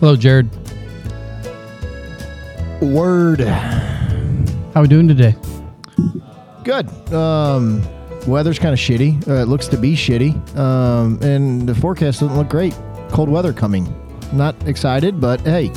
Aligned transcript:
Hello, 0.00 0.16
Jared. 0.16 0.48
Word. 2.80 3.40
How 3.40 4.80
are 4.80 4.82
we 4.82 4.88
doing 4.88 5.06
today? 5.06 5.36
Good. 6.64 6.88
Um, 7.12 7.82
weather's 8.26 8.58
kind 8.58 8.72
of 8.72 8.78
shitty. 8.78 9.28
Uh, 9.28 9.42
it 9.42 9.48
looks 9.48 9.68
to 9.68 9.76
be 9.76 9.94
shitty. 9.94 10.56
Um, 10.56 11.18
and 11.20 11.68
the 11.68 11.74
forecast 11.74 12.20
doesn't 12.20 12.34
look 12.34 12.48
great. 12.48 12.74
Cold 13.10 13.28
weather 13.28 13.52
coming. 13.52 13.94
Not 14.32 14.56
excited, 14.66 15.20
but 15.20 15.42
hey, 15.42 15.70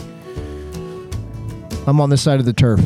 I'm 1.85 1.99
on 1.99 2.09
this 2.09 2.21
side 2.21 2.39
of 2.39 2.45
the 2.45 2.53
turf. 2.53 2.79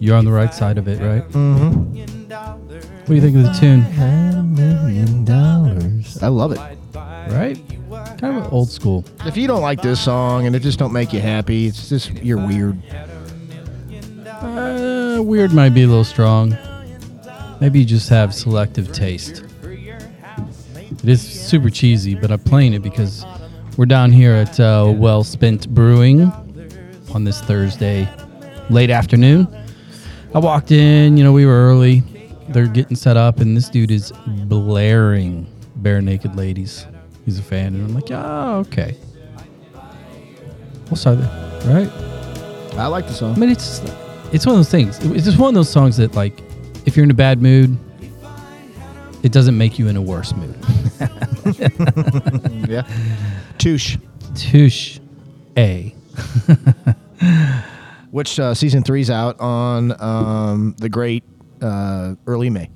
You're 0.00 0.16
on 0.16 0.24
the 0.24 0.32
right 0.32 0.52
side 0.52 0.78
of 0.78 0.88
it, 0.88 1.00
right? 1.00 1.28
Mm-hmm. 1.28 2.24
What 2.32 3.06
do 3.06 3.14
you 3.14 3.20
think 3.20 3.36
of 3.36 3.44
the 3.44 3.52
tune? 3.52 4.54
million 4.56 5.24
dollars. 5.24 6.20
I 6.20 6.26
love 6.26 6.50
it. 6.50 6.58
Right? 7.30 7.56
Kind 8.24 8.38
of 8.38 8.54
old 8.54 8.70
school. 8.70 9.04
If 9.26 9.36
you 9.36 9.46
don't 9.46 9.60
like 9.60 9.82
this 9.82 10.00
song 10.00 10.46
and 10.46 10.56
it 10.56 10.60
just 10.60 10.78
don't 10.78 10.94
make 10.94 11.12
you 11.12 11.20
happy, 11.20 11.66
it's 11.66 11.90
just 11.90 12.10
you're 12.22 12.38
weird. 12.38 12.82
Uh, 14.26 15.20
weird 15.22 15.52
might 15.52 15.74
be 15.74 15.82
a 15.82 15.86
little 15.86 16.04
strong. 16.04 16.56
Maybe 17.60 17.80
you 17.80 17.84
just 17.84 18.08
have 18.08 18.34
selective 18.34 18.90
taste. 18.92 19.44
It 19.62 21.06
is 21.06 21.20
super 21.20 21.68
cheesy, 21.68 22.14
but 22.14 22.30
I'm 22.30 22.38
playing 22.38 22.72
it 22.72 22.78
because 22.78 23.26
we're 23.76 23.84
down 23.84 24.10
here 24.10 24.32
at 24.32 24.58
uh, 24.58 24.90
Well 24.96 25.22
Spent 25.22 25.68
Brewing 25.68 26.22
on 27.12 27.24
this 27.24 27.42
Thursday 27.42 28.08
late 28.70 28.88
afternoon. 28.88 29.54
I 30.34 30.38
walked 30.38 30.72
in, 30.72 31.18
you 31.18 31.24
know, 31.24 31.32
we 31.32 31.44
were 31.44 31.68
early. 31.68 32.00
They're 32.48 32.68
getting 32.68 32.96
set 32.96 33.18
up, 33.18 33.40
and 33.40 33.54
this 33.54 33.68
dude 33.68 33.90
is 33.90 34.14
blaring 34.26 35.46
Barenaked 35.82 36.34
Ladies. 36.34 36.86
He's 37.24 37.38
a 37.38 37.42
fan, 37.42 37.74
and 37.74 37.84
I'm 37.86 37.94
like, 37.94 38.10
oh, 38.10 38.64
okay. 38.66 38.96
We'll 40.86 40.96
start 40.96 41.18
there, 41.18 41.84
right? 41.84 41.90
I 42.78 42.86
like 42.86 43.06
the 43.06 43.14
song. 43.14 43.34
I 43.34 43.38
mean, 43.38 43.50
it's 43.50 43.80
it's 44.32 44.44
one 44.44 44.54
of 44.54 44.58
those 44.58 44.70
things. 44.70 44.98
It's 45.00 45.24
just 45.24 45.38
one 45.38 45.48
of 45.48 45.54
those 45.54 45.70
songs 45.70 45.96
that, 45.96 46.14
like, 46.14 46.42
if 46.86 46.96
you're 46.96 47.04
in 47.04 47.10
a 47.10 47.14
bad 47.14 47.40
mood, 47.40 47.78
it 49.22 49.32
doesn't 49.32 49.56
make 49.56 49.78
you 49.78 49.88
in 49.88 49.96
a 49.96 50.02
worse 50.02 50.34
mood. 50.34 50.54
yeah. 52.68 52.86
Touche. 53.58 53.96
Touche, 54.34 54.98
a. 55.56 55.94
Which 58.10 58.38
uh, 58.38 58.54
season 58.54 58.82
three's 58.82 59.10
out 59.10 59.40
on 59.40 60.00
um, 60.00 60.76
the 60.78 60.88
great 60.88 61.24
uh, 61.62 62.16
early 62.26 62.50
May. 62.50 62.68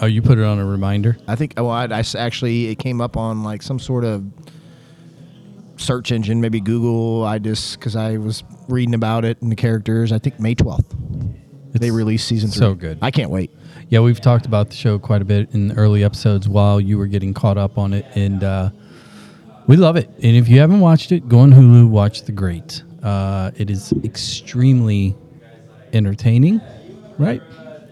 Oh, 0.00 0.06
you 0.06 0.22
put 0.22 0.38
it 0.38 0.44
on 0.44 0.58
a 0.58 0.64
reminder. 0.64 1.16
I 1.28 1.36
think. 1.36 1.54
Well, 1.56 1.70
I 1.70 1.84
actually 2.16 2.68
it 2.68 2.78
came 2.78 3.00
up 3.00 3.16
on 3.16 3.42
like 3.42 3.62
some 3.62 3.78
sort 3.78 4.04
of 4.04 4.24
search 5.76 6.12
engine, 6.12 6.40
maybe 6.40 6.60
Google. 6.60 7.24
I 7.24 7.38
just 7.38 7.78
because 7.78 7.96
I 7.96 8.16
was 8.16 8.42
reading 8.68 8.94
about 8.94 9.24
it 9.24 9.40
and 9.42 9.50
the 9.50 9.56
characters. 9.56 10.12
I 10.12 10.18
think 10.18 10.40
May 10.40 10.54
twelfth 10.54 10.94
they 11.72 11.90
released 11.90 12.26
season 12.26 12.50
three. 12.50 12.58
so 12.58 12.74
good. 12.74 12.98
I 13.00 13.10
can't 13.10 13.30
wait. 13.30 13.50
Yeah, 13.88 14.00
we've 14.00 14.20
talked 14.20 14.46
about 14.46 14.70
the 14.70 14.76
show 14.76 14.98
quite 14.98 15.22
a 15.22 15.24
bit 15.24 15.52
in 15.52 15.68
the 15.68 15.74
early 15.74 16.04
episodes 16.04 16.48
while 16.48 16.80
you 16.80 16.98
were 16.98 17.06
getting 17.06 17.34
caught 17.34 17.58
up 17.58 17.78
on 17.78 17.92
it, 17.92 18.06
and 18.14 18.42
uh, 18.42 18.70
we 19.66 19.76
love 19.76 19.96
it. 19.96 20.08
And 20.22 20.36
if 20.36 20.48
you 20.48 20.60
haven't 20.60 20.80
watched 20.80 21.12
it, 21.12 21.28
go 21.28 21.40
on 21.40 21.52
Hulu, 21.52 21.88
watch 21.88 22.22
The 22.22 22.32
Great. 22.32 22.82
Uh, 23.02 23.50
it 23.56 23.70
is 23.70 23.92
extremely 24.04 25.16
entertaining, 25.92 26.60
right? 27.18 27.42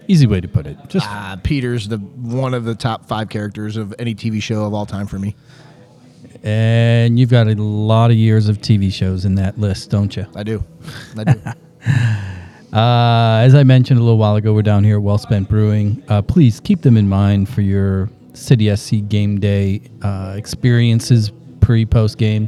Easy 0.09 0.25
way 0.25 0.41
to 0.41 0.47
put 0.47 0.65
it. 0.65 0.75
Just 0.87 1.07
Uh, 1.07 1.35
Peter's 1.43 1.87
the 1.87 1.97
one 1.97 2.55
of 2.55 2.65
the 2.65 2.73
top 2.73 3.05
five 3.05 3.29
characters 3.29 3.77
of 3.77 3.93
any 3.99 4.15
TV 4.15 4.41
show 4.41 4.65
of 4.65 4.73
all 4.73 4.87
time 4.87 5.05
for 5.05 5.19
me. 5.19 5.35
And 6.43 7.19
you've 7.19 7.29
got 7.29 7.47
a 7.47 7.53
lot 7.53 8.09
of 8.09 8.17
years 8.17 8.49
of 8.49 8.57
TV 8.59 8.91
shows 8.91 9.23
in 9.23 9.35
that 9.35 9.59
list, 9.59 9.91
don't 9.91 10.15
you? 10.17 10.25
I 10.35 10.43
do. 10.43 10.63
I 11.17 11.23
do. 11.23 11.41
Uh, 12.71 13.41
as 13.43 13.55
I 13.55 13.63
mentioned 13.63 13.99
a 13.99 14.03
little 14.03 14.19
while 14.19 14.35
ago, 14.35 14.53
we're 14.53 14.61
down 14.61 14.83
here 14.83 14.97
at 14.97 15.01
Well 15.01 15.17
Spent 15.17 15.49
Brewing. 15.49 16.03
Uh, 16.07 16.21
please 16.21 16.59
keep 16.59 16.83
them 16.83 16.97
in 16.97 17.09
mind 17.09 17.49
for 17.49 17.61
your 17.61 18.11
City 18.33 18.75
SC 18.75 18.97
game 19.07 19.39
day 19.39 19.81
uh, 20.03 20.35
experiences 20.37 21.31
pre 21.61 21.83
post 21.83 22.19
game. 22.19 22.47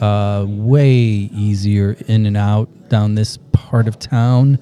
Uh, 0.00 0.46
way 0.48 0.98
easier 0.98 1.96
in 2.08 2.26
and 2.26 2.36
out 2.36 2.68
down 2.88 3.14
this 3.14 3.38
part 3.52 3.86
of 3.86 4.00
town 4.00 4.58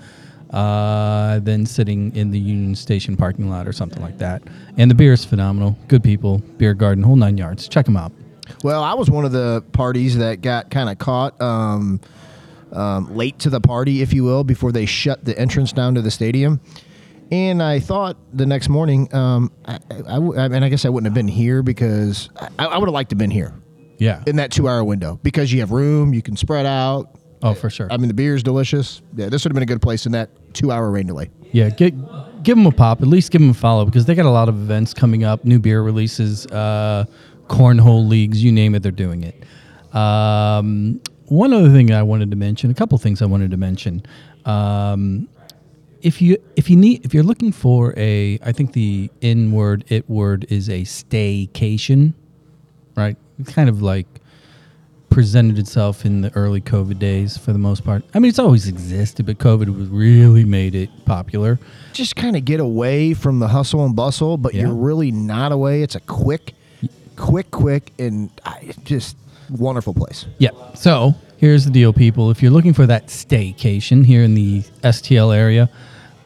uh, 0.52 1.38
than 1.40 1.64
sitting 1.66 2.14
in 2.16 2.30
the 2.30 2.38
Union 2.38 2.74
Station 2.74 3.16
parking 3.16 3.48
lot 3.50 3.66
or 3.68 3.72
something 3.72 4.02
like 4.02 4.18
that. 4.18 4.42
And 4.76 4.90
the 4.90 4.94
beer 4.94 5.12
is 5.12 5.24
phenomenal. 5.24 5.78
Good 5.88 6.02
people, 6.02 6.38
beer 6.58 6.74
garden, 6.74 7.04
whole 7.04 7.16
nine 7.16 7.36
yards. 7.38 7.68
Check 7.68 7.86
them 7.86 7.96
out. 7.96 8.12
Well, 8.64 8.82
I 8.82 8.94
was 8.94 9.08
one 9.08 9.24
of 9.24 9.32
the 9.32 9.62
parties 9.72 10.16
that 10.18 10.40
got 10.40 10.70
kind 10.70 10.88
of 10.90 10.98
caught 10.98 11.40
um, 11.40 12.00
um, 12.72 13.14
late 13.14 13.38
to 13.40 13.50
the 13.50 13.60
party, 13.60 14.02
if 14.02 14.12
you 14.12 14.24
will, 14.24 14.42
before 14.44 14.72
they 14.72 14.86
shut 14.86 15.24
the 15.24 15.38
entrance 15.38 15.72
down 15.72 15.94
to 15.94 16.02
the 16.02 16.10
stadium. 16.10 16.60
And 17.30 17.62
I 17.62 17.78
thought 17.78 18.16
the 18.32 18.44
next 18.46 18.68
morning, 18.68 19.12
um, 19.14 19.52
I, 19.64 19.78
I, 20.08 20.16
I, 20.16 20.16
I 20.16 20.48
mean, 20.48 20.64
I 20.64 20.68
guess 20.68 20.84
I 20.84 20.88
wouldn't 20.88 21.06
have 21.06 21.14
been 21.14 21.28
here 21.28 21.62
because 21.62 22.28
I, 22.58 22.66
I 22.66 22.76
would 22.78 22.88
have 22.88 22.92
liked 22.92 23.10
to 23.10 23.14
have 23.14 23.18
been 23.20 23.30
here 23.30 23.54
Yeah. 23.98 24.24
in 24.26 24.34
that 24.36 24.50
two 24.50 24.66
hour 24.68 24.82
window 24.82 25.20
because 25.22 25.52
you 25.52 25.60
have 25.60 25.70
room, 25.70 26.12
you 26.12 26.22
can 26.22 26.36
spread 26.36 26.66
out. 26.66 27.14
Oh, 27.42 27.54
for 27.54 27.70
sure. 27.70 27.88
I 27.90 27.96
mean, 27.96 28.08
the 28.08 28.14
beer 28.14 28.34
is 28.34 28.42
delicious. 28.42 29.00
Yeah, 29.14 29.28
this 29.28 29.44
would 29.44 29.50
have 29.50 29.54
been 29.54 29.62
a 29.62 29.66
good 29.66 29.80
place 29.80 30.06
in 30.06 30.12
that 30.12 30.30
two 30.54 30.70
hour 30.70 30.90
rain 30.90 31.06
delay. 31.06 31.30
Yeah, 31.52 31.70
get, 31.70 31.94
give 32.42 32.56
them 32.56 32.66
a 32.66 32.72
pop. 32.72 33.00
At 33.00 33.08
least 33.08 33.30
give 33.30 33.40
them 33.40 33.50
a 33.50 33.54
follow 33.54 33.84
because 33.84 34.04
they 34.04 34.14
got 34.14 34.26
a 34.26 34.30
lot 34.30 34.48
of 34.48 34.56
events 34.56 34.92
coming 34.92 35.24
up, 35.24 35.44
new 35.44 35.58
beer 35.58 35.82
releases, 35.82 36.46
uh, 36.48 37.06
cornhole 37.48 38.06
leagues, 38.06 38.42
you 38.42 38.52
name 38.52 38.74
it, 38.74 38.82
they're 38.82 38.92
doing 38.92 39.24
it. 39.24 39.44
Um, 39.94 41.00
one 41.26 41.52
other 41.52 41.70
thing 41.70 41.92
I 41.92 42.02
wanted 42.02 42.30
to 42.30 42.36
mention, 42.36 42.70
a 42.70 42.74
couple 42.74 42.96
things 42.98 43.22
I 43.22 43.26
wanted 43.26 43.50
to 43.52 43.56
mention. 43.56 44.02
Um, 44.44 45.28
if 46.02 46.22
you 46.22 46.38
if 46.56 46.70
you 46.70 46.76
need 46.76 47.04
if 47.04 47.12
you're 47.12 47.22
looking 47.22 47.52
for 47.52 47.92
a, 47.96 48.38
I 48.42 48.52
think 48.52 48.72
the 48.72 49.10
in 49.20 49.52
word 49.52 49.84
it 49.88 50.08
word 50.08 50.46
is 50.48 50.68
a 50.68 50.82
staycation, 50.82 52.14
right? 52.96 53.16
It's 53.38 53.52
kind 53.52 53.68
of 53.68 53.82
like 53.82 54.06
presented 55.10 55.58
itself 55.58 56.04
in 56.06 56.20
the 56.20 56.32
early 56.36 56.60
COVID 56.60 56.98
days 56.98 57.36
for 57.36 57.52
the 57.52 57.58
most 57.58 57.84
part. 57.84 58.04
I 58.14 58.18
mean, 58.20 58.28
it's 58.28 58.38
always 58.38 58.68
existed, 58.68 59.26
but 59.26 59.38
COVID 59.38 59.76
was 59.76 59.88
really 59.88 60.44
made 60.44 60.74
it 60.74 60.88
popular. 61.04 61.58
Just 61.92 62.14
kind 62.16 62.36
of 62.36 62.44
get 62.44 62.60
away 62.60 63.12
from 63.14 63.40
the 63.40 63.48
hustle 63.48 63.84
and 63.84 63.94
bustle, 63.96 64.36
but 64.36 64.54
Yeah. 64.54 64.62
you're 64.62 64.74
really 64.74 65.10
not 65.10 65.50
away. 65.52 65.82
It's 65.82 65.96
a 65.96 66.00
quick, 66.00 66.54
quick, 67.16 67.50
quick, 67.50 67.92
and 67.98 68.30
just 68.84 69.16
wonderful 69.50 69.92
place. 69.94 70.26
Yeah. 70.38 70.50
So 70.74 71.14
here's 71.38 71.64
the 71.64 71.70
deal, 71.72 71.92
people. 71.92 72.30
If 72.30 72.40
you're 72.42 72.52
looking 72.52 72.72
for 72.72 72.86
that 72.86 73.08
staycation 73.08 74.06
here 74.06 74.22
in 74.22 74.34
the 74.34 74.62
STL 74.84 75.32
area, 75.36 75.68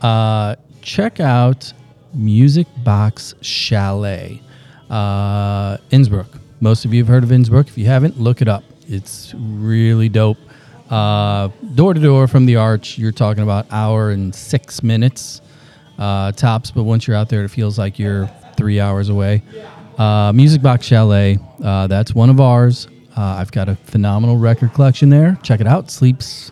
uh, 0.03 0.57
check 0.83 1.21
out 1.21 1.73
Music 2.13 2.67
Box 2.85 3.35
Chalet, 3.41 4.43
uh, 4.91 5.79
Innsbrook. 5.91 6.27
Most 6.61 6.85
of 6.85 6.93
you 6.95 7.01
have 7.03 7.09
heard 7.09 7.25
of 7.25 7.31
Innsbrook. 7.31 7.69
If 7.69 7.77
you 7.79 7.87
haven't, 7.87 8.21
look 8.21 8.41
it 8.43 8.49
up. 8.49 8.63
It's 8.89 9.35
really 9.37 10.09
dope. 10.09 10.39
Uh, 10.91 11.49
door 11.75 11.95
to 11.95 12.01
door 12.01 12.29
from 12.29 12.47
the 12.47 12.57
arch, 12.57 12.99
you're 12.99 13.13
talking 13.13 13.43
about 13.43 13.67
hour 13.73 14.11
and 14.11 14.35
six 14.35 14.83
minutes 14.83 15.41
uh, 15.99 16.33
tops. 16.33 16.71
But 16.71 16.85
once 16.85 17.07
you're 17.07 17.17
out 17.17 17.29
there, 17.29 17.45
it 17.45 17.49
feels 17.49 17.79
like 17.79 17.99
you're 17.99 18.29
three 18.57 18.81
hours 18.81 19.09
away. 19.09 19.43
Uh, 19.99 20.33
Music 20.35 20.61
Box 20.61 20.87
Chalet, 20.87 21.39
uh, 21.63 21.87
that's 21.87 22.15
one 22.15 22.31
of 22.31 22.41
ours. 22.41 22.89
Uh, 23.17 23.23
I've 23.23 23.53
got 23.53 23.69
a 23.69 23.77
phenomenal 23.77 24.37
record 24.37 24.75
collection 24.75 25.09
there. 25.09 25.39
Check 25.43 25.61
it 25.61 25.67
out. 25.67 25.91
Sleeps 25.91 26.51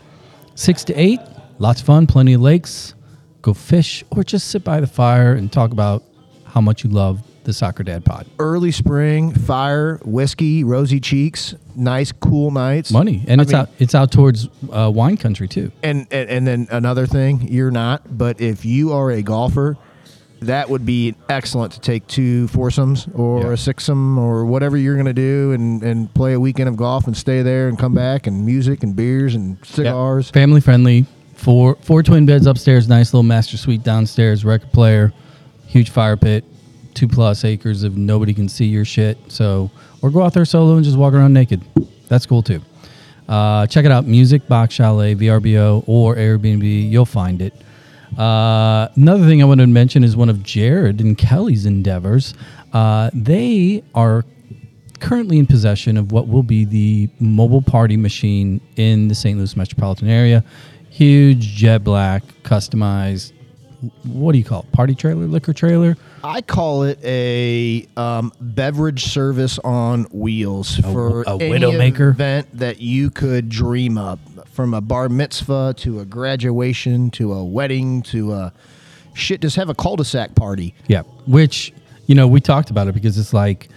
six 0.54 0.84
to 0.84 0.94
eight. 0.94 1.20
Lots 1.58 1.80
of 1.80 1.86
fun. 1.86 2.06
Plenty 2.06 2.34
of 2.34 2.40
lakes. 2.40 2.94
Go 3.42 3.52
fish 3.52 4.04
or 4.10 4.22
just 4.22 4.48
sit 4.48 4.62
by 4.62 4.80
the 4.80 4.86
fire 4.86 5.32
and 5.32 5.52
talk 5.52 5.72
about 5.72 6.04
how 6.44 6.60
much 6.60 6.84
you 6.84 6.90
love 6.90 7.20
the 7.44 7.52
Soccer 7.52 7.82
Dad 7.82 8.04
Pod. 8.04 8.26
Early 8.38 8.70
spring, 8.72 9.32
fire, 9.32 9.98
whiskey, 10.04 10.64
rosy 10.64 11.00
cheeks, 11.00 11.54
nice 11.74 12.12
cool 12.12 12.50
nights. 12.50 12.90
Money, 12.90 13.24
and 13.26 13.40
I 13.40 13.42
it's 13.42 13.52
mean, 13.52 13.60
out. 13.62 13.68
It's 13.78 13.94
out 13.94 14.12
towards 14.12 14.48
uh, 14.70 14.90
wine 14.94 15.16
country 15.16 15.48
too. 15.48 15.72
And, 15.82 16.06
and 16.10 16.28
and 16.30 16.46
then 16.46 16.68
another 16.70 17.06
thing, 17.06 17.48
you're 17.48 17.70
not, 17.70 18.16
but 18.16 18.40
if 18.40 18.64
you 18.64 18.92
are 18.92 19.10
a 19.10 19.22
golfer, 19.22 19.76
that 20.40 20.68
would 20.68 20.84
be 20.84 21.14
excellent 21.28 21.72
to 21.74 21.80
take 21.80 22.06
two 22.08 22.48
foursomes 22.48 23.06
or 23.14 23.40
Yeah. 23.40 23.46
a 23.46 23.52
sixsome 23.56 24.18
or 24.18 24.44
whatever 24.44 24.76
you're 24.76 24.94
going 24.96 25.06
to 25.06 25.12
do 25.12 25.52
and, 25.52 25.82
and 25.84 26.12
play 26.14 26.32
a 26.32 26.40
weekend 26.40 26.68
of 26.68 26.76
golf 26.76 27.06
and 27.06 27.16
stay 27.16 27.42
there 27.42 27.68
and 27.68 27.78
come 27.78 27.94
back 27.94 28.26
and 28.26 28.44
music 28.44 28.82
and 28.82 28.96
beers 28.96 29.34
and 29.36 29.56
cigars. 29.64 30.30
Family 30.30 30.60
friendly. 30.60 31.06
Four 31.34 31.76
four 31.82 32.02
twin 32.04 32.24
beds 32.26 32.46
upstairs. 32.46 32.88
Nice 32.88 33.12
little 33.12 33.22
master 33.24 33.56
suite 33.56 33.82
downstairs. 33.82 34.44
Record 34.44 34.72
player. 34.72 35.12
Huge 35.66 35.90
fire 35.90 36.16
pit. 36.16 36.44
Two 36.94 37.08
plus 37.08 37.44
acres 37.44 37.82
of 37.82 37.96
nobody 37.96 38.34
can 38.34 38.48
see 38.48 38.66
your 38.66 38.84
shit. 38.84 39.18
So 39.28 39.70
or 40.02 40.10
go 40.10 40.22
out 40.22 40.34
there 40.34 40.44
solo 40.44 40.76
and 40.76 40.84
just 40.84 40.96
walk 40.96 41.14
around 41.14 41.32
naked. 41.32 41.62
That's 42.08 42.26
cool 42.26 42.42
too. 42.42 42.60
Uh, 43.28 43.66
check 43.66 43.84
it 43.84 43.90
out. 43.90 44.06
Music 44.06 44.46
Box 44.48 44.74
Chalet, 44.74 45.14
VRBO, 45.14 45.84
or 45.86 46.16
Airbnb. 46.16 46.90
You'll 46.90 47.06
find 47.06 47.40
it. 47.40 47.54
Uh, 48.18 48.88
another 48.96 49.24
thing 49.24 49.40
I 49.40 49.46
wanted 49.46 49.62
to 49.62 49.72
mention 49.72 50.04
is 50.04 50.16
one 50.16 50.28
of 50.28 50.42
Jared 50.42 51.00
and 51.00 51.16
Kelly's 51.16 51.64
endeavors. 51.64 52.34
Uh, 52.72 53.10
they 53.14 53.82
are 53.94 54.24
currently 55.00 55.38
in 55.38 55.46
possession 55.46 55.96
of 55.96 56.12
what 56.12 56.28
will 56.28 56.42
be 56.42 56.64
the 56.64 57.08
mobile 57.20 57.62
party 57.62 57.96
machine 57.96 58.60
in 58.76 59.08
the 59.08 59.14
St. 59.14 59.38
Louis 59.38 59.56
metropolitan 59.56 60.08
area. 60.08 60.44
Huge 60.90 61.40
jet 61.40 61.82
black, 61.82 62.22
customized. 62.42 63.32
What 64.04 64.32
do 64.32 64.38
you 64.38 64.44
call 64.44 64.60
it? 64.60 64.72
Party 64.72 64.94
trailer, 64.94 65.26
liquor 65.26 65.52
trailer? 65.52 65.96
I 66.22 66.40
call 66.40 66.84
it 66.84 66.98
a 67.02 67.86
um, 67.96 68.32
beverage 68.40 69.04
service 69.04 69.58
on 69.60 70.04
wheels 70.12 70.76
for 70.76 71.22
a 71.22 71.32
any 71.38 71.50
Widowmaker? 71.50 72.10
event 72.10 72.48
that 72.58 72.80
you 72.80 73.10
could 73.10 73.48
dream 73.48 73.98
up, 73.98 74.18
from 74.50 74.72
a 74.74 74.80
bar 74.80 75.08
mitzvah 75.08 75.74
to 75.78 76.00
a 76.00 76.04
graduation 76.04 77.10
to 77.12 77.32
a 77.32 77.44
wedding 77.44 78.02
to 78.02 78.32
a 78.34 78.52
shit. 79.14 79.40
Just 79.40 79.56
have 79.56 79.68
a 79.68 79.74
cul-de-sac 79.74 80.34
party. 80.34 80.74
Yeah, 80.86 81.02
which 81.26 81.72
you 82.06 82.14
know 82.14 82.28
we 82.28 82.40
talked 82.40 82.70
about 82.70 82.86
it 82.88 82.92
because 82.94 83.18
it's 83.18 83.32
like, 83.32 83.68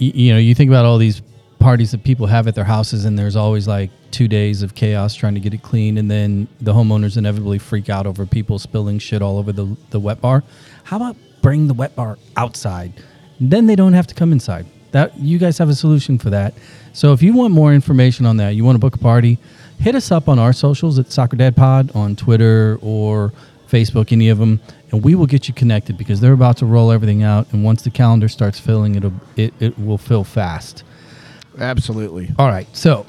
y- 0.00 0.12
you 0.14 0.32
know, 0.32 0.38
you 0.38 0.54
think 0.54 0.68
about 0.70 0.84
all 0.84 0.98
these 0.98 1.22
parties 1.64 1.92
that 1.92 2.04
people 2.04 2.26
have 2.26 2.46
at 2.46 2.54
their 2.54 2.64
houses, 2.64 3.06
and 3.06 3.18
there's 3.18 3.36
always 3.36 3.66
like 3.66 3.90
two 4.10 4.28
days 4.28 4.60
of 4.62 4.74
chaos 4.74 5.14
trying 5.14 5.32
to 5.32 5.40
get 5.40 5.54
it 5.54 5.62
clean, 5.62 5.96
and 5.96 6.10
then 6.10 6.46
the 6.60 6.74
homeowners 6.74 7.16
inevitably 7.16 7.58
freak 7.58 7.88
out 7.88 8.06
over 8.06 8.26
people 8.26 8.58
spilling 8.58 8.98
shit 8.98 9.22
all 9.22 9.38
over 9.38 9.50
the 9.50 9.74
the 9.88 9.98
wet 9.98 10.20
bar. 10.20 10.44
How 10.84 10.98
about 10.98 11.16
bring 11.40 11.66
the 11.66 11.72
wet 11.72 11.96
bar 11.96 12.18
outside? 12.36 12.92
Then 13.40 13.66
they 13.66 13.76
don't 13.76 13.94
have 13.94 14.06
to 14.08 14.14
come 14.14 14.30
inside. 14.30 14.66
That 14.92 15.18
you 15.18 15.38
guys 15.38 15.56
have 15.56 15.70
a 15.70 15.74
solution 15.74 16.18
for 16.18 16.28
that. 16.30 16.52
So 16.92 17.14
if 17.14 17.22
you 17.22 17.32
want 17.32 17.54
more 17.54 17.72
information 17.72 18.26
on 18.26 18.36
that, 18.36 18.50
you 18.50 18.62
want 18.62 18.76
to 18.76 18.80
book 18.80 18.94
a 18.94 18.98
party, 18.98 19.38
hit 19.78 19.94
us 19.94 20.12
up 20.12 20.28
on 20.28 20.38
our 20.38 20.52
socials 20.52 20.98
at 20.98 21.10
Soccer 21.10 21.36
Dad 21.36 21.56
Pod 21.56 21.90
on 21.96 22.14
Twitter 22.14 22.78
or 22.82 23.32
Facebook, 23.68 24.12
any 24.12 24.28
of 24.28 24.36
them, 24.36 24.60
and 24.92 25.02
we 25.02 25.14
will 25.14 25.26
get 25.26 25.48
you 25.48 25.54
connected 25.54 25.96
because 25.96 26.20
they're 26.20 26.34
about 26.34 26.58
to 26.58 26.66
roll 26.66 26.92
everything 26.92 27.22
out. 27.22 27.50
And 27.52 27.64
once 27.64 27.82
the 27.82 27.90
calendar 27.90 28.28
starts 28.28 28.60
filling, 28.60 28.96
it'll 28.96 29.14
it, 29.34 29.54
it 29.60 29.78
will 29.78 29.98
fill 29.98 30.24
fast. 30.24 30.84
Absolutely. 31.58 32.30
All 32.38 32.48
right, 32.48 32.66
so 32.76 33.06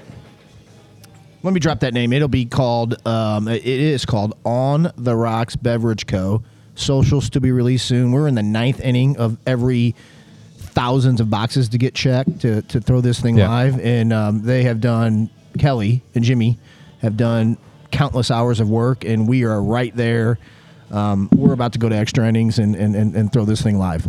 Let 1.43 1.53
me 1.53 1.59
drop 1.59 1.79
that 1.81 1.93
name. 1.93 2.11
It'll 2.13 2.27
be 2.27 2.45
called. 2.45 2.95
Um, 3.07 3.47
it 3.47 3.63
is 3.65 4.05
called 4.05 4.35
On 4.45 4.91
the 4.97 5.15
Rocks 5.15 5.55
Beverage 5.55 6.07
Co. 6.07 6.41
Socials 6.75 7.29
to 7.31 7.39
be 7.39 7.51
released 7.51 7.85
soon. 7.87 8.11
We're 8.11 8.27
in 8.27 8.35
the 8.35 8.43
ninth 8.43 8.81
inning 8.81 9.15
of 9.17 9.37
every 9.45 9.95
thousands 10.57 11.21
of 11.21 11.29
boxes 11.29 11.69
to 11.69 11.77
get 11.77 11.93
checked 11.93 12.41
to, 12.41 12.61
to 12.63 12.81
throw 12.81 12.99
this 12.99 13.19
thing 13.21 13.37
Yeah. 13.37 13.47
live, 13.47 13.79
and 13.79 14.11
um, 14.11 14.41
they 14.43 14.63
have 14.63 14.81
done. 14.81 15.29
Kelly 15.57 16.01
and 16.15 16.23
Jimmy 16.25 16.57
have 17.01 17.15
done 17.15 17.57
countless 17.91 18.29
hours 18.29 18.59
of 18.59 18.69
work, 18.69 19.05
and 19.05 19.25
we 19.27 19.45
are 19.45 19.61
right 19.63 19.95
there. 19.95 20.37
Um, 20.91 21.29
we're 21.31 21.53
about 21.53 21.71
to 21.73 21.79
go 21.79 21.87
to 21.87 21.95
extra 21.95 22.27
innings 22.27 22.59
and, 22.59 22.75
and, 22.75 22.93
and, 22.95 23.15
and 23.15 23.31
throw 23.31 23.45
this 23.45 23.61
thing 23.61 23.77
live. 23.77 24.05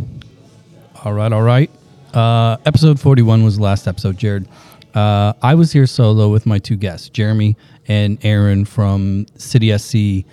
All 1.05 1.13
right, 1.13 1.31
all 1.31 1.41
right. 1.41 1.71
Uh, 2.13 2.57
episode 2.65 2.99
41 2.99 3.43
was 3.43 3.57
the 3.57 3.63
last 3.63 3.87
episode, 3.87 4.17
Jared. 4.17 4.47
Uh, 4.93 5.33
I 5.41 5.55
was 5.55 5.71
here 5.71 5.85
solo 5.85 6.29
with 6.29 6.45
my 6.45 6.57
two 6.57 6.75
guests, 6.77 7.09
Jeremy 7.09 7.55
and 7.87 8.17
Aaron 8.23 8.65
from 8.65 9.25
City 9.35 9.77
SC. 9.77 10.25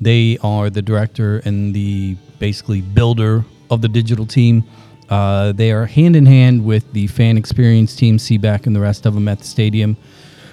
They 0.00 0.38
are 0.42 0.70
the 0.70 0.82
director 0.82 1.38
and 1.44 1.74
the 1.74 2.16
basically 2.38 2.80
builder 2.80 3.44
of 3.70 3.80
the 3.82 3.88
digital 3.88 4.26
team. 4.26 4.64
Uh, 5.08 5.52
they 5.52 5.72
are 5.72 5.86
hand 5.86 6.16
in 6.16 6.26
hand 6.26 6.64
with 6.64 6.92
the 6.92 7.06
fan 7.08 7.36
experience 7.36 7.96
team, 7.96 8.16
CBAC, 8.18 8.66
and 8.66 8.76
the 8.76 8.80
rest 8.80 9.06
of 9.06 9.14
them 9.14 9.28
at 9.28 9.38
the 9.38 9.44
stadium 9.44 9.96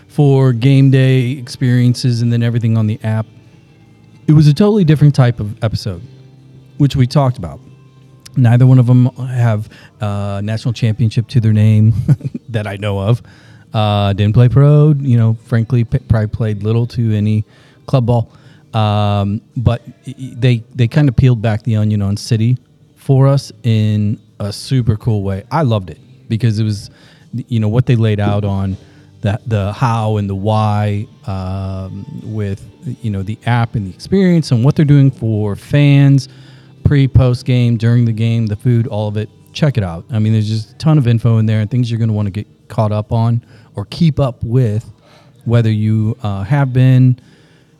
for 0.07 0.53
game 0.53 0.89
day 0.89 1.31
experiences 1.31 2.21
and 2.21 2.31
then 2.31 2.41
everything 2.41 2.77
on 2.77 2.87
the 2.87 2.99
app. 3.03 3.25
It 4.27 4.33
was 4.33 4.47
a 4.47 4.53
totally 4.53 4.83
different 4.83 5.15
type 5.15 5.39
of 5.39 5.63
episode, 5.63 6.01
which 6.77 6.95
we 6.95 7.07
talked 7.07 7.37
about. 7.37 7.59
Neither 8.37 8.67
one 8.67 8.79
of 8.79 8.85
them 8.85 9.07
have 9.15 9.69
uh, 9.99 10.41
national 10.43 10.73
championship 10.73 11.27
to 11.29 11.39
their 11.39 11.53
name 11.53 11.93
that 12.49 12.67
I 12.67 12.77
know 12.77 12.99
of. 12.99 13.21
Uh, 13.73 14.13
didn't 14.13 14.33
play 14.33 14.47
pro, 14.47 14.93
you 14.99 15.17
know. 15.17 15.33
Frankly, 15.45 15.83
probably 15.83 16.27
played 16.27 16.63
little 16.63 16.87
to 16.87 17.13
any 17.13 17.43
club 17.85 18.05
ball. 18.05 18.31
Um, 18.73 19.41
but 19.57 19.81
they 20.05 20.63
they 20.73 20.87
kind 20.87 21.09
of 21.09 21.15
peeled 21.15 21.41
back 21.41 21.63
the 21.63 21.75
onion 21.75 22.01
on 22.01 22.15
City 22.15 22.57
for 22.95 23.27
us 23.27 23.51
in 23.63 24.19
a 24.39 24.53
super 24.53 24.95
cool 24.95 25.23
way. 25.23 25.43
I 25.51 25.63
loved 25.63 25.89
it 25.89 25.99
because 26.29 26.59
it 26.59 26.63
was, 26.63 26.89
you 27.33 27.59
know, 27.59 27.67
what 27.67 27.85
they 27.87 27.95
laid 27.95 28.19
out 28.19 28.45
on 28.45 28.77
the 29.21 29.39
the 29.47 29.73
how 29.73 30.17
and 30.17 30.29
the 30.29 30.35
why 30.35 31.07
um, 31.25 32.05
with 32.23 32.65
you 33.01 33.09
know 33.09 33.23
the 33.23 33.37
app 33.45 33.75
and 33.75 33.87
the 33.87 33.93
experience 33.93 34.51
and 34.51 34.63
what 34.63 34.75
they're 34.75 34.85
doing 34.85 35.11
for 35.11 35.55
fans 35.55 36.29
pre 36.87 37.07
post 37.07 37.45
game 37.45 37.77
during 37.77 38.05
the 38.05 38.11
game 38.11 38.47
the 38.47 38.55
food 38.55 38.87
all 38.87 39.07
of 39.07 39.17
it 39.17 39.29
check 39.53 39.77
it 39.77 39.83
out 39.83 40.05
i 40.11 40.19
mean 40.19 40.33
there's 40.33 40.47
just 40.47 40.71
a 40.71 40.75
ton 40.75 40.97
of 40.97 41.07
info 41.07 41.37
in 41.37 41.45
there 41.45 41.59
and 41.59 41.69
things 41.69 41.91
you're 41.91 41.97
going 41.97 42.09
to 42.09 42.13
want 42.13 42.25
to 42.25 42.31
get 42.31 42.47
caught 42.67 42.91
up 42.91 43.11
on 43.11 43.43
or 43.75 43.85
keep 43.85 44.19
up 44.19 44.43
with 44.43 44.89
whether 45.45 45.71
you 45.71 46.17
uh, 46.23 46.43
have 46.43 46.73
been 46.73 47.19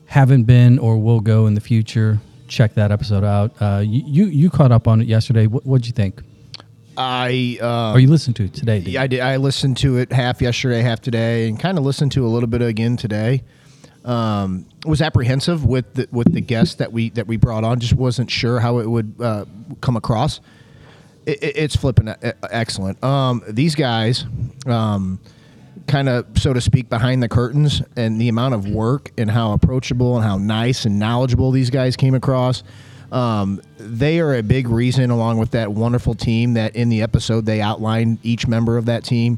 haven't 0.05 0.43
been 0.43 0.79
or 0.79 0.97
will 0.97 1.19
go 1.19 1.47
in 1.47 1.53
the 1.53 1.61
future 1.61 2.19
check 2.47 2.73
that 2.73 2.91
episode 2.91 3.23
out 3.23 3.51
uh, 3.61 3.81
you, 3.85 4.03
you 4.05 4.25
you 4.25 4.49
caught 4.49 4.71
up 4.71 4.87
on 4.87 5.01
it 5.01 5.07
yesterday 5.07 5.47
what, 5.47 5.65
what'd 5.65 5.85
you 5.87 5.93
think 5.93 6.21
I 6.97 7.59
uh, 7.61 7.93
or 7.93 7.99
you 7.99 8.07
listened 8.09 8.37
to 8.37 8.45
it 8.45 8.55
today? 8.55 8.79
Yeah, 8.79 9.03
I 9.03 9.07
did. 9.07 9.19
I 9.19 9.37
listened 9.37 9.77
to 9.77 9.97
it 9.97 10.11
half 10.11 10.41
yesterday, 10.41 10.81
half 10.81 10.99
today, 10.99 11.47
and 11.47 11.59
kind 11.59 11.77
of 11.77 11.83
listened 11.83 12.11
to 12.13 12.25
a 12.25 12.27
little 12.29 12.49
bit 12.49 12.63
again 12.63 12.97
today. 12.97 13.43
Um, 14.07 14.65
was 14.85 15.01
apprehensive 15.01 15.65
with 15.65 15.93
the 15.93 16.07
with 16.11 16.31
the 16.33 16.39
guest 16.41 16.77
that 16.77 16.93
we 16.93 17.09
that 17.11 17.27
we 17.27 17.35
brought 17.35 17.63
on. 17.65 17.79
Just 17.81 17.93
wasn't 17.93 18.31
sure 18.31 18.59
how 18.61 18.79
it 18.79 18.89
would 18.89 19.13
uh, 19.19 19.43
come 19.81 19.97
across. 19.97 20.39
It, 21.25 21.43
it- 21.43 21.57
it's 21.57 21.75
flipping 21.75 22.07
excellent. 22.49 23.03
Um, 23.03 23.43
these 23.49 23.75
guys, 23.75 24.23
um, 24.65 25.19
kind 25.87 26.07
of 26.07 26.25
so 26.37 26.53
to 26.53 26.61
speak, 26.61 26.89
behind 26.89 27.21
the 27.21 27.27
curtains, 27.27 27.81
and 27.97 28.19
the 28.21 28.29
amount 28.29 28.53
of 28.53 28.69
work 28.69 29.11
and 29.17 29.29
how 29.29 29.51
approachable 29.51 30.15
and 30.15 30.23
how 30.25 30.37
nice 30.37 30.85
and 30.85 30.97
knowledgeable 30.97 31.51
these 31.51 31.69
guys 31.69 31.97
came 31.97 32.15
across. 32.15 32.63
Um, 33.11 33.61
they 33.77 34.19
are 34.21 34.35
a 34.35 34.41
big 34.43 34.69
reason, 34.69 35.09
along 35.11 35.37
with 35.37 35.51
that 35.51 35.73
wonderful 35.73 36.15
team 36.15 36.53
that 36.53 36.77
in 36.77 36.87
the 36.87 37.01
episode 37.01 37.45
they 37.45 37.59
outlined 37.59 38.19
each 38.23 38.47
member 38.47 38.77
of 38.77 38.85
that 38.85 39.03
team. 39.03 39.37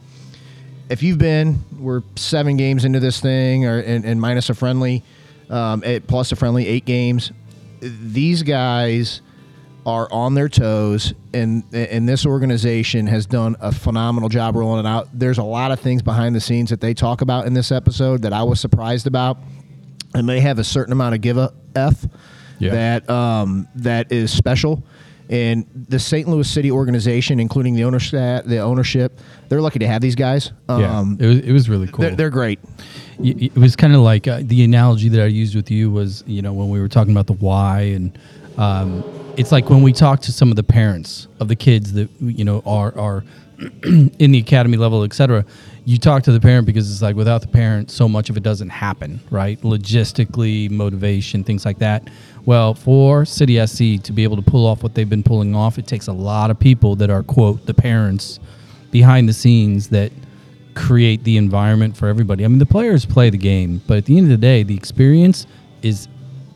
If 0.89 1.03
you've 1.03 1.17
been, 1.19 1.59
we're 1.79 2.01
seven 2.15 2.57
games 2.57 2.83
into 2.83 2.99
this 2.99 3.19
thing, 3.19 3.65
or 3.65 3.79
and, 3.79 4.03
and 4.05 4.19
minus 4.19 4.49
a 4.49 4.55
friendly, 4.55 5.03
um, 5.49 5.83
eight, 5.85 6.07
plus 6.07 6.31
a 6.31 6.35
friendly, 6.35 6.67
eight 6.67 6.85
games. 6.85 7.31
These 7.79 8.41
guys 8.43 9.21
are 9.85 10.11
on 10.11 10.33
their 10.33 10.49
toes, 10.49 11.13
and 11.33 11.63
and 11.73 12.09
this 12.09 12.25
organization 12.25 13.05
has 13.07 13.25
done 13.27 13.55
a 13.59 13.71
phenomenal 13.71 14.29
job 14.29 14.55
rolling 14.55 14.83
it 14.85 14.87
out. 14.89 15.07
There's 15.13 15.37
a 15.37 15.43
lot 15.43 15.71
of 15.71 15.79
things 15.79 16.01
behind 16.01 16.35
the 16.35 16.41
scenes 16.41 16.71
that 16.71 16.81
they 16.81 16.93
talk 16.95 17.21
about 17.21 17.45
in 17.45 17.53
this 17.53 17.71
episode 17.71 18.23
that 18.23 18.33
I 18.33 18.41
was 18.43 18.59
surprised 18.59 19.05
about, 19.05 19.37
and 20.15 20.27
they 20.27 20.39
have 20.41 20.57
a 20.59 20.63
certain 20.63 20.91
amount 20.91 21.13
of 21.15 21.21
give 21.21 21.37
a 21.37 21.53
f 21.75 22.05
Yeah. 22.57 22.71
that 22.71 23.09
um, 23.09 23.67
that 23.75 24.11
is 24.11 24.31
special. 24.31 24.83
And 25.29 25.65
the 25.89 25.99
St. 25.99 26.27
Louis 26.27 26.49
City 26.49 26.71
organization, 26.71 27.39
including 27.39 27.75
the 27.75 27.83
ownership, 27.83 28.45
the 28.45 28.57
ownership, 28.59 29.19
they're 29.47 29.61
lucky 29.61 29.77
to 29.79 29.87
have 29.87 30.01
these 30.01 30.15
guys. 30.15 30.51
yeah 30.67 30.97
Um, 30.97 31.17
it 31.19 31.25
was, 31.27 31.39
it 31.39 31.51
was 31.51 31.69
really 31.69 31.87
cool 31.87 32.01
they're, 32.01 32.15
they're 32.15 32.29
great. 32.31 32.59
It 33.21 33.55
was 33.55 33.75
kind 33.75 33.93
of 33.93 34.01
like 34.01 34.27
uh, 34.27 34.39
the 34.43 34.63
analogy 34.63 35.09
that 35.09 35.21
I 35.21 35.25
used 35.25 35.55
with 35.55 35.69
you 35.69 35.91
was, 35.91 36.23
you 36.25 36.41
know, 36.41 36.53
when 36.53 36.69
we 36.69 36.79
were 36.79 36.87
talking 36.87 37.11
about 37.11 37.27
the 37.27 37.33
why, 37.33 37.81
and 37.81 38.17
um, 38.57 39.03
it's 39.37 39.51
like 39.51 39.69
when 39.69 39.81
we 39.81 39.93
talk 39.93 40.21
to 40.21 40.31
some 40.31 40.49
of 40.49 40.55
the 40.55 40.63
parents 40.63 41.27
of 41.39 41.47
the 41.47 41.55
kids 41.55 41.93
that 41.93 42.09
you 42.21 42.45
know 42.45 42.63
are 42.65 42.97
are 42.97 43.23
in 43.83 44.31
the 44.31 44.39
academy 44.39 44.77
level, 44.77 45.03
et 45.03 45.13
cetera. 45.13 45.45
You 45.85 45.97
talk 45.97 46.23
to 46.23 46.31
the 46.31 46.39
parent 46.39 46.65
because 46.65 46.91
it's 46.91 47.01
like 47.01 47.15
without 47.15 47.41
the 47.41 47.47
parent, 47.47 47.89
so 47.89 48.07
much 48.07 48.29
of 48.29 48.37
it 48.37 48.43
doesn't 48.43 48.69
happen, 48.69 49.19
right? 49.31 49.59
Logistically, 49.61 50.69
motivation, 50.69 51.43
things 51.43 51.65
like 51.65 51.79
that. 51.79 52.09
Well, 52.49 52.73
for 52.73 53.25
City 53.25 53.63
SC 53.63 54.01
to 54.01 54.11
be 54.11 54.23
able 54.23 54.35
to 54.37 54.41
pull 54.41 54.65
off 54.65 54.81
what 54.81 54.95
they've 54.95 55.07
been 55.07 55.21
pulling 55.21 55.55
off, 55.55 55.77
it 55.77 55.85
takes 55.85 56.07
a 56.07 56.13
lot 56.13 56.49
of 56.49 56.57
people 56.57 56.95
that 56.95 57.11
are 57.11 57.21
quote 57.21 57.67
the 57.67 57.75
parents 57.75 58.39
behind 58.89 59.29
the 59.29 59.33
scenes 59.33 59.89
that 59.89 60.11
create 60.73 61.23
the 61.25 61.37
environment 61.37 61.95
for 61.95 62.07
everybody. 62.07 62.43
I 62.43 62.47
mean, 62.47 62.57
the 62.57 62.65
players 62.65 63.05
play 63.05 63.29
the 63.29 63.37
game, 63.37 63.83
but 63.85 63.99
at 63.99 64.05
the 64.05 64.17
end 64.17 64.25
of 64.25 64.31
the 64.31 64.37
day, 64.37 64.63
the 64.63 64.75
experience 64.75 65.45
is, 65.83 66.07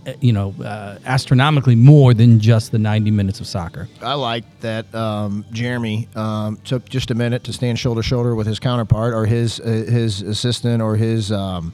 uh, 0.07 0.13
you 0.19 0.33
know, 0.33 0.55
uh, 0.65 0.97
astronomically 1.05 1.75
more 1.75 2.15
than 2.15 2.39
just 2.39 2.71
the 2.71 2.79
90 2.79 3.11
minutes 3.11 3.39
of 3.39 3.45
soccer. 3.45 3.87
I 4.01 4.15
like 4.15 4.45
that 4.61 4.91
um, 4.95 5.45
Jeremy 5.51 6.09
um, 6.15 6.57
took 6.63 6.89
just 6.89 7.11
a 7.11 7.15
minute 7.15 7.43
to 7.43 7.53
stand 7.53 7.77
shoulder 7.77 8.01
to 8.01 8.07
shoulder 8.07 8.33
with 8.33 8.47
his 8.47 8.57
counterpart 8.57 9.13
or 9.13 9.27
his 9.27 9.59
uh, 9.59 9.65
his 9.65 10.23
assistant 10.23 10.81
or 10.81 10.95
his 10.95 11.31
um, 11.31 11.71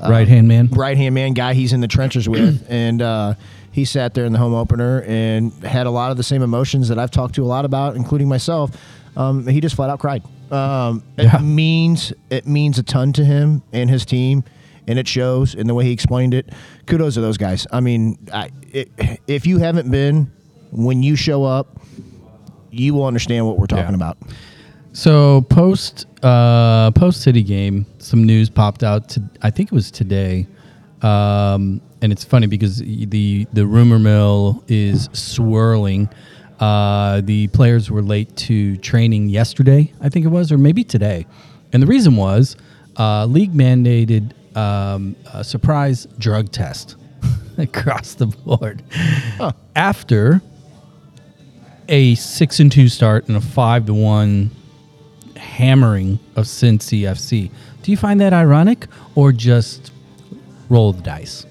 right 0.00 0.26
hand 0.28 0.48
man. 0.48 0.68
right 0.68 0.96
hand 0.96 1.14
man 1.14 1.32
guy 1.34 1.54
he's 1.54 1.72
in 1.72 1.80
the 1.80 1.88
trenches 1.88 2.28
with, 2.28 2.64
and 2.70 3.00
uh, 3.02 3.34
he 3.70 3.84
sat 3.84 4.14
there 4.14 4.24
in 4.24 4.32
the 4.32 4.38
home 4.38 4.54
opener 4.54 5.02
and 5.06 5.52
had 5.64 5.86
a 5.86 5.90
lot 5.90 6.10
of 6.10 6.16
the 6.16 6.22
same 6.22 6.42
emotions 6.42 6.88
that 6.88 6.98
I've 6.98 7.10
talked 7.10 7.34
to 7.36 7.42
a 7.44 7.46
lot 7.46 7.64
about, 7.64 7.96
including 7.96 8.28
myself. 8.28 8.70
Um, 9.16 9.46
he 9.46 9.60
just 9.60 9.76
flat 9.76 9.90
out 9.90 9.98
cried. 10.00 10.22
Um, 10.50 11.02
it 11.16 11.40
means 11.42 12.12
it 12.30 12.46
means 12.46 12.78
a 12.78 12.82
ton 12.82 13.12
to 13.14 13.24
him 13.24 13.62
and 13.72 13.88
his 13.88 14.04
team, 14.04 14.44
and 14.86 14.98
it 14.98 15.08
shows 15.08 15.54
in 15.54 15.66
the 15.66 15.74
way 15.74 15.84
he 15.84 15.92
explained 15.92 16.34
it. 16.34 16.50
Kudos 16.86 17.14
to 17.14 17.20
those 17.20 17.38
guys. 17.38 17.66
I 17.72 17.80
mean, 17.80 18.18
I, 18.32 18.50
it, 18.70 18.90
if 19.26 19.46
you 19.46 19.58
haven't 19.58 19.90
been, 19.90 20.30
when 20.70 21.02
you 21.02 21.16
show 21.16 21.44
up, 21.44 21.78
you 22.70 22.94
will 22.94 23.04
understand 23.04 23.46
what 23.46 23.58
we're 23.58 23.66
talking 23.66 23.90
Yeah. 23.90 23.94
about. 23.94 24.18
So 24.92 25.40
post 25.42 26.06
uh, 26.22 26.90
post 26.90 27.22
City 27.22 27.42
game, 27.42 27.86
some 27.98 28.24
news 28.24 28.50
popped 28.50 28.84
out. 28.84 29.08
To, 29.10 29.22
I 29.40 29.50
think 29.50 29.72
it 29.72 29.74
was 29.74 29.90
today, 29.90 30.46
um, 31.00 31.80
and 32.02 32.12
it's 32.12 32.24
funny 32.24 32.46
because 32.46 32.78
the 32.78 33.46
the 33.52 33.66
rumor 33.66 33.98
mill 33.98 34.62
is 34.68 35.08
swirling. 35.14 36.10
Uh, 36.60 37.22
the 37.22 37.48
players 37.48 37.90
were 37.90 38.02
late 38.02 38.36
to 38.36 38.76
training 38.76 39.28
yesterday, 39.30 39.92
I 40.00 40.08
think 40.10 40.26
it 40.26 40.28
was, 40.28 40.52
or 40.52 40.58
maybe 40.58 40.84
today, 40.84 41.26
and 41.72 41.82
the 41.82 41.86
reason 41.86 42.16
was 42.16 42.56
uh, 42.98 43.24
league 43.24 43.52
mandated 43.52 44.32
um, 44.56 45.16
a 45.32 45.42
surprise 45.42 46.06
drug 46.18 46.52
test 46.52 46.96
across 47.56 48.14
the 48.14 48.26
board 48.26 48.82
after 49.74 50.42
a 51.88 52.14
six 52.14 52.60
and 52.60 52.70
two 52.70 52.88
start 52.88 53.26
and 53.28 53.36
a 53.36 53.40
five 53.40 53.86
to 53.86 53.94
one 53.94 54.50
hammering 55.42 56.18
of 56.36 56.44
Cincy 56.46 57.00
FC. 57.02 57.50
Do 57.82 57.90
you 57.90 57.96
find 57.96 58.20
that 58.20 58.32
ironic 58.32 58.86
or 59.14 59.32
just 59.32 59.92
roll 60.68 60.92
the 60.92 61.02
dice? 61.02 61.44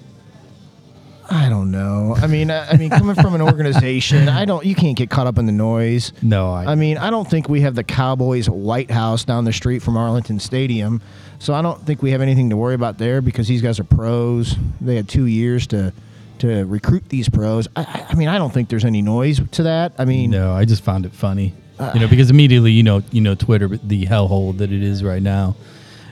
I 1.29 1.48
don't 1.48 1.71
know. 1.71 2.13
I 2.17 2.27
mean, 2.27 2.51
I, 2.51 2.71
I 2.71 2.77
mean, 2.77 2.89
coming 2.89 3.15
from 3.15 3.36
an 3.36 3.41
organization, 3.41 4.27
I 4.27 4.43
don't. 4.43 4.65
You 4.65 4.75
can't 4.75 4.98
get 4.98 5.10
caught 5.10 5.27
up 5.27 5.38
in 5.38 5.45
the 5.45 5.53
noise. 5.53 6.12
No, 6.21 6.51
I, 6.51 6.74
I 6.74 6.75
mean, 6.75 6.98
I 6.98 7.10
don't 7.10 7.29
think 7.29 7.48
we 7.48 7.62
have 7.62 7.74
the 7.74 7.86
Cowboys 7.86 8.50
White 8.50 8.91
House 8.91 9.24
down 9.24 9.45
the 9.45 9.53
street 9.53 9.79
from 9.81 9.95
Arlington 9.95 10.39
Stadium, 10.41 11.01
so 11.39 11.53
I 11.53 11.62
don't 11.62 11.81
think 11.86 12.01
we 12.01 12.12
have 12.12 12.19
anything 12.21 12.50
to 12.50 12.57
worry 12.57 12.75
about 12.75 12.98
there 12.98 13.21
because 13.21 13.48
these 13.48 13.62
guys 13.62 13.79
are 13.79 13.86
pros. 13.86 14.57
They 14.81 14.95
had 14.98 15.07
two 15.07 15.25
years 15.25 15.67
to 15.67 15.93
to 16.39 16.65
recruit 16.65 17.07
these 17.07 17.29
pros. 17.29 17.69
I- 17.77 17.83
I, 17.83 18.05
I 18.10 18.15
mean, 18.15 18.27
I 18.27 18.38
don't 18.38 18.51
think 18.53 18.67
there's 18.67 18.83
any 18.86 19.01
noise 19.01 19.39
to 19.51 19.63
that. 19.63 19.93
I 19.98 20.03
mean, 20.03 20.31
no, 20.31 20.51
I 20.53 20.65
just 20.65 20.83
found 20.83 21.05
it 21.05 21.13
funny. 21.13 21.53
You 21.93 22.00
know, 22.00 22.07
because 22.07 22.29
immediately 22.29 22.71
you 22.71 22.83
know 22.83 23.01
you 23.11 23.21
know 23.21 23.35
Twitter 23.35 23.67
the 23.67 24.05
hellhole 24.05 24.57
that 24.57 24.71
it 24.71 24.83
is 24.83 25.03
right 25.03 25.21
now. 25.21 25.55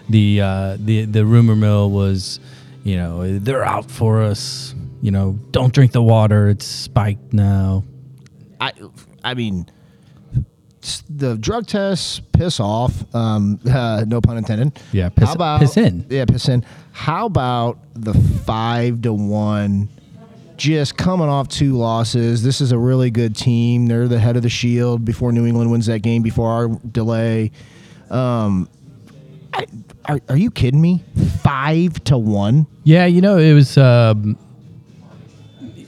The 0.10 0.42
uh, 0.42 0.78
the 0.80 1.06
the 1.06 1.26
rumor 1.26 1.56
mill 1.56 1.92
was, 1.92 2.40
you 2.84 2.98
know, 2.98 3.38
they're 3.40 3.64
out 3.64 3.90
for 3.92 4.22
us. 4.24 4.74
You 5.02 5.12
know, 5.12 5.38
don't 5.52 5.74
drink 5.74 5.92
the 5.92 6.02
water. 6.02 6.50
It's 6.50 6.66
spiked 6.66 7.32
now. 7.34 7.84
I 8.60 8.74
I 9.24 9.34
mean, 9.36 9.70
the 11.10 11.36
drug 11.38 11.68
tests 11.68 12.22
piss 12.34 12.60
off. 12.60 13.04
Um, 13.14 13.60
uh, 13.70 14.06
no 14.08 14.22
pun 14.22 14.38
intended. 14.38 14.80
Yeah, 14.92 15.10
piss- 15.10 15.28
How 15.30 15.34
about, 15.36 15.60
piss 15.62 15.78
in. 15.78 16.06
Yeah, 16.10 16.26
piss 16.26 16.50
in. 16.50 16.66
How 16.92 17.26
about 17.28 17.80
the 17.94 18.14
five 18.14 19.02
to 19.04 19.14
one? 19.14 19.90
Just 20.60 20.98
coming 20.98 21.30
off 21.30 21.48
two 21.48 21.78
losses. 21.78 22.44
This 22.44 22.60
is 22.60 22.74
a 22.74 22.78
really 22.78 23.10
good 23.10 23.34
team. 23.34 23.88
They're 23.88 24.10
the 24.10 24.20
head 24.20 24.36
of 24.36 24.44
the 24.44 24.50
shield 24.50 25.06
before 25.06 25.32
New 25.32 25.46
England 25.46 25.72
wins 25.72 25.86
that 25.86 26.00
game 26.00 26.22
before 26.22 26.50
our 26.50 26.68
delay. 26.92 27.52
Um, 28.10 28.68
I, 29.54 29.66
are, 30.04 30.20
are 30.28 30.36
you 30.36 30.52
kidding 30.52 30.82
me? 30.82 31.02
Five 31.42 32.04
to 32.04 32.18
one. 32.18 32.68
Yeah, 32.84 33.06
you 33.06 33.22
know, 33.22 33.38
it 33.38 33.54
was, 33.54 33.78
um, 33.78 34.38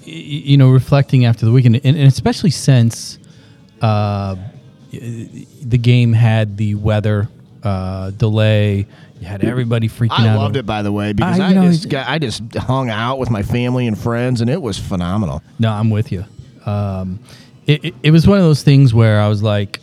you 0.05 0.55
know, 0.55 0.69
reflecting 0.69 1.25
after 1.25 1.45
the 1.45 1.51
weekend, 1.51 1.75
and, 1.75 1.85
and 1.85 2.07
especially 2.07 2.51
since 2.51 3.19
uh, 3.81 4.37
the 4.91 5.77
game 5.81 6.13
had 6.13 6.55
the 6.55 6.75
weather 6.75 7.27
uh, 7.63 8.11
delay. 8.11 8.87
You 9.21 9.27
had 9.27 9.43
everybody 9.43 9.87
freaking 9.87 10.07
I 10.19 10.27
out. 10.27 10.35
I 10.39 10.41
loved 10.41 10.55
it, 10.57 10.65
by 10.65 10.81
the 10.81 10.91
way, 10.91 11.13
because 11.13 11.39
I- 11.39 11.49
I, 11.49 11.53
know, 11.53 11.69
just 11.71 11.87
got, 11.89 12.09
I 12.09 12.17
just 12.17 12.41
hung 12.55 12.89
out 12.89 13.19
with 13.19 13.29
my 13.29 13.43
family 13.43 13.85
and 13.87 13.97
friends, 13.97 14.41
and 14.41 14.49
it 14.49 14.61
was 14.61 14.77
phenomenal. 14.79 15.43
No, 15.59 15.69
I'm 15.71 15.89
with 15.91 16.11
you. 16.11 16.25
Um, 16.65 17.19
it, 17.67 17.85
it, 17.85 17.93
it 18.03 18.11
was 18.11 18.27
one 18.27 18.39
of 18.39 18.43
those 18.43 18.63
things 18.63 18.93
where 18.93 19.21
I 19.21 19.27
was 19.27 19.43
like, 19.43 19.79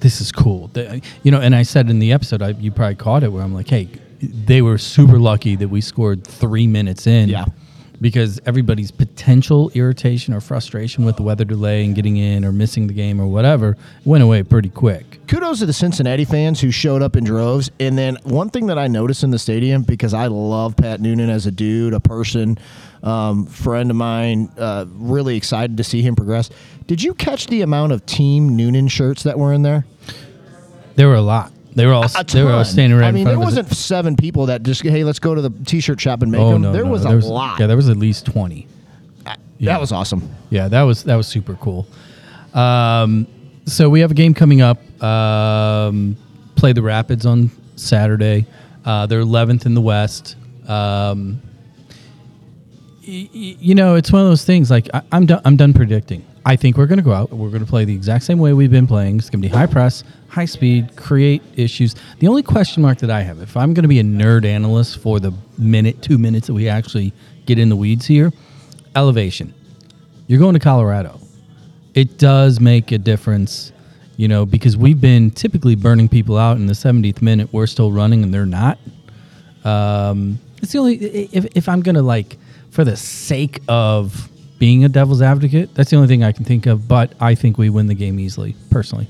this 0.00 0.20
is 0.20 0.32
cool. 0.32 0.68
The- 0.72 1.00
you 1.22 1.30
know, 1.30 1.40
and 1.40 1.54
I 1.54 1.62
said 1.62 1.88
in 1.88 2.00
the 2.00 2.12
episode, 2.12 2.42
I, 2.42 2.48
you 2.50 2.72
probably 2.72 2.96
caught 2.96 3.22
it, 3.22 3.28
where 3.30 3.42
I'm 3.44 3.54
like, 3.54 3.68
hey, 3.68 3.88
they 4.20 4.60
were 4.60 4.76
super 4.78 5.18
lucky 5.20 5.54
that 5.56 5.68
we 5.68 5.80
scored 5.80 6.24
three 6.26 6.66
minutes 6.66 7.06
in. 7.06 7.28
Yeah. 7.28 7.44
Because 8.02 8.40
everybody's 8.44 8.90
potential 8.90 9.70
irritation 9.74 10.34
or 10.34 10.40
frustration 10.40 11.04
with 11.04 11.16
the 11.16 11.22
weather 11.22 11.44
delay 11.44 11.84
and 11.84 11.94
getting 11.94 12.16
in 12.16 12.44
or 12.44 12.52
missing 12.52 12.88
the 12.88 12.92
game 12.92 13.20
or 13.20 13.26
whatever 13.28 13.76
went 14.04 14.22
away 14.24 14.42
pretty 14.42 14.68
quick. 14.68 15.20
kudos 15.28 15.60
to 15.60 15.66
the 15.66 15.72
Cincinnati 15.72 16.24
fans 16.24 16.60
who 16.60 16.70
showed 16.70 17.00
up 17.00 17.16
in 17.16 17.22
droves. 17.24 17.70
And 17.78 17.96
then 17.96 18.18
one 18.24 18.50
thing 18.50 18.66
that 18.66 18.78
I 18.78 18.88
noticed 18.88 19.22
in 19.22 19.30
the 19.30 19.38
stadium 19.38 19.82
because 19.82 20.12
I 20.12 20.26
love 20.26 20.76
Pat 20.76 21.00
Noonan 21.00 21.30
as 21.30 21.46
a 21.46 21.52
dude, 21.52 21.94
a 21.94 22.00
person, 22.00 22.58
um, 23.04 23.46
friend 23.46 23.88
of 23.90 23.96
mine, 23.96 24.50
uh, 24.58 24.84
really 24.88 25.36
excited 25.36 25.76
to 25.76 25.84
see 25.84 26.02
him 26.02 26.16
progress. 26.16 26.50
Did 26.88 27.02
you 27.02 27.14
catch 27.14 27.46
the 27.46 27.62
amount 27.62 27.92
of 27.92 28.04
Team 28.04 28.56
Noonan 28.56 28.88
shirts 28.88 29.22
that 29.22 29.38
were 29.38 29.52
in 29.52 29.62
there? 29.62 29.86
There 30.96 31.08
were 31.08 31.14
a 31.14 31.22
lot. 31.22 31.52
They 31.74 31.86
were 31.86 31.92
all 31.94 32.04
A 32.04 32.24
they 32.24 32.42
were 32.44 32.50
all 32.52 32.64
ton. 32.64 32.72
standing 32.72 32.98
right 32.98 33.06
I 33.06 33.08
in 33.08 33.14
mean, 33.14 33.24
front 33.24 33.38
there 33.38 33.46
of 33.46 33.52
us. 33.52 33.56
wasn't 33.58 33.76
seven 33.76 34.16
people 34.16 34.46
that 34.46 34.62
just 34.62 34.82
hey, 34.82 35.04
let's 35.04 35.18
go 35.18 35.34
to 35.34 35.40
the 35.40 35.50
T-shirt 35.64 36.00
shop 36.00 36.22
and 36.22 36.30
make 36.30 36.40
Oh 36.40 36.52
them. 36.52 36.62
no, 36.62 36.72
there 36.72 36.84
no, 36.84 36.90
was 36.90 37.02
there 37.04 37.18
a 37.18 37.24
lot. 37.24 37.58
Yeah, 37.60 37.66
there 37.66 37.76
was 37.76 37.88
at 37.88 37.96
least 37.96 38.26
twenty. 38.26 38.66
yeah. 39.58 39.72
That 39.72 39.80
was 39.80 39.90
awesome. 39.92 40.28
Yeah, 40.50 40.68
that 40.68 40.82
was 40.82 41.04
that 41.04 41.16
was 41.16 41.26
super 41.26 41.54
cool. 41.54 41.86
Um, 42.54 43.26
so 43.66 43.88
we 43.88 44.00
have 44.00 44.10
a 44.10 44.14
game 44.14 44.34
coming 44.34 44.60
up. 44.60 44.78
Um, 45.02 46.16
play 46.56 46.72
the 46.72 46.82
Rapids 46.82 47.24
on 47.26 47.50
Saturday. 47.76 48.44
Uh, 48.84 49.06
they're 49.06 49.22
11th 49.22 49.64
in 49.66 49.74
the 49.74 49.80
West. 49.80 50.36
Um, 50.68 51.40
y- 53.06 53.28
y- 53.34 53.56
you 53.60 53.74
know, 53.74 53.94
it's 53.94 54.12
one 54.12 54.22
of 54.22 54.28
those 54.28 54.44
things. 54.44 54.70
Like 54.70 54.88
I, 54.92 55.02
I'm 55.12 55.26
done. 55.26 55.40
I'm 55.44 55.56
done 55.56 55.72
predicting. 55.72 56.24
I 56.44 56.56
think 56.56 56.76
we're 56.76 56.86
going 56.86 56.98
to 56.98 57.04
go 57.04 57.12
out. 57.12 57.30
We're 57.30 57.50
going 57.50 57.64
to 57.64 57.70
play 57.70 57.84
the 57.84 57.94
exact 57.94 58.24
same 58.24 58.38
way 58.38 58.52
we've 58.52 58.70
been 58.70 58.86
playing. 58.86 59.18
It's 59.18 59.30
going 59.30 59.40
to 59.42 59.48
be 59.48 59.54
high 59.54 59.66
press, 59.66 60.02
high 60.28 60.44
speed, 60.44 60.96
create 60.96 61.42
issues. 61.56 61.94
The 62.18 62.26
only 62.26 62.42
question 62.42 62.82
mark 62.82 62.98
that 62.98 63.10
I 63.10 63.22
have, 63.22 63.40
if 63.40 63.56
I'm 63.56 63.74
going 63.74 63.82
to 63.82 63.88
be 63.88 64.00
a 64.00 64.04
nerd 64.04 64.44
analyst 64.44 64.98
for 64.98 65.20
the 65.20 65.32
minute, 65.56 66.02
two 66.02 66.18
minutes 66.18 66.48
that 66.48 66.54
we 66.54 66.68
actually 66.68 67.12
get 67.46 67.58
in 67.58 67.68
the 67.68 67.76
weeds 67.76 68.06
here, 68.06 68.32
elevation. 68.96 69.54
You're 70.26 70.40
going 70.40 70.54
to 70.54 70.60
Colorado. 70.60 71.20
It 71.94 72.18
does 72.18 72.58
make 72.58 72.90
a 72.90 72.98
difference, 72.98 73.72
you 74.16 74.26
know, 74.26 74.44
because 74.44 74.76
we've 74.76 75.00
been 75.00 75.30
typically 75.30 75.76
burning 75.76 76.08
people 76.08 76.38
out 76.38 76.56
in 76.56 76.66
the 76.66 76.72
70th 76.72 77.22
minute. 77.22 77.52
We're 77.52 77.66
still 77.66 77.92
running 77.92 78.22
and 78.24 78.32
they're 78.32 78.46
not. 78.46 78.78
Um, 79.64 80.38
it's 80.62 80.72
the 80.72 80.78
only 80.78 80.96
if, 80.96 81.44
if 81.56 81.68
I'm 81.68 81.82
gonna 81.82 82.02
like 82.02 82.38
for 82.70 82.84
the 82.84 82.96
sake 82.96 83.60
of 83.68 84.30
being 84.62 84.84
a 84.84 84.88
devil's 84.88 85.20
advocate, 85.20 85.74
that's 85.74 85.90
the 85.90 85.96
only 85.96 86.06
thing 86.06 86.22
I 86.22 86.30
can 86.30 86.44
think 86.44 86.66
of. 86.66 86.86
But 86.86 87.14
I 87.18 87.34
think 87.34 87.58
we 87.58 87.68
win 87.68 87.88
the 87.88 87.96
game 87.96 88.20
easily, 88.20 88.54
personally. 88.70 89.08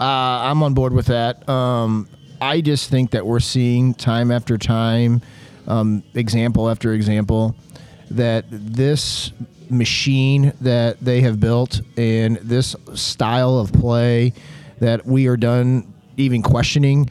Uh, 0.00 0.02
I'm 0.02 0.60
on 0.64 0.74
board 0.74 0.92
with 0.92 1.06
that. 1.06 1.48
Um, 1.48 2.08
I 2.40 2.60
just 2.60 2.90
think 2.90 3.12
that 3.12 3.24
we're 3.24 3.38
seeing 3.38 3.94
time 3.94 4.32
after 4.32 4.58
time, 4.58 5.22
um, 5.68 6.02
example 6.14 6.68
after 6.68 6.94
example, 6.94 7.54
that 8.10 8.46
this 8.50 9.30
machine 9.70 10.52
that 10.62 10.98
they 10.98 11.20
have 11.20 11.38
built 11.38 11.80
and 11.96 12.38
this 12.38 12.74
style 12.94 13.56
of 13.56 13.72
play 13.72 14.32
that 14.80 15.06
we 15.06 15.28
are 15.28 15.36
done 15.36 15.94
even 16.16 16.42
questioning, 16.42 17.08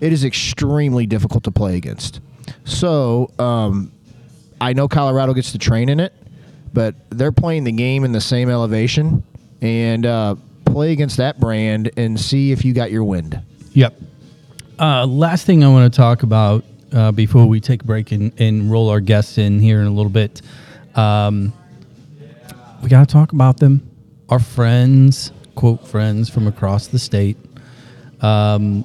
it 0.00 0.12
is 0.12 0.24
extremely 0.24 1.06
difficult 1.06 1.44
to 1.44 1.50
play 1.50 1.78
against. 1.78 2.20
So 2.66 3.30
um, 3.38 3.92
I 4.60 4.74
know 4.74 4.88
Colorado 4.88 5.32
gets 5.32 5.52
to 5.52 5.58
train 5.58 5.88
in 5.88 6.00
it, 6.00 6.12
but 6.72 6.94
they're 7.10 7.32
playing 7.32 7.64
the 7.64 7.72
game 7.72 8.04
in 8.04 8.12
the 8.12 8.20
same 8.20 8.48
elevation 8.48 9.22
and 9.60 10.06
uh, 10.06 10.34
play 10.64 10.92
against 10.92 11.16
that 11.16 11.38
brand 11.40 11.90
and 11.96 12.18
see 12.18 12.52
if 12.52 12.64
you 12.64 12.72
got 12.72 12.90
your 12.90 13.04
wind. 13.04 13.40
Yep. 13.72 13.94
Uh, 14.78 15.06
last 15.06 15.46
thing 15.46 15.62
I 15.62 15.68
want 15.68 15.92
to 15.92 15.96
talk 15.96 16.22
about 16.22 16.64
uh, 16.92 17.12
before 17.12 17.46
we 17.46 17.60
take 17.60 17.82
a 17.82 17.84
break 17.84 18.12
and, 18.12 18.38
and 18.40 18.70
roll 18.70 18.88
our 18.88 19.00
guests 19.00 19.38
in 19.38 19.58
here 19.58 19.80
in 19.80 19.86
a 19.86 19.90
little 19.90 20.10
bit. 20.10 20.42
Um, 20.94 21.52
we 22.82 22.88
got 22.88 23.06
to 23.06 23.12
talk 23.12 23.32
about 23.32 23.58
them. 23.58 23.86
Our 24.28 24.38
friends, 24.38 25.32
quote, 25.54 25.86
friends 25.86 26.30
from 26.30 26.46
across 26.46 26.86
the 26.86 26.98
state. 26.98 27.36
Um, 28.20 28.84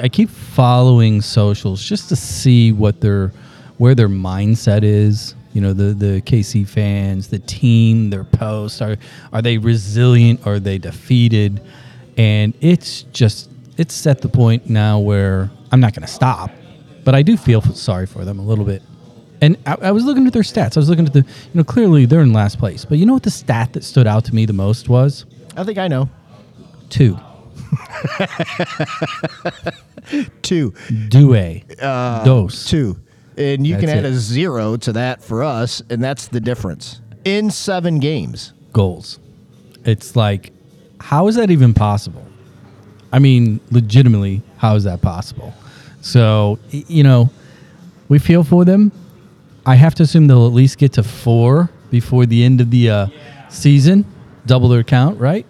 I 0.00 0.08
keep 0.08 0.30
following 0.30 1.20
socials 1.20 1.82
just 1.82 2.08
to 2.10 2.16
see 2.16 2.72
what 2.72 3.00
their 3.00 3.32
where 3.78 3.94
their 3.94 4.08
mindset 4.08 4.82
is. 4.82 5.34
You 5.52 5.60
know, 5.60 5.72
the 5.72 5.94
the 5.94 6.20
KC 6.22 6.66
fans, 6.68 7.28
the 7.28 7.40
team, 7.40 8.10
their 8.10 8.24
posts 8.24 8.80
are 8.80 8.96
are 9.32 9.42
they 9.42 9.58
resilient? 9.58 10.46
Are 10.46 10.60
they 10.60 10.78
defeated? 10.78 11.60
And 12.16 12.54
it's 12.60 13.02
just 13.04 13.50
it's 13.76 14.06
at 14.06 14.20
the 14.20 14.28
point 14.28 14.68
now 14.68 14.98
where 14.98 15.50
I'm 15.72 15.80
not 15.80 15.94
going 15.94 16.06
to 16.06 16.12
stop, 16.12 16.50
but 17.04 17.14
I 17.14 17.22
do 17.22 17.36
feel 17.36 17.62
sorry 17.62 18.06
for 18.06 18.24
them 18.24 18.38
a 18.38 18.42
little 18.42 18.64
bit. 18.64 18.82
And 19.42 19.56
I, 19.66 19.76
I 19.82 19.90
was 19.90 20.04
looking 20.04 20.26
at 20.26 20.32
their 20.34 20.42
stats. 20.42 20.76
I 20.76 20.80
was 20.80 20.90
looking 20.90 21.06
at 21.06 21.12
the 21.14 21.20
you 21.20 21.54
know 21.54 21.64
clearly 21.64 22.04
they're 22.06 22.20
in 22.20 22.32
last 22.32 22.58
place, 22.58 22.84
but 22.84 22.98
you 22.98 23.06
know 23.06 23.14
what 23.14 23.22
the 23.22 23.30
stat 23.30 23.72
that 23.72 23.84
stood 23.84 24.06
out 24.06 24.24
to 24.26 24.34
me 24.34 24.44
the 24.46 24.52
most 24.52 24.88
was 24.88 25.24
I 25.56 25.64
think 25.64 25.78
I 25.78 25.88
know. 25.88 26.08
two. 26.90 27.18
Two. 30.42 30.74
Due. 31.08 31.34
Uh, 31.80 32.24
Dos. 32.24 32.64
Two. 32.68 32.98
And 33.40 33.66
you 33.66 33.76
can 33.78 33.88
add 33.88 34.04
it. 34.04 34.12
a 34.12 34.14
zero 34.14 34.76
to 34.78 34.92
that 34.92 35.22
for 35.22 35.42
us, 35.42 35.82
and 35.90 36.02
that's 36.02 36.28
the 36.28 36.40
difference. 36.40 37.00
In 37.24 37.50
seven 37.50 37.98
games. 37.98 38.52
goals. 38.72 39.18
It's 39.84 40.14
like, 40.14 40.52
how 41.00 41.26
is 41.28 41.36
that 41.36 41.50
even 41.50 41.72
possible? 41.74 42.26
I 43.12 43.18
mean, 43.18 43.60
legitimately, 43.70 44.42
how 44.58 44.76
is 44.76 44.84
that 44.84 45.00
possible? 45.00 45.54
So, 46.02 46.58
you 46.70 47.02
know, 47.02 47.30
we 48.08 48.18
feel 48.18 48.44
for 48.44 48.64
them. 48.64 48.92
I 49.66 49.74
have 49.74 49.94
to 49.96 50.02
assume 50.02 50.26
they'll 50.26 50.46
at 50.46 50.52
least 50.52 50.78
get 50.78 50.92
to 50.94 51.02
four 51.02 51.70
before 51.90 52.26
the 52.26 52.44
end 52.44 52.60
of 52.60 52.70
the 52.70 52.90
uh, 52.90 53.06
season, 53.48 54.04
double 54.46 54.68
their 54.68 54.84
count, 54.84 55.18
right? 55.18 55.46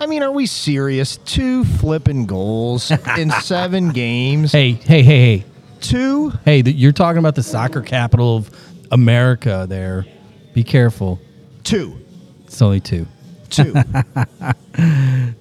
I 0.00 0.06
mean, 0.06 0.22
are 0.22 0.32
we 0.32 0.46
serious? 0.46 1.18
Two 1.18 1.64
flipping 1.64 2.26
goals 2.26 2.90
in 3.18 3.30
seven 3.30 3.90
games. 3.90 4.52
Hey, 4.52 4.72
hey, 4.72 5.02
hey, 5.02 5.36
hey, 5.38 5.44
Two? 5.80 6.30
hey! 6.44 6.62
th- 6.62 6.76
You're 6.76 6.92
talking 6.92 7.18
about 7.18 7.34
the 7.34 7.42
soccer 7.42 7.80
capital 7.82 8.36
of 8.36 8.50
America. 8.92 9.66
There, 9.68 10.06
be 10.54 10.62
careful. 10.64 11.18
Two. 11.64 11.96
It's 12.44 12.60
only 12.62 12.80
two. 12.80 13.06
Two. 13.50 13.74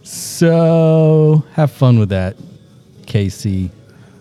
So 0.03 1.45
have 1.53 1.71
fun 1.71 1.99
with 1.99 2.09
that, 2.09 2.35
KC. 3.03 3.69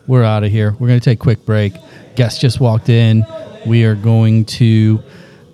We're 0.06 0.22
out 0.22 0.44
of 0.44 0.50
here. 0.50 0.72
We're 0.78 0.86
going 0.88 1.00
to 1.00 1.04
take 1.04 1.18
a 1.18 1.22
quick 1.22 1.44
break. 1.44 1.74
Guest 2.14 2.40
just 2.40 2.60
walked 2.60 2.88
in. 2.88 3.26
We 3.66 3.84
are 3.84 3.94
going 3.94 4.44
to 4.46 5.02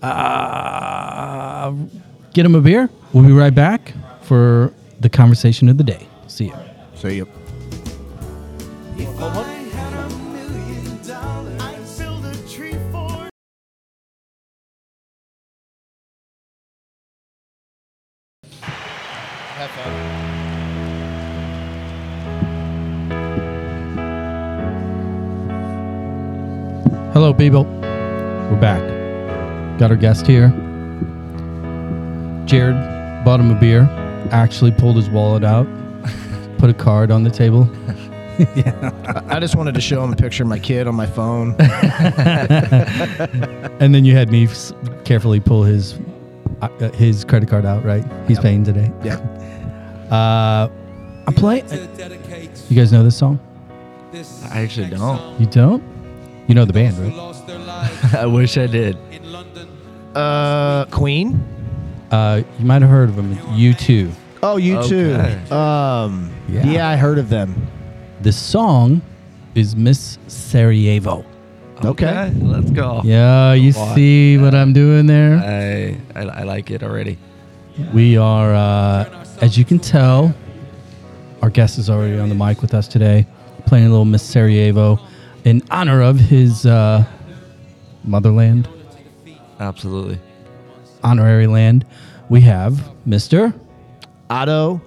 uh, 0.03 1.73
get 2.33 2.45
him 2.47 2.55
a 2.55 2.61
beer. 2.61 2.89
We'll 3.13 3.25
be 3.27 3.33
right 3.33 3.55
back 3.55 3.95
for 4.23 4.73
the 5.01 5.09
conversation 5.09 5.69
of 5.69 5.79
the 5.79 5.85
day. 5.85 6.07
See 6.27 6.47
you. 6.47 6.55
so 6.95 7.09
you. 7.09 7.29
Hello, 27.15 27.33
people. 27.33 27.65
We're 27.65 28.59
back. 28.61 28.83
Got 29.79 29.91
our 29.91 29.97
guest 29.97 30.27
here. 30.27 30.49
Jared 32.45 32.75
bought 33.25 33.39
him 33.41 33.51
a 33.51 33.55
beer, 33.59 33.83
actually 34.33 34.73
pulled 34.73 34.97
his 34.97 35.09
wallet 35.09 35.45
out, 35.45 35.67
put 36.59 36.69
a 36.71 36.75
card 36.75 37.11
on 37.13 37.23
the 37.23 37.31
table. 37.31 37.69
yeah. 38.57 38.91
I 39.29 39.39
just 39.39 39.55
wanted 39.55 39.75
to 39.75 39.81
show 39.81 40.03
him 40.03 40.13
a 40.13 40.17
picture 40.17 40.43
of 40.43 40.49
my 40.49 40.59
kid 40.59 40.87
on 40.89 40.95
my 40.95 41.07
phone. 41.07 41.55
And 43.81 43.95
then 43.95 44.05
you 44.05 44.15
had 44.15 44.31
me 44.31 44.45
s- 44.47 44.73
carefully 45.05 45.41
pull 45.41 45.63
his 45.65 45.99
uh, 46.63 46.69
uh, 46.81 46.91
his 46.93 47.25
credit 47.25 47.49
card 47.49 47.67
out, 47.67 47.85
right? 47.85 48.05
He's 48.29 48.39
paying 48.39 48.63
today. 48.65 48.91
yeah. 49.03 49.17
Uh, 50.11 50.69
I'm 51.27 51.35
playing. 51.35 51.69
You 51.71 52.77
guys 52.77 52.93
know 52.93 53.03
this 53.03 53.17
song? 53.17 53.39
I 54.51 54.61
actually 54.61 54.91
don't. 54.91 55.41
You 55.41 55.47
don't? 55.47 55.83
You 56.47 56.55
know 56.55 56.65
the 56.65 56.73
band, 56.73 56.99
right? 56.99 58.15
I 58.15 58.27
wish 58.27 58.59
I 58.59 58.67
did. 58.67 58.97
Uh, 60.15 60.85
Queen. 60.91 61.43
Uh, 62.11 62.43
you 62.59 62.67
might 62.67 62.83
have 62.83 62.91
heard 62.91 63.09
of 63.09 63.17
them. 63.17 63.35
U2. 63.37 64.11
Oh, 64.43 64.57
you 64.59 64.77
Okay. 64.79 64.89
too. 65.49 65.55
Um, 65.55 66.31
Yeah. 66.49 66.67
yeah. 66.67 66.89
I 66.89 66.97
heard 66.97 67.19
of 67.19 67.29
them. 67.31 67.67
The 68.21 68.33
song 68.33 69.01
is 69.55 69.75
Miss 69.75 70.19
Sarajevo. 70.29 71.25
Okay. 71.85 72.31
let's 72.41 72.71
go. 72.71 73.01
Yeah, 73.05 73.53
you 73.55 73.73
Why? 73.73 73.95
see 73.95 74.39
what 74.39 74.55
I'm 74.55 74.73
doing 74.73 75.07
there? 75.07 75.37
I, 75.39 75.97
I 76.19 76.41
I 76.41 76.43
like 76.45 76.71
it 76.71 76.83
already. 76.83 77.19
We 77.93 78.17
are, 78.17 78.55
uh, 78.55 79.25
as 79.41 79.59
you 79.59 79.65
can 79.65 79.79
tell, 79.81 80.33
our 81.43 81.51
guest 81.51 81.79
is 81.79 81.91
already 81.91 82.19
on 82.19 82.29
the 82.29 82.35
mic 82.35 82.63
with 82.63 82.73
us 82.75 82.87
today, 82.87 83.27
playing 83.67 83.87
a 83.87 83.91
little 83.91 84.05
Miss 84.05 84.23
Sarajevo 84.23 84.99
in 85.45 85.63
honor 85.71 86.03
of 86.03 86.19
his 86.19 86.67
uh, 86.67 87.05
motherland, 88.03 88.69
Absolutely. 89.61 90.19
honorary 91.03 91.47
land. 91.47 91.87
We 92.29 92.41
have 92.43 92.91
Mr. 93.07 93.59
Ado 94.31 94.81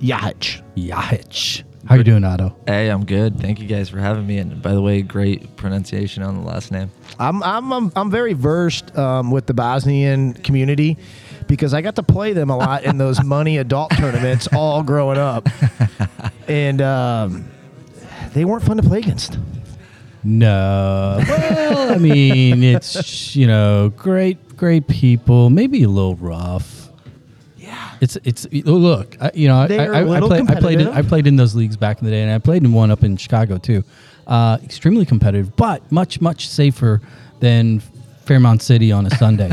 Jahic. 0.00 0.62
Jahic. 0.76 1.64
How 1.86 1.96
you 1.96 2.04
doing, 2.04 2.22
Ado? 2.24 2.54
Hey, 2.66 2.88
I'm 2.88 3.04
good. 3.04 3.40
Thank 3.40 3.58
you 3.58 3.66
guys 3.66 3.88
for 3.88 3.98
having 3.98 4.26
me. 4.26 4.38
And 4.38 4.62
by 4.62 4.74
the 4.74 4.82
way, 4.82 5.02
great 5.02 5.56
pronunciation 5.56 6.22
on 6.22 6.36
the 6.36 6.46
last 6.46 6.70
name. 6.70 6.90
I'm 7.18 7.42
I'm 7.42 7.72
I'm, 7.72 7.92
I'm 7.96 8.10
very 8.10 8.34
versed 8.34 8.96
um, 8.96 9.30
with 9.30 9.46
the 9.46 9.54
Bosnian 9.54 10.34
community 10.34 10.98
because 11.48 11.74
I 11.74 11.80
got 11.80 11.96
to 11.96 12.02
play 12.02 12.32
them 12.32 12.50
a 12.50 12.56
lot 12.56 12.84
in 12.84 12.98
those 12.98 13.24
money 13.24 13.56
adult 13.58 13.90
tournaments 13.96 14.46
all 14.52 14.82
growing 14.82 15.18
up, 15.18 15.48
and 16.48 16.80
um, 16.82 17.50
they 18.34 18.44
weren't 18.44 18.62
fun 18.62 18.76
to 18.76 18.82
play 18.82 18.98
against. 18.98 19.38
No. 20.22 21.18
Well, 21.26 21.92
I 21.92 21.98
mean, 21.98 22.62
it's 22.74 23.34
you 23.34 23.46
know, 23.46 23.92
great, 23.96 24.56
great 24.56 24.86
people. 24.86 25.50
Maybe 25.50 25.82
a 25.82 25.88
little 25.88 26.16
rough. 26.16 26.88
Yeah. 27.56 27.96
It's 28.00 28.16
it's 28.24 28.46
oh, 28.66 28.72
look, 28.72 29.16
I, 29.20 29.30
you 29.34 29.48
know, 29.48 29.56
I, 29.56 29.66
I, 29.66 30.16
I, 30.16 30.20
played 30.20 30.50
I 30.50 30.60
played 30.60 30.80
in, 30.80 30.88
I 30.88 31.02
played 31.02 31.26
in 31.26 31.36
those 31.36 31.54
leagues 31.54 31.76
back 31.76 32.00
in 32.00 32.04
the 32.04 32.10
day, 32.10 32.22
and 32.22 32.30
I 32.30 32.38
played 32.38 32.62
in 32.62 32.72
one 32.72 32.90
up 32.90 33.04
in 33.04 33.16
Chicago 33.16 33.58
too. 33.58 33.84
Uh, 34.26 34.58
extremely 34.62 35.04
competitive, 35.04 35.56
but 35.56 35.90
much 35.90 36.20
much 36.20 36.48
safer 36.48 37.00
than 37.40 37.80
Fairmount 38.30 38.62
City 38.62 38.92
on 38.92 39.06
a 39.06 39.10
Sunday. 39.10 39.50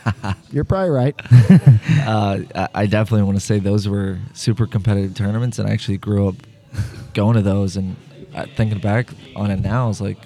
You're 0.50 0.64
probably 0.64 0.90
right. 0.90 1.18
Uh, 2.08 2.66
I, 2.74 2.86
definitely 2.86 3.24
want 3.24 3.36
to 3.36 3.44
say 3.44 3.58
those 3.58 3.86
were 3.86 4.18
super 4.32 4.66
competitive 4.66 5.14
tournaments, 5.14 5.58
and 5.58 5.68
I 5.68 5.72
actually 5.72 5.98
grew 5.98 6.28
up 6.28 6.36
going 7.12 7.34
to 7.34 7.42
those. 7.42 7.76
And 7.76 7.96
thinking 8.56 8.78
back 8.78 9.10
on 9.36 9.50
it 9.50 9.60
now, 9.60 9.84
I 9.84 9.88
was 9.88 10.00
like, 10.00 10.18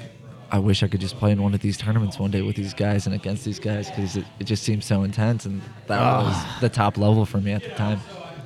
I 0.50 0.58
wish 0.58 0.82
I 0.82 0.88
could 0.88 1.00
just 1.00 1.16
play 1.16 1.30
in 1.32 1.42
one 1.42 1.54
of 1.54 1.60
these 1.60 1.78
tournaments 1.78 2.18
one 2.18 2.30
day 2.30 2.42
with 2.42 2.56
these 2.56 2.74
guys 2.74 3.06
and 3.06 3.14
against 3.14 3.44
these 3.44 3.58
guys 3.58 3.88
because 3.88 4.16
it, 4.16 4.26
it 4.38 4.44
just 4.44 4.62
seems 4.62 4.84
so 4.84 5.02
intense, 5.02 5.46
and 5.46 5.62
that 5.86 6.00
was 6.00 6.60
the 6.60 6.68
top 6.68 6.98
level 6.98 7.24
for 7.24 7.38
me 7.38 7.52
at 7.52 7.62
the 7.62 7.70
time. 7.70 7.98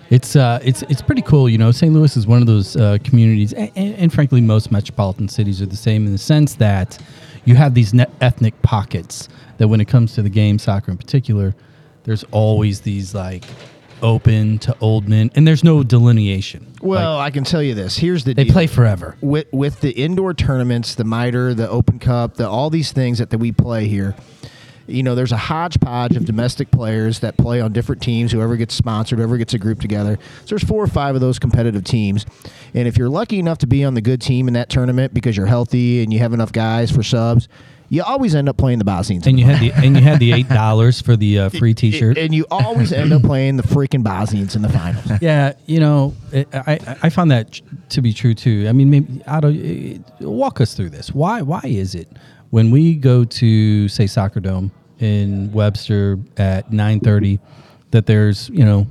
It's 0.09 0.37
uh, 0.37 0.61
it's 0.63 0.83
it's 0.83 1.03
pretty 1.03 1.23
cool. 1.23 1.49
You 1.49 1.59
know, 1.59 1.73
St. 1.73 1.93
Louis 1.93 2.17
is 2.17 2.27
one 2.27 2.41
of 2.41 2.47
those 2.47 2.77
uh, 2.77 2.99
communities, 3.03 3.53
and, 3.53 3.73
and, 3.75 3.95
and 3.97 4.13
frankly, 4.13 4.41
most 4.41 4.71
metropolitan 4.71 5.29
cities 5.29 5.61
are 5.61 5.67
the 5.67 5.77
same 5.77 6.07
in 6.07 6.13
the 6.13 6.19
sense 6.19 6.55
that 6.55 6.97
you 7.45 7.57
have 7.57 7.75
these 7.75 7.93
net 7.93 8.11
ethnic 8.21 8.61
pockets 8.63 9.29
that, 9.59 9.67
when 9.67 9.81
it 9.81 9.87
comes 9.87 10.15
to 10.15 10.23
the 10.23 10.31
game, 10.31 10.61
soccer 10.61 10.93
in 10.93 10.99
particular, 10.99 11.57
there's 12.05 12.23
always 12.31 12.83
these 12.83 13.17
like 13.17 13.45
open 14.03 14.59
to 14.61 14.77
old 14.81 15.09
men, 15.09 15.31
and 15.35 15.47
there's 15.47 15.65
no 15.65 15.83
delineation. 15.83 16.75
Well, 16.83 17.17
Like, 17.17 17.29
I 17.29 17.31
can 17.35 17.45
tell 17.45 17.63
you 17.63 17.75
this. 17.75 17.97
Here's 17.97 18.25
the 18.25 18.35
they 18.35 18.45
deal. 18.45 18.53
play 18.53 18.67
forever. 18.67 19.17
with 19.21 19.47
with 19.53 19.81
the 19.81 19.91
indoor 19.93 20.35
tournaments, 20.35 20.95
the 20.95 21.05
miter, 21.05 21.55
the 21.55 21.69
Open 21.69 21.99
Cup, 21.99 22.35
the 22.35 22.49
all 22.49 22.71
these 22.71 22.93
things 22.93 23.19
that, 23.19 23.31
that 23.31 23.39
we 23.39 23.53
play 23.53 23.87
here. 23.89 24.15
You 24.89 25.03
know, 25.03 25.17
there's 25.17 25.33
a 25.33 25.37
hodgepodge 25.37 26.15
of 26.17 26.27
domestic 26.27 26.71
players 26.71 27.19
that 27.19 27.37
play 27.37 27.61
on 27.61 27.73
different 27.73 28.01
teams. 28.01 28.31
Whoever 28.31 28.57
gets 28.57 28.73
sponsored, 28.73 29.19
whoever 29.19 29.37
gets 29.37 29.53
a 29.53 29.59
group 29.59 29.81
together. 29.81 30.17
So 30.43 30.47
there's 30.51 30.63
four 30.63 30.81
or 30.81 30.87
five 30.87 31.17
of 31.17 31.21
those 31.21 31.41
competitive 31.41 31.83
teams, 31.83 32.25
and 32.73 32.87
if 32.87 32.97
you're 32.97 33.09
lucky 33.09 33.41
enough 33.41 33.59
to 33.59 33.67
be 33.67 33.83
on 33.85 33.95
the 33.95 34.01
good 34.01 34.21
team 34.21 34.47
in 34.47 34.55
that 34.55 34.69
tournament 34.71 35.13
because 35.13 35.37
you're 35.37 35.47
healthy 35.47 36.03
and 36.05 36.13
you 36.13 36.21
have 36.21 36.33
enough 36.33 36.53
guys 36.53 36.93
for 36.93 37.03
subs, 37.03 37.49
you 37.89 38.03
always 38.03 38.35
end 38.35 38.49
up 38.49 38.57
playing 38.57 38.79
the 38.79 38.85
Bosnians. 38.85 39.27
And 39.27 39.39
you 39.39 39.45
had 39.45 39.61
the 39.61 39.73
and 39.73 39.97
you 39.97 40.03
had 40.03 40.19
the 40.19 40.33
eight 40.33 40.49
dollars 40.63 41.01
for 41.01 41.17
the 41.17 41.39
uh, 41.41 41.49
free 41.51 41.75
T-shirt. 41.75 42.19
and 42.19 42.35
you 42.35 42.47
always 42.51 42.93
end 42.93 43.13
up 43.13 43.23
playing 43.23 43.57
the 43.57 43.63
freaking 43.63 44.03
Bosnians 44.03 44.57
in 44.57 44.63
the 44.63 44.69
finals. 44.69 45.05
Yeah, 45.21 45.55
you 45.67 45.81
know, 45.81 46.15
it, 46.33 46.49
I 46.53 46.79
I 47.03 47.11
find 47.11 47.31
that 47.31 47.61
to 47.91 48.03
be 48.03 48.13
true 48.13 48.35
too. 48.35 48.67
I 48.69 48.73
mean, 48.73 48.91
maybe 48.91 49.23
Ado, 49.27 49.49
eh, 49.49 49.99
walk 50.21 50.61
us 50.61 50.75
through 50.75 50.91
this. 50.91 51.13
Why 51.13 51.43
why 51.43 51.63
is 51.65 51.95
it 51.95 52.09
when 52.51 52.71
we 52.71 52.95
go 52.95 53.25
to 53.25 53.89
say 53.89 54.07
Soccer 54.07 54.41
Dome 54.41 54.71
in 54.99 55.53
Webster 55.53 56.19
at 56.37 56.73
nine 56.73 57.01
thirty 57.01 57.41
that 57.93 58.07
there's 58.07 58.49
you 58.51 58.65
know 58.65 58.87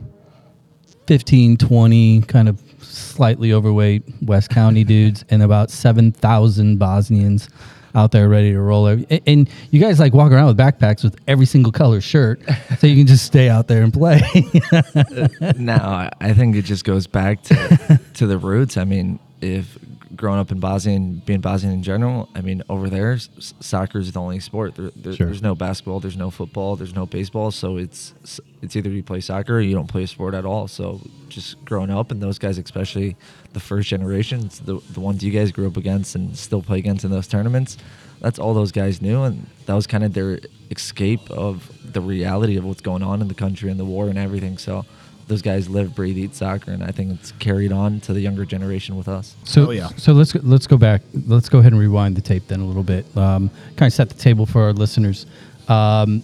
15, 1.07 1.57
20 1.57 2.21
kind 2.21 2.49
of 2.49 2.59
slightly 2.81 3.53
overweight 3.53 4.03
West 4.23 4.49
County 4.49 4.83
dudes 4.83 5.23
and 5.29 5.43
about 5.43 5.69
7,000 5.69 6.77
Bosnians 6.77 7.49
out 7.95 8.11
there 8.11 8.27
ready 8.29 8.51
to 8.51 8.59
roll. 8.59 8.87
A- 8.89 9.05
And 9.25 9.49
you 9.71 9.79
guys 9.81 9.99
like 9.99 10.13
walk 10.13 10.31
around 10.31 10.47
with 10.47 10.57
backpacks 10.57 11.03
with 11.03 11.15
every 11.27 11.45
single 11.45 11.71
color 11.71 12.01
shirt 12.01 12.41
so 12.79 12.85
you 12.87 12.95
can 12.97 13.07
just 13.07 13.25
stay 13.25 13.49
out 13.49 13.67
there 13.67 13.81
and 13.83 13.93
play. 13.93 14.21
Uh, 14.71 15.53
no, 15.57 15.73
I- 15.75 16.11
I 16.21 16.33
think 16.33 16.55
it 16.55 16.63
just 16.63 16.83
goes 16.85 17.07
back 17.07 17.41
to 17.43 17.99
to 18.15 18.27
the 18.27 18.37
roots. 18.37 18.77
I 18.77 18.83
mean, 18.83 19.19
if 19.41 19.77
growing 20.15 20.39
up 20.39 20.51
in 20.51 20.59
Bosnia 20.59 20.95
and 20.95 21.25
being 21.25 21.41
Bosnian 21.41 21.73
in 21.73 21.83
general, 21.83 22.29
I 22.35 22.41
mean, 22.41 22.63
over 22.69 22.89
there, 22.89 23.13
s- 23.13 23.53
soccer 23.59 23.99
is 23.99 24.11
the 24.11 24.19
only 24.19 24.39
sport. 24.39 24.75
There, 24.75 24.91
there, 24.95 25.13
Sure. 25.13 25.27
There's 25.27 25.41
no 25.41 25.55
basketball, 25.55 25.99
there's 25.99 26.17
no 26.17 26.29
football, 26.31 26.75
there's 26.75 26.95
no 26.95 27.05
baseball. 27.05 27.51
So 27.51 27.77
it's 27.77 28.13
it's 28.61 28.75
either 28.75 28.89
you 28.89 29.03
play 29.03 29.19
soccer 29.21 29.57
or 29.57 29.61
you 29.61 29.75
don't 29.75 29.87
play 29.87 30.03
a 30.03 30.07
sport 30.07 30.33
at 30.33 30.45
all. 30.45 30.67
So 30.67 31.01
just 31.29 31.63
growing 31.65 31.91
up, 31.91 32.11
and 32.11 32.21
those 32.21 32.39
guys, 32.39 32.57
especially 32.57 33.15
the 33.53 33.59
first 33.59 33.89
generations, 33.89 34.59
the 34.59 34.79
the 34.91 34.99
ones 34.99 35.23
you 35.23 35.31
guys 35.31 35.51
grew 35.51 35.67
up 35.67 35.77
against 35.77 36.15
and 36.15 36.35
still 36.37 36.61
play 36.61 36.79
against 36.79 37.05
in 37.05 37.11
those 37.11 37.27
tournaments, 37.27 37.77
that's 38.21 38.39
all 38.39 38.53
those 38.53 38.71
guys 38.71 39.01
knew, 39.01 39.23
and 39.23 39.45
that 39.65 39.73
was 39.73 39.87
kind 39.87 40.03
of 40.03 40.13
their 40.13 40.39
escape 40.71 41.29
of 41.31 41.71
the 41.93 42.01
reality 42.01 42.57
of 42.57 42.63
what's 42.65 42.81
going 42.81 43.03
on 43.03 43.21
in 43.21 43.27
the 43.27 43.33
country 43.35 43.69
and 43.69 43.79
the 43.79 43.85
war 43.85 44.09
and 44.09 44.17
everything. 44.17 44.57
So 44.57 44.85
those 45.27 45.41
guys 45.41 45.67
live, 45.69 45.95
breathe, 45.95 46.17
eat 46.17 46.35
soccer, 46.35 46.71
and 46.71 46.83
I 46.83 46.91
think 46.91 47.11
it's 47.19 47.31
carried 47.39 47.71
on 47.71 47.99
to 48.01 48.13
the 48.13 48.21
younger 48.21 48.45
generation 48.45 48.95
with 48.97 49.07
us. 49.07 49.35
So 49.43 49.67
Oh, 49.67 49.71
yeah. 49.71 49.89
So 49.97 50.13
let's 50.13 50.31
go- 50.33 50.41
let's 50.43 50.67
go 50.67 50.77
back. 50.77 51.01
Let's 51.27 51.49
go 51.49 51.59
ahead 51.59 51.71
and 51.71 51.79
rewind 51.81 52.15
the 52.15 52.21
tape 52.21 52.47
then 52.47 52.59
a 52.59 52.65
little 52.65 52.83
bit. 52.83 53.05
Um, 53.17 53.49
kind 53.75 53.89
of 53.89 53.93
set 53.93 54.09
the 54.09 54.15
table 54.15 54.45
for 54.45 54.61
our 54.63 54.73
listeners. 54.73 55.25
Um, 55.67 56.21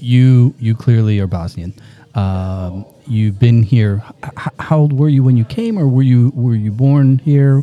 you 0.00 0.54
you 0.58 0.74
clearly 0.74 1.18
are 1.20 1.26
Bosnian. 1.26 1.74
Um, 2.14 2.84
you've 3.06 3.38
been 3.38 3.62
here. 3.62 4.02
H- 4.24 4.30
h- 4.38 4.52
how 4.58 4.78
old 4.78 4.92
were 4.92 5.08
you 5.08 5.22
when 5.22 5.36
you 5.36 5.44
came, 5.44 5.78
or 5.78 5.86
were 5.88 6.02
you 6.02 6.32
were 6.34 6.54
you 6.54 6.70
born 6.72 7.18
here? 7.18 7.62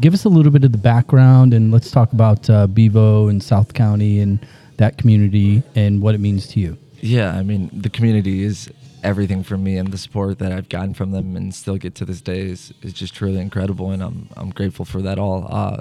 Give 0.00 0.12
us 0.12 0.24
a 0.24 0.28
little 0.28 0.50
bit 0.52 0.64
of 0.64 0.72
the 0.72 0.78
background, 0.78 1.54
and 1.54 1.70
let's 1.72 1.90
talk 1.90 2.12
about 2.12 2.48
uh, 2.50 2.66
Bevo 2.66 3.28
and 3.28 3.42
South 3.42 3.74
County 3.74 4.20
and 4.20 4.38
that 4.76 4.98
community 4.98 5.62
and 5.74 6.02
what 6.02 6.14
it 6.14 6.18
means 6.20 6.46
to 6.48 6.60
you. 6.60 6.76
Yeah, 7.00 7.34
I 7.36 7.42
mean, 7.42 7.70
the 7.72 7.88
community 7.90 8.42
is 8.42 8.68
everything 9.04 9.44
for 9.44 9.56
me, 9.56 9.76
and 9.76 9.92
the 9.92 9.98
support 9.98 10.38
that 10.40 10.50
I've 10.50 10.68
gotten 10.68 10.94
from 10.94 11.12
them 11.12 11.36
and 11.36 11.54
still 11.54 11.76
get 11.76 11.94
to 11.96 12.04
this 12.04 12.20
day 12.20 12.40
is, 12.40 12.72
is 12.82 12.92
just 12.92 13.14
truly 13.14 13.38
incredible, 13.38 13.90
and 13.90 14.02
I'm 14.02 14.28
I'm 14.36 14.50
grateful 14.50 14.84
for 14.84 15.02
that 15.02 15.18
all. 15.18 15.46
Uh, 15.48 15.80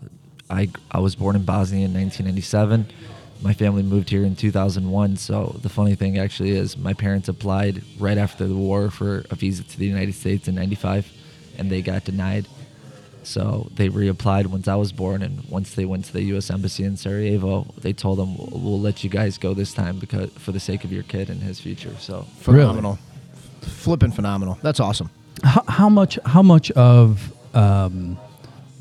I 0.49 0.69
I 0.91 0.99
was 0.99 1.15
born 1.15 1.35
in 1.35 1.43
Bosnia 1.43 1.85
in 1.85 1.93
1997. 1.93 2.85
My 3.41 3.53
family 3.53 3.83
moved 3.83 4.09
here 4.09 4.23
in 4.23 4.35
2001. 4.35 5.17
So 5.17 5.57
the 5.61 5.69
funny 5.69 5.95
thing 5.95 6.17
actually 6.17 6.51
is, 6.51 6.77
my 6.77 6.93
parents 6.93 7.27
applied 7.27 7.83
right 7.99 8.17
after 8.17 8.47
the 8.47 8.55
war 8.55 8.89
for 8.89 9.25
a 9.31 9.35
visa 9.35 9.63
to 9.63 9.79
the 9.79 9.85
United 9.85 10.13
States 10.13 10.47
in 10.47 10.55
'95, 10.55 11.11
and 11.57 11.71
they 11.71 11.81
got 11.81 12.03
denied. 12.03 12.47
So 13.23 13.69
they 13.73 13.87
reapplied 13.87 14.47
once 14.47 14.67
I 14.67 14.75
was 14.75 14.91
born, 14.91 15.21
and 15.23 15.45
once 15.49 15.75
they 15.75 15.85
went 15.85 16.03
to 16.05 16.13
the 16.13 16.23
U.S. 16.33 16.51
Embassy 16.51 16.83
in 16.83 16.97
Sarajevo, 16.97 17.73
they 17.79 17.93
told 17.93 18.19
them 18.19 18.37
we'll, 18.37 18.59
we'll 18.59 18.81
let 18.81 19.01
you 19.01 19.09
guys 19.09 19.37
go 19.37 19.53
this 19.53 19.73
time 19.73 19.97
because 19.97 20.29
for 20.31 20.51
the 20.51 20.59
sake 20.59 20.83
of 20.83 20.91
your 20.91 21.03
kid 21.03 21.29
and 21.29 21.41
his 21.41 21.61
future. 21.61 21.95
So 21.99 22.23
Phenomenal. 22.39 22.99
Flipping 23.63 24.11
phenomenal. 24.11 24.57
That's 24.61 24.79
awesome. 24.79 25.09
how, 25.43 25.63
how 25.67 25.89
much 25.89 26.19
how 26.25 26.41
much 26.41 26.71
of 26.71 27.33
um, 27.55 28.17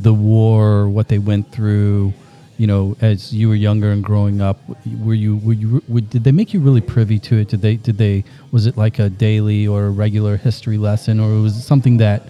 the 0.01 0.13
war 0.13 0.89
what 0.89 1.09
they 1.09 1.19
went 1.19 1.51
through 1.53 2.13
you 2.59 2.67
know 2.67 2.97
as 3.01 3.33
you 3.35 3.49
were 3.49 3.55
younger 3.55 3.91
and 3.91 4.05
growing 4.05 4.41
up 4.41 4.59
were 5.01 5.15
you 5.15 5.39
were 5.39 5.55
you 5.55 5.83
were, 5.89 6.01
did 6.01 6.25
they 6.25 6.33
make 6.33 6.53
you 6.53 6.61
really 6.61 6.81
privy 6.81 7.19
to 7.19 7.39
it 7.39 7.49
did 7.49 7.63
they 7.63 7.77
did 7.77 7.99
they 7.99 8.23
was 8.51 8.67
it 8.67 8.77
like 8.77 8.99
a 8.99 9.09
daily 9.09 9.67
or 9.67 9.87
a 9.87 9.91
regular 9.91 10.37
history 10.37 10.79
lesson 10.79 11.19
or 11.19 11.41
was 11.43 11.57
it 11.57 11.63
something 11.63 11.97
that 11.97 12.29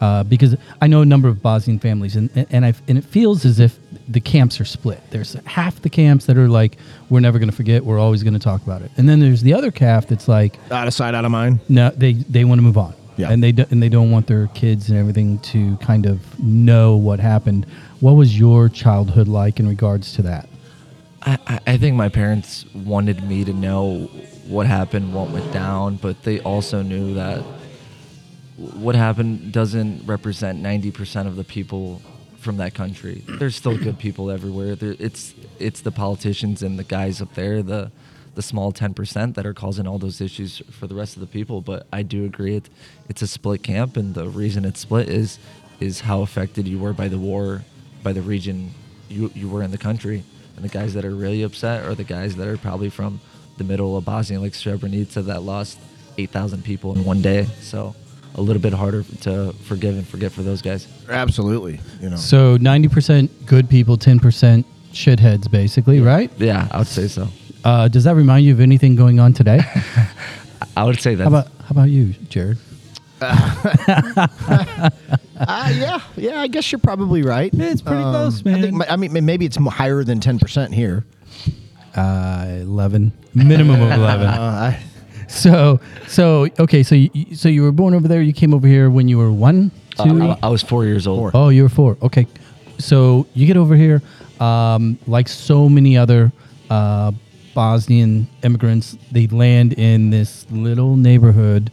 uh, 0.00 0.22
because 0.24 0.56
I 0.82 0.86
know 0.86 1.02
a 1.02 1.06
number 1.06 1.28
of 1.28 1.42
Bosnian 1.42 1.78
families, 1.78 2.16
and 2.16 2.28
and 2.50 2.66
I 2.66 2.74
and 2.88 2.98
it 2.98 3.04
feels 3.04 3.44
as 3.44 3.60
if 3.60 3.78
the 4.08 4.20
camps 4.20 4.60
are 4.60 4.64
split. 4.64 5.00
There's 5.10 5.32
half 5.46 5.80
the 5.80 5.88
camps 5.90 6.26
that 6.26 6.36
are 6.36 6.48
like, 6.48 6.76
we're 7.08 7.20
never 7.20 7.38
going 7.38 7.48
to 7.50 7.56
forget, 7.56 7.84
we're 7.84 7.98
always 7.98 8.22
going 8.22 8.34
to 8.34 8.38
talk 8.40 8.62
about 8.62 8.82
it, 8.82 8.90
and 8.96 9.08
then 9.08 9.20
there's 9.20 9.40
the 9.42 9.54
other 9.54 9.72
half 9.74 10.06
that's 10.08 10.28
like, 10.28 10.58
Out 10.70 10.86
of 10.86 10.94
sight, 10.94 11.14
out 11.14 11.24
of 11.24 11.30
mind. 11.30 11.60
no, 11.68 11.90
they 11.90 12.12
they 12.14 12.44
want 12.44 12.58
to 12.58 12.62
move 12.62 12.76
on. 12.78 12.94
Yeah. 13.16 13.30
And 13.30 13.42
they 13.42 13.52
do, 13.52 13.64
and 13.70 13.80
they 13.80 13.88
don't 13.88 14.10
want 14.10 14.26
their 14.26 14.48
kids 14.48 14.90
and 14.90 14.98
everything 14.98 15.38
to 15.38 15.76
kind 15.76 16.04
of 16.04 16.18
know 16.42 16.96
what 16.96 17.20
happened. 17.20 17.64
What 18.00 18.12
was 18.14 18.36
your 18.36 18.68
childhood 18.68 19.28
like 19.28 19.60
in 19.60 19.68
regards 19.68 20.14
to 20.14 20.22
that? 20.22 20.48
I, 21.22 21.38
I- 21.46 21.60
I 21.66 21.76
think 21.78 21.94
my 21.96 22.08
parents 22.08 22.66
wanted 22.74 23.22
me 23.22 23.44
to 23.44 23.52
know 23.52 24.06
what 24.48 24.66
happened, 24.66 25.14
what 25.14 25.30
went 25.30 25.50
down, 25.52 25.96
but 25.96 26.24
they 26.24 26.40
also 26.40 26.82
knew 26.82 27.14
that 27.14 27.38
what 28.56 28.94
happened 28.94 29.52
doesn't 29.52 30.06
represent 30.06 30.62
90% 30.62 31.26
of 31.26 31.36
the 31.36 31.44
people 31.44 32.00
from 32.44 32.58
that 32.58 32.74
country. 32.74 33.24
There's 33.26 33.56
still 33.56 33.76
good 33.76 33.98
people 33.98 34.30
everywhere. 34.30 34.76
There, 34.76 34.94
it's 34.98 35.34
it's 35.58 35.80
the 35.80 35.90
politicians 35.90 36.62
and 36.62 36.78
the 36.78 36.84
guys 36.84 37.20
up 37.20 37.34
there, 37.34 37.62
the 37.62 37.90
the 38.34 38.42
small 38.42 38.72
10% 38.72 39.34
that 39.34 39.46
are 39.46 39.54
causing 39.54 39.86
all 39.86 39.98
those 39.98 40.20
issues 40.20 40.60
for 40.70 40.88
the 40.88 40.94
rest 40.94 41.14
of 41.14 41.20
the 41.20 41.26
people. 41.26 41.60
But 41.60 41.86
I 41.92 42.02
do 42.02 42.24
agree 42.24 42.56
it, 42.56 42.68
it's 43.08 43.22
a 43.22 43.28
split 43.28 43.62
camp, 43.62 43.96
and 43.96 44.12
the 44.14 44.28
reason 44.28 44.64
it's 44.64 44.80
split 44.80 45.08
is 45.08 45.38
is 45.80 46.00
how 46.00 46.22
affected 46.22 46.68
you 46.68 46.78
were 46.78 46.92
by 46.92 47.08
the 47.08 47.18
war, 47.18 47.62
by 48.02 48.12
the 48.12 48.22
region 48.22 48.72
you 49.08 49.30
you 49.34 49.48
were 49.48 49.62
in 49.62 49.70
the 49.70 49.78
country, 49.78 50.22
and 50.56 50.64
the 50.64 50.68
guys 50.68 50.94
that 50.94 51.04
are 51.04 51.14
really 51.14 51.42
upset 51.42 51.84
are 51.84 51.94
the 51.94 52.04
guys 52.04 52.36
that 52.36 52.46
are 52.46 52.58
probably 52.58 52.90
from 52.90 53.20
the 53.56 53.64
middle 53.64 53.96
of 53.96 54.04
Bosnia, 54.04 54.40
like 54.40 54.52
Srebrenica, 54.52 55.24
that 55.26 55.42
lost 55.42 55.78
8,000 56.18 56.64
people 56.64 56.96
in 56.96 57.04
one 57.04 57.22
day. 57.22 57.44
So 57.60 57.94
a 58.34 58.40
little 58.40 58.60
bit 58.62 58.72
harder 58.72 59.04
to 59.22 59.52
forgive 59.64 59.94
and 59.96 60.06
forget 60.06 60.32
for 60.32 60.42
those 60.42 60.60
guys. 60.62 60.86
Absolutely. 61.08 61.80
You 62.00 62.10
know. 62.10 62.16
So 62.16 62.56
ninety 62.58 62.88
percent 62.88 63.30
good 63.46 63.68
people, 63.68 63.96
ten 63.96 64.18
percent 64.20 64.66
shitheads, 64.92 65.50
basically, 65.50 66.00
right? 66.00 66.30
Yeah, 66.38 66.68
I 66.70 66.78
would 66.78 66.86
say 66.86 67.08
so. 67.08 67.28
Uh, 67.64 67.88
does 67.88 68.04
that 68.04 68.14
remind 68.14 68.44
you 68.44 68.52
of 68.52 68.60
anything 68.60 68.94
going 68.96 69.18
on 69.20 69.32
today? 69.32 69.60
I 70.76 70.84
would 70.84 71.00
say 71.00 71.14
that. 71.14 71.22
how 71.24 71.28
about 71.28 71.46
how 71.60 71.70
about 71.70 71.90
you, 71.90 72.12
Jared? 72.28 72.58
Uh, 75.36 75.72
yeah, 75.74 76.00
yeah. 76.16 76.40
I 76.40 76.46
guess 76.46 76.70
you're 76.70 76.78
probably 76.78 77.22
right. 77.22 77.52
Um, 77.52 77.60
It's 77.60 77.82
pretty 77.82 78.02
close, 78.02 78.44
man. 78.44 78.54
I, 78.56 78.60
think, 78.62 78.74
my- 78.74 78.86
I 78.88 78.96
mean, 78.96 79.12
maybe 79.24 79.44
it's 79.44 79.56
higher 79.56 80.04
than 80.04 80.20
ten 80.20 80.38
percent 80.38 80.72
here. 80.72 81.04
Uh, 81.96 82.46
Eleven, 82.60 83.12
minimum 83.34 83.82
of 83.82 83.90
eleven. 83.98 84.28
Uh, 84.28 84.40
I, 84.78 84.82
So 85.34 85.80
so 86.06 86.48
okay, 86.58 86.82
so 86.82 86.94
you, 86.94 87.34
so 87.34 87.48
you 87.48 87.62
were 87.62 87.72
born 87.72 87.92
over 87.94 88.06
there. 88.06 88.22
You 88.22 88.32
came 88.32 88.54
over 88.54 88.66
here 88.66 88.88
when 88.88 89.08
you 89.08 89.18
were 89.18 89.32
one, 89.32 89.72
two. 89.96 90.22
Uh, 90.22 90.36
I, 90.42 90.46
I 90.46 90.48
was 90.48 90.62
four 90.62 90.84
years 90.84 91.06
old. 91.06 91.32
Oh, 91.34 91.48
you 91.48 91.64
were 91.64 91.68
four. 91.68 91.98
Okay. 92.02 92.26
So 92.78 93.26
you 93.34 93.46
get 93.46 93.56
over 93.56 93.76
here, 93.76 94.00
um, 94.40 94.98
like 95.06 95.28
so 95.28 95.68
many 95.68 95.96
other 95.96 96.32
uh, 96.70 97.12
Bosnian 97.54 98.26
immigrants, 98.42 98.96
they 99.12 99.26
land 99.28 99.74
in 99.74 100.10
this 100.10 100.46
little 100.50 100.96
neighborhood 100.96 101.70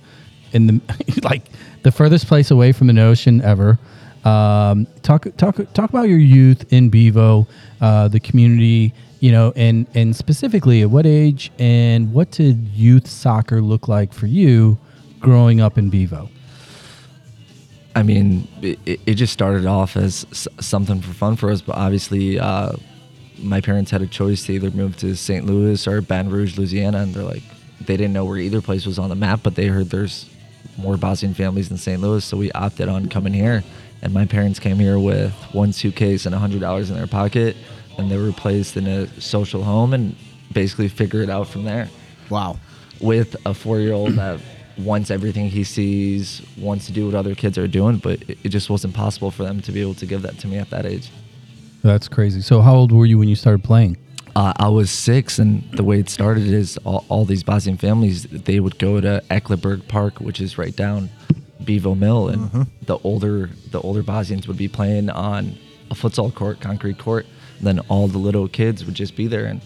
in 0.54 0.68
the 0.68 0.82
like 1.24 1.44
the 1.84 1.92
furthest 1.92 2.28
place 2.28 2.52
away 2.52 2.72
from 2.72 2.90
an 2.90 3.00
ocean 3.00 3.42
ever. 3.42 3.80
Um, 4.24 4.88
talk 5.02 5.26
talk 5.38 5.56
talk 5.74 5.90
about 5.90 6.08
your 6.08 6.20
youth 6.20 6.72
in 6.72 6.90
Bevo, 6.90 7.48
uh, 7.80 8.08
the 8.08 8.20
community, 8.20 8.94
you 9.22 9.32
know, 9.32 9.54
and 9.56 9.88
and 9.94 10.14
specifically 10.16 10.82
at 10.82 10.90
what 10.90 11.06
age 11.06 11.52
and 11.60 12.12
what 12.12 12.32
did 12.32 12.58
youth 12.76 13.08
soccer 13.08 13.62
look 13.62 13.88
like 13.88 14.12
for 14.14 14.26
you 14.28 14.78
growing 15.22 15.62
up 15.62 15.78
in 15.78 15.90
Bevo? 15.90 16.28
I 17.96 18.04
mean, 18.04 18.48
it, 18.62 18.80
it- 19.06 19.14
just 19.16 19.32
started 19.34 19.66
off 19.66 19.96
as 19.96 20.26
something 20.60 21.00
for 21.02 21.14
fun 21.14 21.36
for 21.36 21.52
us, 21.52 21.62
but 21.62 21.76
obviously, 21.76 22.40
uh, 22.40 22.72
my 23.38 23.62
parents 23.62 23.92
had 23.92 24.02
a 24.02 24.08
choice 24.08 24.46
to 24.48 24.54
either 24.54 24.72
move 24.72 24.98
to 24.98 25.16
St. 25.16 25.46
Louis 25.46 25.86
or 25.88 26.02
Baton 26.02 26.32
Rouge, 26.32 26.58
Louisiana, 26.58 27.00
and 27.00 27.14
they're 27.14 27.24
like, 27.24 27.44
they 27.82 27.98
didn't 27.98 28.14
know 28.14 28.26
where 28.26 28.38
either 28.38 28.62
place 28.62 28.86
was 28.86 28.98
on 28.98 29.10
the 29.10 29.16
map, 29.16 29.42
but 29.44 29.56
they 29.56 29.68
heard 29.68 29.90
there's 29.90 30.30
more 30.78 30.96
Bosnian 30.98 31.34
families 31.36 31.70
in 31.70 31.78
St. 31.78 32.02
Louis, 32.02 32.24
so 32.24 32.38
we 32.38 32.52
opted 32.54 32.88
on 32.90 33.10
coming 33.10 33.34
here. 33.34 33.64
And 34.02 34.14
my 34.14 34.26
parents 34.26 34.58
came 34.60 34.78
here 34.78 34.98
with 34.98 35.32
one 35.52 35.74
suitcase 35.74 36.26
and 36.26 36.34
hundred 36.34 36.62
dollars 36.62 36.90
in 36.90 36.96
their 36.96 37.06
pocket, 37.08 37.56
and 37.98 38.10
they 38.10 38.18
were 38.18 38.32
placed 38.32 38.78
in 38.78 38.88
a 38.88 39.08
social 39.22 39.64
home 39.64 39.94
and 39.94 40.16
basically 40.54 40.88
figure 40.88 41.22
it 41.22 41.30
out 41.30 41.48
from 41.48 41.64
there 41.64 41.90
wow. 42.30 42.58
with 43.00 43.36
a 43.46 43.54
four-year-old 43.54 44.14
that 44.14 44.40
wants 44.78 45.12
everything 45.12 45.50
he 45.50 45.64
sees, 45.64 46.42
wants 46.58 46.86
to 46.88 46.92
do 46.92 47.06
what 47.06 47.16
other 47.16 47.36
kids 47.36 47.58
are 47.58 47.68
doing, 47.68 47.98
but 47.98 48.22
it, 48.24 48.38
it 48.44 48.50
just 48.50 48.70
wasn't 48.70 48.94
possible 48.94 49.32
for 49.32 49.44
them 49.44 49.62
to 49.62 49.72
be 49.72 49.82
able 49.82 49.94
to 49.96 50.06
give 50.06 50.22
that 50.22 50.38
to 50.40 50.48
me 50.48 50.58
at 50.58 50.70
that 50.70 50.86
age. 50.86 51.10
That's 51.84 52.08
crazy. 52.08 52.42
So 52.42 52.62
how 52.62 52.76
old 52.76 52.92
were 52.92 53.06
you 53.06 53.18
when 53.18 53.28
you 53.28 53.36
started 53.36 53.64
playing? 53.64 53.98
Uh, 54.36 54.54
I 54.56 54.70
was 54.70 54.90
six, 54.90 55.40
and 55.40 55.70
the 55.74 55.84
way 55.84 56.00
it 56.00 56.10
started 56.10 56.48
is 56.48 56.78
all, 56.86 57.06
all 57.10 57.26
these 57.26 57.44
Bosnian 57.44 57.78
families 57.78 58.24
they 58.24 58.62
would 58.62 58.80
go 58.80 59.02
to 59.02 59.22
Eckleberg 59.30 59.88
Park, 59.90 60.20
which 60.22 60.40
is 60.40 60.58
right 60.58 60.76
down 60.76 61.10
Bevo 61.66 61.96
Mill, 61.96 62.30
and 62.30 62.68
the 62.84 62.98
older 63.00 63.50
the 63.72 63.82
older 63.82 64.02
Bosnians 64.04 64.48
would 64.48 64.58
be 64.58 64.70
playing 64.70 65.10
on 65.10 65.58
a 65.90 65.96
futsal 65.96 66.34
court, 66.34 66.62
concrete 66.62 66.98
court. 66.98 67.26
And 67.62 67.68
then 67.68 67.80
all 67.90 68.08
the 68.08 68.18
little 68.18 68.48
kids 68.48 68.84
would 68.86 68.96
just 68.96 69.16
be 69.16 69.28
there, 69.28 69.46
and 69.46 69.62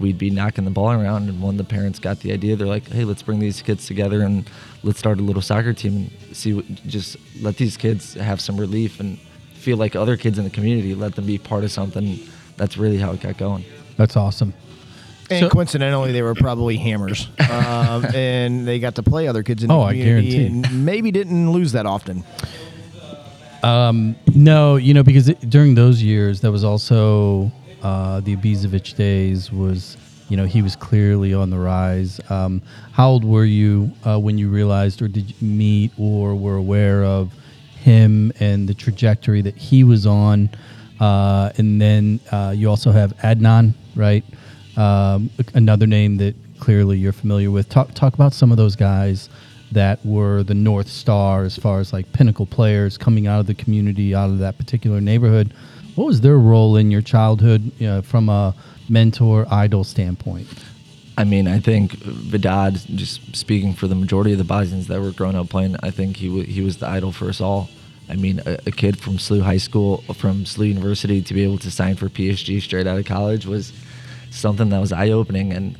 we'd 0.00 0.18
be 0.18 0.30
knocking 0.30 0.64
the 0.64 0.70
ball 0.72 0.90
around. 0.90 1.28
And 1.28 1.40
when 1.40 1.56
the 1.58 1.62
parents 1.64 2.00
got 2.00 2.18
the 2.20 2.32
idea, 2.32 2.56
they're 2.56 2.66
like, 2.66 2.88
"Hey, 2.88 3.04
let's 3.04 3.22
bring 3.22 3.38
these 3.38 3.62
kids 3.62 3.86
together 3.86 4.22
and 4.22 4.44
let's 4.82 4.98
start 4.98 5.20
a 5.20 5.22
little 5.22 5.40
soccer 5.42 5.72
team 5.72 6.10
and 6.26 6.36
see 6.36 6.54
what, 6.54 6.64
just 6.86 7.16
let 7.40 7.56
these 7.56 7.76
kids 7.76 8.14
have 8.14 8.40
some 8.40 8.56
relief 8.56 8.98
and 8.98 9.16
feel 9.54 9.76
like 9.76 9.94
other 9.94 10.16
kids 10.16 10.38
in 10.38 10.44
the 10.44 10.50
community. 10.50 10.94
Let 10.96 11.14
them 11.14 11.24
be 11.26 11.38
part 11.38 11.62
of 11.62 11.70
something." 11.70 12.18
That's 12.56 12.76
really 12.76 12.96
how 12.98 13.12
it 13.12 13.20
got 13.20 13.36
going. 13.38 13.64
That's 13.96 14.16
awesome. 14.16 14.54
And 15.30 15.40
So- 15.44 15.48
coincidentally, 15.50 16.10
they 16.12 16.22
were 16.22 16.34
probably 16.34 16.76
hammers, 16.78 17.28
um, 17.50 18.04
and 18.14 18.66
they 18.66 18.78
got 18.80 18.94
to 18.96 19.02
play 19.04 19.28
other 19.28 19.42
kids 19.44 19.62
in 19.62 19.68
the 19.68 19.74
Oh, 19.74 19.82
I 19.82 19.92
community, 19.92 20.30
guarantee. 20.30 20.68
and 20.68 20.84
maybe 20.84 21.10
didn't 21.12 21.52
lose 21.52 21.72
that 21.72 21.84
often. 21.86 22.24
No, 24.34 24.76
you 24.76 24.94
know, 24.94 25.02
because 25.02 25.28
it, 25.28 25.50
during 25.50 25.74
those 25.74 26.02
years, 26.02 26.40
that 26.42 26.52
was 26.52 26.64
also 26.64 27.50
uh, 27.82 28.20
the 28.20 28.36
Ibisevic 28.36 28.96
days. 28.96 29.52
Was 29.52 29.96
you 30.28 30.36
know 30.36 30.44
he 30.44 30.62
was 30.62 30.76
clearly 30.76 31.34
on 31.34 31.50
the 31.50 31.58
rise. 31.58 32.20
Um, 32.30 32.62
how 32.92 33.08
old 33.08 33.24
were 33.24 33.44
you 33.44 33.92
uh, 34.06 34.18
when 34.18 34.38
you 34.38 34.48
realized, 34.48 35.02
or 35.02 35.08
did 35.08 35.30
you 35.30 35.48
meet, 35.48 35.92
or 35.98 36.34
were 36.34 36.56
aware 36.56 37.04
of 37.04 37.32
him 37.76 38.32
and 38.40 38.68
the 38.68 38.74
trajectory 38.74 39.42
that 39.42 39.56
he 39.56 39.84
was 39.84 40.06
on? 40.06 40.50
Uh, 41.00 41.50
and 41.58 41.80
then 41.80 42.20
uh, 42.32 42.52
you 42.56 42.68
also 42.68 42.90
have 42.90 43.16
Adnan, 43.18 43.74
right? 43.94 44.24
Um, 44.76 45.30
another 45.54 45.86
name 45.86 46.16
that 46.18 46.34
clearly 46.60 46.98
you're 46.98 47.12
familiar 47.12 47.50
with. 47.50 47.68
Talk 47.68 47.94
talk 47.94 48.14
about 48.14 48.32
some 48.32 48.50
of 48.50 48.56
those 48.56 48.76
guys 48.76 49.28
that 49.72 50.04
were 50.04 50.42
the 50.42 50.54
North 50.54 50.88
Star 50.88 51.44
as 51.44 51.56
far 51.56 51.80
as 51.80 51.92
like 51.92 52.12
pinnacle 52.12 52.46
players 52.46 52.96
coming 52.96 53.26
out 53.26 53.40
of 53.40 53.46
the 53.46 53.54
community, 53.54 54.14
out 54.14 54.30
of 54.30 54.38
that 54.38 54.58
particular 54.58 55.00
neighborhood. 55.00 55.52
What 55.94 56.06
was 56.06 56.20
their 56.20 56.38
role 56.38 56.76
in 56.76 56.90
your 56.90 57.02
childhood 57.02 57.82
uh, 57.82 58.02
from 58.02 58.28
a 58.28 58.54
mentor 58.88 59.46
idol 59.50 59.84
standpoint? 59.84 60.46
I 61.18 61.24
mean, 61.24 61.48
I 61.48 61.58
think 61.58 61.92
Vedad, 61.92 62.74
just 62.94 63.34
speaking 63.34 63.72
for 63.72 63.86
the 63.86 63.94
majority 63.94 64.32
of 64.32 64.38
the 64.38 64.44
Bosnians 64.44 64.86
that 64.88 65.00
were 65.00 65.12
growing 65.12 65.34
up 65.34 65.48
playing, 65.48 65.76
I 65.82 65.90
think 65.90 66.18
he, 66.18 66.28
w- 66.28 66.44
he 66.44 66.60
was 66.60 66.76
the 66.76 66.86
idol 66.86 67.10
for 67.10 67.28
us 67.28 67.40
all. 67.40 67.70
I 68.08 68.16
mean, 68.16 68.42
a, 68.44 68.58
a 68.66 68.70
kid 68.70 69.00
from 69.00 69.16
SLU 69.16 69.40
High 69.40 69.56
School, 69.56 69.98
from 70.14 70.44
SLU 70.44 70.68
University, 70.68 71.22
to 71.22 71.34
be 71.34 71.42
able 71.42 71.58
to 71.58 71.70
sign 71.70 71.96
for 71.96 72.08
PSG 72.08 72.60
straight 72.60 72.86
out 72.86 72.98
of 72.98 73.06
college 73.06 73.46
was 73.46 73.72
something 74.30 74.68
that 74.68 74.78
was 74.78 74.92
eye 74.92 75.10
opening. 75.10 75.52
And 75.52 75.76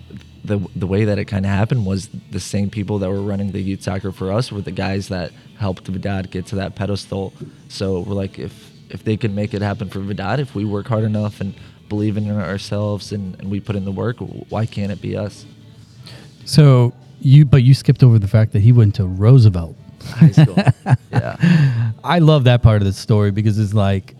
the, 0.46 0.66
the 0.76 0.86
way 0.86 1.04
that 1.04 1.18
it 1.18 1.26
kind 1.26 1.44
of 1.44 1.50
happened 1.50 1.86
was 1.86 2.08
the 2.30 2.40
same 2.40 2.70
people 2.70 2.98
that 3.00 3.10
were 3.10 3.20
running 3.20 3.52
the 3.52 3.60
youth 3.60 3.82
soccer 3.82 4.12
for 4.12 4.32
us 4.32 4.52
were 4.52 4.60
the 4.60 4.70
guys 4.70 5.08
that 5.08 5.32
helped 5.58 5.86
Vedad 5.86 6.30
get 6.30 6.46
to 6.46 6.56
that 6.56 6.74
pedestal. 6.74 7.32
So 7.68 8.00
we're 8.00 8.14
like, 8.14 8.38
if, 8.38 8.70
if 8.88 9.04
they 9.04 9.16
can 9.16 9.34
make 9.34 9.54
it 9.54 9.62
happen 9.62 9.88
for 9.88 10.00
Vedad, 10.00 10.38
if 10.38 10.54
we 10.54 10.64
work 10.64 10.86
hard 10.86 11.04
enough 11.04 11.40
and 11.40 11.54
believe 11.88 12.16
in 12.16 12.30
ourselves 12.30 13.12
and, 13.12 13.38
and 13.40 13.50
we 13.50 13.60
put 13.60 13.76
in 13.76 13.84
the 13.84 13.92
work, 13.92 14.16
why 14.48 14.66
can't 14.66 14.92
it 14.92 15.00
be 15.00 15.16
us? 15.16 15.44
So 16.44 16.92
you, 17.20 17.44
but 17.44 17.62
you 17.62 17.74
skipped 17.74 18.02
over 18.02 18.18
the 18.18 18.28
fact 18.28 18.52
that 18.52 18.60
he 18.60 18.72
went 18.72 18.94
to 18.96 19.06
Roosevelt. 19.06 19.76
High 20.04 20.30
school. 20.30 20.56
yeah. 21.10 21.92
I 22.04 22.20
love 22.20 22.44
that 22.44 22.62
part 22.62 22.82
of 22.82 22.86
the 22.86 22.92
story 22.92 23.32
because 23.32 23.58
it's 23.58 23.74
like, 23.74 24.14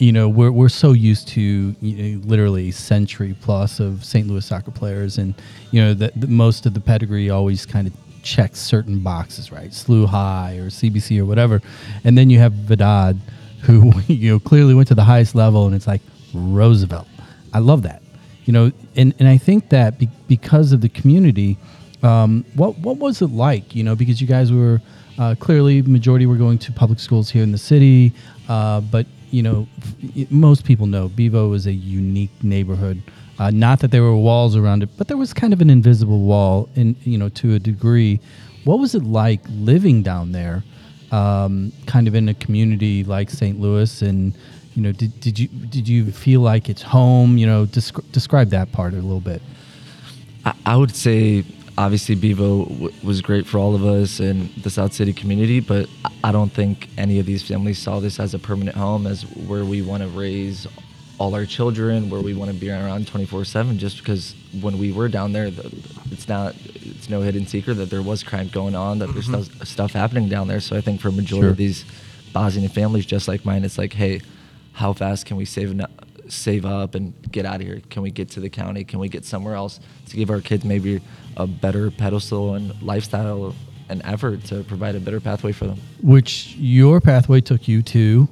you 0.00 0.12
know, 0.12 0.30
we're, 0.30 0.50
we're 0.50 0.70
so 0.70 0.92
used 0.92 1.28
to 1.28 1.40
you 1.80 2.16
know, 2.16 2.26
literally 2.26 2.70
century 2.70 3.36
plus 3.42 3.80
of 3.80 4.02
St. 4.02 4.26
Louis 4.26 4.44
soccer 4.44 4.70
players, 4.70 5.18
and 5.18 5.34
you 5.70 5.80
know 5.80 5.92
that 5.94 6.28
most 6.28 6.64
of 6.64 6.72
the 6.72 6.80
pedigree 6.80 7.28
always 7.28 7.66
kind 7.66 7.86
of 7.86 7.92
checks 8.22 8.58
certain 8.58 9.00
boxes, 9.00 9.52
right? 9.52 9.70
SLU 9.70 10.06
High 10.06 10.56
or 10.56 10.70
CBC 10.70 11.20
or 11.20 11.26
whatever, 11.26 11.60
and 12.02 12.16
then 12.16 12.30
you 12.30 12.38
have 12.38 12.52
Vedad, 12.54 13.20
who 13.62 13.92
you 14.06 14.32
know 14.32 14.38
clearly 14.38 14.72
went 14.72 14.88
to 14.88 14.94
the 14.94 15.04
highest 15.04 15.34
level, 15.34 15.66
and 15.66 15.74
it's 15.74 15.86
like 15.86 16.00
Roosevelt. 16.32 17.06
I 17.52 17.58
love 17.58 17.82
that, 17.82 18.02
you 18.46 18.54
know, 18.54 18.72
and 18.96 19.14
and 19.18 19.28
I 19.28 19.36
think 19.36 19.68
that 19.68 19.98
be, 19.98 20.08
because 20.28 20.72
of 20.72 20.80
the 20.80 20.88
community, 20.88 21.58
um, 22.02 22.46
what 22.54 22.78
what 22.78 22.96
was 22.96 23.20
it 23.20 23.30
like, 23.32 23.74
you 23.74 23.84
know, 23.84 23.94
because 23.94 24.18
you 24.18 24.26
guys 24.26 24.50
were 24.50 24.80
uh, 25.18 25.34
clearly, 25.38 25.82
majority 25.82 26.24
were 26.24 26.36
going 26.36 26.56
to 26.56 26.72
public 26.72 26.98
schools 26.98 27.28
here 27.28 27.42
in 27.42 27.52
the 27.52 27.58
city, 27.58 28.14
uh, 28.48 28.80
but 28.80 29.06
you 29.30 29.42
know, 29.42 29.66
most 30.30 30.64
people 30.64 30.86
know 30.86 31.08
Bevo 31.08 31.52
is 31.52 31.66
a 31.66 31.72
unique 31.72 32.30
neighborhood. 32.42 33.02
Uh, 33.38 33.50
not 33.50 33.80
that 33.80 33.90
there 33.90 34.02
were 34.02 34.16
walls 34.16 34.54
around 34.54 34.82
it, 34.82 34.90
but 34.98 35.08
there 35.08 35.16
was 35.16 35.32
kind 35.32 35.52
of 35.52 35.60
an 35.60 35.70
invisible 35.70 36.20
wall, 36.20 36.68
in 36.76 36.94
you 37.04 37.16
know, 37.16 37.28
to 37.30 37.54
a 37.54 37.58
degree. 37.58 38.20
What 38.64 38.78
was 38.78 38.94
it 38.94 39.02
like 39.02 39.40
living 39.48 40.02
down 40.02 40.32
there, 40.32 40.62
um, 41.10 41.72
kind 41.86 42.06
of 42.06 42.14
in 42.14 42.28
a 42.28 42.34
community 42.34 43.04
like 43.04 43.30
St. 43.30 43.58
Louis? 43.58 44.02
And 44.02 44.34
you 44.74 44.82
know, 44.82 44.92
did, 44.92 45.18
did 45.20 45.38
you 45.38 45.48
did 45.48 45.88
you 45.88 46.12
feel 46.12 46.40
like 46.40 46.68
it's 46.68 46.82
home? 46.82 47.38
You 47.38 47.46
know, 47.46 47.66
descri- 47.66 48.10
describe 48.12 48.50
that 48.50 48.72
part 48.72 48.92
a 48.92 48.96
little 48.96 49.20
bit. 49.20 49.40
I, 50.44 50.54
I 50.66 50.76
would 50.76 50.94
say 50.94 51.44
obviously 51.80 52.14
Bevo 52.14 52.64
w- 52.66 52.92
was 53.02 53.22
great 53.22 53.46
for 53.46 53.58
all 53.58 53.74
of 53.74 53.84
us 53.84 54.20
and 54.20 54.50
the 54.56 54.68
South 54.68 54.92
City 54.92 55.12
community, 55.14 55.60
but 55.60 55.88
I- 56.22 56.30
don't 56.30 56.52
think 56.52 56.88
any 56.98 57.18
of 57.18 57.26
these 57.26 57.42
families 57.42 57.78
saw 57.78 58.00
this 58.00 58.20
as 58.20 58.34
a 58.34 58.38
permanent 58.38 58.76
home, 58.76 59.06
as 59.06 59.22
where 59.22 59.64
we 59.64 59.80
want 59.82 60.02
to 60.02 60.08
raise 60.08 60.66
all 61.18 61.34
our 61.34 61.46
children, 61.46 62.08
where 62.10 62.20
we 62.20 62.34
want 62.34 62.50
to 62.50 62.56
be 62.56 62.70
around 62.70 63.06
24/7. 63.06 63.78
Just 63.78 63.98
because 63.98 64.34
when 64.60 64.78
we 64.78 64.92
were 64.92 65.08
down 65.08 65.32
there, 65.32 65.50
the, 65.50 65.64
it's 66.10 66.28
not, 66.28 66.54
it's 66.74 67.08
no 67.08 67.20
hidden 67.22 67.46
secret 67.46 67.74
that 67.74 67.90
there 67.90 68.02
was 68.02 68.22
crime 68.22 68.48
going 68.48 68.74
on, 68.74 68.98
that 69.00 69.12
there's 69.12 69.28
mm-hmm. 69.28 69.42
stuff, 69.42 69.68
stuff 69.68 69.92
happening 69.92 70.28
down 70.28 70.48
there. 70.48 70.60
So 70.60 70.76
I 70.76 70.80
think 70.82 71.00
for 71.00 71.08
a 71.08 71.12
majority 71.12 71.46
Sure. 71.46 71.50
of 71.50 71.56
these 71.56 71.84
Bosnian 72.32 72.68
families, 72.70 73.06
just 73.06 73.26
like 73.26 73.44
mine, 73.44 73.64
it's 73.64 73.78
like, 73.78 73.94
hey, 73.94 74.20
how 74.72 74.92
fast 74.92 75.26
can 75.26 75.36
we 75.36 75.44
save 75.44 75.70
enough? 75.72 75.90
Save 76.30 76.64
up 76.64 76.94
and 76.94 77.14
get 77.30 77.44
out 77.44 77.56
of 77.56 77.62
here? 77.62 77.80
Can 77.90 78.02
we 78.02 78.10
get 78.10 78.30
to 78.30 78.40
the 78.40 78.50
county? 78.50 78.84
Can 78.84 78.98
we 78.98 79.08
get 79.08 79.24
somewhere 79.24 79.54
else 79.54 79.80
to 80.08 80.16
give 80.16 80.30
our 80.30 80.40
kids 80.40 80.64
maybe 80.64 81.00
a 81.36 81.46
better 81.46 81.90
pedestal 81.90 82.54
and 82.54 82.80
lifestyle 82.82 83.54
and 83.88 84.00
effort 84.04 84.44
to 84.44 84.62
provide 84.64 84.94
a 84.94 85.00
better 85.00 85.20
pathway 85.20 85.52
for 85.52 85.66
them? 85.66 85.80
Which 86.02 86.54
your 86.56 87.00
pathway 87.00 87.40
took 87.40 87.66
you 87.66 87.82
to 87.82 88.28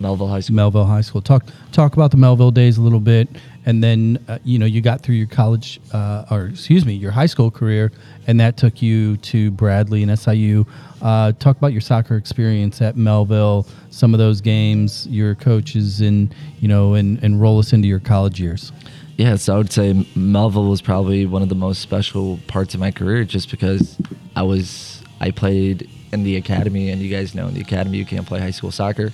Mehlville 0.00 0.28
High 0.28 0.40
School. 0.40 0.56
Mehlville 0.56 0.86
High 0.86 1.00
School. 1.00 1.22
Talk 1.22 1.46
talk 1.70 1.94
about 1.94 2.10
the 2.10 2.16
Mehlville 2.16 2.52
days 2.52 2.76
a 2.76 2.82
little 2.82 3.00
bit, 3.00 3.28
and 3.64 3.82
then 3.82 4.24
uh, 4.28 4.38
you 4.44 4.58
know 4.58 4.66
you 4.66 4.80
got 4.80 5.02
through 5.02 5.14
your 5.14 5.26
college, 5.26 5.80
uh, 5.92 6.24
or 6.30 6.46
excuse 6.46 6.84
me, 6.84 6.94
your 6.94 7.10
high 7.10 7.26
school 7.26 7.50
career, 7.50 7.92
and 8.26 8.40
that 8.40 8.56
took 8.56 8.82
you 8.82 9.16
to 9.18 9.50
Bradley 9.50 10.02
and 10.02 10.18
SIU. 10.18 10.66
Uh, 11.00 11.32
talk 11.32 11.56
about 11.56 11.72
your 11.72 11.80
soccer 11.80 12.16
experience 12.16 12.80
at 12.80 12.96
Mehlville, 12.96 13.68
some 13.90 14.14
of 14.14 14.18
those 14.18 14.40
games, 14.40 15.06
your 15.08 15.34
coaches, 15.34 16.00
and 16.00 16.34
you 16.60 16.68
know, 16.68 16.94
and, 16.94 17.22
and 17.22 17.40
roll 17.40 17.58
us 17.58 17.72
into 17.72 17.88
your 17.88 18.00
college 18.00 18.40
years. 18.40 18.72
Yeah, 19.16 19.36
so 19.36 19.54
I 19.54 19.58
would 19.58 19.72
say 19.72 19.92
Mehlville 19.92 20.70
was 20.70 20.80
probably 20.80 21.26
one 21.26 21.42
of 21.42 21.48
the 21.48 21.54
most 21.54 21.80
special 21.80 22.38
parts 22.48 22.74
of 22.74 22.80
my 22.80 22.90
career 22.90 23.24
just 23.24 23.50
because 23.50 23.98
I 24.34 24.42
was 24.42 25.02
I 25.20 25.30
played 25.30 25.88
in 26.12 26.24
the 26.24 26.36
academy 26.36 26.90
and 26.90 27.00
you 27.00 27.14
guys 27.14 27.34
know 27.34 27.46
in 27.46 27.54
the 27.54 27.60
academy 27.60 27.98
you 27.98 28.06
can't 28.06 28.26
play 28.26 28.40
high 28.40 28.50
school 28.50 28.70
soccer. 28.70 29.12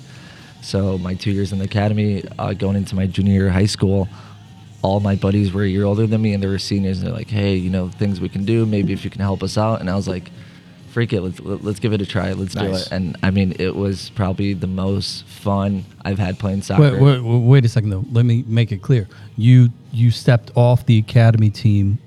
So 0.60 0.98
my 0.98 1.14
2 1.14 1.30
years 1.30 1.52
in 1.52 1.58
the 1.58 1.64
academy 1.64 2.24
uh, 2.38 2.52
going 2.52 2.76
into 2.76 2.96
my 2.96 3.06
junior 3.06 3.32
year 3.32 3.46
of 3.48 3.52
high 3.52 3.66
school 3.66 4.08
all 4.82 5.00
my 5.00 5.16
buddies 5.16 5.52
were 5.52 5.62
a 5.64 5.68
year 5.68 5.84
older 5.84 6.06
than 6.06 6.22
me 6.22 6.32
and 6.34 6.42
they 6.42 6.46
were 6.46 6.58
seniors 6.58 6.98
and 6.98 7.06
they're 7.06 7.14
like, 7.14 7.30
"Hey, 7.30 7.56
you 7.56 7.70
know, 7.70 7.88
things 7.88 8.20
we 8.20 8.28
can 8.28 8.44
do, 8.44 8.64
maybe 8.66 8.92
if 8.92 9.04
you 9.04 9.10
can 9.10 9.20
help 9.20 9.42
us 9.42 9.58
out." 9.58 9.80
And 9.80 9.90
I 9.90 9.96
was 9.96 10.06
like, 10.08 10.30
freak 10.90 11.12
it. 11.12 11.20
Let's 11.20 11.38
let- 11.40 11.62
let's 11.64 11.80
give 11.80 11.92
it 11.92 12.00
a 12.00 12.06
try. 12.06 12.32
Let's 12.32 12.54
do 12.54 12.64
it. 12.64 12.88
And 12.90 13.16
I 13.22 13.30
mean, 13.30 13.54
it 13.58 13.74
was 13.76 14.10
probably 14.14 14.54
the 14.54 14.66
most 14.66 15.24
fun 15.26 15.84
I've 16.04 16.18
had 16.18 16.38
playing 16.38 16.62
soccer. 16.62 16.82
Wait, 16.82 17.00
wait, 17.00 17.20
wait, 17.20 17.38
wait 17.42 17.64
a 17.64 17.68
second 17.68 17.90
though. 17.90 18.04
Let 18.12 18.24
me 18.24 18.44
make 18.46 18.72
it 18.72 18.78
clear. 18.82 19.06
You 19.36 19.70
you 19.92 20.10
stepped 20.10 20.50
off 20.54 20.86
the 20.86 20.98
academy 20.98 21.50
team 21.50 21.98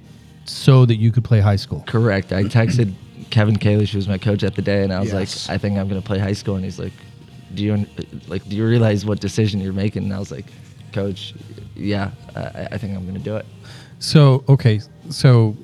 so 0.45 0.85
that 0.85 0.95
you 0.95 1.11
could 1.11 1.23
play 1.23 1.39
high 1.39 1.55
school. 1.57 1.83
Correct. 1.87 2.31
I 2.33 2.43
texted 2.45 2.93
Kevin 3.29 3.55
Kalish, 3.55 3.89
who 3.91 3.97
was 3.97 4.07
my 4.07 4.17
coach 4.17 4.43
at 4.43 4.55
the 4.55 4.61
day, 4.61 4.83
and 4.83 4.91
I 4.91 4.99
was 4.99 5.13
Yes. 5.13 5.47
like, 5.47 5.55
I 5.55 5.57
think 5.57 5.77
I'm 5.77 5.87
going 5.87 6.01
to 6.01 6.05
play 6.05 6.19
high 6.19 6.33
school. 6.33 6.55
And 6.55 6.63
he's 6.65 6.79
like, 6.79 6.93
Do 7.53 7.63
you 7.63 7.85
like? 8.27 8.47
Do 8.49 8.55
you 8.55 8.65
realize 8.65 9.05
what 9.05 9.19
decision 9.19 9.61
you're 9.61 9.73
making? 9.73 10.03
And 10.03 10.13
I 10.13 10.19
was 10.19 10.31
like, 10.31 10.45
Coach, 10.93 11.33
yeah, 11.81 12.11
I, 12.35 12.67
I 12.71 12.77
think 12.77 12.95
I'm 12.95 13.03
going 13.03 13.17
to 13.17 13.23
do 13.23 13.35
it. 13.35 13.45
So 13.99 14.43
okay, 14.49 14.81
so 15.09 15.55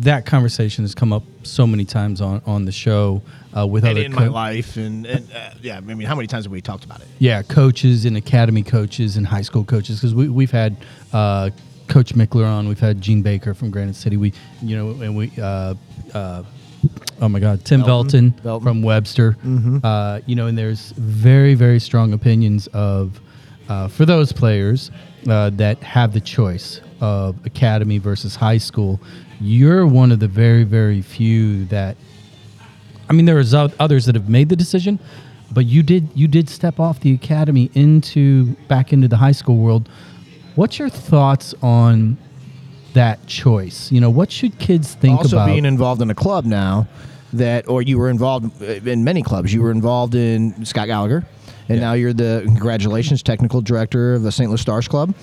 that 0.00 0.24
conversation 0.24 0.84
has 0.84 0.94
come 0.94 1.12
up 1.12 1.24
so 1.42 1.66
many 1.66 1.84
times 1.84 2.20
on 2.20 2.40
on 2.46 2.64
the 2.64 2.70
show 2.72 3.20
uh, 3.56 3.66
with 3.66 3.84
and 3.84 3.98
other 3.98 4.04
in 4.06 4.14
my 4.14 4.28
life, 4.28 4.76
and, 4.76 5.04
and 5.06 5.26
uh, 5.32 5.50
yeah, 5.60 5.78
I 5.78 5.80
mean, 5.80 6.00
how 6.02 6.14
many 6.14 6.28
times 6.28 6.44
have 6.44 6.52
we 6.52 6.60
talked 6.60 6.84
about 6.84 7.00
it? 7.00 7.08
yeah 7.18 7.42
coaches 7.42 8.04
and 8.04 8.16
academy 8.16 8.62
coaches 8.62 9.16
and 9.16 9.26
high 9.26 9.42
school 9.42 9.64
coaches 9.64 9.96
because 9.98 10.14
we 10.14 10.28
we've 10.28 10.52
had 10.52 10.76
uh, 11.12 11.50
Coach 11.88 12.14
Mickler 12.14 12.46
on, 12.46 12.68
we've 12.68 12.78
had 12.78 13.00
Gene 13.00 13.22
Baker 13.22 13.54
from 13.54 13.70
Granite 13.72 13.96
City, 13.96 14.16
we 14.16 14.32
you 14.62 14.76
know 14.76 14.90
and 15.02 15.16
we. 15.16 15.32
Uh, 15.40 15.74
uh, 16.14 16.42
Oh 17.20 17.28
my 17.28 17.40
God, 17.40 17.62
Tim 17.62 17.82
Belton. 17.82 18.30
Belton, 18.30 18.42
Belton. 18.42 18.64
from 18.64 18.82
Webster. 18.82 19.36
Uh, 19.84 20.20
you 20.24 20.34
know, 20.34 20.46
and 20.46 20.56
there's 20.56 20.92
very, 20.92 21.52
very 21.54 21.78
strong 21.78 22.14
opinions 22.14 22.68
of 22.68 23.20
uh, 23.68 23.86
for 23.88 24.06
those 24.06 24.32
players 24.32 24.90
uh, 25.28 25.50
that 25.50 25.82
have 25.82 26.12
the 26.12 26.20
choice 26.20 26.80
of 27.00 27.36
academy 27.46 27.98
versus 27.98 28.36
high 28.36 28.58
school. 28.58 29.00
You're 29.40 29.86
one 29.86 30.12
of 30.12 30.20
the 30.20 30.28
very, 30.28 30.64
very 30.64 31.02
few 31.02 31.64
that 31.66 31.96
I 33.10 33.12
mean, 33.12 33.24
there 33.24 33.40
is 33.40 33.52
others 33.54 34.06
that 34.06 34.14
have 34.14 34.28
made 34.28 34.50
the 34.50 34.56
decision, 34.56 35.00
but 35.50 35.66
you 35.66 35.82
did 35.82 36.08
you 36.14 36.28
did 36.28 36.48
step 36.48 36.78
off 36.78 37.00
the 37.00 37.12
academy 37.12 37.68
into 37.74 38.54
back 38.68 38.92
into 38.92 39.08
the 39.08 39.16
high 39.16 39.32
school 39.32 39.56
world. 39.56 39.88
What's 40.54 40.78
your 40.78 40.88
thoughts 40.88 41.52
on 41.60 42.16
that 42.92 43.26
choice? 43.26 43.90
You 43.90 44.00
know, 44.00 44.10
what 44.10 44.30
should 44.30 44.58
kids 44.60 44.94
think 44.94 45.18
also 45.18 45.38
about? 45.38 45.46
being 45.46 45.64
involved 45.64 46.02
in 46.02 46.10
a 46.10 46.14
club 46.14 46.44
now 46.44 46.86
that 47.32 47.68
or 47.68 47.82
you 47.82 47.98
were 47.98 48.10
involved 48.10 48.60
in 48.62 49.04
many 49.04 49.22
clubs. 49.22 49.52
You 49.52 49.62
were 49.62 49.70
involved 49.70 50.14
in 50.14 50.64
scott 50.64 50.86
gallagher 50.86 51.24
and 51.68 51.80
now 51.80 51.92
you're 51.92 52.12
the 52.12 52.42
congratulations 52.46 53.22
technical 53.22 53.60
director 53.60 54.14
of 54.14 54.22
the 54.22 54.32
st 54.32 54.50
louis 54.50 54.60
stars 54.60 54.88
club. 54.88 55.14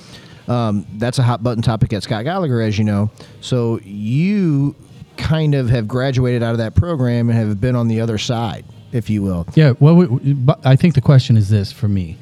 Um, 0.47 0.87
that's 0.93 1.19
a 1.19 1.23
hot 1.23 1.43
button 1.43 1.61
topic 1.61 1.91
at 1.91 2.03
scott 2.03 2.23
gallagher 2.23 2.61
as 2.61 2.77
you 2.77 2.83
know. 2.83 3.11
So 3.41 3.79
you 3.83 4.75
kind 5.17 5.55
of 5.55 5.69
have 5.69 5.87
graduated 5.87 6.43
out 6.43 6.51
of 6.51 6.59
that 6.59 6.75
program 6.75 7.29
and 7.29 7.37
have 7.37 7.59
been 7.59 7.75
on 7.75 7.87
the 7.87 7.99
other 7.99 8.17
side 8.17 8.63
if 8.91 9.09
you 9.09 9.21
will. 9.21 9.45
Yeah, 9.55 9.73
well, 9.79 10.19
I 10.63 10.75
think 10.75 10.95
the 10.95 11.01
question 11.01 11.37
is 11.37 11.49
this 11.49 11.71
for 11.71 11.87
me: 11.87 12.17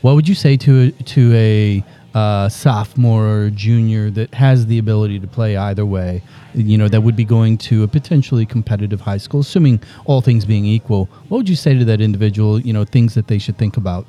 What 0.00 0.14
would 0.14 0.28
you 0.28 0.34
say 0.34 0.56
to 0.58 0.90
to 0.90 1.34
a 1.34 1.84
uh, 2.14 2.48
sophomore 2.48 3.28
or 3.28 3.50
junior 3.50 4.10
that 4.10 4.34
has 4.34 4.66
the 4.66 4.78
ability 4.78 5.20
to 5.20 5.26
play 5.26 5.56
either 5.56 5.86
way? 5.86 6.22
You 6.54 6.78
know, 6.78 6.88
that 6.88 7.02
would 7.02 7.16
be 7.16 7.24
going 7.24 7.58
to 7.58 7.82
a 7.82 7.88
potentially 7.88 8.46
competitive 8.46 9.00
high 9.00 9.18
school, 9.18 9.40
assuming 9.40 9.80
all 10.04 10.20
things 10.20 10.44
being 10.44 10.64
equal. 10.64 11.06
What 11.28 11.38
would 11.38 11.48
you 11.48 11.56
say 11.56 11.78
to 11.78 11.84
that 11.84 12.00
individual? 12.00 12.60
You 12.60 12.72
know, 12.72 12.84
things 12.84 13.14
that 13.14 13.28
they 13.28 13.38
should 13.38 13.58
think 13.58 13.76
about. 13.76 14.06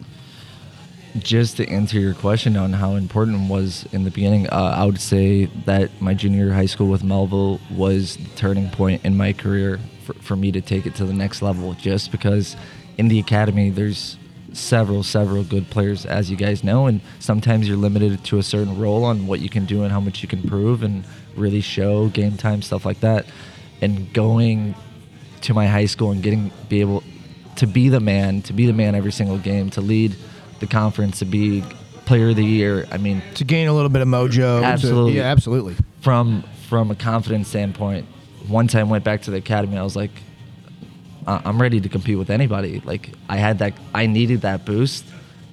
Just 1.18 1.58
to 1.58 1.68
answer 1.68 2.00
your 2.00 2.14
question 2.14 2.56
on 2.56 2.72
how 2.72 2.96
important 2.96 3.50
was 3.50 3.86
in 3.92 4.04
the 4.04 4.12
beginning, 4.12 4.48
uh, 4.50 4.76
I 4.78 4.86
would 4.86 5.02
say 5.02 5.46
that 5.66 5.90
my 6.00 6.14
junior 6.14 6.54
high 6.54 6.68
school 6.68 6.88
with 6.88 7.02
Mehlville 7.02 7.60
was 7.72 8.18
the 8.18 8.30
turning 8.36 8.70
point 8.70 9.04
in 9.04 9.18
my 9.18 9.34
career 9.34 9.80
for, 10.04 10.14
for 10.14 10.36
me 10.36 10.52
to 10.52 10.62
take 10.62 10.86
it 10.86 10.94
to 10.96 11.06
the 11.06 11.14
next 11.14 11.42
level 11.42 11.74
just 11.74 12.12
because 12.12 12.56
in 13.00 13.08
the 13.08 13.18
academy 13.18 13.70
there's 13.72 14.18
several 14.54 15.04
several 15.04 15.44
good 15.44 15.70
players 15.70 16.06
as 16.06 16.30
you 16.30 16.36
guys 16.38 16.64
know 16.64 16.88
and 16.88 17.02
sometimes 17.20 17.68
you're 17.68 17.78
limited 17.78 18.24
to 18.24 18.38
a 18.38 18.44
certain 18.44 18.80
role 18.80 19.04
on 19.04 19.28
what 19.28 19.40
you 19.40 19.50
can 19.50 19.66
do 19.66 19.84
and 19.84 19.92
how 19.92 20.00
much 20.00 20.22
you 20.22 20.28
can 20.28 20.42
prove 20.44 20.84
and 20.84 21.04
really 21.36 21.62
show 21.62 22.08
game 22.10 22.36
time 22.38 22.62
stuff 22.62 22.86
like 22.86 23.00
that 23.00 23.26
and 23.82 24.12
going 24.14 24.76
to 25.42 25.54
my 25.54 25.68
high 25.68 25.86
school 25.86 26.12
and 26.12 26.22
getting 26.24 26.52
be 26.68 26.82
able 26.82 27.04
to 27.56 27.68
be 27.68 27.90
the 27.90 28.00
man 28.00 28.42
to 28.42 28.54
be 28.54 28.66
the 28.66 28.74
man 28.74 28.96
every 28.96 29.12
single 29.12 29.38
game 29.38 29.70
to 29.70 29.82
lead 29.82 30.16
the 30.60 30.68
conference 30.68 31.20
to 31.20 31.26
be 31.26 31.64
player 32.06 32.30
of 32.30 32.36
the 32.36 32.44
year 32.44 32.88
i 32.92 32.98
mean 32.98 33.22
to 33.36 33.44
gain 33.44 33.68
a 33.68 33.74
little 33.74 33.90
bit 33.90 34.02
of 34.02 34.08
mojo. 34.08 34.60
to- 34.62 34.66
Absolutely. 34.66 35.14
yeah, 35.18 35.24
absolutely. 35.24 35.76
from 36.02 36.44
from 36.68 36.92
a 36.92 36.96
confidence 36.96 37.48
standpoint, 37.48 38.06
once 38.48 38.76
I 38.76 38.84
went 38.84 39.04
back 39.04 39.24
to 39.24 39.32
the 39.32 39.38
academy, 39.38 39.76
I 39.76 39.82
was 39.82 39.96
like, 39.96 40.12
I'm 41.46 41.62
ready 41.62 41.80
to 41.82 41.90
compete 41.90 42.18
with 42.18 42.30
anybody. 42.30 42.82
Like 42.86 43.12
I 43.28 43.38
had 43.38 43.60
that, 43.60 43.74
I 43.94 44.06
needed 44.06 44.42
that 44.42 44.66
boost 44.66 45.06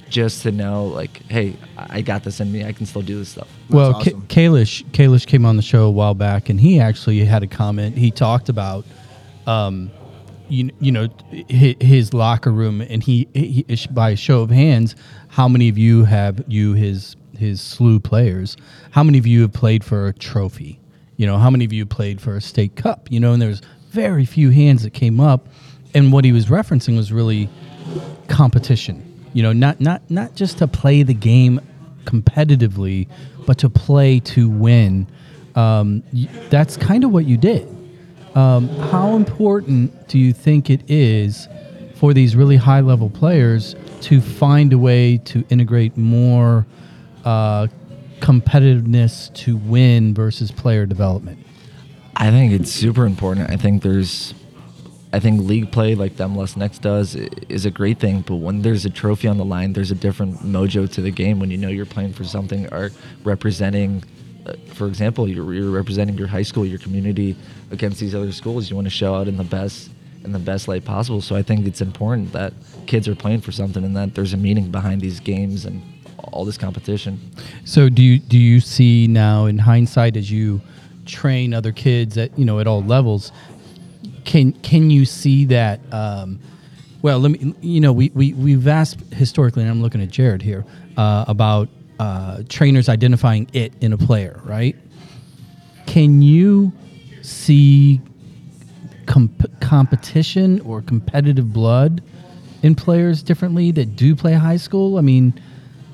just 0.08 0.42
to 0.42 0.52
know, 0.52 0.86
like, 0.86 1.22
hey, 1.28 1.56
I 1.76 1.86
I 1.96 2.00
got 2.00 2.24
this 2.24 2.40
in 2.40 2.52
me. 2.52 2.64
I 2.64 2.72
can 2.72 2.86
still 2.86 3.02
do 3.02 3.18
this 3.18 3.30
stuff. 3.30 3.48
well, 3.70 3.92
That's 3.92 4.08
awesome. 4.08 4.20
Ka- 4.22 4.34
Kalish, 4.34 4.84
Kalish 4.90 5.26
came 5.26 5.44
on 5.44 5.56
the 5.56 5.62
show 5.62 5.84
a 5.84 5.90
while 5.90 6.14
back, 6.14 6.48
and 6.48 6.60
he 6.60 6.78
actually 6.80 7.24
had 7.24 7.42
a 7.42 7.46
comment. 7.46 7.96
He 7.96 8.10
talked 8.10 8.48
about, 8.48 8.84
um, 9.46 9.90
you, 10.48 10.70
you 10.80 10.92
know, 10.92 11.08
his, 11.48 11.76
his 11.80 12.14
locker 12.14 12.52
room, 12.52 12.80
and 12.80 13.02
he, 13.02 13.28
he 13.34 13.64
by 13.90 14.10
a 14.10 14.16
show 14.16 14.42
of 14.42 14.50
hands, 14.50 14.94
how 15.28 15.48
many 15.48 15.68
of 15.68 15.78
you 15.78 16.04
have 16.04 16.44
you 16.48 16.74
his 16.74 17.16
his 17.36 17.60
slew 17.60 18.00
players? 18.00 18.56
How 18.90 19.02
many 19.02 19.18
of 19.18 19.26
you 19.26 19.42
have 19.42 19.52
played 19.52 19.84
for 19.84 20.06
a 20.06 20.12
trophy? 20.12 20.80
You 21.16 21.26
know, 21.26 21.38
how 21.38 21.50
many 21.50 21.64
of 21.64 21.72
you 21.72 21.86
played 21.86 22.20
for 22.20 22.36
a 22.36 22.40
state 22.40 22.76
cup? 22.76 23.10
You 23.10 23.20
know, 23.20 23.32
and 23.32 23.40
there's 23.40 23.62
very 23.96 24.26
few 24.26 24.50
hands 24.50 24.82
that 24.82 24.92
came 24.92 25.18
up, 25.18 25.48
and 25.94 26.12
what 26.12 26.24
he 26.24 26.30
was 26.30 26.46
referencing 26.46 26.96
was 26.96 27.10
really 27.10 27.48
competition. 28.28 29.02
You 29.32 29.42
know, 29.42 29.54
not 29.54 29.80
not 29.80 30.02
not 30.10 30.36
just 30.36 30.58
to 30.58 30.68
play 30.68 31.02
the 31.02 31.14
game 31.14 31.60
competitively, 32.04 33.08
but 33.46 33.56
to 33.58 33.70
play 33.70 34.20
to 34.20 34.50
win. 34.50 35.06
Um, 35.54 36.02
that's 36.50 36.76
kind 36.76 37.04
of 37.04 37.10
what 37.10 37.24
you 37.24 37.38
did. 37.38 37.66
Um, 38.34 38.68
how 38.92 39.16
important 39.16 40.08
do 40.08 40.18
you 40.18 40.34
think 40.34 40.68
it 40.68 40.82
is 40.90 41.48
for 41.94 42.12
these 42.12 42.36
really 42.36 42.56
high 42.56 42.80
level 42.80 43.08
players 43.08 43.74
to 44.02 44.20
find 44.20 44.74
a 44.74 44.78
way 44.78 45.16
to 45.24 45.42
integrate 45.48 45.96
more 45.96 46.66
uh, 47.24 47.68
competitiveness 48.20 49.32
to 49.36 49.56
win 49.56 50.12
versus 50.12 50.50
player 50.50 50.84
development? 50.84 51.45
I 52.18 52.30
think 52.30 52.52
it's 52.52 52.72
super 52.72 53.04
important. 53.04 53.50
I 53.50 53.56
think 53.56 53.82
there's, 53.82 54.32
I 55.12 55.20
think 55.20 55.42
league 55.42 55.70
play 55.70 55.94
like 55.94 56.16
the 56.16 56.26
MLS 56.28 56.56
Next 56.56 56.78
does 56.78 57.14
is 57.14 57.66
a 57.66 57.70
great 57.70 58.00
thing. 58.00 58.22
But 58.22 58.36
when 58.36 58.62
there's 58.62 58.86
a 58.86 58.90
trophy 58.90 59.28
on 59.28 59.36
the 59.36 59.44
line, 59.44 59.74
there's 59.74 59.90
a 59.90 59.94
different 59.94 60.38
mojo 60.38 60.90
to 60.92 61.02
the 61.02 61.10
game. 61.10 61.38
When 61.38 61.50
you 61.50 61.58
know 61.58 61.68
you're 61.68 61.84
playing 61.84 62.14
for 62.14 62.24
something 62.24 62.72
or 62.72 62.90
representing, 63.22 64.02
uh, 64.46 64.54
for 64.72 64.86
example, 64.86 65.28
you're, 65.28 65.52
you're 65.52 65.70
representing 65.70 66.16
your 66.16 66.28
high 66.28 66.42
school, 66.42 66.64
your 66.64 66.78
community 66.78 67.36
against 67.70 68.00
these 68.00 68.14
other 68.14 68.32
schools. 68.32 68.70
You 68.70 68.76
want 68.76 68.86
to 68.86 68.90
show 68.90 69.14
out 69.14 69.28
in 69.28 69.36
the 69.36 69.44
best 69.44 69.90
in 70.24 70.32
the 70.32 70.38
best 70.38 70.66
light 70.68 70.84
possible. 70.84 71.20
So 71.20 71.36
I 71.36 71.42
think 71.42 71.66
it's 71.66 71.80
important 71.80 72.32
that 72.32 72.52
kids 72.86 73.06
are 73.06 73.14
playing 73.14 73.42
for 73.42 73.52
something 73.52 73.84
and 73.84 73.96
that 73.96 74.14
there's 74.14 74.32
a 74.32 74.36
meaning 74.36 74.72
behind 74.72 75.00
these 75.00 75.20
games 75.20 75.64
and 75.64 75.82
all 76.32 76.44
this 76.44 76.58
competition. 76.58 77.20
So 77.64 77.88
do 77.88 78.02
you 78.02 78.18
do 78.18 78.38
you 78.38 78.60
see 78.60 79.06
now 79.06 79.44
in 79.44 79.58
hindsight 79.58 80.16
as 80.16 80.30
you 80.30 80.62
train 81.06 81.54
other 81.54 81.72
kids 81.72 82.18
at 82.18 82.36
you 82.38 82.44
know 82.44 82.60
at 82.60 82.66
all 82.66 82.82
levels 82.82 83.32
can 84.24 84.52
can 84.52 84.90
you 84.90 85.04
see 85.04 85.44
that 85.44 85.80
um, 85.92 86.38
well 87.02 87.18
let 87.18 87.30
me 87.30 87.54
you 87.60 87.80
know 87.80 87.92
we, 87.92 88.10
we 88.14 88.32
we've 88.34 88.66
asked 88.66 89.00
historically 89.14 89.62
and 89.62 89.70
I'm 89.70 89.82
looking 89.82 90.02
at 90.02 90.10
Jared 90.10 90.42
here 90.42 90.64
uh, 90.96 91.24
about 91.28 91.68
uh, 91.98 92.42
trainers 92.48 92.88
identifying 92.88 93.48
it 93.52 93.72
in 93.80 93.92
a 93.92 93.98
player 93.98 94.40
right 94.44 94.76
can 95.86 96.20
you 96.20 96.72
see 97.22 98.00
comp- 99.06 99.60
competition 99.60 100.60
or 100.60 100.82
competitive 100.82 101.52
blood 101.52 102.02
in 102.62 102.74
players 102.74 103.22
differently 103.22 103.70
that 103.72 103.96
do 103.96 104.14
play 104.14 104.32
high 104.32 104.56
school? 104.56 104.98
I 104.98 105.00
mean, 105.00 105.40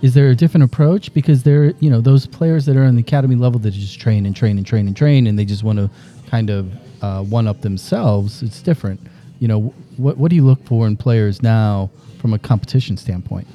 is 0.03 0.15
there 0.15 0.29
a 0.29 0.35
different 0.35 0.65
approach 0.65 1.15
because 1.15 1.43
they're 1.45 1.73
you 1.79 1.89
know 1.89 2.01
those 2.01 2.27
players 2.27 2.67
that 2.67 2.77
are 2.77 2.85
on 2.85 2.97
the 2.97 3.01
academy 3.01 3.37
level 3.37 3.59
that 3.61 3.71
just 3.71 3.99
train 3.99 4.27
and 4.27 4.37
train 4.37 4.59
and 4.59 4.67
train 4.67 4.87
and 4.87 4.97
train 4.97 5.27
and 5.27 5.39
they 5.39 5.45
just 5.45 5.63
want 5.63 5.79
to 5.79 5.91
kind 6.29 6.51
of 6.51 6.73
uh, 7.03 7.23
one 7.23 7.47
up 7.47 7.61
themselves? 7.61 8.43
It's 8.43 8.63
different. 8.63 9.01
You 9.39 9.49
know, 9.49 9.61
what 9.97 10.19
what 10.19 10.31
do 10.31 10.37
you 10.37 10.45
look 10.45 10.65
for 10.65 10.87
in 10.87 10.97
players 10.97 11.43
now 11.43 11.91
from 12.19 12.35
a 12.35 12.39
competition 12.39 12.97
standpoint? 12.97 13.47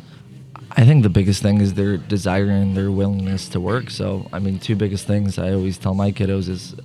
I 0.72 0.86
think 0.86 1.02
the 1.02 1.10
biggest 1.10 1.42
thing 1.42 1.60
is 1.60 1.74
their 1.74 1.98
desire 1.98 2.50
and 2.50 2.78
their 2.78 2.92
willingness 2.92 3.50
to 3.50 3.60
work. 3.60 3.90
So, 3.90 4.28
I 4.32 4.40
mean, 4.40 4.60
two 4.60 4.76
biggest 4.76 5.08
things 5.08 5.40
I 5.40 5.54
always 5.54 5.78
tell 5.78 5.96
my 5.96 6.12
kiddos 6.12 6.50
is 6.50 6.76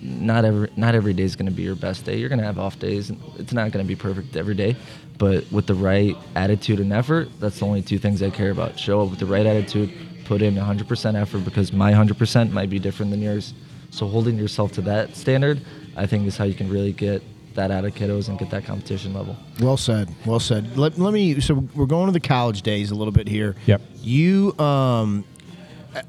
not 0.00 0.44
every 0.44 0.68
not 0.76 0.94
every 0.94 1.12
day 1.12 1.24
is 1.24 1.34
going 1.34 1.46
to 1.46 1.52
be 1.52 1.62
your 1.62 1.74
best 1.74 2.04
day. 2.04 2.18
You're 2.18 2.28
going 2.28 2.38
to 2.38 2.44
have 2.44 2.58
off 2.58 2.78
days. 2.78 3.10
It's 3.38 3.52
not 3.52 3.72
going 3.72 3.84
to 3.84 3.88
be 3.88 3.96
perfect 3.96 4.36
every 4.36 4.54
day, 4.54 4.76
but 5.22 5.44
with 5.52 5.68
the 5.68 5.74
right 5.74 6.16
attitude 6.34 6.80
and 6.80 6.92
effort, 6.92 7.28
that's 7.38 7.60
the 7.60 7.64
only 7.64 7.80
two 7.80 7.96
things 7.96 8.24
I 8.24 8.30
care 8.30 8.50
about. 8.50 8.76
Show 8.76 9.02
up 9.02 9.10
with 9.10 9.20
the 9.20 9.26
right 9.26 9.46
attitude, 9.46 9.92
put 10.24 10.42
in 10.42 10.56
100% 10.56 11.14
effort 11.14 11.44
because 11.44 11.72
my 11.72 11.92
100% 11.92 12.50
might 12.50 12.68
be 12.68 12.80
different 12.80 13.12
than 13.12 13.22
yours. 13.22 13.54
So, 13.90 14.08
holding 14.08 14.36
yourself 14.36 14.72
to 14.72 14.80
that 14.80 15.14
standard, 15.14 15.60
I 15.94 16.06
think, 16.06 16.26
is 16.26 16.36
how 16.36 16.42
you 16.42 16.54
can 16.54 16.68
really 16.68 16.90
get 16.90 17.22
that 17.54 17.70
out 17.70 17.84
of 17.84 17.94
kiddos 17.94 18.30
and 18.30 18.36
get 18.36 18.50
that 18.50 18.64
competition 18.64 19.14
level. 19.14 19.36
Well 19.60 19.76
said. 19.76 20.12
Well 20.26 20.40
said. 20.40 20.76
Let, 20.76 20.98
let 20.98 21.14
me. 21.14 21.40
So 21.40 21.54
we're 21.76 21.86
going 21.86 22.06
to 22.06 22.12
the 22.12 22.18
college 22.18 22.62
days 22.62 22.90
a 22.90 22.96
little 22.96 23.12
bit 23.12 23.28
here. 23.28 23.54
Yep. 23.66 23.80
You. 24.00 24.58
Um. 24.58 25.24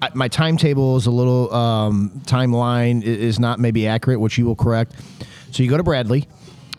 I, 0.02 0.10
my 0.16 0.28
timetable 0.28 0.96
is 0.96 1.06
a 1.06 1.12
little 1.12 1.54
um, 1.54 2.10
timeline 2.26 3.04
is 3.04 3.38
not 3.38 3.60
maybe 3.60 3.86
accurate, 3.86 4.20
which 4.20 4.40
you 4.40 4.46
will 4.46 4.56
correct. 4.56 4.96
So 5.52 5.62
you 5.62 5.70
go 5.70 5.76
to 5.78 5.84
Bradley, 5.84 6.26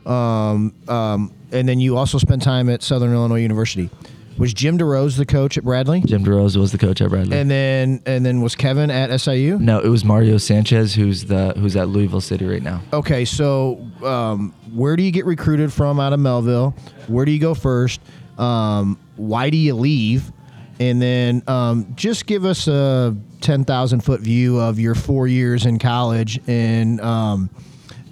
um, 0.06 0.74
um, 0.88 1.30
and 1.54 1.68
then 1.68 1.80
you 1.80 1.96
also 1.96 2.18
spent 2.18 2.42
time 2.42 2.68
at 2.68 2.82
Southern 2.82 3.12
Illinois 3.12 3.40
University. 3.40 3.88
Was 4.36 4.52
Jim 4.52 4.76
DeRose 4.76 5.16
the 5.16 5.24
coach 5.24 5.56
at 5.56 5.62
Bradley? 5.62 6.00
Jim 6.00 6.24
DeRose 6.24 6.56
was 6.56 6.72
the 6.72 6.78
coach 6.78 7.00
at 7.00 7.08
Bradley. 7.08 7.38
And 7.38 7.48
then 7.48 8.02
and 8.04 8.26
then 8.26 8.40
was 8.40 8.56
Kevin 8.56 8.90
at 8.90 9.16
SIU? 9.20 9.58
No, 9.58 9.78
it 9.78 9.88
was 9.88 10.04
Mario 10.04 10.38
Sanchez 10.38 10.94
who's 10.94 11.26
the 11.26 11.54
who's 11.56 11.76
at 11.76 11.88
Louisville 11.88 12.20
City 12.20 12.44
right 12.44 12.62
now. 12.62 12.82
Okay, 12.92 13.24
so 13.24 13.86
um, 14.02 14.52
where 14.72 14.96
do 14.96 15.04
you 15.04 15.12
get 15.12 15.24
recruited 15.24 15.72
from 15.72 16.00
out 16.00 16.12
of 16.12 16.18
Mehlville? 16.18 16.76
Where 17.06 17.24
do 17.24 17.30
you 17.30 17.38
go 17.38 17.54
first? 17.54 18.00
Um, 18.36 18.98
why 19.16 19.50
do 19.50 19.56
you 19.56 19.74
leave? 19.74 20.32
And 20.80 21.00
then 21.00 21.42
um, 21.46 21.92
just 21.94 22.26
give 22.26 22.44
us 22.44 22.66
a 22.66 23.16
10,000 23.42 24.00
foot 24.00 24.20
view 24.20 24.58
of 24.58 24.80
your 24.80 24.96
four 24.96 25.28
years 25.28 25.66
in 25.66 25.78
college. 25.78 26.40
And 26.48 27.00
um, 27.00 27.48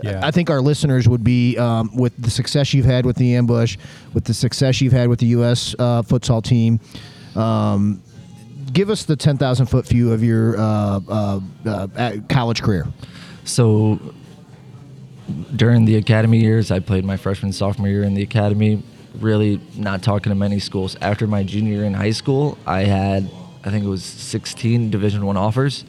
Yeah. 0.03 0.21
I 0.23 0.31
think 0.31 0.51
our 0.51 0.61
listeners 0.61 1.09
would 1.09 1.25
be, 1.25 1.57
um, 1.59 1.95
with 1.95 2.17
the 2.21 2.31
success 2.31 2.75
you've 2.75 2.87
had 2.87 3.07
with 3.07 3.17
the 3.17 3.37
ambush, 3.37 3.77
with 4.15 4.25
the 4.25 4.35
success 4.35 4.81
you've 4.81 4.93
had 4.93 5.09
with 5.09 5.21
the 5.21 5.27
U.S. 5.27 5.75
Uh, 5.79 6.03
futsal 6.03 6.43
team, 6.43 6.81
um, 7.37 8.03
give 8.73 8.91
us 8.91 9.05
the 9.05 9.17
10,000 9.17 9.67
foot 9.67 9.87
view 9.87 10.13
of 10.13 10.23
your 10.23 10.59
uh, 10.59 11.01
uh, 11.09 11.41
uh, 11.67 12.17
college 12.29 12.63
career. 12.63 12.87
So 13.45 14.01
during 15.57 15.85
the 15.85 15.97
academy 15.97 16.41
years, 16.41 16.71
I 16.71 16.81
played 16.81 17.05
my 17.05 17.17
freshman 17.17 17.53
sophomore 17.53 17.89
year 17.89 18.03
in 18.03 18.15
the 18.15 18.23
academy. 18.23 18.83
Really 19.19 19.61
not 19.77 20.03
talking 20.03 20.31
to 20.31 20.35
many 20.35 20.59
schools. 20.59 20.97
After 21.01 21.27
my 21.27 21.43
junior 21.43 21.75
year 21.75 21.85
in 21.85 21.95
high 21.95 22.13
school, 22.13 22.59
I 22.67 22.81
had 22.85 23.31
I 23.65 23.71
think 23.71 23.85
it 23.85 23.89
was 23.89 24.05
16 24.05 24.91
Division 24.91 25.25
One 25.25 25.37
offers. 25.37 25.85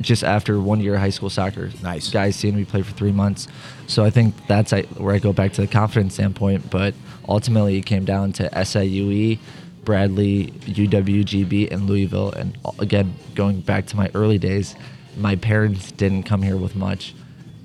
Just 0.00 0.22
after 0.24 0.60
one 0.60 0.80
year 0.80 0.94
of 0.94 1.00
high 1.00 1.10
school 1.10 1.30
soccer, 1.30 1.70
Nice. 1.82 2.10
guys 2.10 2.36
seeing 2.36 2.54
me 2.56 2.64
play 2.64 2.82
for 2.82 2.92
three 2.92 3.12
months. 3.12 3.48
So 3.86 4.04
I 4.04 4.10
think 4.10 4.34
that's 4.46 4.72
where 4.72 5.14
I 5.14 5.18
go 5.18 5.32
back 5.32 5.52
to 5.54 5.62
the 5.62 5.66
confidence 5.66 6.14
standpoint. 6.14 6.70
But 6.70 6.94
ultimately, 7.28 7.78
it 7.78 7.86
came 7.86 8.04
down 8.04 8.32
to 8.34 8.48
SIUE, 8.50 9.38
Bradley, 9.84 10.48
UWGB, 10.66 11.70
and 11.72 11.86
Louisville. 11.88 12.32
And 12.32 12.58
again, 12.78 13.14
going 13.34 13.60
back 13.60 13.86
to 13.86 13.96
my 13.96 14.10
early 14.14 14.38
days, 14.38 14.74
my 15.16 15.36
parents 15.36 15.92
didn't 15.92 16.24
come 16.24 16.42
here 16.42 16.56
with 16.56 16.76
much. 16.76 17.14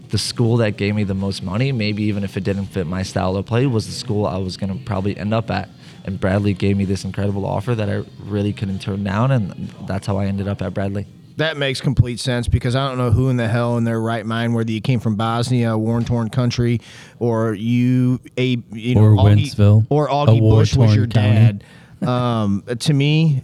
The 0.09 0.17
school 0.17 0.57
that 0.57 0.77
gave 0.77 0.93
me 0.95 1.03
the 1.03 1.13
most 1.13 1.41
money, 1.41 1.71
maybe 1.71 2.03
even 2.03 2.23
if 2.23 2.38
it 2.38 2.43
didn't 2.43 2.67
fit 2.67 2.86
my 2.86 3.01
style 3.03 3.36
of 3.38 3.45
play, 3.45 3.65
was 3.65 3.88
the 3.88 3.93
school 3.93 4.25
I 4.25 4.38
was 4.38 4.55
going 4.57 4.77
to 4.77 4.84
probably 4.86 5.17
end 5.17 5.34
up 5.34 5.49
at. 5.49 5.69
And 6.05 6.19
Bradley 6.19 6.53
gave 6.53 6.77
me 6.77 6.86
this 6.86 7.03
incredible 7.05 7.45
offer 7.45 7.75
that 7.75 7.89
I 7.89 8.03
really 8.25 8.53
couldn't 8.53 8.79
turn 8.82 9.03
down, 9.03 9.32
and 9.32 9.69
that's 9.88 10.07
how 10.07 10.17
I 10.17 10.25
ended 10.25 10.47
up 10.47 10.61
at 10.61 10.73
Bradley. 10.73 11.05
That 11.41 11.57
makes 11.57 11.81
complete 11.81 12.19
sense 12.19 12.47
because 12.47 12.75
I 12.75 12.87
don't 12.87 12.99
know 12.99 13.09
who 13.09 13.29
in 13.29 13.37
the 13.37 13.47
hell 13.47 13.77
in 13.77 13.83
their 13.83 13.99
right 13.99 14.23
mind, 14.23 14.53
whether 14.53 14.71
you 14.71 14.79
came 14.79 14.99
from 14.99 15.15
Bosnia, 15.15 15.71
a 15.71 15.77
war 15.77 15.99
torn 16.01 16.29
country, 16.29 16.81
or 17.17 17.55
you 17.55 18.19
a 18.37 18.57
you 18.71 18.93
know 18.93 19.01
Or 19.01 19.15
Augie- 19.15 19.51
Wentzville, 19.55 19.87
or 19.89 20.07
Augie 20.07 20.39
Busch 20.39 20.75
was 20.75 20.95
your 20.95 21.07
dad. 21.07 21.63
um, 22.03 22.63
to 22.79 22.93
me, 22.93 23.43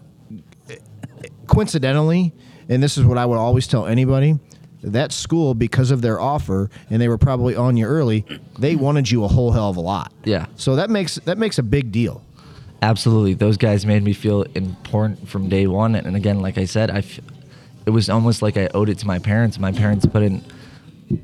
coincidentally, 1.47 2.33
and 2.69 2.81
this 2.83 2.97
is 2.97 3.05
what 3.05 3.17
I 3.17 3.25
would 3.25 3.37
always 3.37 3.67
tell 3.67 3.87
anybody: 3.87 4.37
that 4.83 5.11
school 5.11 5.53
because 5.55 5.89
of 5.91 6.01
their 6.01 6.19
offer 6.19 6.69
and 6.89 7.01
they 7.01 7.07
were 7.07 7.17
probably 7.17 7.55
on 7.55 7.77
you 7.77 7.85
early. 7.87 8.25
They 8.59 8.75
wanted 8.75 9.09
you 9.09 9.23
a 9.23 9.27
whole 9.27 9.51
hell 9.51 9.69
of 9.69 9.77
a 9.77 9.81
lot. 9.81 10.13
Yeah. 10.23 10.45
So 10.55 10.75
that 10.75 10.89
makes 10.89 11.15
that 11.25 11.37
makes 11.37 11.57
a 11.57 11.63
big 11.63 11.91
deal. 11.91 12.23
Absolutely, 12.83 13.33
those 13.33 13.57
guys 13.57 13.87
made 13.87 14.03
me 14.03 14.13
feel 14.13 14.43
important 14.53 15.27
from 15.27 15.49
day 15.49 15.65
one. 15.65 15.95
And 15.95 16.15
again, 16.15 16.41
like 16.41 16.59
I 16.59 16.65
said, 16.65 16.91
I, 16.91 16.99
f- 16.99 17.19
it 17.87 17.91
was 17.91 18.09
almost 18.09 18.41
like 18.41 18.57
I 18.57 18.67
owed 18.73 18.89
it 18.89 18.99
to 18.99 19.07
my 19.07 19.17
parents. 19.17 19.57
My 19.57 19.71
parents 19.71 20.05
put 20.05 20.21
in 20.21 20.43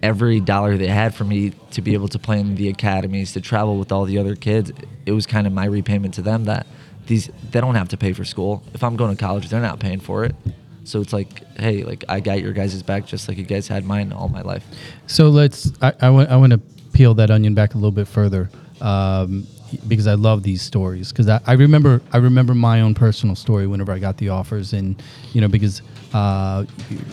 every 0.02 0.40
dollar 0.40 0.78
they 0.78 0.88
had 0.88 1.14
for 1.14 1.26
me 1.26 1.52
to 1.72 1.82
be 1.82 1.94
able 1.94 2.08
to 2.08 2.18
play 2.18 2.40
in 2.40 2.56
the 2.56 2.70
academies, 2.70 3.34
to 3.34 3.42
travel 3.42 3.78
with 3.78 3.92
all 3.92 4.06
the 4.06 4.18
other 4.18 4.34
kids. 4.34 4.72
It 5.06 5.12
was 5.12 5.28
kind 5.28 5.46
of 5.46 5.52
my 5.52 5.66
repayment 5.66 6.14
to 6.14 6.22
them 6.22 6.46
that 6.46 6.66
these 7.06 7.30
they 7.52 7.60
don't 7.60 7.76
have 7.76 7.90
to 7.90 7.98
pay 7.98 8.14
for 8.14 8.24
school. 8.24 8.64
If 8.74 8.82
I'm 8.82 8.96
going 8.96 9.14
to 9.14 9.22
college, 9.22 9.50
they're 9.50 9.60
not 9.60 9.82
paying 9.82 10.00
for 10.00 10.24
it. 10.24 10.38
So 10.86 11.02
it's 11.02 11.12
like, 11.12 11.46
hey, 11.58 11.84
like 11.84 12.06
I 12.08 12.22
got 12.22 12.42
your 12.42 12.54
guys' 12.54 12.82
back 12.82 13.08
just 13.08 13.28
like 13.28 13.38
you 13.38 13.44
guys 13.44 13.68
had 13.68 13.84
mine 13.84 14.14
all 14.14 14.30
my 14.30 14.42
life. 14.42 14.66
So 15.06 15.28
let's. 15.28 15.70
I, 15.82 15.94
I 16.00 16.10
want. 16.12 16.30
I 16.30 16.38
want 16.38 16.54
to 16.54 16.62
peel 16.94 17.14
that 17.16 17.30
onion 17.30 17.54
back 17.54 17.74
a 17.74 17.78
little 17.78 17.92
bit 17.92 18.08
further, 18.08 18.50
um, 18.80 19.46
because 19.90 20.08
I 20.08 20.14
love 20.14 20.44
these 20.44 20.62
stories. 20.62 21.12
Because 21.12 21.28
I, 21.28 21.42
I 21.46 21.54
remember. 21.54 22.02
I 22.14 22.18
remember 22.18 22.54
my 22.56 22.80
own 22.80 22.96
personal 22.96 23.36
story 23.36 23.68
whenever 23.68 23.92
I 23.92 24.00
got 24.00 24.16
the 24.18 24.30
offers, 24.30 24.72
and 24.72 25.02
you 25.34 25.42
know, 25.42 25.50
because 25.50 25.82
uh, 26.14 26.66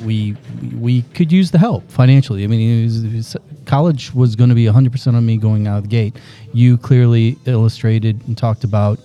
we 0.04 0.36
we 0.78 1.02
could 1.14 1.32
use 1.32 1.50
the 1.50 1.58
help 1.58 1.90
financially. 1.90 2.44
I 2.44 2.46
mean, 2.46 2.80
it 2.80 2.84
was, 2.84 3.04
it 3.04 3.14
was- 3.14 3.36
college 3.66 4.12
was 4.14 4.34
going 4.34 4.48
to 4.48 4.56
be 4.56 4.66
100 4.66 4.90
percent 4.90 5.16
on 5.16 5.24
me 5.24 5.36
going 5.36 5.66
out 5.68 5.78
of 5.78 5.82
the 5.84 5.88
gate. 5.88 6.16
You 6.52 6.76
clearly 6.76 7.38
illustrated 7.46 8.26
and 8.26 8.36
talked 8.36 8.64
about. 8.64 8.98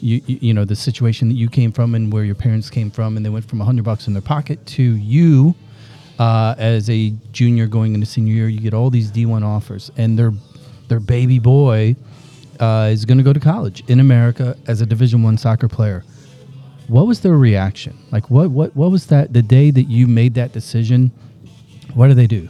You, 0.00 0.22
you, 0.26 0.38
you 0.40 0.54
know 0.54 0.64
the 0.64 0.76
situation 0.76 1.28
that 1.28 1.34
you 1.34 1.48
came 1.48 1.72
from 1.72 1.96
and 1.96 2.12
where 2.12 2.22
your 2.22 2.36
parents 2.36 2.70
came 2.70 2.88
from 2.88 3.16
and 3.16 3.26
they 3.26 3.30
went 3.30 3.44
from 3.44 3.58
100 3.58 3.84
bucks 3.84 4.06
in 4.06 4.12
their 4.12 4.22
pocket 4.22 4.64
to 4.66 4.82
you 4.82 5.56
uh, 6.18 6.54
as 6.58 6.88
a 6.90 7.10
junior 7.32 7.66
going 7.66 7.94
into 7.94 8.06
senior 8.06 8.32
year, 8.34 8.48
you 8.48 8.60
get 8.60 8.74
all 8.74 8.90
these 8.90 9.10
D1 9.10 9.44
offers, 9.44 9.90
and 9.96 10.18
their 10.18 10.32
their 10.88 11.00
baby 11.00 11.38
boy 11.38 11.94
uh, 12.60 12.88
is 12.92 13.04
going 13.04 13.18
to 13.18 13.24
go 13.24 13.32
to 13.32 13.40
college 13.40 13.84
in 13.88 14.00
America 14.00 14.56
as 14.66 14.80
a 14.80 14.86
Division 14.86 15.22
One 15.22 15.36
soccer 15.36 15.68
player. 15.68 16.04
What 16.88 17.06
was 17.06 17.20
their 17.20 17.36
reaction? 17.36 17.98
Like, 18.10 18.30
what 18.30 18.50
what 18.50 18.74
what 18.74 18.90
was 18.90 19.06
that 19.06 19.32
the 19.32 19.42
day 19.42 19.70
that 19.70 19.84
you 19.84 20.06
made 20.06 20.34
that 20.34 20.52
decision? 20.52 21.12
What 21.94 22.08
did 22.08 22.16
they 22.16 22.26
do? 22.26 22.48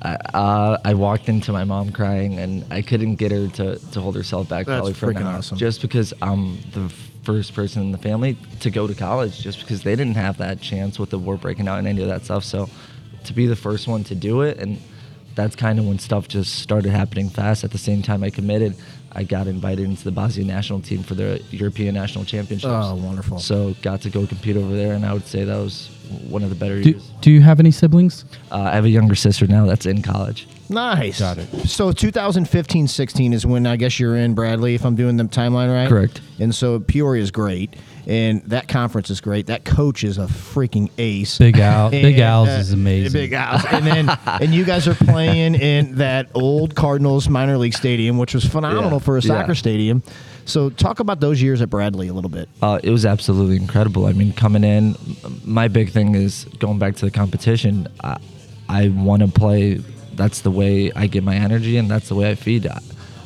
I, 0.00 0.14
uh, 0.32 0.78
I 0.84 0.94
walked 0.94 1.28
into 1.28 1.52
my 1.52 1.64
mom 1.64 1.90
crying, 1.90 2.38
and 2.38 2.64
I 2.72 2.82
couldn't 2.82 3.16
get 3.16 3.32
her 3.32 3.48
to, 3.48 3.78
to 3.78 4.00
hold 4.00 4.14
herself 4.14 4.48
back 4.48 4.66
That's 4.66 4.78
probably 4.78 4.94
for 4.94 5.10
an 5.10 5.16
freaking 5.16 5.24
hour. 5.24 5.38
awesome. 5.38 5.58
Just 5.58 5.82
because 5.82 6.14
I'm 6.22 6.60
the 6.70 6.88
first 7.24 7.52
person 7.52 7.82
in 7.82 7.90
the 7.92 7.98
family 7.98 8.38
to 8.60 8.70
go 8.70 8.86
to 8.86 8.94
college, 8.94 9.40
just 9.40 9.58
because 9.58 9.82
they 9.82 9.96
didn't 9.96 10.14
have 10.14 10.38
that 10.38 10.60
chance 10.60 11.00
with 11.00 11.10
the 11.10 11.18
war 11.18 11.36
breaking 11.36 11.66
out 11.66 11.78
and 11.78 11.88
any 11.88 12.00
of 12.00 12.08
that 12.08 12.24
stuff. 12.24 12.44
So 12.44 12.68
to 13.24 13.32
be 13.32 13.46
the 13.46 13.56
first 13.56 13.88
one 13.88 14.04
to 14.04 14.14
do 14.14 14.42
it, 14.42 14.58
and 14.58 14.80
that's 15.34 15.56
kind 15.56 15.80
of 15.80 15.86
when 15.86 15.98
stuff 15.98 16.28
just 16.28 16.60
started 16.60 16.90
happening 16.90 17.28
fast. 17.28 17.64
At 17.64 17.72
the 17.72 17.78
same 17.78 18.02
time, 18.02 18.22
I 18.22 18.30
committed. 18.30 18.76
I 19.12 19.24
got 19.24 19.46
invited 19.46 19.84
into 19.84 20.04
the 20.04 20.10
Bosnia 20.10 20.46
national 20.46 20.80
team 20.80 21.02
for 21.02 21.14
the 21.14 21.42
European 21.50 21.94
National 21.94 22.24
Championships. 22.24 22.70
Oh, 22.70 22.94
wonderful. 22.94 23.38
So 23.38 23.74
got 23.82 24.02
to 24.02 24.10
go 24.10 24.26
compete 24.26 24.56
over 24.56 24.74
there, 24.76 24.92
and 24.94 25.04
I 25.04 25.12
would 25.12 25.26
say 25.26 25.44
that 25.44 25.56
was 25.56 25.88
one 26.28 26.42
of 26.42 26.50
the 26.50 26.54
better 26.56 26.80
Do, 26.82 26.90
years. 26.90 27.10
do 27.20 27.30
you 27.30 27.40
have 27.40 27.58
any 27.60 27.70
siblings? 27.70 28.24
Uh, 28.50 28.56
I 28.62 28.74
have 28.74 28.84
a 28.84 28.88
younger 28.90 29.14
sister 29.14 29.46
now 29.46 29.66
that's 29.66 29.86
in 29.86 30.02
college. 30.02 30.46
Nice. 30.70 31.20
Got 31.20 31.38
it. 31.38 31.48
So 31.68 31.92
2015-16 31.92 33.32
is 33.34 33.46
when 33.46 33.66
I 33.66 33.76
guess 33.76 33.98
you're 33.98 34.16
in 34.16 34.34
Bradley, 34.34 34.74
if 34.74 34.84
I'm 34.84 34.96
doing 34.96 35.16
the 35.16 35.24
timeline 35.24 35.72
right. 35.72 35.88
Correct. 35.88 36.20
And 36.38 36.54
so 36.54 36.80
Peoria 36.80 37.22
is 37.22 37.30
great, 37.30 37.74
and 38.08 38.42
that 38.46 38.66
conference 38.66 39.10
is 39.10 39.20
great. 39.20 39.46
That 39.46 39.64
coach 39.64 40.02
is 40.02 40.18
a 40.18 40.24
freaking 40.26 40.90
ace. 40.98 41.38
Big 41.38 41.58
Al, 41.58 41.90
Big 41.92 42.14
And, 42.14 42.22
Al's 42.22 42.48
uh, 42.48 42.52
is 42.52 42.72
amazing. 42.72 43.12
Big 43.12 43.32
Al's, 43.34 43.64
and 43.66 43.86
then 43.86 44.08
and 44.26 44.52
you 44.54 44.64
guys 44.64 44.88
are 44.88 44.94
playing 44.94 45.54
in 45.54 45.96
that 45.96 46.30
old 46.34 46.74
Cardinals 46.74 47.28
minor 47.28 47.58
league 47.58 47.74
stadium, 47.74 48.18
which 48.18 48.34
was 48.34 48.44
phenomenal 48.44 48.92
Yeah, 48.92 48.98
for 48.98 49.16
a 49.18 49.22
soccer 49.22 49.52
yeah. 49.52 49.58
stadium. 49.58 50.02
So 50.46 50.70
talk 50.70 50.98
about 51.00 51.20
those 51.20 51.42
years 51.42 51.60
at 51.60 51.68
Bradley 51.68 52.08
a 52.08 52.14
little 52.14 52.30
bit. 52.30 52.48
Uh, 52.62 52.80
it 52.82 52.90
was 52.90 53.04
absolutely 53.04 53.56
incredible. 53.56 54.06
I 54.06 54.14
mean, 54.14 54.32
coming 54.32 54.64
in, 54.64 54.96
my 55.44 55.68
big 55.68 55.90
thing 55.90 56.14
is 56.14 56.44
going 56.58 56.78
back 56.78 56.96
to 56.96 57.04
the 57.04 57.10
competition. 57.10 57.86
I, 58.02 58.16
I 58.66 58.88
want 58.88 59.20
to 59.20 59.28
play. 59.28 59.82
That's 60.14 60.40
the 60.40 60.50
way 60.50 60.90
I 60.96 61.06
get 61.06 61.22
my 61.22 61.36
energy, 61.36 61.76
and 61.76 61.90
that's 61.90 62.08
the 62.08 62.14
way 62.14 62.30
I 62.30 62.34
feed. 62.34 62.66
I- 62.66 62.80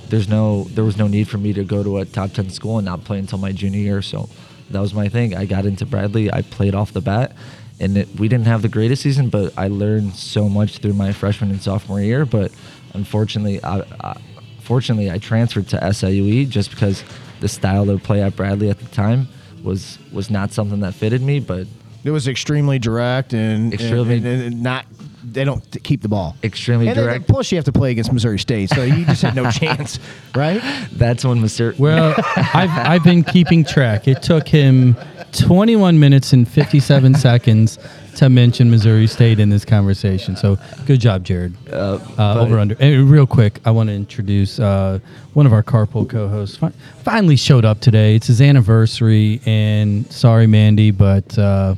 There's 0.09 0.29
no, 0.29 0.65
there 0.65 0.85
was 0.85 0.97
no 0.97 1.07
need 1.07 1.29
for 1.29 1.39
me 1.39 1.53
to 1.53 1.63
go 1.65 1.85
to 1.85 1.99
a 1.99 2.05
top 2.05 2.33
ten 2.33 2.51
school 2.51 2.79
and 2.79 2.85
not 2.85 3.05
play 3.05 3.19
until 3.21 3.39
my 3.39 3.53
junior 3.53 3.79
year. 3.81 4.03
So 4.03 4.29
that 4.73 4.81
was 4.81 4.93
my 4.95 5.09
thing. 5.09 5.35
I 5.37 5.45
got 5.47 5.65
into 5.67 5.87
Bradley. 5.87 6.33
I 6.33 6.43
played 6.43 6.75
off 6.75 6.93
the 6.93 7.01
bat, 7.01 7.33
and 7.81 7.97
it, 7.97 8.09
we 8.19 8.29
didn't 8.29 8.47
have 8.47 8.63
the 8.63 8.69
greatest 8.69 9.03
season, 9.03 9.29
but 9.29 9.53
I 9.57 9.69
learned 9.69 10.15
so 10.15 10.49
much 10.49 10.79
through 10.79 10.95
my 10.95 11.13
freshman 11.13 11.51
and 11.51 11.63
sophomore 11.63 12.01
year. 12.01 12.25
But 12.27 12.53
unfortunately, 12.95 13.63
I, 13.63 13.81
I, 14.01 14.21
fortunately, 14.61 15.11
I 15.11 15.19
transferred 15.19 15.69
to 15.69 15.79
SIUE 15.79 16.49
just 16.49 16.71
because 16.71 17.05
the 17.41 17.49
style 17.49 17.89
of 17.91 18.03
play 18.03 18.23
at 18.23 18.37
Bradley 18.37 18.71
at 18.71 18.79
the 18.79 18.87
time 18.87 19.29
was 19.63 19.99
was 20.13 20.31
not 20.31 20.53
something 20.53 20.81
that 20.81 20.95
fitted 20.95 21.23
me. 21.23 21.41
But 21.41 21.67
It 22.05 22.11
was 22.11 22.27
extremely 22.29 22.79
direct 22.79 23.33
and 23.33 23.73
Extremely- 23.73 24.17
and, 24.19 24.27
and- 24.27 24.43
and 24.43 24.63
not. 24.63 24.87
They 25.25 25.45
don't 25.45 25.63
t- 25.71 25.79
keep 25.81 26.03
the 26.03 26.09
ball. 26.09 26.37
extremely 26.43 26.89
And 26.89 26.97
then, 26.97 27.05
direct. 27.05 27.29
plus, 27.29 27.53
you 27.53 27.57
have 27.57 27.65
to 27.67 27.73
play 27.73 27.91
against 27.93 28.13
Missouri 28.13 28.39
State, 28.39 28.71
so 28.71 28.83
you 28.83 29.05
just 29.07 29.23
had 29.23 29.35
no 29.37 29.51
chance, 29.51 29.99
right? 30.35 30.61
That's 30.93 31.25
when 31.25 31.39
Mr. 31.39 31.79
Well, 31.83 32.15
I've, 32.37 32.71
I've 32.71 33.05
been 33.05 33.23
keeping 33.25 33.65
track. 33.65 34.09
It 34.09 34.23
took 34.23 34.49
him 34.49 34.97
21 35.33 35.99
minutes 36.01 36.33
and 36.33 36.47
57 36.49 37.15
seconds 37.15 37.79
to 38.17 38.29
mention 38.29 38.71
Missouri 38.71 39.07
State 39.07 39.39
in 39.41 39.49
this 39.49 39.65
conversation. 39.65 40.37
So 40.37 40.59
good 40.87 41.01
job, 41.01 41.25
Jared. 41.25 41.55
Uh, 41.73 41.99
over 42.19 42.59
under. 42.59 42.77
And 42.79 43.09
real 43.11 43.27
quick, 43.27 43.61
I 43.65 43.71
want 43.71 43.89
to 43.89 43.95
introduce 43.95 44.59
uh, 44.61 44.99
one 45.33 45.47
of 45.47 45.53
our 45.55 45.63
carpool 45.63 46.09
co-hosts. 46.09 46.57
Fi- 46.59 46.73
finally 47.05 47.37
showed 47.37 47.65
up 47.65 47.81
today. 47.81 48.15
It's 48.17 48.27
his 48.27 48.43
anniversary, 48.43 49.41
and 49.47 50.11
sorry, 50.13 50.47
Mandy, 50.47 50.91
but 50.91 51.39
uh, 51.39 51.75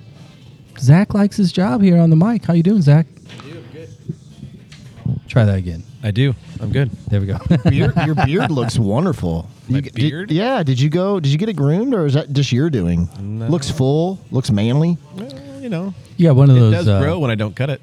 Zach 0.81 1.15
likes 1.15 1.37
his 1.37 1.53
job 1.53 1.83
here 1.83 1.99
on 1.99 2.11
the 2.11 2.17
mic. 2.17 2.45
How 2.47 2.55
you 2.55 2.65
doing, 2.65 2.83
Zach? 2.83 3.07
Try 5.35 5.45
that 5.45 5.59
again. 5.59 5.83
I 6.05 6.13
do. 6.13 6.33
I'm 6.61 6.71
good. 6.71 6.91
There 7.11 7.21
we 7.21 7.27
go. 7.27 7.39
Beard, 7.69 7.93
your 8.07 8.15
beard 8.15 8.51
looks 8.59 8.79
wonderful. 8.79 9.51
My 9.69 9.77
You 9.79 9.83
g- 9.83 9.91
did- 9.91 10.11
beard? 10.11 10.31
yeah. 10.31 10.63
Did 10.63 10.79
you 10.79 10.89
go? 10.89 11.19
Did 11.19 11.33
you 11.33 11.39
get 11.39 11.49
it 11.49 11.55
groomed, 11.57 11.93
or 11.93 12.07
is 12.07 12.15
that 12.15 12.33
just 12.33 12.53
your 12.53 12.71
doing? 12.71 13.09
No. 13.21 13.49
Looks 13.49 13.69
full. 13.69 14.21
Looks 14.31 14.53
manly. 14.53 14.97
Well, 15.17 15.33
you 15.61 15.69
know, 15.71 15.93
Yeah, 16.19 16.31
one 16.31 16.51
of 16.51 16.57
it 16.57 16.61
those. 16.61 16.73
It 16.73 16.77
does 16.77 16.89
uh, 16.89 17.01
grow 17.01 17.19
when 17.19 17.33
I 17.33 17.35
don't 17.35 17.57
cut 17.57 17.69
it. 17.69 17.81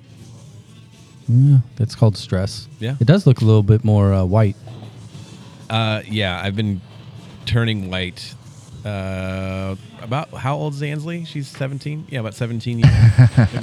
Yeah, 1.28 1.58
that's 1.76 1.94
called 1.94 2.16
stress. 2.16 2.70
Yeah. 2.80 2.96
It 3.02 3.06
does 3.06 3.28
look 3.28 3.42
a 3.42 3.46
little 3.46 3.64
bit 3.64 3.84
more 3.84 4.14
uh, 4.14 4.24
white. 4.24 4.56
Uh, 5.70 6.04
yeah, 6.08 6.42
I've 6.42 6.56
been 6.56 6.80
turning 7.46 7.90
white. 7.92 8.34
Uh, 8.86 9.76
about 10.02 10.30
how 10.34 10.56
old 10.56 10.74
is 10.74 10.82
Ansley? 10.84 11.26
She's 11.26 11.48
17. 11.50 12.08
Yeah, 12.10 12.22
about 12.22 12.34
17 12.34 12.80
years. 12.80 12.90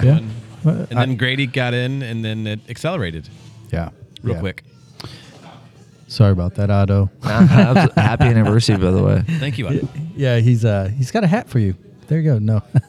Yeah. 0.04 0.12
one. 0.14 0.30
Well, 0.62 0.86
And 0.90 0.98
I- 0.98 1.06
then 1.06 1.16
Grady 1.16 1.46
got 1.46 1.72
in, 1.72 2.02
and 2.02 2.22
then 2.22 2.46
it 2.46 2.60
accelerated 2.68 3.28
Yeah. 3.70 3.90
real 4.22 4.34
Yeah. 4.36 4.40
quick. 4.40 4.64
Sorry 6.06 6.32
about 6.32 6.54
that, 6.54 6.70
Ado. 6.70 7.10
Happy 7.22 8.24
anniversary, 8.24 8.76
by 8.78 8.90
the 8.90 9.02
way. 9.02 9.22
Thank 9.38 9.58
you. 9.58 9.68
Adam. 9.68 9.88
yeah, 10.16 10.38
he's 10.38 10.64
uh 10.64 10.90
he's 10.96 11.10
got 11.10 11.22
a 11.22 11.26
hat 11.26 11.48
for 11.50 11.58
you. 11.58 11.74
There 12.06 12.18
you 12.18 12.30
go. 12.30 12.38
No. 12.38 12.62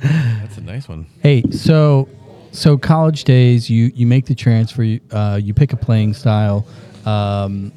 That's 0.00 0.58
a 0.58 0.60
nice 0.60 0.86
one. 0.88 1.06
hey, 1.22 1.42
so 1.50 2.06
so 2.52 2.76
college 2.76 3.24
days, 3.24 3.70
you 3.70 3.90
you 3.94 4.06
make 4.06 4.26
the 4.26 4.34
transfer, 4.34 4.82
you, 4.82 5.00
uh, 5.10 5.40
you 5.42 5.54
pick 5.54 5.72
a 5.72 5.76
playing 5.76 6.12
style. 6.14 6.66
Um, 7.06 7.72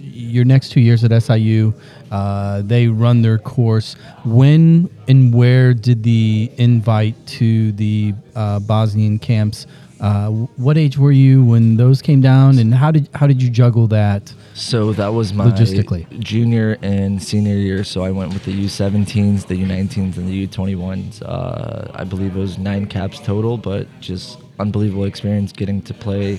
your 0.00 0.46
next 0.46 0.70
two 0.70 0.80
years 0.80 1.04
at 1.04 1.22
SIU, 1.22 1.74
uh, 2.10 2.62
they 2.62 2.86
run 2.88 3.20
their 3.20 3.36
course. 3.38 3.96
When 4.24 4.88
and 5.08 5.34
where 5.34 5.74
did 5.74 6.02
the 6.02 6.50
invite 6.56 7.14
to 7.38 7.72
the 7.72 8.14
uh, 8.34 8.60
Bosnian 8.60 9.18
camps? 9.18 9.66
Uh, 10.00 10.28
what 10.56 10.76
age 10.76 10.98
were 10.98 11.12
you 11.12 11.42
when 11.44 11.76
those 11.76 12.02
came 12.02 12.20
down, 12.20 12.58
and 12.58 12.74
how 12.74 12.90
did 12.90 13.08
how 13.14 13.26
did 13.26 13.42
you 13.42 13.48
juggle 13.48 13.86
that? 13.88 14.32
So 14.54 14.92
that 14.92 15.08
was 15.08 15.32
my 15.32 15.46
Logistically. 15.46 16.06
junior 16.18 16.76
and 16.82 17.22
senior 17.22 17.56
year. 17.56 17.82
So 17.84 18.02
I 18.02 18.10
went 18.10 18.32
with 18.34 18.44
the 18.44 18.52
U17s, 18.52 19.46
the 19.46 19.54
U19s, 19.54 20.16
and 20.16 20.28
the 20.28 20.46
U21s. 20.46 21.22
Uh, 21.22 21.90
I 21.94 22.04
believe 22.04 22.36
it 22.36 22.38
was 22.38 22.58
nine 22.58 22.86
caps 22.86 23.18
total, 23.20 23.56
but 23.56 23.86
just 24.00 24.38
unbelievable 24.58 25.04
experience 25.04 25.52
getting 25.52 25.80
to 25.82 25.94
play 25.94 26.36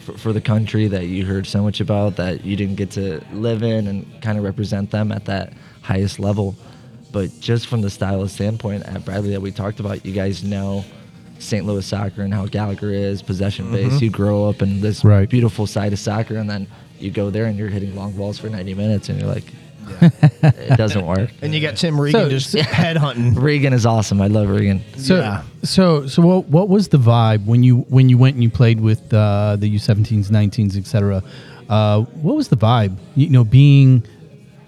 for, 0.00 0.12
for 0.18 0.32
the 0.32 0.40
country 0.40 0.88
that 0.88 1.06
you 1.06 1.24
heard 1.24 1.46
so 1.46 1.62
much 1.62 1.80
about 1.80 2.16
that 2.16 2.44
you 2.44 2.56
didn't 2.56 2.76
get 2.76 2.90
to 2.92 3.20
live 3.32 3.62
in 3.62 3.86
and 3.86 4.22
kind 4.22 4.38
of 4.38 4.44
represent 4.44 4.90
them 4.90 5.12
at 5.12 5.24
that 5.26 5.52
highest 5.82 6.18
level. 6.18 6.56
But 7.12 7.30
just 7.40 7.66
from 7.66 7.82
the 7.82 7.90
style 7.90 8.26
standpoint 8.28 8.84
at 8.84 9.04
Bradley 9.04 9.30
that 9.30 9.42
we 9.42 9.52
talked 9.52 9.80
about, 9.80 10.04
you 10.04 10.12
guys 10.12 10.42
know 10.42 10.84
St. 11.42 11.66
Louis 11.66 11.84
soccer 11.84 12.22
and 12.22 12.32
how 12.32 12.46
Gallagher 12.46 12.90
is 12.90 13.22
possession 13.22 13.70
based. 13.72 14.00
You 14.00 14.10
grow 14.10 14.48
up 14.48 14.62
in 14.62 14.80
this 14.80 15.04
Right. 15.04 15.28
beautiful 15.28 15.66
side 15.66 15.92
of 15.92 15.98
soccer, 15.98 16.36
and 16.36 16.48
then 16.48 16.66
you 16.98 17.10
go 17.10 17.30
there 17.30 17.46
and 17.46 17.58
you're 17.58 17.68
hitting 17.68 17.94
long 17.96 18.12
balls 18.12 18.38
for 18.38 18.48
90 18.48 18.74
minutes, 18.74 19.08
and 19.08 19.18
you're 19.20 19.28
like, 19.28 19.44
it 20.00 20.76
doesn't 20.76 21.04
work. 21.06 21.30
And 21.42 21.52
you 21.54 21.60
got 21.60 21.76
Tim 21.76 22.00
Regan 22.00 22.20
So- 22.22 22.28
just 22.30 22.52
head 22.58 22.96
hunting. 22.96 23.34
Regan 23.34 23.72
is 23.72 23.84
awesome. 23.84 24.20
I 24.22 24.28
love 24.28 24.48
Regan. 24.48 24.80
So, 24.96 25.16
Yeah. 25.18 25.42
so, 25.64 26.06
so, 26.06 26.22
what, 26.22 26.46
what 26.48 26.68
was 26.68 26.88
the 26.88 26.98
vibe 26.98 27.44
when 27.46 27.62
you 27.62 27.78
when 27.88 28.08
you 28.08 28.16
went 28.16 28.34
and 28.34 28.42
you 28.42 28.50
played 28.50 28.80
with 28.80 29.12
uh, 29.12 29.56
the 29.56 29.68
U17s, 29.74 30.28
19s, 30.30 30.76
etc. 30.76 31.22
Uh, 31.68 32.02
what 32.02 32.36
was 32.36 32.48
the 32.48 32.56
vibe? 32.56 32.96
You 33.16 33.28
know, 33.30 33.44
being 33.44 34.04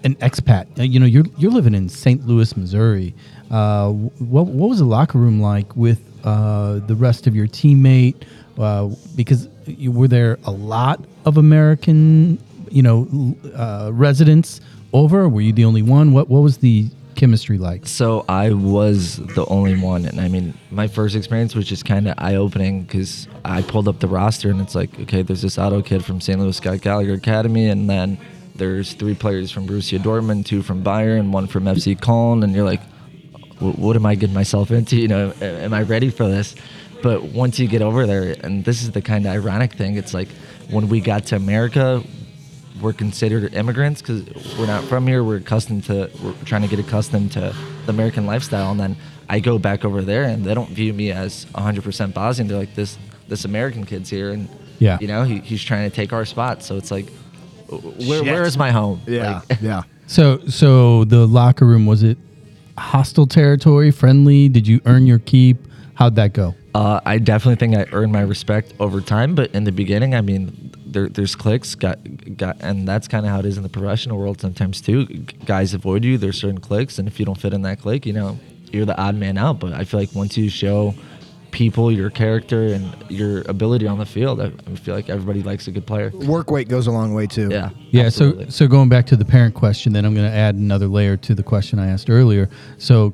an 0.03 0.15
expat. 0.15 0.67
Uh, 0.79 0.83
you 0.83 0.99
know, 0.99 1.05
you're 1.05 1.25
you're 1.37 1.51
living 1.51 1.73
in 1.75 1.87
St. 1.89 2.25
Louis, 2.27 2.55
Missouri. 2.57 3.15
Uh, 3.49 3.91
what 3.91 4.47
what 4.47 4.69
was 4.69 4.79
the 4.79 4.85
locker 4.85 5.17
room 5.17 5.39
like 5.39 5.75
with 5.75 5.99
uh, 6.25 6.79
the 6.79 6.95
rest 6.95 7.27
of 7.27 7.35
your 7.35 7.47
teammate? 7.47 8.23
Uh, 8.57 8.89
because 9.15 9.47
you 9.65 9.91
were 9.91 10.07
there 10.07 10.39
a 10.45 10.51
lot 10.51 11.03
of 11.25 11.37
American, 11.37 12.37
you 12.69 12.81
know, 12.81 13.35
uh, 13.55 13.91
residents 13.93 14.61
over. 14.93 15.27
Were 15.27 15.41
you 15.41 15.53
the 15.53 15.65
only 15.65 15.81
one? 15.81 16.13
What 16.13 16.29
what 16.29 16.39
was 16.39 16.57
the 16.57 16.87
chemistry 17.15 17.57
like? 17.57 17.87
So 17.87 18.25
I 18.27 18.51
was 18.51 19.17
the 19.17 19.45
only 19.47 19.79
one, 19.79 20.05
and 20.05 20.19
I 20.19 20.27
mean, 20.27 20.53
my 20.71 20.87
first 20.87 21.15
experience 21.15 21.55
was 21.55 21.67
just 21.67 21.85
kind 21.85 22.07
of 22.07 22.15
eye 22.17 22.35
opening 22.35 22.83
because 22.83 23.27
I 23.43 23.61
pulled 23.61 23.87
up 23.87 23.99
the 23.99 24.07
roster, 24.07 24.49
and 24.49 24.61
it's 24.61 24.75
like, 24.75 24.99
okay, 25.01 25.21
there's 25.21 25.41
this 25.41 25.57
Ado 25.57 25.81
kid 25.81 26.03
from 26.03 26.21
St. 26.21 26.39
Louis 26.39 26.55
Scott 26.55 26.81
Gallagher 26.81 27.13
Academy, 27.13 27.69
and 27.69 27.89
then 27.89 28.17
there's 28.55 28.93
three 28.93 29.15
players 29.15 29.51
from 29.51 29.67
Borussia 29.67 29.99
Dortmund, 29.99 30.45
two 30.45 30.61
from 30.61 30.83
Bayern, 30.83 31.31
one 31.31 31.47
from 31.47 31.65
FC 31.65 31.97
Köln, 31.99 32.43
and 32.43 32.53
you're 32.53 32.65
like, 32.65 32.81
"Wh- 33.59 33.77
what 33.79 33.95
am 33.95 34.05
I 34.05 34.15
getting 34.15 34.33
myself 34.35 34.71
into? 34.71 34.95
You 34.97 35.07
know, 35.07 35.33
am 35.41 35.73
I 35.73 35.81
ready 35.83 36.09
for 36.09 36.27
this? 36.27 36.55
But 37.03 37.23
once 37.23 37.59
you 37.59 37.67
get 37.67 37.81
over 37.81 38.05
there, 38.07 38.35
and 38.43 38.63
this 38.65 38.81
is 38.81 38.91
the 38.91 39.01
kind 39.01 39.25
of 39.25 39.31
ironic 39.31 39.73
thing, 39.73 39.95
it's 39.97 40.13
like 40.13 40.27
when 40.69 40.87
we 40.89 41.01
got 41.01 41.25
to 41.27 41.35
America, 41.35 42.01
we're 42.81 42.93
considered 42.93 43.53
immigrants 43.53 44.01
because 44.01 44.23
we're 44.57 44.65
not 44.65 44.83
from 44.85 45.05
here. 45.07 45.23
We're 45.23 45.37
accustomed 45.37 45.83
to, 45.85 46.09
we're 46.23 46.33
trying 46.45 46.63
to 46.63 46.67
get 46.67 46.79
accustomed 46.79 47.31
to 47.33 47.55
the 47.85 47.89
American 47.91 48.25
lifestyle. 48.25 48.71
And 48.71 48.79
then 48.79 48.95
I 49.29 49.39
go 49.39 49.57
back 49.59 49.85
over 49.85 50.01
there 50.01 50.23
and 50.23 50.43
they 50.43 50.53
don't 50.53 50.69
view 50.71 50.93
me 50.93 51.11
as 51.11 51.45
100% 51.53 52.13
Bosnian. 52.13 52.47
They're 52.47 52.57
like, 52.57 52.75
this, 52.75 52.97
this 53.27 53.45
American 53.45 53.85
kid's 53.85 54.09
here. 54.09 54.31
And, 54.31 54.49
Yeah. 54.79 54.97
you 54.99 55.07
know, 55.07 55.23
he, 55.23 55.39
he's 55.39 55.63
trying 55.63 55.89
to 55.89 55.95
take 55.95 56.11
our 56.11 56.25
spot. 56.25 56.63
So 56.63 56.75
it's 56.75 56.91
like, 56.91 57.09
where, 57.69 58.23
where 58.23 58.43
is 58.43 58.57
my 58.57 58.71
home? 58.71 59.01
Yeah, 59.07 59.41
Like, 59.49 59.57
yeah. 59.61 59.83
So, 60.07 60.39
so 60.47 61.03
the 61.05 61.25
locker 61.27 61.65
room 61.65 61.85
was 61.85 62.03
it 62.03 62.17
hostile 62.77 63.27
territory, 63.27 63.91
friendly? 63.91 64.49
Did 64.49 64.67
you 64.67 64.81
earn 64.85 65.07
your 65.07 65.19
keep? 65.19 65.57
How'd 65.95 66.15
that 66.15 66.33
go? 66.33 66.55
Uh, 66.73 66.99
I 67.05 67.19
definitely 67.19 67.55
think 67.55 67.75
I 67.75 67.89
earned 67.95 68.11
my 68.11 68.21
respect 68.21 68.73
over 68.79 68.99
time, 68.99 69.33
but 69.33 69.51
in 69.51 69.63
the 69.63 69.71
beginning, 69.71 70.13
I 70.13 70.21
mean, 70.21 70.73
there, 70.85 71.07
there's 71.07 71.35
clicks, 71.35 71.73
got, 71.73 71.99
got, 72.35 72.57
and 72.59 72.85
that's 72.85 73.07
kind 73.07 73.25
of 73.25 73.31
how 73.31 73.39
it 73.39 73.45
is 73.45 73.55
in 73.55 73.63
the 73.63 73.69
professional 73.69 74.17
world 74.17 74.41
sometimes 74.41 74.81
too. 74.81 75.05
Guys 75.45 75.73
avoid 75.73 76.03
you. 76.03 76.17
There's 76.17 76.37
certain 76.37 76.59
clicks, 76.59 76.99
and 76.99 77.07
if 77.07 77.17
you 77.17 77.25
don't 77.25 77.39
fit 77.39 77.53
in 77.53 77.61
that 77.61 77.79
clique, 77.79 78.05
you 78.05 78.11
know, 78.11 78.37
you're 78.73 78.85
the 78.85 78.99
odd 78.99 79.15
man 79.15 79.37
out. 79.37 79.59
But 79.59 79.71
I 79.73 79.85
feel 79.85 80.01
like 80.01 80.13
once 80.13 80.37
you 80.37 80.49
show 80.49 80.93
people 81.55 81.89
your 81.89 82.09
character 82.09 82.65
and 82.65 82.83
your 83.09 83.41
ability 83.47 83.87
on 83.87 83.97
the 83.97 84.05
field, 84.05 84.41
I, 84.41 84.47
I 84.69 84.75
feel 84.75 84.93
like 84.93 85.09
everybody 85.09 85.41
likes 85.41 85.67
a 85.67 85.71
good 85.71 85.87
player. 85.87 86.11
Work 86.13 86.51
weight 86.51 86.67
goes 86.67 86.85
a 86.87 86.91
long 86.91 87.13
way 87.13 87.27
too. 87.27 87.47
Yeah, 87.49 87.69
Yeah. 87.91 88.03
absolutely. 88.07 88.45
So, 88.45 88.49
so 88.51 88.67
going 88.67 88.89
back 88.89 89.05
to 89.07 89.15
the 89.15 89.23
parent 89.23 89.55
question, 89.55 89.93
then 89.93 90.03
I'm 90.03 90.13
going 90.13 90.29
to 90.29 90.35
add 90.35 90.55
another 90.55 90.87
layer 90.87 91.15
to 91.15 91.33
the 91.33 91.43
question 91.43 91.79
I 91.79 91.87
asked 91.87 92.09
earlier. 92.09 92.49
So, 92.77 93.13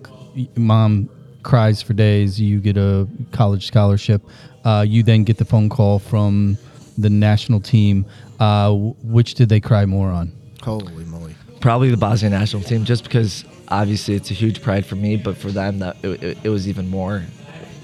mom 0.55 1.07
cries 1.43 1.83
for 1.83 1.93
days. 1.93 2.41
You 2.41 2.59
get 2.59 2.77
a 2.77 3.07
college 3.31 3.67
scholarship. 3.67 4.23
Uh, 4.65 4.83
you 4.87 5.03
then 5.03 5.23
get 5.23 5.37
the 5.37 5.45
phone 5.45 5.69
call 5.69 5.99
from 5.99 6.57
the 6.97 7.09
national 7.11 7.59
team. 7.61 8.05
Uh, 8.39 8.73
which 9.03 9.35
did 9.35 9.49
they 9.49 9.59
cry 9.59 9.85
more 9.85 10.09
on? 10.09 10.31
Holy 10.63 11.05
moly. 11.05 11.35
probably 11.59 11.91
the 11.91 11.97
Bosnia 11.97 12.31
national 12.31 12.63
team, 12.63 12.85
just 12.85 13.03
because 13.03 13.45
obviously 13.67 14.15
it's 14.15 14.31
a 14.31 14.33
huge 14.33 14.63
pride 14.63 14.83
for 14.85 14.95
me, 14.95 15.15
but 15.15 15.37
for 15.37 15.51
them 15.51 15.77
that 15.79 15.95
it, 16.03 16.23
it, 16.23 16.37
it 16.45 16.49
was 16.49 16.67
even 16.67 16.87
more 16.89 17.23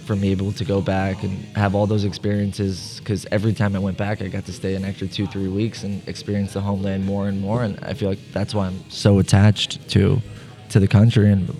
for 0.07 0.15
me 0.15 0.31
able 0.31 0.53
to 0.53 0.65
go 0.65 0.81
back 0.81 1.21
and 1.23 1.37
have 1.55 1.75
all 1.75 1.85
those 1.85 2.05
experiences. 2.05 2.99
Because 2.99 3.27
every 3.31 3.53
time 3.53 3.75
I 3.75 3.79
went 3.79 3.97
back, 3.97 4.21
I 4.21 4.29
got 4.29 4.45
to 4.45 4.53
stay 4.53 4.73
an 4.75 4.85
extra 4.85 5.07
two, 5.07 5.27
three 5.27 5.49
weeks 5.49 5.83
and 5.83 6.07
experience 6.07 6.53
the 6.53 6.61
homeland 6.61 7.05
more 7.05 7.27
and 7.27 7.39
more. 7.39 7.63
And 7.63 7.77
I 7.83 7.93
feel 7.93 8.09
like 8.09 8.19
that's 8.31 8.55
why 8.55 8.67
I'm 8.67 8.89
so 8.89 9.19
attached 9.19 9.87
to 9.89 10.21
to 10.69 10.79
the 10.79 10.87
country 10.87 11.31
and 11.31 11.55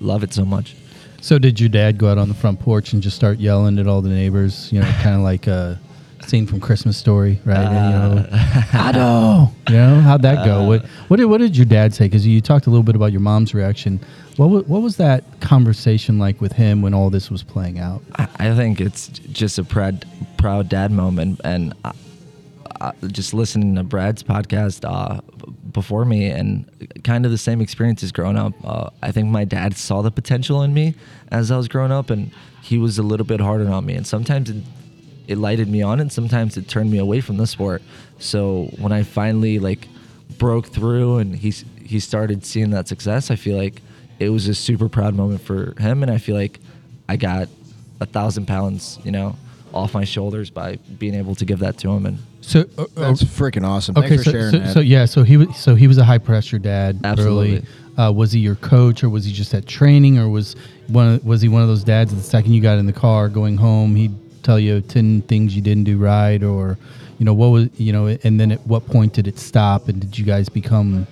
love 0.00 0.22
it 0.22 0.32
so 0.34 0.44
much. 0.44 0.74
So, 1.20 1.38
did 1.38 1.60
your 1.60 1.68
dad 1.68 1.98
go 1.98 2.08
out 2.08 2.18
on 2.18 2.28
the 2.28 2.34
front 2.34 2.60
porch 2.60 2.94
and 2.94 3.02
just 3.02 3.14
start 3.16 3.38
yelling 3.38 3.78
at 3.78 3.86
all 3.86 4.00
the 4.00 4.08
neighbors? 4.08 4.72
You 4.72 4.80
know, 4.80 4.90
kind 5.02 5.16
of 5.16 5.20
like 5.20 5.46
a 5.46 5.78
scene 6.26 6.46
from 6.46 6.60
Christmas 6.60 6.96
Story, 6.96 7.40
right? 7.44 7.58
and, 7.58 7.74
you 7.74 7.98
know, 7.98 9.48
Ado. 9.68 9.72
You 9.72 9.78
know, 9.78 10.00
how'd 10.00 10.22
that 10.22 10.44
go? 10.44 10.64
what 10.64 10.84
what 11.08 11.16
did 11.16 11.26
what 11.26 11.38
did 11.38 11.56
your 11.56 11.66
dad 11.66 11.94
say? 11.94 12.06
Because 12.06 12.26
you 12.26 12.40
talked 12.40 12.66
a 12.66 12.70
little 12.70 12.82
bit 12.82 12.96
about 12.96 13.12
your 13.12 13.20
mom's 13.20 13.54
reaction. 13.54 14.00
What 14.36 14.66
what 14.66 14.82
was 14.82 14.96
that 14.96 15.24
conversation 15.40 16.18
like 16.18 16.40
with 16.40 16.52
him 16.52 16.82
when 16.82 16.94
all 16.94 17.10
this 17.10 17.30
was 17.30 17.42
playing 17.42 17.78
out? 17.78 18.02
I, 18.16 18.28
I 18.38 18.54
think 18.54 18.80
it's 18.80 19.08
just 19.08 19.58
a 19.58 19.64
proud 19.64 20.04
proud 20.38 20.68
dad 20.68 20.90
moment, 20.90 21.40
and 21.44 21.74
I, 21.84 21.92
I, 22.80 22.92
just 23.08 23.34
listening 23.34 23.74
to 23.76 23.84
Brad's 23.84 24.22
podcast 24.22 24.88
uh, 24.88 25.20
before 25.72 26.04
me, 26.04 26.30
and 26.30 26.64
kind 27.04 27.24
of 27.24 27.30
the 27.30 27.38
same 27.38 27.60
experiences 27.60 28.12
growing 28.12 28.36
up. 28.36 28.52
Uh, 28.64 28.90
I 29.02 29.12
think 29.12 29.28
my 29.28 29.44
dad 29.44 29.76
saw 29.76 30.02
the 30.02 30.10
potential 30.10 30.62
in 30.62 30.74
me 30.74 30.94
as 31.30 31.50
I 31.50 31.56
was 31.56 31.68
growing 31.68 31.92
up, 31.92 32.10
and 32.10 32.30
he 32.62 32.78
was 32.78 32.98
a 32.98 33.02
little 33.02 33.26
bit 33.26 33.40
harder 33.40 33.68
on 33.70 33.86
me. 33.86 33.94
And 33.94 34.06
sometimes 34.06 34.50
it, 34.50 34.64
it 35.30 35.38
lighted 35.38 35.68
me 35.68 35.80
on, 35.80 36.00
and 36.00 36.10
sometimes 36.12 36.56
it 36.56 36.66
turned 36.68 36.90
me 36.90 36.98
away 36.98 37.20
from 37.20 37.36
the 37.36 37.46
sport. 37.46 37.82
So 38.18 38.64
when 38.78 38.92
I 38.92 39.04
finally 39.04 39.58
like 39.60 39.86
broke 40.38 40.66
through, 40.66 41.18
and 41.18 41.34
he 41.36 41.50
he 41.84 42.00
started 42.00 42.44
seeing 42.44 42.70
that 42.70 42.88
success, 42.88 43.30
I 43.30 43.36
feel 43.36 43.56
like 43.56 43.80
it 44.18 44.30
was 44.30 44.48
a 44.48 44.54
super 44.54 44.88
proud 44.88 45.14
moment 45.14 45.40
for 45.40 45.74
him, 45.80 46.02
and 46.02 46.10
I 46.10 46.18
feel 46.18 46.36
like 46.36 46.58
I 47.08 47.16
got 47.16 47.48
a 48.00 48.06
thousand 48.06 48.46
pounds, 48.46 48.98
you 49.04 49.12
know, 49.12 49.36
off 49.72 49.94
my 49.94 50.04
shoulders 50.04 50.50
by 50.50 50.76
being 50.98 51.14
able 51.14 51.34
to 51.36 51.44
give 51.44 51.60
that 51.60 51.78
to 51.78 51.90
him. 51.90 52.06
And 52.06 52.18
So 52.40 52.60
uh, 52.76 52.82
uh, 52.82 52.86
That's 52.96 53.22
freaking 53.22 53.64
awesome. 53.66 53.96
okay, 53.96 54.08
Thanks 54.08 54.24
for 54.24 54.30
so, 54.30 54.36
sharing 54.38 54.52
so, 54.52 54.58
that. 54.58 54.72
so 54.74 54.80
yeah, 54.80 55.04
so 55.04 55.22
he 55.22 55.36
was 55.36 55.56
so 55.56 55.74
he 55.76 55.86
was 55.86 55.98
a 55.98 56.04
high 56.04 56.18
pressure 56.18 56.58
dad 56.58 56.98
Absolutely. 57.04 57.58
early. 57.58 57.66
Uh, 57.98 58.10
was 58.12 58.32
he 58.32 58.40
your 58.40 58.54
coach, 58.56 59.04
or 59.04 59.08
was 59.10 59.24
he 59.24 59.32
just 59.32 59.52
at 59.54 59.66
training, 59.66 60.18
or 60.18 60.28
was 60.28 60.56
one 60.88 61.06
of- 61.14 61.24
was 61.24 61.40
he 61.42 61.48
one 61.48 61.62
of 61.62 61.68
those 61.68 61.84
dads 61.84 62.10
that 62.10 62.16
the 62.16 62.22
second 62.36 62.52
you 62.54 62.60
got 62.60 62.78
in 62.78 62.86
the 62.86 62.92
car 62.92 63.28
going 63.28 63.56
home, 63.56 63.94
he'd 63.94 64.14
tell 64.42 64.58
you 64.58 64.80
ten 64.80 65.22
things 65.22 65.54
you 65.54 65.62
didn't 65.62 65.84
do 65.84 65.98
right, 65.98 66.42
or 66.42 66.78
you 67.18 67.24
know 67.24 67.34
what 67.34 67.48
was 67.48 67.68
you 67.76 67.92
know, 67.92 68.06
and 68.24 68.40
then 68.40 68.52
at 68.52 68.66
what 68.66 68.86
point 68.86 69.12
did 69.12 69.26
it 69.28 69.38
stop, 69.38 69.88
and 69.88 70.00
did 70.00 70.18
you 70.18 70.24
guys 70.24 70.48
become 70.48 71.06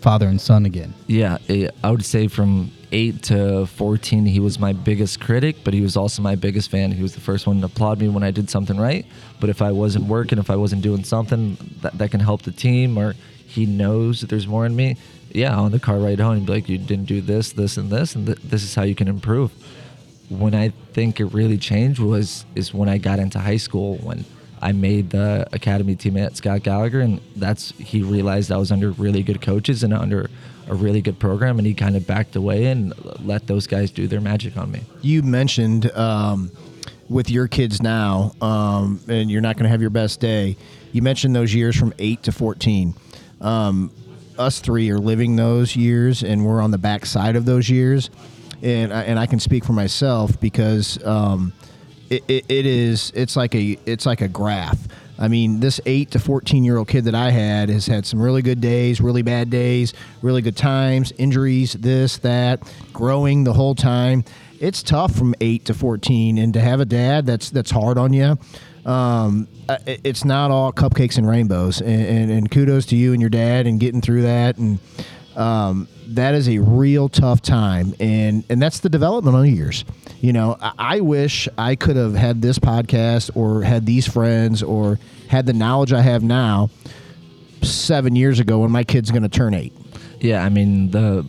father 0.00 0.26
and 0.28 0.40
son 0.40 0.66
again? 0.66 0.92
yeah, 1.06 1.38
eh, 1.48 1.68
I 1.82 1.90
would 1.90 2.04
say 2.04 2.28
from 2.28 2.70
eight 2.92 3.22
to 3.24 3.66
fourteen, 3.66 4.26
he 4.26 4.40
was 4.40 4.58
my 4.58 4.72
biggest 4.72 5.20
critic, 5.20 5.56
but 5.64 5.74
he 5.74 5.80
was 5.80 5.96
also 5.96 6.22
my 6.22 6.34
biggest 6.34 6.70
fan. 6.70 6.92
He 6.92 7.02
was 7.02 7.14
the 7.14 7.20
first 7.20 7.46
one 7.46 7.60
to 7.60 7.66
applaud 7.66 8.00
me 8.00 8.08
when 8.08 8.22
I 8.22 8.30
did 8.30 8.50
something 8.50 8.76
right. 8.76 9.06
But 9.40 9.50
if 9.50 9.62
I 9.62 9.72
wasn't 9.72 10.06
working, 10.06 10.38
if 10.38 10.50
I 10.50 10.56
wasn't 10.56 10.82
doing 10.82 11.04
something 11.04 11.56
that, 11.82 11.96
that 11.98 12.10
can 12.10 12.20
help 12.20 12.42
the 12.42 12.52
team, 12.52 12.98
or 12.98 13.14
he 13.46 13.66
knows 13.66 14.20
that 14.20 14.30
there's 14.30 14.46
more 14.46 14.66
in 14.66 14.74
me, 14.74 14.96
yeah, 15.30 15.56
on 15.56 15.72
the 15.72 15.80
car 15.80 15.98
ride 15.98 16.20
home, 16.20 16.36
he'd 16.38 16.46
be 16.46 16.52
like, 16.52 16.68
"You 16.68 16.78
didn't 16.78 17.06
do 17.06 17.20
this, 17.20 17.52
this, 17.52 17.76
and 17.76 17.90
this, 17.90 18.14
and 18.14 18.26
th- 18.26 18.38
this 18.42 18.62
is 18.62 18.74
how 18.74 18.82
you 18.82 18.94
can 18.94 19.08
improve." 19.08 19.52
When 20.28 20.54
I 20.54 20.70
think 20.92 21.20
it 21.20 21.26
really 21.26 21.58
changed 21.58 22.00
was 22.00 22.44
is 22.54 22.72
when 22.72 22.88
I 22.88 22.98
got 22.98 23.18
into 23.18 23.38
high 23.38 23.58
school 23.58 23.96
when 23.98 24.24
I 24.62 24.72
made 24.72 25.10
the 25.10 25.46
academy 25.52 25.94
team 25.96 26.16
at 26.16 26.36
Scott 26.36 26.62
Gallagher 26.62 27.00
and 27.00 27.20
that's 27.36 27.72
he 27.72 28.02
realized 28.02 28.50
I 28.50 28.56
was 28.56 28.72
under 28.72 28.90
really 28.92 29.22
good 29.22 29.42
coaches 29.42 29.82
and 29.82 29.92
under 29.92 30.30
a 30.68 30.74
really 30.74 31.02
good 31.02 31.18
program 31.18 31.58
and 31.58 31.66
he 31.66 31.74
kind 31.74 31.96
of 31.96 32.06
backed 32.06 32.36
away 32.36 32.66
and 32.66 32.94
let 33.20 33.46
those 33.46 33.66
guys 33.66 33.90
do 33.90 34.06
their 34.06 34.20
magic 34.20 34.56
on 34.56 34.70
me. 34.70 34.80
you 35.02 35.22
mentioned 35.22 35.90
um, 35.92 36.50
with 37.08 37.30
your 37.30 37.46
kids 37.48 37.82
now, 37.82 38.32
um, 38.40 39.00
and 39.08 39.30
you're 39.30 39.42
not 39.42 39.56
going 39.56 39.64
to 39.64 39.68
have 39.68 39.82
your 39.82 39.90
best 39.90 40.20
day. 40.20 40.56
You 40.92 41.02
mentioned 41.02 41.36
those 41.36 41.54
years 41.54 41.76
from 41.76 41.92
eight 41.98 42.22
to 42.22 42.32
fourteen. 42.32 42.94
Um, 43.40 43.90
us 44.38 44.60
three 44.60 44.90
are 44.90 44.98
living 44.98 45.36
those 45.36 45.76
years, 45.76 46.22
and 46.22 46.46
we're 46.46 46.62
on 46.62 46.70
the 46.70 46.78
back 46.78 47.04
side 47.06 47.36
of 47.36 47.44
those 47.44 47.68
years. 47.68 48.10
And 48.64 48.94
I, 48.94 49.02
and 49.02 49.18
I 49.18 49.26
can 49.26 49.38
speak 49.40 49.62
for 49.62 49.74
myself 49.74 50.40
because 50.40 50.98
um, 51.04 51.52
it, 52.08 52.24
it, 52.28 52.44
it 52.48 52.64
is 52.64 53.12
it's 53.14 53.36
like 53.36 53.54
a 53.54 53.78
it's 53.84 54.06
like 54.06 54.22
a 54.22 54.28
graph. 54.28 54.88
I 55.18 55.28
mean, 55.28 55.60
this 55.60 55.82
eight 55.84 56.10
to 56.12 56.18
fourteen 56.18 56.64
year 56.64 56.78
old 56.78 56.88
kid 56.88 57.04
that 57.04 57.14
I 57.14 57.30
had 57.30 57.68
has 57.68 57.86
had 57.86 58.06
some 58.06 58.20
really 58.20 58.40
good 58.42 58.62
days, 58.62 59.02
really 59.02 59.20
bad 59.22 59.50
days, 59.50 59.92
really 60.22 60.40
good 60.40 60.56
times, 60.56 61.12
injuries, 61.18 61.74
this 61.74 62.16
that, 62.18 62.62
growing 62.92 63.44
the 63.44 63.52
whole 63.52 63.74
time. 63.74 64.24
It's 64.60 64.82
tough 64.82 65.14
from 65.14 65.34
eight 65.42 65.66
to 65.66 65.74
fourteen, 65.74 66.38
and 66.38 66.54
to 66.54 66.60
have 66.60 66.80
a 66.80 66.86
dad 66.86 67.26
that's 67.26 67.50
that's 67.50 67.70
hard 67.70 67.98
on 67.98 68.14
you. 68.14 68.38
Um, 68.86 69.46
it's 69.86 70.24
not 70.24 70.50
all 70.50 70.72
cupcakes 70.72 71.16
and 71.16 71.28
rainbows, 71.28 71.80
and, 71.80 72.02
and, 72.06 72.30
and 72.30 72.50
kudos 72.50 72.86
to 72.86 72.96
you 72.96 73.12
and 73.12 73.20
your 73.20 73.30
dad 73.30 73.66
and 73.66 73.78
getting 73.78 74.00
through 74.00 74.22
that 74.22 74.56
and 74.56 74.78
um, 75.36 75.88
that 76.08 76.34
is 76.34 76.48
a 76.48 76.58
real 76.58 77.08
tough 77.08 77.40
time 77.42 77.94
and 78.00 78.44
and 78.48 78.60
that's 78.60 78.80
the 78.80 78.88
development 78.88 79.34
developmental 79.34 79.46
years 79.46 79.84
you 80.20 80.32
know 80.32 80.56
I, 80.60 80.72
I 80.78 81.00
wish 81.00 81.48
i 81.56 81.74
could 81.76 81.96
have 81.96 82.14
had 82.14 82.42
this 82.42 82.58
podcast 82.58 83.30
or 83.34 83.62
had 83.62 83.86
these 83.86 84.06
friends 84.06 84.62
or 84.62 84.98
had 85.28 85.46
the 85.46 85.52
knowledge 85.52 85.92
i 85.92 86.00
have 86.02 86.22
now 86.22 86.68
seven 87.62 88.14
years 88.16 88.40
ago 88.40 88.58
when 88.60 88.70
my 88.70 88.84
kid's 88.84 89.10
going 89.10 89.22
to 89.22 89.28
turn 89.28 89.54
eight 89.54 89.72
Yeah, 90.20 90.42
I 90.44 90.48
mean 90.48 90.90
the. 90.90 91.24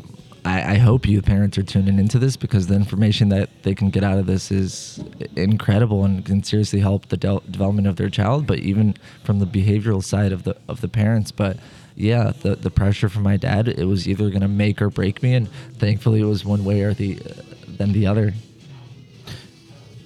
I, 0.47 0.77
hope 0.77 1.07
you 1.07 1.23
parents 1.23 1.57
are 1.57 1.63
tuning 1.63 1.97
into 1.97 2.19
this 2.19 2.37
because 2.37 2.67
the 2.67 2.75
information 2.75 3.29
that 3.29 3.49
they 3.63 3.73
can 3.73 3.89
get 3.89 4.03
out 4.03 4.19
of 4.19 4.27
this 4.27 4.51
is 4.51 5.03
incredible 5.35 6.05
and 6.05 6.23
can 6.23 6.43
seriously 6.43 6.79
help 6.81 7.07
the 7.07 7.17
del 7.17 7.41
development 7.49 7.87
of 7.87 7.95
their 7.95 8.11
child. 8.11 8.45
But 8.45 8.59
even 8.59 8.95
from 9.23 9.39
the 9.39 9.47
behavioral 9.47 10.03
side 10.03 10.31
of 10.31 10.43
the 10.43 10.55
of 10.69 10.81
the 10.81 10.87
parents, 10.87 11.31
but 11.31 11.57
yeah, 11.95 12.33
the 12.41 12.55
the 12.55 12.69
pressure 12.69 13.09
from 13.09 13.23
my 13.23 13.37
dad, 13.37 13.67
it 13.67 13.85
was 13.85 14.07
either 14.07 14.29
gonna 14.29 14.47
make 14.47 14.81
or 14.81 14.89
break 14.89 15.23
me, 15.23 15.33
and 15.33 15.49
thankfully 15.77 16.21
it 16.21 16.25
was 16.25 16.45
one 16.45 16.63
way 16.65 16.81
or 16.81 16.93
the 16.93 17.19
uh, 17.19 17.41
than 17.77 17.93
the 17.93 18.07
other. 18.07 18.33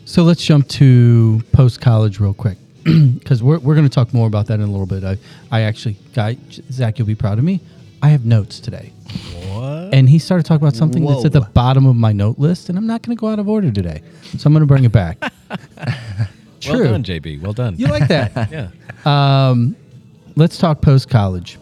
So 0.05 0.23
let's 0.23 0.43
jump 0.43 0.67
to 0.69 1.43
post 1.51 1.81
college 1.81 2.19
real 2.19 2.33
quick 2.33 2.57
because 2.83 3.43
we're, 3.43 3.59
we're 3.59 3.75
going 3.75 3.87
to 3.87 3.93
talk 3.93 4.11
more 4.11 4.25
about 4.25 4.47
that 4.47 4.55
in 4.55 4.61
a 4.61 4.71
little 4.71 4.87
bit. 4.87 5.03
I, 5.03 5.17
I 5.51 5.61
actually, 5.61 5.97
guy, 6.15 6.37
Zach, 6.71 6.97
you'll 6.97 7.07
be 7.07 7.13
proud 7.13 7.37
of 7.37 7.43
me. 7.43 7.59
I 8.01 8.09
have 8.09 8.25
notes 8.25 8.59
today. 8.59 8.91
What? 9.53 9.93
And 9.93 10.09
he 10.09 10.17
started 10.17 10.45
talking 10.45 10.65
about 10.65 10.75
something 10.75 11.05
that's 11.05 11.25
at 11.25 11.31
the 11.31 11.41
bottom 11.41 11.85
of 11.85 11.95
my 11.95 12.11
note 12.11 12.39
list, 12.39 12.69
and 12.69 12.77
I'm 12.77 12.87
not 12.87 13.03
going 13.03 13.15
to 13.15 13.19
go 13.19 13.27
out 13.27 13.37
of 13.37 13.47
order 13.47 13.71
today. 13.71 14.01
So 14.37 14.47
I'm 14.47 14.53
going 14.53 14.61
to 14.61 14.65
bring 14.65 14.83
it 14.83 14.91
back. 14.91 15.17
True. 16.59 16.79
Well 16.79 16.91
done, 16.93 17.03
JB. 17.03 17.41
Well 17.41 17.53
done. 17.53 17.75
You 17.77 17.87
like 17.87 18.07
that? 18.07 18.51
yeah. 18.51 18.69
Um, 19.49 19.75
let's 20.35 20.57
talk 20.57 20.81
post 20.81 21.09
college. 21.09 21.59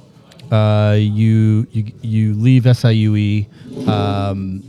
Uh, 0.52 0.96
you 0.98 1.68
you 1.72 1.92
you 2.02 2.34
leave 2.36 2.64
SIUE. 2.64 3.48
Um, 3.88 4.62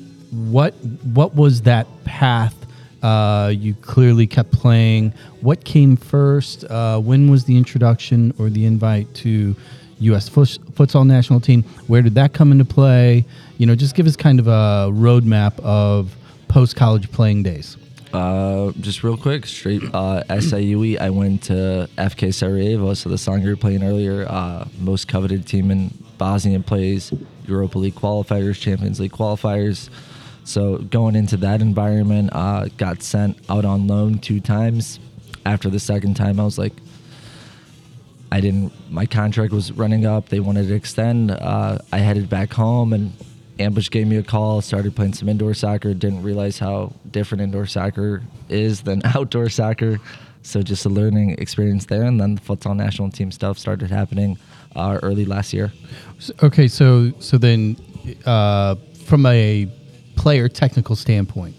what 0.50 0.74
what 1.14 1.34
was 1.34 1.62
that 1.62 1.86
path? 2.04 2.54
Uh, 3.02 3.52
you 3.56 3.74
clearly 3.74 4.26
kept 4.26 4.50
playing. 4.52 5.12
What 5.40 5.64
came 5.64 5.96
first? 5.96 6.64
Uh, 6.64 6.98
when 6.98 7.30
was 7.30 7.44
the 7.44 7.56
introduction 7.56 8.34
or 8.38 8.50
the 8.50 8.64
invite 8.66 9.12
to 9.16 9.54
U.S. 10.00 10.28
Futs- 10.28 10.58
futsal 10.72 11.06
national 11.06 11.40
team? 11.40 11.62
Where 11.86 12.02
did 12.02 12.14
that 12.16 12.32
come 12.32 12.50
into 12.50 12.64
play? 12.64 13.24
You 13.58 13.66
know, 13.66 13.74
just 13.76 13.94
give 13.94 14.06
us 14.06 14.16
kind 14.16 14.40
of 14.40 14.48
a 14.48 14.90
roadmap 14.92 15.58
of 15.60 16.16
post 16.48 16.76
college 16.76 17.10
playing 17.12 17.44
days. 17.44 17.76
Uh, 18.12 18.72
just 18.80 19.02
real 19.02 19.16
quick, 19.16 19.46
straight 19.46 19.82
uh, 19.92 20.22
SIUE. 20.28 20.98
I 20.98 21.10
went 21.10 21.42
to 21.44 21.88
FK 21.98 22.32
Sarajevo, 22.32 22.94
so 22.94 23.08
the 23.08 23.18
song 23.18 23.42
you 23.42 23.50
were 23.50 23.56
playing 23.56 23.82
earlier. 23.82 24.26
Uh, 24.28 24.66
most 24.78 25.08
coveted 25.08 25.46
team 25.46 25.70
in 25.70 25.92
Bosnia 26.16 26.60
plays 26.60 27.12
Europa 27.46 27.78
League 27.78 27.94
qualifiers, 27.94 28.58
Champions 28.60 28.98
League 29.00 29.12
qualifiers. 29.12 29.90
So 30.44 30.78
going 30.78 31.14
into 31.14 31.36
that 31.38 31.60
environment, 31.60 32.30
uh, 32.32 32.68
got 32.78 33.02
sent 33.02 33.38
out 33.50 33.66
on 33.66 33.86
loan 33.86 34.18
two 34.18 34.40
times. 34.40 34.98
After 35.44 35.68
the 35.68 35.80
second 35.80 36.14
time, 36.14 36.40
I 36.40 36.44
was 36.44 36.58
like, 36.58 36.72
I 38.32 38.40
didn't. 38.40 38.72
My 38.90 39.06
contract 39.06 39.52
was 39.52 39.72
running 39.72 40.06
up. 40.06 40.28
They 40.28 40.40
wanted 40.40 40.68
to 40.68 40.74
extend. 40.74 41.30
Uh, 41.30 41.78
I 41.92 41.98
headed 41.98 42.28
back 42.28 42.52
home, 42.52 42.92
and 42.92 43.12
Ambush 43.58 43.90
gave 43.90 44.06
me 44.06 44.16
a 44.16 44.22
call. 44.22 44.60
Started 44.60 44.94
playing 44.94 45.14
some 45.14 45.28
indoor 45.28 45.54
soccer. 45.54 45.94
Didn't 45.94 46.22
realize 46.22 46.58
how 46.58 46.92
different 47.10 47.42
indoor 47.42 47.66
soccer 47.66 48.22
is 48.48 48.82
than 48.82 49.02
outdoor 49.16 49.48
soccer. 49.48 49.98
So 50.42 50.62
just 50.62 50.86
a 50.86 50.88
learning 50.88 51.32
experience 51.32 51.86
there, 51.86 52.04
and 52.04 52.20
then 52.20 52.36
the 52.36 52.40
futsal 52.40 52.74
national 52.74 53.10
team 53.10 53.30
stuff 53.30 53.58
started 53.58 53.90
happening 53.90 54.38
uh, 54.76 54.98
early 55.02 55.24
last 55.24 55.52
year. 55.52 55.72
Okay, 56.42 56.68
so 56.68 57.12
so 57.18 57.36
then, 57.36 57.76
uh, 58.24 58.76
from 59.04 59.26
a 59.26 59.68
player 60.16 60.48
technical 60.48 60.96
standpoint, 60.96 61.54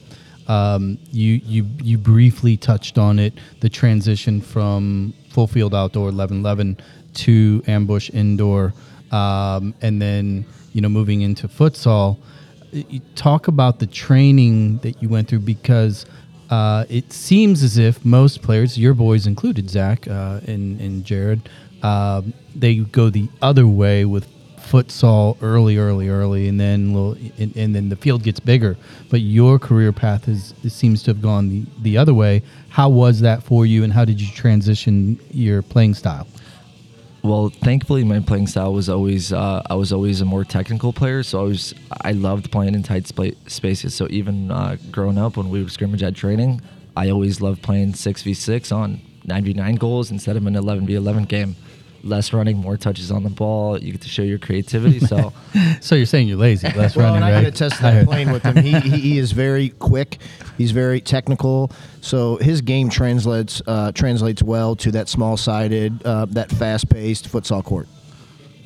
um, 0.47 0.97
you 1.11 1.41
you 1.45 1.67
you 1.83 1.97
briefly 1.97 2.57
touched 2.57 2.97
on 2.97 3.19
it, 3.19 3.33
the 3.59 3.69
transition 3.69 4.41
from 4.41 5.13
full 5.29 5.47
field 5.47 5.75
outdoor 5.75 6.09
eleven 6.09 6.39
eleven 6.39 6.77
to 7.15 7.61
ambush 7.67 8.09
indoor, 8.11 8.73
um, 9.11 9.75
and 9.81 10.01
then 10.01 10.45
you 10.73 10.81
know 10.81 10.89
moving 10.89 11.21
into 11.21 11.47
futsal. 11.47 12.17
You 12.71 13.01
talk 13.15 13.47
about 13.47 13.79
the 13.79 13.87
training 13.87 14.77
that 14.79 15.01
you 15.01 15.09
went 15.09 15.27
through 15.27 15.39
because. 15.39 16.05
Uh, 16.51 16.83
it 16.89 17.13
seems 17.13 17.61
as 17.61 17.77
if 17.77 18.03
most 18.03 18.41
players, 18.41 18.75
your 18.75 18.95
boys 18.95 19.27
included, 19.27 19.69
Zach 19.69 20.07
uh, 20.07 20.39
and, 20.47 20.81
and 20.81 21.05
Jared, 21.05 21.47
um, 21.83 22.33
they 22.55 22.77
go 22.77 23.11
the 23.11 23.29
other 23.39 23.67
way 23.67 24.03
with 24.03 24.27
futsal 24.69 25.37
early, 25.41 25.77
early, 25.77 26.09
early, 26.09 26.47
and 26.47 26.59
then 26.59 26.93
little, 26.93 27.13
and, 27.37 27.55
and 27.55 27.75
then 27.75 27.89
the 27.89 27.95
field 27.95 28.23
gets 28.23 28.39
bigger. 28.39 28.77
But 29.09 29.21
your 29.21 29.57
career 29.57 29.91
path 29.91 30.27
is 30.27 30.53
seems 30.69 31.01
to 31.03 31.11
have 31.11 31.21
gone 31.21 31.49
the, 31.49 31.65
the 31.81 31.97
other 31.97 32.13
way. 32.13 32.43
How 32.69 32.89
was 32.89 33.19
that 33.21 33.43
for 33.43 33.65
you, 33.65 33.83
and 33.83 33.91
how 33.91 34.05
did 34.05 34.21
you 34.21 34.31
transition 34.31 35.19
your 35.31 35.61
playing 35.61 35.95
style? 35.95 36.27
Well, 37.21 37.49
thankfully, 37.49 38.03
my 38.05 38.21
playing 38.21 38.47
style 38.47 38.73
was 38.73 38.87
always 38.87 39.33
uh, 39.33 39.61
I 39.69 39.75
was 39.75 39.91
always 39.91 40.21
a 40.21 40.25
more 40.25 40.45
technical 40.45 40.93
player, 40.93 41.21
so 41.21 41.41
I 41.41 41.43
was 41.43 41.75
I 42.01 42.11
loved 42.13 42.49
playing 42.49 42.75
in 42.75 42.83
tight 42.83 43.07
spa- 43.07 43.37
spaces. 43.45 43.93
So 43.93 44.07
even 44.09 44.51
uh, 44.51 44.77
growing 44.89 45.17
up, 45.17 45.35
when 45.35 45.49
we 45.49 45.61
would 45.61 45.71
scrimmage 45.71 46.01
at 46.01 46.15
training, 46.15 46.61
I 46.95 47.09
always 47.09 47.41
loved 47.41 47.61
playing 47.61 47.93
six 47.95 48.23
v 48.23 48.33
six 48.33 48.71
on 48.71 49.01
nine 49.25 49.43
v 49.43 49.53
nine 49.53 49.75
goals 49.75 50.11
instead 50.11 50.37
of 50.37 50.45
an 50.47 50.55
eleven 50.55 50.85
v 50.85 50.95
eleven 50.95 51.25
game. 51.25 51.55
Less 52.03 52.31
running, 52.33 52.57
more 52.57 52.77
touches 52.77 53.11
on 53.11 53.23
the 53.23 53.29
ball. 53.29 53.77
You 53.77 53.91
get 53.91 54.01
to 54.01 54.09
show 54.09 54.21
your 54.23 54.39
creativity. 54.39 54.99
So 54.99 55.33
So 55.81 55.95
you're 55.95 56.05
saying 56.05 56.27
you're 56.27 56.37
lazy, 56.37 56.67
less 56.73 56.95
Well, 56.95 57.05
running, 57.07 57.17
and 57.23 57.25
I 57.25 57.31
right? 57.37 57.43
got 57.43 57.53
to 57.53 57.69
test 57.69 57.83
I 57.83 57.91
that 57.91 57.93
heard- 57.99 58.07
playing 58.07 58.31
with 58.31 58.43
him. 58.43 58.55
He, 58.57 58.79
he, 58.79 58.89
he 58.99 59.17
is 59.17 59.31
very 59.31 59.69
quick. 59.69 60.17
He's 60.57 60.71
very 60.71 61.01
technical. 61.01 61.71
So 62.01 62.37
his 62.37 62.61
game 62.61 62.89
translates 62.89 63.61
uh, 63.67 63.91
translates 63.91 64.41
well 64.43 64.75
to 64.77 64.91
that 64.91 65.09
small 65.09 65.37
sided, 65.37 66.01
uh, 66.05 66.25
that 66.31 66.49
fast 66.51 66.89
paced 66.89 67.29
futsal 67.29 67.63
court. 67.63 67.87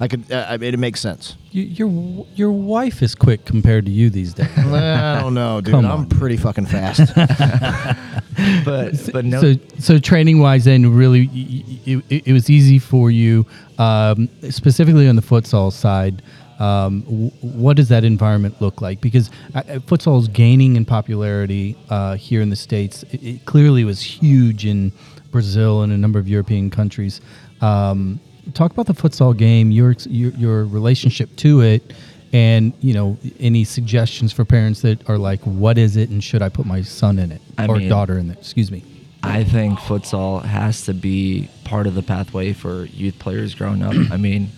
I 0.04 0.08
could. 0.10 0.30
Uh, 0.30 0.46
I 0.50 0.58
mean, 0.58 0.74
it 0.74 0.80
makes 0.80 1.00
sense. 1.00 1.38
You, 1.52 1.64
your 1.64 2.26
your 2.36 2.52
wife 2.52 3.02
is 3.02 3.16
quick 3.16 3.46
compared 3.46 3.86
to 3.86 3.92
you 3.92 4.10
these 4.10 4.34
days. 4.34 4.50
I 4.58 5.22
don't 5.22 5.34
know, 5.34 5.62
dude. 5.62 5.74
Come 5.74 5.86
I'm 5.86 5.92
on. 5.92 6.10
pretty 6.10 6.36
fucking 6.36 6.66
fast. 6.66 7.16
but 8.66 9.10
but 9.14 9.24
no, 9.24 9.40
So, 9.40 9.54
so 9.80 10.00
training 10.00 10.40
wise, 10.40 10.66
then 10.66 10.94
really, 10.94 11.28
y- 11.28 12.02
it, 12.10 12.24
it 12.28 12.34
was 12.34 12.50
easy 12.50 12.80
for 12.80 13.12
you, 13.12 13.46
um, 13.78 14.28
specifically 14.50 15.08
on 15.08 15.16
the 15.16 15.22
futsal 15.22 15.72
side. 15.72 16.22
Um, 16.60 17.02
what 17.42 17.78
does 17.78 17.88
that 17.90 18.04
environment 18.04 18.62
look 18.62 18.82
like? 18.82 19.00
Because 19.00 19.30
uh, 19.56 19.60
uh, 19.60 19.80
futsal 19.80 20.20
is 20.20 20.28
gaining 20.28 20.76
in 20.76 20.84
popularity 20.86 21.78
uh, 21.90 22.16
here 22.16 22.42
in 22.42 22.50
the 22.50 22.56
states. 22.58 23.04
It, 23.12 23.24
it 23.24 23.46
clearly 23.46 23.86
was 23.86 24.02
huge 24.02 24.66
in 24.66 24.92
Brazil 25.32 25.82
and 25.82 25.94
a 25.94 25.98
number 25.98 26.20
of 26.20 26.28
European 26.28 26.70
countries. 26.70 27.22
Um, 27.62 28.20
talk 28.54 28.72
about 28.72 28.86
the 28.88 28.94
futsal 28.94 29.36
game, 29.36 29.72
your, 29.72 29.96
your 30.08 30.32
your 30.32 30.66
relationship 30.66 31.36
to 31.38 31.62
it, 31.62 31.94
and 32.34 32.74
you 32.82 32.94
know 32.94 33.18
any 33.40 33.64
suggestions 33.64 34.34
for 34.34 34.46
parents 34.46 34.82
that 34.82 35.08
are 35.10 35.18
like, 35.18 35.40
what 35.42 35.78
is 35.78 35.96
it, 35.98 36.10
and 36.10 36.24
should 36.24 36.42
I 36.42 36.50
put 36.50 36.66
my 36.66 36.82
son 36.82 37.20
in 37.20 37.32
it 37.32 37.42
I 37.58 37.68
or 37.68 37.78
mean- 37.78 37.90
daughter 37.90 38.18
in 38.18 38.30
it? 38.30 38.38
Excuse 38.40 38.72
me. 38.72 38.84
I 39.26 39.46
think 39.46 39.80
futsal 39.80 40.44
has 40.44 40.84
to 40.84 40.94
be 40.94 41.50
part 41.64 41.88
of 41.88 41.96
the 41.96 42.04
pathway 42.04 42.52
for 42.52 42.84
youth 42.86 43.18
players 43.20 43.56
growing 43.56 43.82
up. 43.82 43.94
I 44.12 44.18
mean, 44.18 44.50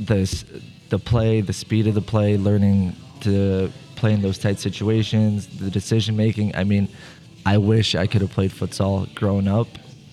this 0.00 0.42
the 0.88 0.98
play, 0.98 1.42
the 1.42 1.52
speed 1.52 1.86
of 1.86 1.94
the 1.94 2.00
play, 2.00 2.38
learning 2.38 2.96
to 3.20 3.70
play 3.96 4.14
in 4.14 4.22
those 4.22 4.38
tight 4.38 4.58
situations, 4.58 5.46
the 5.58 5.70
decision 5.70 6.16
making. 6.16 6.56
I 6.56 6.64
mean, 6.64 6.88
I 7.44 7.58
wish 7.58 7.94
I 7.94 8.06
could 8.06 8.22
have 8.22 8.30
played 8.30 8.52
futsal 8.52 9.14
growing 9.14 9.48
up 9.48 9.68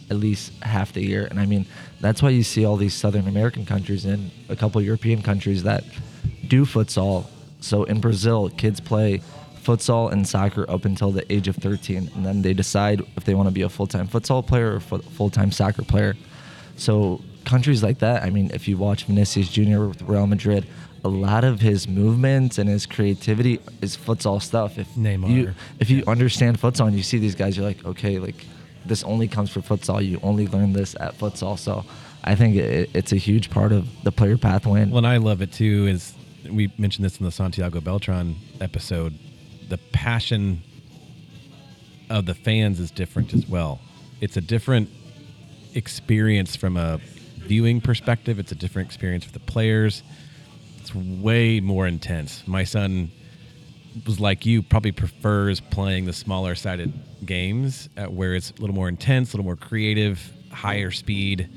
at 0.09 0.17
least 0.17 0.51
half 0.63 0.91
the 0.91 1.01
year. 1.01 1.25
And 1.29 1.39
I 1.39 1.45
mean, 1.45 1.65
that's 2.03 2.21
why 2.21 2.29
you 2.29 2.43
see 2.43 2.65
all 2.65 2.75
these 2.75 2.93
Southern 2.93 3.29
American 3.29 3.65
countries 3.65 4.03
and 4.03 4.29
a 4.49 4.57
couple 4.57 4.81
European 4.81 5.21
countries 5.21 5.63
that 5.63 5.85
do 6.45 6.65
futsal. 6.65 7.25
So 7.61 7.85
in 7.85 8.01
Brazil, 8.01 8.49
kids 8.49 8.81
play 8.81 9.21
futsal 9.63 10.11
and 10.11 10.27
soccer 10.27 10.69
up 10.69 10.83
until 10.83 11.11
the 11.11 11.31
age 11.31 11.47
of 11.47 11.55
13, 11.55 12.11
and 12.13 12.25
then 12.25 12.41
they 12.41 12.53
decide 12.53 13.01
if 13.15 13.23
they 13.23 13.33
want 13.33 13.47
to 13.47 13.53
be 13.53 13.61
a 13.61 13.69
full 13.69 13.87
time 13.87 14.09
futsal 14.09 14.45
player 14.45 14.75
or 14.75 14.79
full 14.81 15.29
time 15.29 15.49
soccer 15.49 15.81
player. 15.81 16.15
So 16.75 17.21
countries 17.45 17.81
like 17.81 17.99
that, 17.99 18.23
I 18.23 18.29
mean, 18.29 18.51
if 18.53 18.67
you 18.67 18.75
watch 18.75 19.05
Vinicius 19.05 19.47
Jr. 19.47 19.85
with 19.85 20.01
Real 20.01 20.27
Madrid, 20.27 20.67
a 21.05 21.09
lot 21.09 21.45
of 21.45 21.61
his 21.61 21.87
movements 21.87 22.57
and 22.57 22.69
his 22.69 22.85
creativity 22.85 23.61
is 23.81 23.95
futsal 23.95 24.41
stuff. 24.41 24.77
If 24.77 24.93
Neymar. 24.95 25.29
you 25.29 25.53
if 25.79 25.89
you 25.89 26.03
understand 26.05 26.59
futsal 26.59 26.87
and 26.87 26.97
you 26.97 27.03
see 27.03 27.17
these 27.17 27.35
guys, 27.35 27.55
you're 27.55 27.65
like, 27.65 27.85
okay, 27.85 28.19
like 28.19 28.45
this 28.85 29.03
only 29.03 29.27
comes 29.27 29.49
for 29.49 29.61
futsal. 29.61 30.05
You 30.05 30.19
only 30.23 30.47
learn 30.47 30.73
this 30.73 30.95
at 30.99 31.17
futsal. 31.17 31.57
So 31.57 31.85
I 32.23 32.35
think 32.35 32.55
it, 32.55 32.89
it's 32.93 33.11
a 33.11 33.17
huge 33.17 33.49
part 33.49 33.71
of 33.71 33.87
the 34.03 34.11
player 34.11 34.37
pathway. 34.37 34.85
Well, 34.85 34.99
and 34.99 35.07
I 35.07 35.17
love 35.17 35.41
it 35.41 35.51
too. 35.51 35.87
Is 35.87 36.13
we 36.49 36.71
mentioned 36.77 37.05
this 37.05 37.17
in 37.17 37.25
the 37.25 37.31
Santiago 37.31 37.81
Beltran 37.81 38.35
episode. 38.59 39.17
The 39.69 39.77
passion 39.77 40.61
of 42.09 42.25
the 42.25 42.33
fans 42.33 42.79
is 42.79 42.91
different 42.91 43.33
as 43.33 43.47
well. 43.47 43.79
It's 44.21 44.37
a 44.37 44.41
different 44.41 44.89
experience 45.73 46.55
from 46.55 46.77
a 46.77 46.99
viewing 47.37 47.81
perspective. 47.81 48.39
It's 48.39 48.51
a 48.51 48.55
different 48.55 48.87
experience 48.87 49.25
for 49.25 49.31
the 49.31 49.39
players. 49.39 50.03
It's 50.79 50.93
way 50.93 51.59
more 51.59 51.87
intense. 51.87 52.43
My 52.45 52.63
son 52.63 53.11
was 54.05 54.19
like 54.19 54.45
you, 54.45 54.61
probably 54.61 54.91
prefers 54.91 55.59
playing 55.59 56.05
the 56.05 56.13
smaller 56.13 56.55
sided 56.55 56.93
games 57.25 57.89
uh, 57.97 58.05
where 58.05 58.35
it's 58.35 58.51
a 58.51 58.61
little 58.61 58.75
more 58.75 58.89
intense, 58.89 59.33
a 59.33 59.37
little 59.37 59.45
more 59.45 59.55
creative, 59.55 60.31
higher 60.51 60.91
speed, 60.91 61.49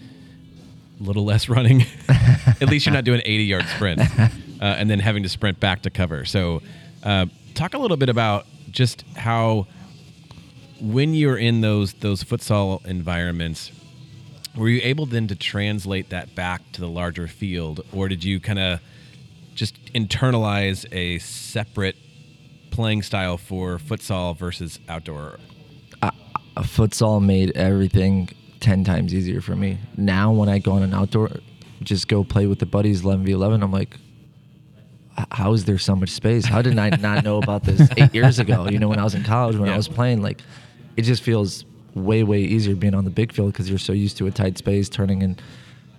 a 1.01 1.03
little 1.03 1.25
less 1.25 1.49
running. 1.51 1.85
At 2.09 2.69
least 2.69 2.87
you're 2.87 2.95
not 2.95 3.05
doing 3.05 3.23
80 3.25 3.45
yard 3.45 3.67
sprints. 3.67 4.05
uh, 4.61 4.65
and 4.65 4.89
then 4.89 5.01
having 5.01 5.23
to 5.23 5.29
sprint 5.29 5.61
back 5.61 5.83
to 5.83 5.91
cover. 5.91 6.25
So, 6.25 6.63
uh, 7.03 7.27
talk 7.55 7.75
a 7.75 7.79
little 7.79 7.97
bit 7.97 8.09
about 8.09 8.47
just 8.71 9.03
how 9.17 9.67
when 10.81 11.15
you're 11.15 11.39
in 11.39 11.61
those 11.61 11.95
those 11.95 12.23
futsal 12.23 12.85
environments, 12.87 13.71
were 14.57 14.69
you 14.69 14.81
able 14.83 15.07
then 15.07 15.27
to 15.29 15.37
translate 15.37 16.11
that 16.11 16.35
back 16.35 16.63
to 16.73 16.81
the 16.81 16.89
larger 16.89 17.29
field, 17.29 17.85
or 17.93 18.09
did 18.09 18.25
you 18.25 18.41
kind 18.41 18.59
of 18.59 18.81
just 19.55 19.83
internalize 19.95 20.87
a 20.93 21.19
separate 21.19 21.97
playing 22.77 23.03
style 23.03 23.37
for 23.39 23.79
futsal 23.79 24.37
versus 24.37 24.79
outdoor? 24.89 25.39
a 26.03 26.63
futsal 26.63 27.23
made 27.23 27.51
everything 27.55 28.31
10 28.61 28.83
times 28.85 29.13
easier 29.13 29.43
for 29.43 29.55
me. 29.55 29.79
Now, 29.99 30.33
when 30.33 30.49
I 30.49 30.59
go 30.59 30.73
on 30.73 30.83
an 30.83 30.95
outdoor, 30.95 31.29
just 31.83 32.09
go 32.09 32.25
play 32.25 32.47
with 32.47 32.61
the 32.61 32.65
buddies 32.67 33.03
11v11, 33.03 33.63
I'm 33.63 33.71
like, 33.71 33.97
how 35.31 35.53
is 35.53 35.65
there 35.67 35.77
so 35.77 35.95
much 35.95 36.09
space? 36.11 36.47
How 36.47 36.63
did 36.63 36.79
I 36.79 36.89
not 37.01 37.25
know 37.25 37.37
about 37.39 37.65
this 37.65 37.87
eight 37.99 38.15
years 38.15 38.39
ago? 38.39 38.69
You 38.69 38.79
know, 38.79 38.89
when 38.89 38.99
I 38.99 39.05
was 39.05 39.15
in 39.15 39.23
college, 39.23 39.57
when 39.57 39.67
Yeah. 39.69 39.75
I 39.75 39.77
was 39.77 39.89
playing, 39.89 40.23
like, 40.23 40.41
it 40.97 41.03
just 41.03 41.23
feels 41.23 41.67
way, 41.95 42.23
way 42.23 42.41
easier 42.41 42.75
being 42.75 42.95
on 42.95 43.05
the 43.05 43.11
big 43.11 43.33
field 43.33 43.53
because 43.53 43.69
you're 43.69 43.79
so 43.79 43.93
used 43.93 44.17
to 44.19 44.27
a 44.27 44.31
tight 44.31 44.57
space, 44.57 44.89
turning 44.89 45.21
in 45.23 45.37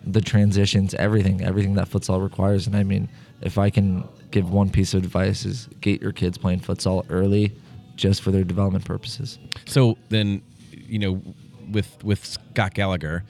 the 0.05 0.21
transitions, 0.21 0.95
everything, 0.95 1.43
everything 1.43 1.73
that 1.75 1.87
futsal 1.89 2.21
requires. 2.23 2.65
And 2.65 2.75
I 2.75 2.81
mean, 2.83 3.09
if 3.41 3.57
I 3.57 3.69
can 3.69 4.07
give 4.31 4.51
one 4.51 4.69
piece 4.69 4.93
of 4.93 5.03
advice 5.03 5.45
is 5.45 5.67
get 5.81 6.01
your 6.01 6.11
kids 6.11 6.37
playing 6.37 6.59
futsal 6.59 7.05
early 7.09 7.53
just 7.95 8.21
for 8.21 8.31
their 8.31 8.43
development 8.43 8.85
purposes. 8.85 9.39
So 9.65 9.97
then, 10.09 10.41
you 10.71 10.99
know, 10.99 11.21
with 11.71 12.03
with 12.03 12.25
Scott 12.25 12.73
Gallagher, 12.73 13.23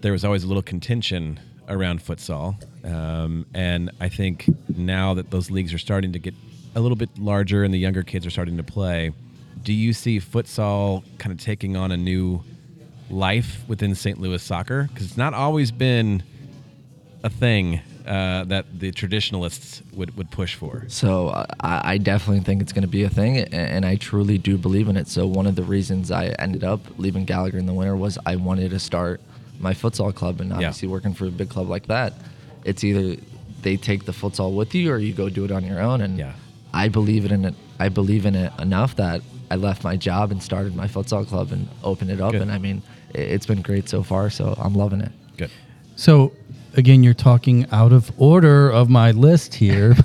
there 0.00 0.12
was 0.12 0.24
always 0.24 0.44
a 0.44 0.48
little 0.48 0.62
contention 0.62 1.40
around 1.68 2.00
futsal, 2.00 2.56
um, 2.84 3.46
and 3.54 3.90
I 4.00 4.08
think 4.08 4.48
now 4.76 5.14
that 5.14 5.30
those 5.30 5.50
leagues 5.50 5.72
are 5.72 5.78
starting 5.78 6.12
to 6.12 6.18
get 6.18 6.34
a 6.74 6.80
little 6.80 6.96
bit 6.96 7.10
larger 7.18 7.64
and 7.64 7.72
the 7.72 7.78
younger 7.78 8.02
kids 8.02 8.26
are 8.26 8.30
starting 8.30 8.56
to 8.56 8.62
play, 8.62 9.12
do 9.62 9.72
you 9.72 9.92
see 9.92 10.18
futsal 10.20 11.04
kind 11.18 11.32
of 11.32 11.38
taking 11.38 11.76
on 11.76 11.92
a 11.92 11.96
new 11.96 12.42
life 13.10 13.62
within 13.68 13.94
St. 13.94 14.20
Louis 14.20 14.42
soccer? 14.42 14.88
Because 14.92 15.06
it's 15.06 15.16
not 15.16 15.34
always 15.34 15.70
been 15.70 16.22
a 17.22 17.30
thing 17.30 17.80
uh, 18.06 18.44
that 18.44 18.66
the 18.78 18.90
traditionalists 18.92 19.82
would, 19.94 20.16
would 20.16 20.30
push 20.30 20.54
for. 20.54 20.84
So 20.88 21.28
uh, 21.28 21.46
I, 21.60 21.94
I 21.94 21.98
definitely 21.98 22.40
think 22.44 22.62
it's 22.62 22.72
going 22.72 22.82
to 22.82 22.88
be 22.88 23.04
a 23.04 23.10
thing, 23.10 23.38
and 23.38 23.84
I 23.84 23.96
truly 23.96 24.38
do 24.38 24.56
believe 24.58 24.88
in 24.88 24.96
it. 24.96 25.08
So 25.08 25.26
one 25.26 25.46
of 25.46 25.56
the 25.56 25.62
reasons 25.62 26.10
I 26.10 26.26
ended 26.38 26.64
up 26.64 26.80
leaving 26.98 27.24
Gallagher 27.24 27.58
in 27.58 27.66
the 27.66 27.74
winter 27.74 27.96
was 27.96 28.18
I 28.26 28.36
wanted 28.36 28.70
to 28.70 28.78
start 28.78 29.20
my 29.60 29.72
futsal 29.74 30.14
club, 30.14 30.40
and 30.40 30.52
obviously 30.52 30.88
working 30.88 31.14
for 31.14 31.26
a 31.26 31.30
big 31.30 31.48
club 31.48 31.68
like 31.68 31.86
that, 31.86 32.14
it's 32.64 32.82
either 32.84 33.20
they 33.62 33.76
take 33.76 34.04
the 34.06 34.12
futsal 34.12 34.54
with 34.56 34.74
you 34.74 34.90
or 34.92 34.98
you 34.98 35.12
go 35.12 35.28
do 35.28 35.44
it 35.44 35.52
on 35.52 35.64
your 35.64 35.80
own. 35.80 36.00
And 36.00 36.18
Yeah. 36.18 36.32
I 36.74 36.88
believe 36.88 37.30
in 37.30 37.44
it. 37.44 37.54
I 37.78 37.88
believe 37.90 38.26
in 38.26 38.34
it 38.34 38.52
enough 38.58 38.96
that 38.96 39.20
I 39.50 39.56
left 39.56 39.84
my 39.84 39.96
job 39.96 40.30
and 40.32 40.42
started 40.42 40.74
my 40.74 40.88
futsal 40.88 41.26
club 41.26 41.52
and 41.52 41.68
opened 41.84 42.10
it 42.10 42.20
up. 42.20 42.32
Good. 42.32 42.40
And 42.42 42.50
I 42.50 42.58
mean, 42.58 42.82
it's 43.14 43.44
been 43.46 43.60
great 43.62 43.88
so 43.88 44.02
far. 44.02 44.30
So 44.30 44.54
I'm 44.58 44.74
loving 44.74 45.00
it. 45.02 45.12
Good. 45.36 45.50
So, 45.96 46.32
again, 46.76 47.02
you're 47.02 47.14
talking 47.14 47.66
out 47.70 47.92
of 47.92 48.10
order 48.18 48.70
of 48.70 48.88
my 48.88 49.10
list 49.12 49.54
here. 49.54 49.94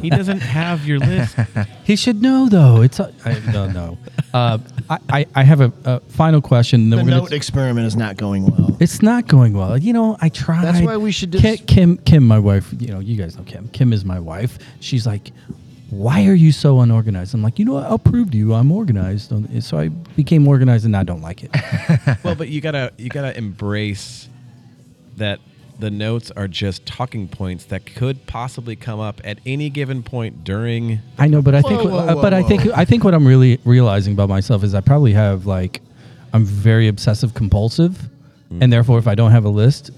He 0.00 0.10
doesn't 0.10 0.40
have 0.40 0.86
your 0.86 0.98
list. 0.98 1.36
he 1.84 1.96
should 1.96 2.22
know, 2.22 2.48
though. 2.48 2.82
It's 2.82 3.00
a, 3.00 3.12
I 3.24 3.34
don't 3.52 3.72
know. 3.72 3.98
Uh, 4.32 4.58
I, 4.88 4.98
I, 5.10 5.26
I 5.34 5.42
have 5.42 5.60
a, 5.60 5.72
a 5.84 6.00
final 6.00 6.40
question. 6.40 6.90
then 6.90 6.98
The 6.98 7.04
we're 7.04 7.10
gonna 7.10 7.22
note 7.22 7.32
experiment 7.32 7.86
is 7.86 7.96
not 7.96 8.16
going 8.16 8.46
well. 8.46 8.76
It's 8.80 9.02
not 9.02 9.26
going 9.26 9.54
well. 9.54 9.76
You 9.78 9.92
know, 9.92 10.16
I 10.20 10.28
tried. 10.28 10.64
That's 10.64 10.80
why 10.80 10.96
we 10.96 11.12
should 11.12 11.32
Kim, 11.32 11.56
Kim, 11.58 11.96
Kim, 11.98 12.26
my 12.26 12.38
wife. 12.38 12.72
You 12.78 12.88
know, 12.88 13.00
you 13.00 13.16
guys 13.16 13.36
know 13.36 13.44
Kim. 13.44 13.68
Kim 13.68 13.92
is 13.92 14.04
my 14.04 14.20
wife. 14.20 14.58
She's 14.80 15.06
like, 15.06 15.32
"Why 15.90 16.26
are 16.26 16.34
you 16.34 16.52
so 16.52 16.80
unorganized?" 16.80 17.34
I'm 17.34 17.42
like, 17.42 17.58
"You 17.58 17.64
know 17.64 17.74
what? 17.74 17.84
I'll 17.84 17.98
prove 17.98 18.30
to 18.32 18.36
you 18.36 18.54
I'm 18.54 18.70
organized." 18.70 19.32
So 19.64 19.78
I 19.78 19.88
became 19.88 20.46
organized, 20.46 20.84
and 20.84 20.96
I 20.96 21.02
don't 21.04 21.22
like 21.22 21.42
it. 21.44 21.50
well, 22.24 22.34
but 22.34 22.48
you 22.48 22.60
gotta 22.60 22.92
you 22.98 23.08
gotta 23.08 23.36
embrace 23.36 24.28
that 25.16 25.40
the 25.78 25.90
notes 25.90 26.30
are 26.32 26.48
just 26.48 26.84
talking 26.86 27.28
points 27.28 27.64
that 27.66 27.86
could 27.86 28.26
possibly 28.26 28.76
come 28.76 29.00
up 29.00 29.20
at 29.24 29.38
any 29.46 29.70
given 29.70 30.02
point 30.02 30.44
during. 30.44 31.00
I 31.18 31.28
know, 31.28 31.40
but 31.42 31.54
I 31.54 31.62
think, 31.62 31.82
Whoa, 31.82 31.88
whoa, 31.90 31.98
uh, 31.98 32.14
whoa, 32.14 32.22
but 32.22 32.34
I 32.34 32.42
think, 32.42 32.66
I 32.76 32.84
think 32.84 33.04
what 33.04 33.14
I'm 33.14 33.26
really 33.26 33.60
realizing 33.64 34.12
about 34.12 34.28
myself 34.28 34.64
is 34.64 34.74
I 34.74 34.80
probably 34.80 35.12
have 35.12 35.46
like, 35.46 35.80
I'm 36.32 36.44
very 36.44 36.88
obsessive 36.88 37.34
compulsive, 37.34 38.08
and 38.60 38.72
therefore, 38.72 38.98
if 38.98 39.06
I 39.06 39.14
don't 39.14 39.30
have 39.30 39.44
a 39.44 39.50
list, 39.50 39.90
it 39.90 39.94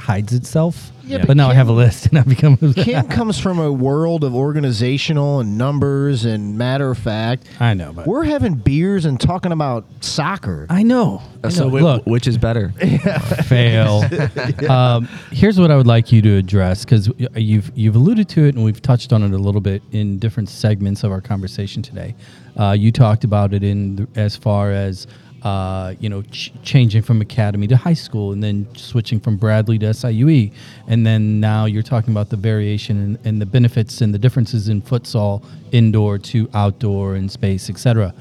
hides 0.00 0.32
itself. 0.32 0.90
Yeah, 1.04 1.18
but, 1.18 1.28
but 1.28 1.36
now 1.36 1.48
I 1.50 1.54
have 1.54 1.68
a 1.68 1.72
list, 1.72 2.06
and 2.06 2.18
I 2.18 2.22
become. 2.22 2.56
Kim 2.74 3.08
comes 3.08 3.38
from 3.40 3.58
a 3.58 3.72
world 3.72 4.22
of 4.22 4.34
organizational 4.34 5.40
and 5.40 5.58
numbers 5.58 6.24
and 6.24 6.56
matter 6.56 6.90
of 6.90 6.98
fact. 6.98 7.48
I 7.58 7.74
know, 7.74 7.92
but 7.92 8.06
We're 8.06 8.22
having 8.24 8.54
beers 8.54 9.04
and 9.06 9.20
talking 9.20 9.50
about 9.50 9.86
soccer. 10.00 10.66
I 10.70 10.82
know. 10.84 11.20
I 11.42 11.48
So 11.48 11.64
know. 11.64 11.70
whi- 11.70 11.80
Look, 11.80 12.06
which 12.06 12.26
is 12.28 12.38
better? 12.38 12.68
fail. 13.44 14.04
um, 14.70 15.06
here's 15.32 15.58
what 15.58 15.70
I 15.70 15.76
would 15.76 15.86
like 15.86 16.12
you 16.12 16.22
to 16.22 16.36
address 16.36 16.84
because 16.84 17.10
you've 17.34 17.70
you've 17.74 17.96
alluded 17.96 18.28
to 18.30 18.44
it 18.44 18.54
and 18.54 18.64
we've 18.64 18.80
touched 18.82 19.12
on 19.12 19.22
it 19.22 19.32
a 19.32 19.38
little 19.38 19.60
bit 19.60 19.82
in 19.92 20.18
different 20.18 20.48
segments 20.48 21.02
of 21.04 21.12
our 21.12 21.20
conversation 21.20 21.82
today. 21.82 22.14
Uh, 22.56 22.72
you 22.72 22.92
talked 22.92 23.24
about 23.24 23.54
it 23.54 23.62
in 23.64 23.96
the, 23.96 24.08
as 24.16 24.36
far 24.36 24.70
as 24.70 25.06
uh, 25.42 25.94
you 26.00 26.08
know 26.08 26.22
ch- 26.22 26.52
changing 26.62 27.02
from 27.02 27.20
academy 27.20 27.66
to 27.66 27.76
high 27.76 27.94
school 27.94 28.32
and 28.32 28.42
then 28.42 28.66
switching 28.74 29.20
from 29.20 29.36
Bradley 29.36 29.78
to 29.78 29.86
SIUE 29.86 30.52
and 30.86 31.06
then 31.06 31.40
now 31.40 31.64
you're 31.64 31.82
talking 31.82 32.12
about 32.12 32.28
the 32.28 32.36
variation 32.36 32.98
and, 32.98 33.26
and 33.26 33.40
the 33.40 33.46
benefits 33.46 34.00
and 34.00 34.12
the 34.12 34.18
differences 34.18 34.68
in 34.68 34.82
futsal 34.82 35.44
indoor 35.72 36.18
to 36.18 36.48
outdoor 36.54 37.14
and 37.14 37.30
space, 37.30 37.70
etc. 37.70 38.14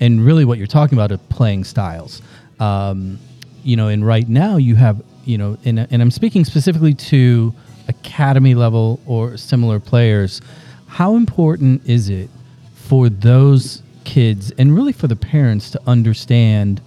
And 0.00 0.24
really, 0.24 0.44
what 0.44 0.58
you're 0.58 0.66
talking 0.66 0.98
about 0.98 1.12
are 1.12 1.18
playing 1.18 1.64
styles. 1.64 2.22
Um, 2.60 3.18
you 3.64 3.76
know, 3.76 3.88
and 3.88 4.06
right 4.06 4.28
now 4.28 4.56
you 4.56 4.76
have, 4.76 5.02
you 5.24 5.38
know, 5.38 5.58
and, 5.64 5.80
and 5.90 6.02
I'm 6.02 6.10
speaking 6.10 6.44
specifically 6.44 6.94
to 6.94 7.54
academy 7.88 8.54
level 8.54 9.00
or 9.06 9.36
similar 9.36 9.80
players. 9.80 10.40
How 10.86 11.16
important 11.16 11.86
is 11.88 12.08
it 12.08 12.30
for 12.74 13.08
those 13.08 13.82
kids 14.06 14.50
and 14.56 14.74
really 14.74 14.92
for 14.92 15.08
the 15.08 15.16
parents 15.16 15.70
to 15.72 15.80
understand 15.86 16.80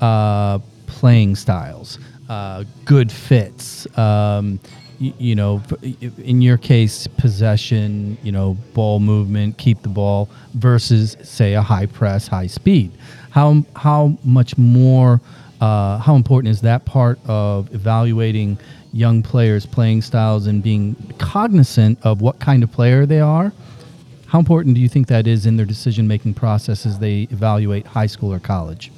uh, 0.00 0.58
playing 0.88 1.36
styles, 1.36 1.98
uh, 2.28 2.64
good 2.84 3.12
fits. 3.12 3.86
Um, 3.96 4.58
y- 5.00 5.14
you 5.18 5.34
know, 5.36 5.62
in 6.18 6.42
your 6.42 6.58
case, 6.58 7.06
possession. 7.06 8.18
You 8.22 8.32
know, 8.32 8.56
ball 8.74 8.98
movement, 8.98 9.58
keep 9.58 9.82
the 9.82 9.88
ball 9.88 10.28
versus 10.54 11.16
say 11.22 11.54
a 11.54 11.62
high 11.62 11.86
press, 11.86 12.26
high 12.26 12.48
speed. 12.48 12.90
How 13.30 13.62
how 13.76 14.18
much 14.24 14.58
more? 14.58 15.20
Uh, 15.60 15.96
how 15.98 16.14
important 16.16 16.50
is 16.50 16.60
that 16.62 16.84
part 16.84 17.18
of 17.26 17.72
evaluating 17.74 18.58
young 18.92 19.22
players' 19.22 19.64
playing 19.66 20.02
styles 20.02 20.46
and 20.46 20.62
being 20.62 20.94
cognizant 21.18 21.98
of 22.02 22.20
what 22.20 22.38
kind 22.40 22.62
of 22.62 22.70
player 22.72 23.06
they 23.06 23.20
are? 23.20 23.52
How 24.26 24.40
important 24.40 24.74
do 24.74 24.80
you 24.80 24.88
think 24.88 25.06
that 25.06 25.26
is 25.26 25.46
in 25.46 25.56
their 25.56 25.66
decision 25.66 26.08
making 26.08 26.34
process 26.34 26.84
as 26.84 26.98
they 26.98 27.28
evaluate 27.30 27.86
high 27.86 28.06
school 28.06 28.32
or 28.32 28.40
college? 28.40 28.90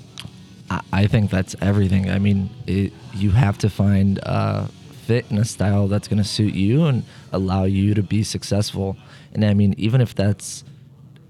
I- 0.70 1.06
think 1.06 1.30
that's 1.30 1.54
everything. 1.60 2.10
I 2.10 2.18
mean, 2.18 2.50
it, 2.66 2.92
you 3.14 3.30
have 3.30 3.56
to 3.58 3.70
find 3.70 4.18
a 4.22 4.68
fit 5.06 5.30
and 5.30 5.38
a 5.38 5.44
style 5.44 5.88
that's 5.88 6.08
going 6.08 6.18
to 6.18 6.28
suit 6.28 6.54
you 6.54 6.84
and 6.84 7.02
allow 7.32 7.64
you 7.64 7.94
to 7.94 8.02
be 8.02 8.22
successful. 8.22 8.96
And 9.32 9.44
I 9.44 9.54
mean, 9.54 9.74
even 9.78 10.00
if 10.00 10.14
that's 10.14 10.64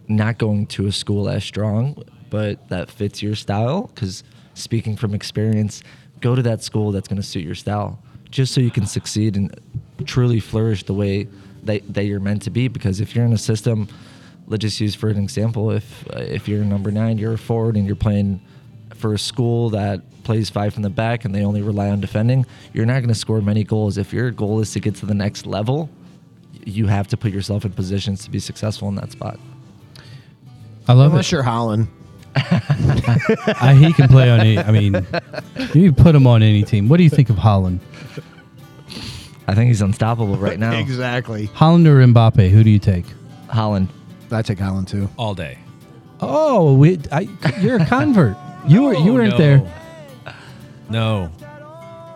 not 0.08 0.38
going 0.38 0.66
to 0.68 0.86
a 0.86 0.92
school 0.92 1.28
as 1.28 1.44
strong, 1.44 2.02
but 2.30 2.68
that 2.68 2.90
fits 2.90 3.22
your 3.22 3.34
style, 3.34 3.90
because 3.94 4.24
speaking 4.54 4.96
from 4.96 5.14
experience, 5.14 5.82
go 6.20 6.34
to 6.34 6.42
that 6.42 6.62
school 6.62 6.90
that's 6.90 7.08
going 7.08 7.20
to 7.20 7.26
suit 7.26 7.44
your 7.44 7.54
style, 7.54 8.02
just 8.30 8.52
so 8.52 8.60
you 8.60 8.70
can 8.70 8.86
succeed 8.86 9.36
and 9.36 9.54
truly 10.04 10.40
flourish 10.40 10.82
the 10.84 10.94
way 10.94 11.28
that, 11.68 11.94
that 11.94 12.04
you're 12.04 12.20
meant 12.20 12.42
to 12.42 12.50
be. 12.50 12.68
Because 12.68 13.00
if 13.00 13.14
you're 13.14 13.24
in 13.24 13.32
a 13.32 13.38
system, 13.38 13.88
let's 14.48 14.62
just 14.62 14.80
use 14.80 14.94
for 14.94 15.08
an 15.08 15.18
example, 15.18 15.70
if 15.70 16.06
uh, 16.08 16.20
if 16.20 16.48
you're 16.48 16.64
number 16.64 16.90
nine, 16.90 17.18
you're 17.18 17.34
a 17.34 17.38
forward 17.38 17.76
and 17.76 17.86
you're 17.86 17.96
playing 17.96 18.40
for 18.94 19.14
a 19.14 19.18
school 19.18 19.70
that 19.70 20.02
plays 20.24 20.50
five 20.50 20.74
from 20.74 20.82
the 20.82 20.90
back 20.90 21.24
and 21.24 21.34
they 21.34 21.44
only 21.44 21.62
rely 21.62 21.88
on 21.88 22.00
defending, 22.00 22.44
you're 22.72 22.84
not 22.86 22.94
going 22.94 23.08
to 23.08 23.14
score 23.14 23.40
many 23.40 23.64
goals. 23.64 23.96
If 23.96 24.12
your 24.12 24.30
goal 24.30 24.60
is 24.60 24.72
to 24.72 24.80
get 24.80 24.94
to 24.96 25.06
the 25.06 25.14
next 25.14 25.46
level, 25.46 25.88
you 26.64 26.86
have 26.86 27.06
to 27.08 27.16
put 27.16 27.32
yourself 27.32 27.64
in 27.64 27.72
positions 27.72 28.24
to 28.24 28.30
be 28.30 28.38
successful 28.38 28.88
in 28.88 28.96
that 28.96 29.12
spot. 29.12 29.38
I 30.86 30.92
love 30.94 31.12
Unless 31.12 31.28
it. 31.28 31.32
you're 31.32 31.44
Haaland. 31.44 31.88
I, 32.36 33.74
he 33.74 33.92
can 33.92 34.08
play 34.08 34.30
on 34.30 34.40
any. 34.40 34.58
I 34.58 34.70
mean, 34.70 35.06
you 35.74 35.92
put 35.92 36.14
him 36.14 36.26
on 36.26 36.42
any 36.42 36.62
team. 36.62 36.88
What 36.88 36.98
do 36.98 37.04
you 37.04 37.10
think 37.10 37.30
of 37.30 37.36
Haaland? 37.36 37.80
I 39.48 39.54
think 39.54 39.68
he's 39.68 39.80
unstoppable 39.82 40.36
right 40.36 40.58
now. 40.66 40.78
Exactly. 40.78 41.48
Haaland 41.48 41.86
or 41.86 41.96
Mbappe? 42.06 42.50
Who 42.50 42.62
do 42.62 42.70
you 42.70 42.78
take? 42.78 43.06
Haaland. 43.48 43.88
I 44.30 44.42
take 44.42 44.58
Haaland 44.58 44.86
too. 44.88 45.08
all 45.16 45.34
day. 45.34 45.58
Oh, 46.20 46.74
we, 46.74 46.98
I, 47.10 47.28
you're 47.60 47.80
a 47.80 47.86
convert. 47.86 48.36
You 48.66 48.82
were 48.82 48.94
you 48.94 49.14
weren't 49.14 49.30
no. 49.30 49.38
there. 49.38 49.74
No. 50.90 51.26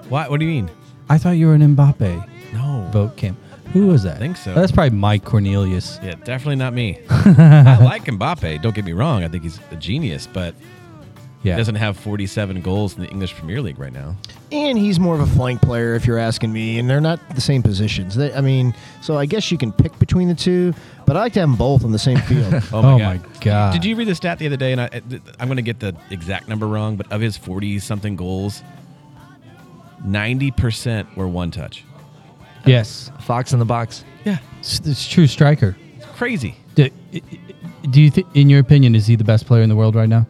What? 0.09 0.31
What 0.31 0.39
do 0.41 0.45
you 0.45 0.51
mean? 0.51 0.71
I 1.09 1.17
thought 1.17 1.31
you 1.31 1.47
were 1.47 1.55
an 1.55 1.77
Mbappe 1.77 2.53
No. 2.53 2.89
vote, 2.93 3.17
Kim. 3.17 3.37
Who 3.73 3.87
was 3.87 4.03
that? 4.03 4.17
I 4.17 4.19
think 4.19 4.37
so. 4.37 4.53
That's 4.53 4.71
probably 4.73 4.99
Mike 4.99 5.25
Cornelius. 5.25 5.99
Yeah, 6.03 6.17
definitely 6.17 6.57
not 6.57 6.75
me. 6.75 6.99
I 7.09 7.79
like 7.83 8.05
Mbappe. 8.05 8.61
Don't 8.61 8.75
get 8.75 8.85
me 8.85 8.93
wrong. 8.93 9.25
I 9.25 9.29
think 9.29 9.45
he's 9.45 9.59
a 9.71 9.77
genius, 9.77 10.27
but 10.31 10.55
Yeah. 11.43 11.55
he 11.55 11.59
doesn't 11.59 11.75
have 11.75 11.97
47 11.97 12.61
goals 12.61 12.95
in 12.97 13.03
the 13.03 13.09
English 13.09 13.35
Premier 13.35 13.61
League 13.61 13.79
right 13.79 13.93
now. 13.93 14.17
And 14.53 14.79
he's 14.79 15.01
more 15.01 15.15
of 15.15 15.21
a 15.21 15.27
flank 15.27 15.61
player, 15.61 15.95
if 15.95 16.07
you're 16.07 16.19
asking 16.19 16.53
me. 16.53 16.79
And 16.79 16.89
they're 16.89 17.01
not 17.01 17.19
the 17.35 17.41
same 17.41 17.63
positions. 17.63 18.15
They, 18.15 18.33
I 18.33 18.41
mean, 18.41 18.75
so 19.01 19.17
I 19.19 19.27
guess 19.27 19.51
you 19.51 19.59
can 19.59 19.73
pick 19.73 19.99
between 19.99 20.29
the 20.29 20.35
two, 20.35 20.73
but 21.07 21.17
I 21.17 21.21
like 21.21 21.33
to 21.33 21.41
have 21.41 21.49
them 21.49 21.57
both 21.57 21.85
on 21.85 21.91
the 21.91 21.99
same 21.99 22.19
field. 22.19 22.53
Oh, 22.73 22.81
oh 22.95 22.99
my 22.99 23.19
God. 23.41 23.73
Did 23.73 23.85
you 23.85 23.97
read 23.97 24.07
the 24.09 24.15
stat 24.15 24.39
the 24.39 24.47
other 24.47 24.57
day? 24.57 24.73
And 24.73 24.81
I, 24.81 24.89
I'm 25.41 25.49
going 25.49 25.57
to 25.57 25.63
get 25.63 25.81
the 25.81 25.97
exact 26.11 26.49
number 26.49 26.69
wrong, 26.69 26.97
but 26.97 27.11
of 27.11 27.21
his 27.21 27.37
40 27.37 27.79
something 27.81 28.15
goals, 28.15 28.63
90% 30.07 31.17
were 31.17 31.29
one 31.29 31.51
touch. 31.51 31.85
yes. 32.67 33.11
Fox 33.21 33.53
in 33.53 33.59
the 33.59 33.65
box. 33.65 34.05
Yeah, 34.25 34.39
It's, 34.61 34.79
it's 34.81 35.09
true 35.09 35.27
striker. 35.27 35.77
it's 35.97 36.07
crazy. 36.07 36.57
Do, 36.75 36.89
do 37.91 38.01
you 38.01 38.11
think, 38.11 38.27
in 38.35 38.49
your 38.49 38.61
opinion, 38.61 38.95
is 38.95 39.07
he 39.07 39.17
the 39.17 39.25
best 39.25 39.47
player 39.47 39.63
in 39.63 39.69
the 39.69 39.77
world 39.77 39.95
right 39.95 40.09
now? 40.09 40.27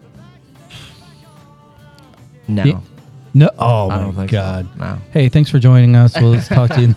No. 2.55 2.64
Yeah. 2.64 2.80
No. 3.34 3.50
Oh 3.59 3.88
I 3.90 3.96
my 3.96 4.03
don't 4.03 4.14
think 4.14 4.30
so. 4.30 4.36
God. 4.36 4.78
No. 4.78 4.98
Hey, 5.12 5.28
thanks 5.28 5.50
for 5.50 5.59
joining 5.59 5.96
us. 5.96 6.14
We'll 6.20 6.30
let's 6.32 6.48
talk 6.59 6.70
to 6.70 6.80
you. 6.82 6.94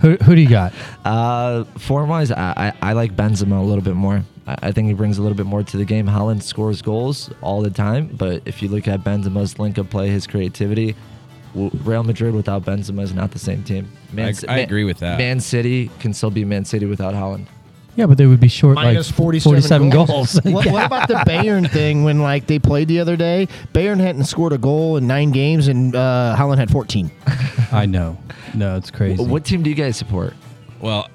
who, 0.00 0.16
who 0.24 0.34
do 0.34 0.40
you 0.40 0.48
got? 0.48 0.72
Uh, 1.04 1.64
form 1.78 2.08
wise, 2.08 2.30
I, 2.30 2.72
I, 2.80 2.90
I 2.90 2.92
like 2.92 3.16
Benzema 3.16 3.58
a 3.58 3.62
little 3.62 3.82
bit 3.82 3.94
more. 3.94 4.22
I, 4.46 4.56
I 4.62 4.72
think 4.72 4.88
he 4.88 4.94
brings 4.94 5.18
a 5.18 5.22
little 5.22 5.36
bit 5.36 5.46
more 5.46 5.62
to 5.62 5.76
the 5.76 5.84
game. 5.84 6.06
Haaland 6.06 6.42
scores 6.42 6.82
goals 6.82 7.30
all 7.40 7.62
the 7.62 7.70
time, 7.70 8.08
but 8.16 8.42
if 8.44 8.62
you 8.62 8.68
look 8.68 8.86
at 8.86 9.00
Benzema's 9.00 9.58
link 9.58 9.78
up 9.78 9.90
play, 9.90 10.08
his 10.08 10.26
creativity, 10.26 10.94
Real 11.54 12.02
Madrid 12.04 12.34
without 12.34 12.64
Benzema 12.64 13.02
is 13.02 13.12
not 13.14 13.30
the 13.32 13.38
same 13.38 13.62
team. 13.64 13.90
I- 14.16 14.32
Ci- 14.32 14.46
I 14.48 14.58
agree 14.58 14.84
with 14.84 14.98
that. 14.98 15.18
Man 15.18 15.40
City 15.40 15.90
can 15.98 16.12
still 16.14 16.30
be 16.30 16.44
Man 16.44 16.64
City 16.64 16.86
without 16.86 17.14
Haaland. 17.14 17.46
Yeah, 17.96 18.06
but 18.06 18.18
they 18.18 18.26
would 18.26 18.40
be 18.40 18.48
short 18.48 18.74
Minus 18.74 19.08
like 19.08 19.16
47, 19.16 19.52
47 19.62 19.90
goals. 19.90 20.08
goals. 20.08 20.34
what, 20.44 20.64
Yeah. 20.66 20.72
what 20.72 20.86
about 20.86 21.08
the 21.08 21.14
Bayern 21.14 21.70
thing 21.70 22.02
when 22.02 22.18
like 22.20 22.46
they 22.48 22.58
played 22.58 22.88
the 22.88 22.98
other 23.00 23.16
day? 23.16 23.46
Bayern 23.72 24.00
hadn't 24.00 24.24
scored 24.24 24.52
a 24.52 24.58
goal 24.58 24.96
in 24.96 25.06
nine 25.06 25.30
games, 25.30 25.68
and 25.68 25.94
uh, 25.94 26.34
Haaland 26.36 26.58
had 26.58 26.70
14. 26.70 27.10
I 27.72 27.86
know. 27.86 28.18
No, 28.54 28.76
it's 28.76 28.90
crazy. 28.90 29.22
What 29.24 29.44
team 29.44 29.62
do 29.62 29.70
you 29.70 29.76
guys 29.76 29.96
support? 29.96 30.34
Well, 30.80 31.08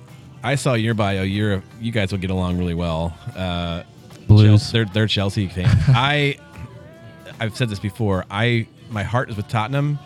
I 0.44 0.56
saw 0.56 0.74
your 0.76 0.94
bio. 0.94 1.24
You're 1.24 1.62
you 1.82 1.92
guys 1.92 2.12
will 2.12 2.20
get 2.20 2.30
along 2.32 2.58
really 2.58 2.74
well. 2.76 3.14
Uh, 3.36 3.84
Blues. 4.28 4.48
Chelsea, 4.62 4.72
they're, 4.72 4.86
they're 4.86 5.08
Chelsea 5.08 5.48
fans. 5.48 5.74
I 5.90 6.38
I've 7.40 7.56
said 7.58 7.70
this 7.70 7.80
before. 7.80 8.26
I 8.32 8.68
my 8.90 9.04
heart 9.04 9.30
is 9.30 9.36
with 9.38 9.48
Tottenham, 9.50 10.00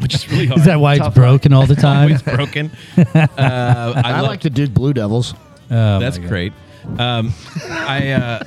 which 0.00 0.14
is 0.14 0.30
really 0.30 0.46
hard. 0.46 0.60
Is 0.60 0.64
that 0.66 0.80
why 0.80 0.94
it's 0.96 1.08
broken 1.14 1.52
all 1.52 1.66
the 1.66 1.74
time? 1.74 2.04
always 2.08 2.22
broken? 2.22 2.70
Uh, 2.96 3.04
I, 3.36 4.02
I, 4.04 4.20
love- 4.20 4.28
like 4.30 4.40
the 4.40 4.50
Duke 4.50 4.72
Blue 4.72 4.92
Devils. 4.94 5.34
Oh, 5.72 5.98
That's 5.98 6.18
my 6.18 6.22
God. 6.24 6.28
great. 6.28 6.52
Um, 6.98 7.32
I 7.70 8.10
uh, 8.10 8.44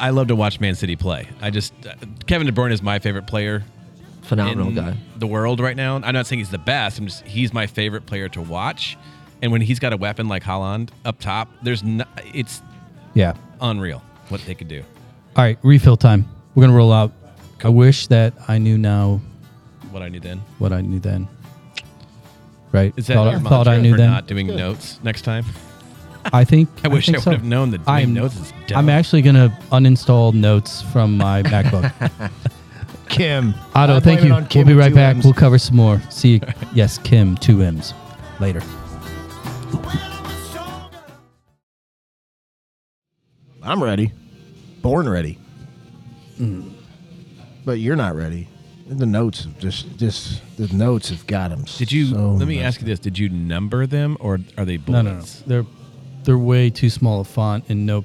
I 0.00 0.10
love 0.10 0.28
to 0.28 0.36
watch 0.36 0.58
Man 0.60 0.74
City 0.74 0.96
play. 0.96 1.28
I 1.40 1.50
just 1.50 1.72
uh, 1.86 1.94
Kevin 2.26 2.46
De 2.46 2.52
Bruyne 2.52 2.72
is 2.72 2.82
my 2.82 2.98
favorite 2.98 3.26
player 3.26 3.62
Phenomenal 4.22 4.68
in 4.68 4.74
guy. 4.76 4.96
the 5.16 5.26
world 5.26 5.60
right 5.60 5.76
now. 5.76 5.96
I'm 5.96 6.14
not 6.14 6.26
saying 6.26 6.38
he's 6.38 6.50
the 6.50 6.58
best. 6.58 6.98
I'm 6.98 7.06
just 7.06 7.24
he's 7.26 7.52
my 7.52 7.66
favorite 7.66 8.06
player 8.06 8.28
to 8.30 8.40
watch. 8.40 8.96
And 9.42 9.50
when 9.50 9.60
he's 9.60 9.80
got 9.80 9.92
a 9.92 9.96
weapon 9.96 10.28
like 10.28 10.44
Haaland 10.44 10.90
up 11.04 11.18
top, 11.18 11.48
there's 11.62 11.82
no, 11.82 12.04
it's 12.32 12.62
Yeah. 13.14 13.34
unreal 13.60 14.00
what 14.28 14.40
they 14.42 14.54
could 14.54 14.68
do. 14.68 14.84
All 15.34 15.42
right, 15.44 15.58
refill 15.62 15.96
time. 15.96 16.28
We're 16.54 16.60
going 16.60 16.70
to 16.70 16.76
roll 16.76 16.92
out. 16.92 17.10
I 17.64 17.68
wish 17.68 18.06
that 18.06 18.34
I 18.46 18.58
knew 18.58 18.78
now 18.78 19.20
What 19.90 20.02
I 20.02 20.08
knew 20.08 20.20
then. 20.20 20.42
what 20.58 20.72
I 20.72 20.80
knew 20.80 21.00
then. 21.00 21.26
Right? 22.70 22.94
Is 22.96 23.08
that 23.08 23.14
thought, 23.14 23.30
your 23.32 23.40
thought 23.40 23.66
mantra 23.66 23.72
I 23.74 23.80
knew 23.80 23.90
for 23.92 23.98
then. 23.98 24.10
not 24.10 24.26
doing 24.28 24.46
notes 24.46 25.00
next 25.02 25.22
time? 25.22 25.44
I 26.32 26.44
think 26.44 26.68
I 26.84 26.88
wish 26.88 27.08
I, 27.08 27.12
think 27.12 27.16
would 27.18 27.24
so. 27.24 27.30
have 27.32 27.44
known 27.44 27.70
that 27.70 27.80
I'm, 27.86 28.14
notes 28.14 28.36
is 28.36 28.52
dumb. 28.66 28.78
I'm 28.78 28.88
actually 28.88 29.22
going 29.22 29.34
to 29.34 29.48
uninstall 29.70 30.32
notes 30.32 30.82
from 30.82 31.16
my 31.16 31.42
MacBook. 31.44 31.92
Kim. 33.08 33.54
Ado, 33.74 34.00
thank 34.00 34.22
you. 34.22 34.32
We'll 34.32 34.66
be 34.66 34.74
right 34.74 34.94
back. 34.94 35.16
M's. 35.16 35.24
We'll 35.24 35.34
cover 35.34 35.58
some 35.58 35.76
more. 35.76 36.00
See 36.10 36.34
you. 36.34 36.40
Yes, 36.74 36.96
Kim, 36.96 37.36
two 37.36 37.62
M's. 37.62 37.92
Later. 38.40 38.62
I'm 43.62 43.82
ready. 43.82 44.12
Born 44.80 45.08
ready. 45.08 45.38
Mm. 46.38 46.72
But 47.64 47.78
you're 47.78 47.96
not 47.96 48.16
ready. 48.16 48.48
The 48.88 49.06
notes 49.06 49.44
have 49.44 49.58
just 49.58 49.96
just 49.96 50.42
the 50.56 50.74
notes 50.74 51.10
have 51.10 51.26
got 51.26 51.50
them. 51.50 51.64
Did 51.76 51.92
you? 51.92 52.06
So 52.06 52.32
let 52.32 52.48
me 52.48 52.56
messed 52.56 52.66
ask 52.66 52.80
you 52.80 52.86
this: 52.86 52.98
Did 52.98 53.18
you 53.18 53.28
number 53.28 53.86
them, 53.86 54.16
or 54.18 54.38
are 54.56 54.64
they 54.64 54.78
No, 54.88 55.02
no, 55.02 55.14
no. 55.14 55.22
They're 55.46 55.66
they're 56.24 56.38
way 56.38 56.70
too 56.70 56.90
small 56.90 57.20
a 57.20 57.24
font 57.24 57.64
and 57.68 57.86
no 57.86 58.04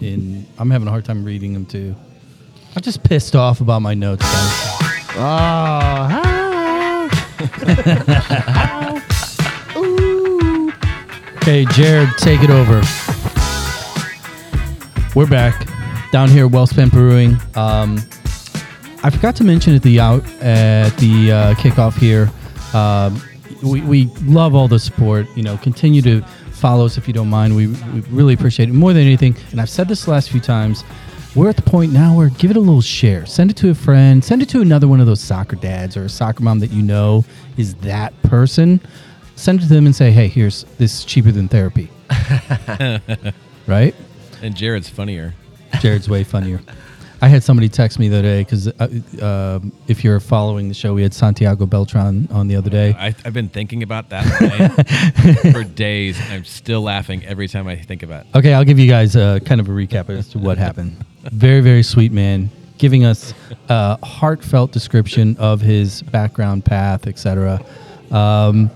in 0.00 0.46
I'm 0.58 0.70
having 0.70 0.86
a 0.88 0.90
hard 0.90 1.04
time 1.04 1.24
reading 1.24 1.52
them 1.52 1.66
too. 1.66 1.94
I'm 2.76 2.82
just 2.82 3.02
pissed 3.02 3.34
off 3.34 3.60
about 3.60 3.82
my 3.82 3.94
notes, 3.94 4.22
guys. 4.22 4.76
Ah, 5.20 6.24
Okay, 11.48 11.64
Jared, 11.72 12.10
take 12.18 12.42
it 12.42 12.50
over. 12.50 12.82
We're 15.14 15.26
back 15.26 15.66
down 16.12 16.28
here 16.28 16.44
at 16.44 16.52
Wellspent 16.52 16.92
Brewing. 16.92 17.38
Um, 17.54 17.98
I 19.02 19.08
forgot 19.10 19.34
to 19.36 19.44
mention 19.44 19.74
at 19.74 19.82
the 19.82 19.98
out 19.98 20.22
at 20.42 20.90
the 20.98 21.32
uh, 21.32 21.54
kickoff 21.54 21.96
here. 21.96 22.30
Um, 22.74 23.22
we, 23.62 23.80
we 23.80 24.04
love 24.24 24.54
all 24.54 24.68
the 24.68 24.78
support. 24.78 25.26
You 25.36 25.42
know, 25.42 25.56
continue 25.56 26.02
to 26.02 26.22
follow 26.58 26.86
us 26.86 26.98
if 26.98 27.06
you 27.06 27.14
don't 27.14 27.28
mind. 27.28 27.54
We, 27.54 27.68
we 27.68 28.00
really 28.10 28.34
appreciate 28.34 28.68
it 28.68 28.72
more 28.72 28.92
than 28.92 29.02
anything. 29.02 29.36
And 29.50 29.60
I've 29.60 29.70
said 29.70 29.88
this 29.88 30.04
the 30.04 30.10
last 30.10 30.30
few 30.30 30.40
times. 30.40 30.84
We're 31.34 31.48
at 31.48 31.56
the 31.56 31.62
point 31.62 31.92
now 31.92 32.16
where 32.16 32.30
give 32.30 32.50
it 32.50 32.56
a 32.56 32.60
little 32.60 32.80
share. 32.80 33.26
Send 33.26 33.50
it 33.50 33.56
to 33.58 33.70
a 33.70 33.74
friend. 33.74 34.24
Send 34.24 34.42
it 34.42 34.48
to 34.50 34.60
another 34.60 34.88
one 34.88 35.00
of 35.00 35.06
those 35.06 35.20
soccer 35.20 35.56
dads 35.56 35.96
or 35.96 36.04
a 36.04 36.08
soccer 36.08 36.42
mom 36.42 36.58
that 36.60 36.70
you 36.70 36.82
know 36.82 37.24
is 37.56 37.74
that 37.76 38.20
person. 38.22 38.80
Send 39.36 39.60
it 39.60 39.64
to 39.64 39.68
them 39.68 39.86
and 39.86 39.94
say, 39.94 40.10
"Hey, 40.10 40.26
here's 40.26 40.64
this 40.78 41.00
is 41.00 41.04
cheaper 41.04 41.30
than 41.30 41.46
therapy." 41.46 41.90
right? 43.66 43.94
And 44.42 44.56
Jared's 44.56 44.88
funnier. 44.88 45.34
Jared's 45.80 46.08
way 46.08 46.24
funnier. 46.24 46.60
I 47.20 47.28
had 47.28 47.42
somebody 47.42 47.68
text 47.68 47.98
me 47.98 48.08
the 48.08 48.18
other 48.18 48.28
day 48.28 48.40
because 48.44 48.68
uh, 48.68 48.88
um 49.22 49.72
if 49.88 50.04
you're 50.04 50.20
following 50.20 50.68
the 50.68 50.74
show, 50.74 50.94
we 50.94 51.02
had 51.02 51.12
Santiago 51.12 51.66
Beltran 51.66 52.28
on 52.30 52.48
the 52.48 52.56
other 52.56 52.70
day. 52.70 52.94
I, 52.98 53.14
I've 53.24 53.32
been 53.32 53.48
thinking 53.48 53.82
about 53.82 54.10
that 54.10 54.22
for 55.52 55.64
days. 55.64 56.18
I'm 56.30 56.44
still 56.44 56.82
laughing 56.82 57.24
every 57.24 57.48
time 57.48 57.66
I 57.66 57.76
think 57.76 58.02
about 58.02 58.26
it. 58.26 58.36
Okay, 58.36 58.54
I'll 58.54 58.64
give 58.64 58.78
you 58.78 58.88
guys 58.88 59.16
a 59.16 59.40
kind 59.44 59.60
of 59.60 59.68
a 59.68 59.72
recap 59.72 60.08
as 60.10 60.28
to 60.30 60.38
what 60.38 60.58
happened. 60.58 61.04
Very, 61.32 61.60
very 61.60 61.82
sweet 61.82 62.12
man, 62.12 62.50
giving 62.78 63.04
us 63.04 63.34
a 63.68 64.04
heartfelt 64.04 64.72
description 64.72 65.36
of 65.38 65.60
his 65.60 66.02
background 66.02 66.64
path, 66.64 67.06
etc. 67.06 67.60
Um, 68.10 68.70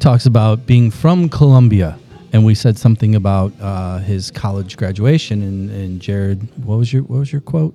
talks 0.00 0.26
about 0.26 0.66
being 0.66 0.90
from 0.90 1.28
Colombia, 1.28 1.98
and 2.32 2.44
we 2.44 2.54
said 2.54 2.78
something 2.78 3.14
about 3.14 3.52
uh, 3.60 3.98
his 3.98 4.30
college 4.30 4.76
graduation. 4.76 5.42
And, 5.42 5.70
and 5.70 6.00
Jared, 6.00 6.48
what 6.64 6.76
was 6.76 6.92
your 6.92 7.02
what 7.02 7.20
was 7.20 7.32
your 7.32 7.40
quote? 7.40 7.74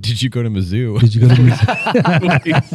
Did 0.00 0.20
you 0.20 0.28
go 0.30 0.42
to 0.42 0.48
Mizzou? 0.48 1.00
Did 1.00 1.14
you 1.14 1.20
go 1.20 1.28
to 1.28 1.34
Mizzou? 1.34 2.66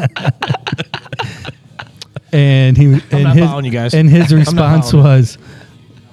and 2.31 2.77
he 2.77 2.85
and 3.11 3.23
not 3.23 3.35
his, 3.35 3.45
following 3.45 3.65
you 3.65 3.71
guys. 3.71 3.93
And 3.93 4.09
his 4.09 4.33
response 4.33 4.93
was, 4.93 5.37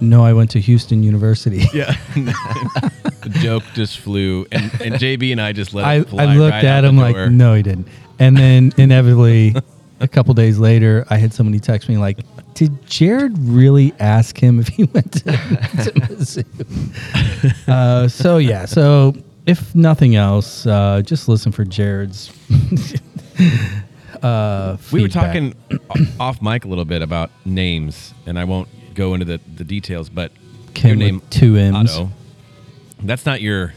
"No, 0.01 0.25
I 0.25 0.33
went 0.33 0.51
to 0.53 0.61
Houston 0.61 1.03
University." 1.03 1.65
yeah. 1.73 1.97
the 2.15 3.39
joke 3.41 3.63
just 3.75 3.99
flew, 3.99 4.47
and, 4.51 4.65
and 4.81 4.95
JB 4.95 5.33
and 5.33 5.41
I 5.41 5.53
just 5.53 5.75
let 5.75 5.85
I, 5.85 5.95
it 5.97 6.09
fly 6.09 6.25
I 6.25 6.35
looked 6.35 6.53
right 6.53 6.65
at 6.65 6.85
out 6.85 6.85
him 6.85 6.97
like, 6.97 7.31
no, 7.31 7.55
he 7.55 7.63
didn't. 7.63 7.89
And 8.19 8.37
then 8.37 8.73
inevitably, 8.77 9.55
a 10.01 10.09
couple 10.09 10.35
days 10.35 10.59
later, 10.59 11.07
I 11.11 11.19
had 11.19 11.33
somebody 11.33 11.61
text 11.61 11.89
me 11.89 11.99
like, 11.99 12.19
"Did 12.59 12.85
Jared 12.87 13.39
really 13.39 13.95
ask 14.01 14.37
him 14.37 14.59
if 14.59 14.67
he 14.67 14.83
went 14.95 15.13
to, 15.13 15.21
to 15.21 15.93
Mizzou?" 15.95 16.45
uh, 17.69 18.09
so 18.09 18.39
yeah, 18.39 18.65
so 18.65 19.15
if 19.47 19.75
nothing 19.75 20.17
else, 20.17 20.67
uh, 20.67 21.03
just 21.05 21.29
listen 21.29 21.53
for 21.53 21.65
Jared's. 21.65 22.33
uh, 24.23 24.77
We 24.93 25.03
were 25.03 25.09
talking 25.09 25.55
off 26.19 26.43
mic 26.43 26.65
a 26.65 26.69
little 26.69 26.85
bit 26.85 27.03
about 27.03 27.31
names, 27.45 28.13
and 28.27 28.39
I 28.39 28.45
won't 28.45 28.69
go 28.95 29.15
into 29.15 29.25
the, 29.25 29.41
the 29.57 29.63
details, 29.65 30.09
but 30.09 30.33
Kim 30.75 30.89
your 30.89 30.97
name 30.97 31.23
two 31.31 31.57
M's. 31.57 31.95
Ado. 31.97 32.11
That's 33.03 33.25
not 33.25 33.41
your 33.41 33.73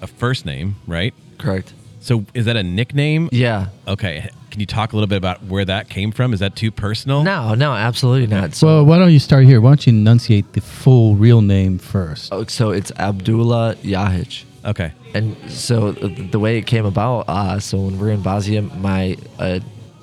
a 0.00 0.06
first 0.06 0.46
name, 0.46 0.76
right? 0.86 1.12
Correct. 1.36 1.74
So 2.00 2.24
is 2.34 2.46
that 2.46 2.56
a 2.56 2.62
nickname? 2.62 3.28
Yeah. 3.32 3.68
Okay. 3.86 4.30
Can 4.54 4.60
you 4.60 4.66
talk 4.66 4.92
a 4.92 4.96
little 4.96 5.08
bit 5.08 5.16
about 5.16 5.42
where 5.42 5.64
that 5.64 5.88
came 5.88 6.12
from? 6.12 6.32
Is 6.32 6.38
that 6.38 6.54
too 6.54 6.70
personal? 6.70 7.24
No, 7.24 7.54
no, 7.56 7.72
absolutely 7.72 8.28
not. 8.28 8.54
So, 8.54 8.68
Well, 8.68 8.84
why 8.86 8.98
don't 8.98 9.12
you 9.12 9.18
start 9.18 9.46
here? 9.46 9.60
Why 9.60 9.70
don't 9.70 9.84
you 9.84 9.92
enunciate 9.92 10.52
the 10.52 10.60
full 10.60 11.16
real 11.16 11.42
name 11.42 11.76
first? 11.78 12.32
oh, 12.32 12.44
so 12.44 12.70
it's 12.70 12.92
Abdullah 12.92 13.74
Jahic. 13.82 14.44
Okay. 14.64 14.92
And 15.12 15.36
so 15.50 15.90
the 15.90 16.06
the 16.06 16.38
way 16.38 16.56
it 16.56 16.68
came 16.68 16.84
about, 16.86 17.24
uh, 17.26 17.58
so 17.58 17.78
when 17.80 17.98
we're 17.98 18.10
in 18.10 18.22
Bosnia, 18.22 18.62
my 18.62 19.16
uh, 19.40 19.58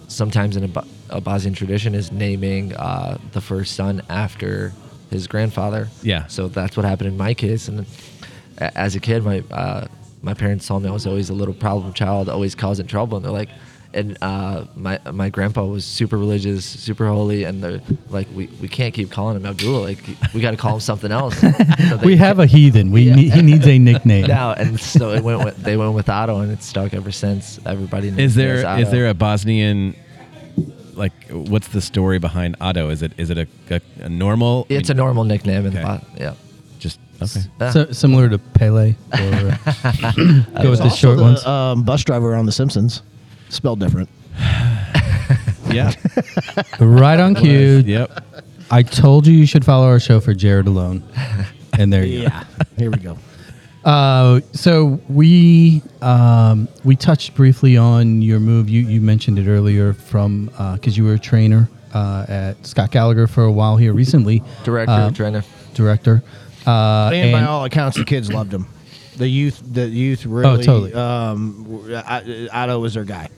sometimes 0.10 0.58
in 0.58 0.66
a, 0.66 0.68
Bo- 0.68 0.84
a 1.10 1.22
Bosnian 1.22 1.54
tradition 1.54 1.96
is 1.96 2.12
naming 2.12 2.76
uh, 2.76 3.20
the 3.32 3.40
first 3.40 3.78
son 3.78 4.02
after 4.10 4.74
his 5.12 5.28
grandfather. 5.28 5.88
Yeah. 6.04 6.28
So 6.28 6.50
that's 6.50 6.76
what 6.76 6.86
happened 6.86 7.08
in 7.08 7.16
my 7.16 7.34
case. 7.34 7.70
And 7.70 7.86
as 8.58 8.98
a 8.98 9.00
kid, 9.00 9.24
my 9.24 9.44
uh, 9.50 9.88
my 10.22 10.34
parents 10.34 10.68
told 10.68 10.84
me 10.84 10.90
I 10.90 10.92
was 10.92 11.08
always 11.08 11.30
a 11.30 11.34
little 11.34 11.54
problem 11.54 11.94
child, 11.94 12.28
always 12.28 12.54
causing 12.54 12.86
trouble, 12.86 13.16
and 13.16 13.24
they're 13.26 13.32
like. 13.32 13.48
And 13.94 14.18
uh, 14.22 14.66
my 14.76 15.00
my 15.12 15.30
grandpa 15.30 15.66
was 15.66 15.84
super 15.84 16.18
religious, 16.18 16.66
super 16.66 17.08
holy, 17.08 17.44
and 17.44 17.62
they're 17.64 17.82
like, 18.10 18.28
we, 18.34 18.48
we 18.62 18.68
can't 18.68 18.94
keep 18.94 19.12
calling 19.12 19.36
him 19.36 19.46
Abdullah. 19.46 19.82
Like 19.84 20.00
we 20.34 20.40
got 20.42 20.52
to 20.52 20.58
call 20.58 20.76
him 20.76 20.80
something 20.80 21.12
else. 21.12 21.36
So 21.90 21.98
We 22.06 22.16
have 22.18 22.40
a 22.40 22.46
heathen. 22.46 22.92
We 22.92 23.02
Yeah. 23.04 23.16
need, 23.16 23.34
he 23.34 23.42
needs 23.42 23.68
a 23.68 23.78
nickname. 23.78 24.28
now, 24.28 24.54
and 24.54 24.80
so 24.80 25.12
it 25.12 25.24
went. 25.24 25.44
With, 25.44 25.58
they 25.58 25.76
went 25.76 25.94
with 25.94 26.08
Ado, 26.08 26.38
and 26.38 26.52
it's 26.52 26.66
stuck 26.66 26.94
ever 26.94 27.12
since. 27.12 27.60
Everybody 27.66 28.12
knows 28.12 28.20
Is 28.20 28.38
me 28.38 28.44
there 28.44 28.66
as 28.66 28.86
is 28.88 28.92
there 28.92 29.10
a 29.10 29.14
Bosnian 29.14 29.96
like 30.96 31.14
what's 31.30 31.70
the 31.70 31.82
story 31.82 32.20
behind 32.20 32.56
Ado? 32.62 32.90
Is 32.90 33.02
it 33.02 33.14
is 33.18 33.30
it 33.30 33.38
a, 33.38 33.48
a, 33.70 33.82
a 34.06 34.10
normal? 34.10 34.66
It's 34.70 34.90
a 34.90 34.94
normal 34.94 35.24
nickname 35.24 35.66
in 35.66 35.74
the 35.74 35.80
Okay. 35.82 35.98
Bo- 36.00 36.22
yeah. 36.24 36.34
just 36.80 37.00
okay. 37.22 37.42
Yeah. 37.60 37.72
So, 37.72 37.92
similar 37.92 38.30
to 38.30 38.38
Pele. 38.38 38.96
Or, 39.14 39.18
uh, 39.18 40.12
go 40.64 40.70
with 40.70 40.80
the 40.80 40.90
short 40.90 41.18
the, 41.18 41.24
ones. 41.24 41.46
Um, 41.46 41.84
bus 41.84 42.04
driver 42.04 42.36
on 42.36 42.46
The 42.46 42.52
Simpsons, 42.52 43.02
spelled 43.52 43.80
different. 43.80 44.10
Yeah. 45.72 45.94
right 46.82 47.18
on 47.18 47.34
cue. 47.34 47.82
yep. 47.86 48.26
I 48.70 48.84
told 48.84 49.26
you 49.26 49.34
you 49.34 49.46
should 49.46 49.64
follow 49.64 49.86
our 49.88 50.02
show 50.02 50.20
for 50.20 50.34
Jared 50.34 50.68
alone. 50.68 51.02
And 51.80 51.94
there 51.94 52.04
you 52.06 52.18
go. 52.20 52.24
Yeah. 52.24 52.44
Here 52.78 52.92
we 52.92 52.98
go. 52.98 53.18
Uh, 53.86 54.42
so 54.52 55.00
we 55.08 55.82
um, 56.02 56.68
we 56.84 56.98
touched 56.98 57.36
briefly 57.36 57.78
on 57.78 58.22
your 58.22 58.40
move. 58.42 58.70
You 58.70 58.82
you 58.82 59.00
mentioned 59.00 59.40
it 59.40 59.48
earlier 59.48 59.94
from 59.94 60.48
because 60.74 60.98
you 60.98 61.06
were 61.06 61.14
a 61.14 61.20
trainer 61.20 61.70
uh, 61.94 62.26
at 62.28 62.66
Scott 62.68 62.92
Gallagher 62.92 63.28
for 63.28 63.44
a 63.46 63.52
while 63.52 63.78
here 63.78 63.94
recently. 63.94 64.44
Director, 64.66 64.92
Uh, 64.92 65.12
trainer. 65.12 65.44
director. 65.74 66.22
Uh, 66.68 67.12
And, 67.14 67.32
by 67.32 67.44
all 67.46 67.64
accounts, 67.64 67.96
the 67.98 68.04
kids 68.06 68.32
loved 68.32 68.54
him. 68.54 68.68
The 69.16 69.28
youth, 69.28 69.62
the 69.66 69.88
youth 69.88 70.26
really. 70.26 70.60
Oh, 70.60 70.62
totally. 70.62 70.94
Um, 70.94 71.82
I- 72.06 72.50
Ado 72.52 72.80
was 72.80 72.94
their 72.96 73.06
guy. 73.06 73.30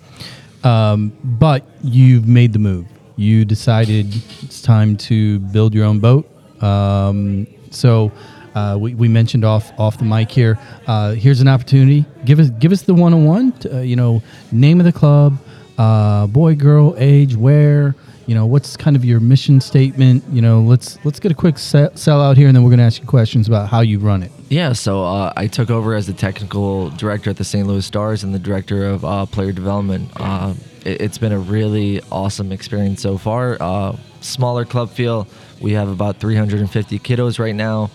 Um, 0.63 1.15
but 1.23 1.65
you've 1.83 2.27
made 2.27 2.53
the 2.53 2.59
move. 2.59 2.87
You 3.15 3.45
decided 3.45 4.07
it's 4.41 4.61
time 4.61 4.97
to 4.97 5.39
build 5.39 5.73
your 5.73 5.85
own 5.85 5.99
boat. 5.99 6.29
Um, 6.61 7.47
so 7.69 8.11
uh, 8.55 8.77
we, 8.79 8.95
we 8.95 9.07
mentioned 9.07 9.45
off 9.45 9.71
off 9.79 9.97
the 9.97 10.05
mic 10.05 10.31
here. 10.31 10.57
Uh, 10.87 11.13
here's 11.13 11.41
an 11.41 11.47
opportunity. 11.47 12.05
Give 12.25 12.39
us 12.39 12.49
give 12.51 12.71
us 12.71 12.83
the 12.83 12.93
one 12.93 13.13
on 13.13 13.25
one. 13.25 13.53
You 13.83 13.95
know, 13.95 14.23
name 14.51 14.79
of 14.79 14.85
the 14.85 14.93
club, 14.93 15.37
uh, 15.77 16.27
boy, 16.27 16.55
girl, 16.55 16.95
age, 16.97 17.35
where. 17.35 17.95
You 18.25 18.35
know, 18.35 18.45
what's 18.45 18.77
kind 18.77 18.95
of 18.95 19.03
your 19.03 19.19
mission 19.19 19.59
statement? 19.59 20.23
You 20.31 20.41
know, 20.41 20.61
let's 20.61 20.97
let's 21.03 21.19
get 21.19 21.33
a 21.33 21.35
quick 21.35 21.57
se- 21.57 21.89
sell 21.95 22.21
out 22.21 22.37
here, 22.37 22.47
and 22.47 22.55
then 22.55 22.63
we're 22.63 22.69
going 22.69 22.79
to 22.79 22.85
ask 22.85 23.01
you 23.01 23.05
questions 23.05 23.49
about 23.49 23.67
how 23.67 23.81
you 23.81 23.99
run 23.99 24.23
it. 24.23 24.31
Yeah, 24.49 24.73
so 24.73 25.03
uh, 25.03 25.33
I 25.35 25.47
took 25.47 25.69
over 25.71 25.95
as 25.95 26.05
the 26.05 26.13
technical 26.13 26.89
director 26.91 27.29
at 27.29 27.37
the 27.37 27.43
St. 27.43 27.67
Louis 27.67 27.85
Stars 27.85 28.23
and 28.23 28.33
the 28.33 28.39
director 28.39 28.85
of 28.85 29.03
uh, 29.03 29.25
player 29.25 29.51
development. 29.51 30.11
Uh, 30.15 30.53
it, 30.85 31.01
it's 31.01 31.17
been 31.17 31.31
a 31.31 31.39
really 31.39 32.01
awesome 32.11 32.51
experience 32.51 33.01
so 33.01 33.17
far. 33.17 33.57
Uh, 33.59 33.95
smaller 34.21 34.63
club 34.65 34.91
feel. 34.91 35.27
We 35.59 35.71
have 35.73 35.89
about 35.89 36.17
350 36.17 36.99
kiddos 36.99 37.39
right 37.39 37.55
now. 37.55 37.89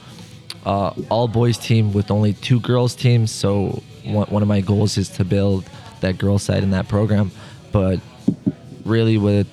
Uh, 0.67 0.93
all 1.11 1.29
boys 1.29 1.59
team 1.59 1.93
with 1.93 2.11
only 2.11 2.33
two 2.33 2.61
girls 2.61 2.97
teams. 2.97 3.31
So 3.31 3.83
one, 4.05 4.27
one 4.27 4.43
of 4.43 4.49
my 4.49 4.61
goals 4.61 4.99
is 4.99 5.09
to 5.11 5.25
build 5.25 5.65
that 6.01 6.19
girls 6.19 6.43
side 6.43 6.63
in 6.63 6.71
that 6.71 6.89
program. 6.89 7.31
But 7.71 8.01
really, 8.85 9.19
with 9.19 9.47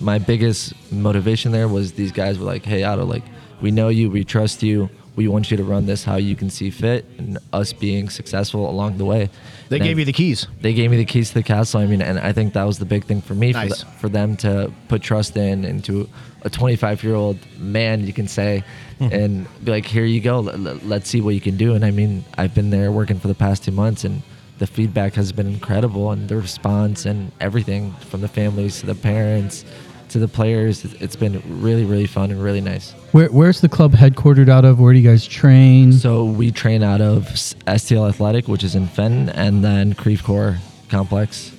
my 0.00 0.18
biggest 0.18 0.72
motivation 0.90 1.52
there 1.52 1.68
was 1.68 1.92
these 1.92 2.10
guys 2.10 2.38
were 2.38 2.46
like, 2.46 2.64
"Hey, 2.64 2.82
Ado, 2.82 3.02
like 3.04 3.22
we 3.60 3.70
know 3.70 3.88
you, 3.88 4.10
we 4.10 4.24
trust 4.24 4.62
you, 4.62 4.90
we 5.16 5.28
want 5.28 5.50
you 5.50 5.56
to 5.56 5.64
run 5.64 5.86
this 5.86 6.04
how 6.04 6.16
you 6.16 6.34
can 6.36 6.50
see 6.50 6.70
fit, 6.70 7.04
and 7.18 7.38
us 7.52 7.72
being 7.72 8.08
successful 8.10 8.68
along 8.68 8.98
the 8.98 9.04
way." 9.04 9.28
They 9.68 9.76
And 9.76 9.84
gave 9.86 9.98
you 9.98 10.04
the 10.04 10.12
keys. 10.12 10.46
they 10.60 10.74
gave 10.74 10.90
me 10.90 10.96
the 10.98 11.04
keys 11.04 11.28
to 11.28 11.34
the 11.34 11.42
castle. 11.42 11.80
I 11.80 11.86
mean, 11.86 12.02
and 12.02 12.18
I 12.18 12.32
think 12.32 12.52
that 12.54 12.64
was 12.64 12.78
the 12.78 12.84
big 12.84 13.04
thing 13.04 13.22
for 13.22 13.34
me, 13.34 13.52
Nice. 13.52 13.82
for, 13.82 13.84
the, 13.84 13.90
for 14.00 14.08
them 14.08 14.36
to 14.38 14.72
put 14.88 15.00
trust 15.02 15.36
in 15.36 15.64
into 15.64 16.08
a 16.42 16.50
25 16.50 17.02
year 17.04 17.14
old 17.14 17.38
man, 17.58 18.04
you 18.06 18.12
can 18.12 18.28
say, 18.28 18.64
mm-hmm. 19.00 19.14
and 19.14 19.46
be 19.64 19.70
like, 19.70 19.86
here 19.86 20.04
you 20.04 20.20
go, 20.20 20.40
let- 20.40 20.84
let's 20.86 21.08
see 21.08 21.20
what 21.20 21.34
you 21.34 21.40
can 21.40 21.56
do. 21.56 21.74
And 21.74 21.84
I 21.84 21.90
mean, 21.90 22.24
I've 22.36 22.54
been 22.54 22.70
there 22.70 22.90
working 22.92 23.18
for 23.18 23.28
the 23.28 23.34
past 23.34 23.64
two 23.64 23.70
months, 23.72 24.04
and 24.04 24.22
the 24.58 24.66
feedback 24.66 25.14
has 25.14 25.32
been 25.32 25.46
incredible, 25.46 26.10
and 26.10 26.28
the 26.28 26.36
response 26.36 27.06
and 27.06 27.32
everything 27.40 27.92
from 28.10 28.20
the 28.20 28.28
families 28.28 28.80
to 28.80 28.86
the 28.86 28.94
parents 28.94 29.64
to 30.12 30.18
the 30.18 30.28
players, 30.28 30.84
it- 30.84 31.00
it's 31.00 31.16
been 31.16 31.42
really, 31.48 31.84
really 31.84 32.06
fun 32.06 32.30
and 32.30 32.42
really 32.42 32.60
nice. 32.60 32.92
Where, 33.12 33.28
where's 33.28 33.60
the 33.60 33.68
club 33.68 33.92
headquartered 33.94 34.48
out 34.48 34.64
of? 34.64 34.78
Where 34.80 34.92
do 34.92 34.98
you 34.98 35.08
guys 35.08 35.26
train? 35.26 35.92
So 35.92 36.24
we 36.24 36.50
train 36.50 36.82
out 36.82 37.00
of 37.00 37.24
STL 37.66 38.08
Athletic, 38.08 38.48
which 38.48 38.64
is 38.64 38.74
in 38.74 38.86
Fenton, 38.86 39.28
and 39.30 39.64
then 39.64 39.94
Creve 39.94 40.22
Coeur 40.22 40.58
Complex. 40.88 41.52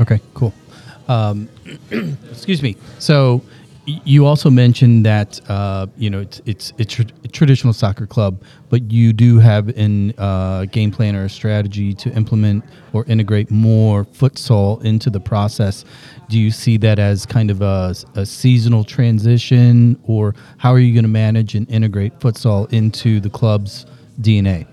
Okay, 0.00 0.20
cool. 0.34 0.52
Um, 1.08 1.48
excuse 2.30 2.62
me. 2.62 2.76
So 2.98 3.42
y- 3.86 4.00
you 4.04 4.26
also 4.26 4.50
mentioned 4.50 5.06
that 5.06 5.40
uh, 5.48 5.86
you 5.96 6.10
know 6.10 6.20
it's 6.20 6.42
it's 6.44 6.72
it's 6.78 6.92
tr- 6.94 7.02
a 7.24 7.28
traditional 7.28 7.72
soccer 7.72 8.06
club, 8.06 8.42
but 8.70 8.90
you 8.90 9.12
do 9.12 9.38
have 9.38 9.68
an 9.68 10.12
uh, 10.18 10.64
game 10.66 10.90
plan 10.90 11.14
or 11.14 11.24
a 11.24 11.28
strategy 11.30 11.94
to 11.94 12.10
implement 12.14 12.64
or 12.92 13.04
integrate 13.06 13.50
more 13.50 14.04
futsal 14.04 14.82
into 14.84 15.08
the 15.10 15.20
process. 15.20 15.84
Do 16.28 16.38
you 16.38 16.50
see 16.50 16.76
that 16.78 16.98
as 16.98 17.24
kind 17.24 17.50
of 17.50 17.62
a, 17.62 17.94
a 18.14 18.26
seasonal 18.26 18.84
transition, 18.84 20.00
or 20.04 20.34
how 20.58 20.72
are 20.72 20.78
you 20.78 20.92
going 20.92 21.04
to 21.04 21.08
manage 21.08 21.54
and 21.54 21.70
integrate 21.70 22.18
futsal 22.18 22.72
into 22.72 23.20
the 23.20 23.30
club's 23.30 23.86
DNA? 24.20 24.66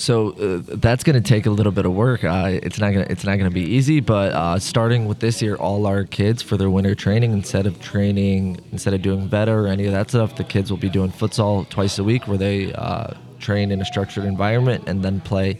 So 0.00 0.30
uh, 0.30 0.62
that's 0.76 1.04
going 1.04 1.22
to 1.22 1.28
take 1.28 1.44
a 1.44 1.50
little 1.50 1.72
bit 1.72 1.84
of 1.84 1.92
work. 1.92 2.24
Uh, 2.24 2.58
it's 2.62 2.78
not 2.78 2.92
going 2.94 3.04
to 3.04 3.12
it's 3.12 3.24
not 3.24 3.36
going 3.36 3.50
to 3.50 3.54
be 3.54 3.60
easy, 3.60 4.00
but 4.00 4.32
uh, 4.32 4.58
starting 4.58 5.06
with 5.06 5.18
this 5.18 5.42
year, 5.42 5.56
all 5.56 5.86
our 5.86 6.04
kids 6.04 6.40
for 6.40 6.56
their 6.56 6.70
winter 6.70 6.94
training, 6.94 7.32
instead 7.32 7.66
of 7.66 7.78
training, 7.82 8.60
instead 8.72 8.94
of 8.94 9.02
doing 9.02 9.28
Vetta 9.28 9.52
or 9.52 9.66
any 9.66 9.84
of 9.84 9.92
that 9.92 10.08
stuff, 10.08 10.36
the 10.36 10.44
kids 10.44 10.70
will 10.70 10.78
be 10.78 10.88
doing 10.88 11.10
futsal 11.10 11.68
twice 11.68 11.98
a 11.98 12.04
week, 12.04 12.26
where 12.26 12.38
they 12.38 12.72
uh, 12.72 13.12
train 13.40 13.70
in 13.70 13.82
a 13.82 13.84
structured 13.84 14.24
environment 14.24 14.84
and 14.86 15.02
then 15.02 15.20
play. 15.20 15.58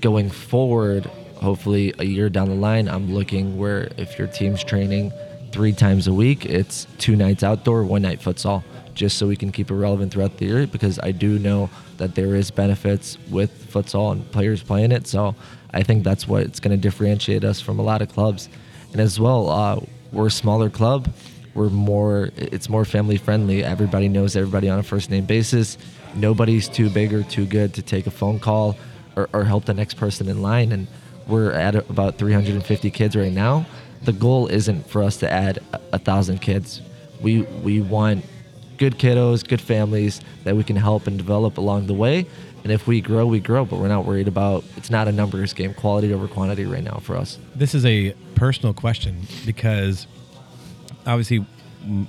Going 0.00 0.30
forward, 0.30 1.10
hopefully 1.40 1.94
a 1.98 2.04
year 2.04 2.28
down 2.28 2.48
the 2.48 2.54
line, 2.54 2.88
I'm 2.88 3.12
looking 3.12 3.58
where 3.58 3.90
if 3.96 4.18
your 4.18 4.28
team's 4.28 4.62
training 4.62 5.12
three 5.52 5.72
times 5.72 6.06
a 6.06 6.12
week, 6.12 6.46
it's 6.46 6.86
two 6.98 7.16
nights 7.16 7.42
outdoor, 7.42 7.84
one 7.84 8.02
night 8.02 8.20
futsal 8.20 8.62
just 8.94 9.18
so 9.18 9.26
we 9.26 9.36
can 9.36 9.50
keep 9.50 9.70
it 9.70 9.74
relevant 9.74 10.12
throughout 10.12 10.36
the 10.36 10.44
year 10.44 10.66
because 10.66 10.98
I 10.98 11.12
do 11.12 11.38
know 11.38 11.70
that 11.96 12.14
there 12.14 12.34
is 12.34 12.50
benefits 12.50 13.16
with 13.30 13.72
futsal 13.72 14.12
and 14.12 14.30
players 14.30 14.62
playing 14.62 14.92
it. 14.92 15.06
So 15.06 15.34
I 15.72 15.82
think 15.82 16.04
that's 16.04 16.28
what 16.28 16.42
it's 16.42 16.60
going 16.60 16.72
to 16.72 16.76
differentiate 16.76 17.44
us 17.44 17.60
from 17.60 17.78
a 17.78 17.82
lot 17.82 18.02
of 18.02 18.10
clubs. 18.10 18.48
And 18.92 19.00
as 19.00 19.18
well, 19.18 19.48
uh, 19.48 19.80
we're 20.12 20.26
a 20.26 20.30
smaller 20.30 20.68
club. 20.68 21.12
We're 21.54 21.70
more, 21.70 22.30
it's 22.36 22.68
more 22.68 22.84
family 22.84 23.16
friendly. 23.16 23.64
Everybody 23.64 24.08
knows 24.08 24.36
everybody 24.36 24.68
on 24.68 24.78
a 24.78 24.82
first 24.82 25.10
name 25.10 25.24
basis. 25.24 25.78
Nobody's 26.14 26.68
too 26.68 26.90
big 26.90 27.14
or 27.14 27.22
too 27.22 27.46
good 27.46 27.74
to 27.74 27.82
take 27.82 28.06
a 28.06 28.10
phone 28.10 28.38
call 28.38 28.76
or, 29.16 29.28
or 29.32 29.44
help 29.44 29.64
the 29.64 29.74
next 29.74 29.94
person 29.94 30.28
in 30.28 30.42
line. 30.42 30.72
And 30.72 30.86
we're 31.30 31.52
at 31.52 31.74
about 31.74 32.18
350 32.18 32.90
kids 32.90 33.16
right 33.16 33.32
now. 33.32 33.66
The 34.02 34.12
goal 34.12 34.46
isn't 34.48 34.88
for 34.88 35.02
us 35.02 35.18
to 35.18 35.30
add 35.30 35.58
a, 35.92 35.98
thousand 35.98 36.40
kids. 36.40 36.80
We 37.20 37.42
we 37.42 37.80
want 37.80 38.24
good 38.78 38.98
kiddos, 38.98 39.46
good 39.46 39.60
families 39.60 40.20
that 40.44 40.56
we 40.56 40.64
can 40.64 40.76
help 40.76 41.06
and 41.06 41.18
develop 41.18 41.58
along 41.58 41.86
the 41.86 41.94
way. 41.94 42.26
And 42.62 42.72
if 42.72 42.86
we 42.86 43.00
grow, 43.00 43.26
we 43.26 43.40
grow, 43.40 43.64
but 43.64 43.78
we're 43.78 43.88
not 43.88 44.06
worried 44.06 44.28
about 44.28 44.64
it's 44.76 44.90
not 44.90 45.06
a 45.06 45.12
numbers 45.12 45.52
game, 45.52 45.74
quality 45.74 46.12
over 46.12 46.28
quantity 46.28 46.64
right 46.64 46.82
now 46.82 46.98
for 46.98 47.16
us. 47.16 47.38
This 47.54 47.74
is 47.74 47.84
a 47.84 48.14
personal 48.34 48.72
question 48.74 49.26
because 49.44 50.06
obviously 51.06 51.46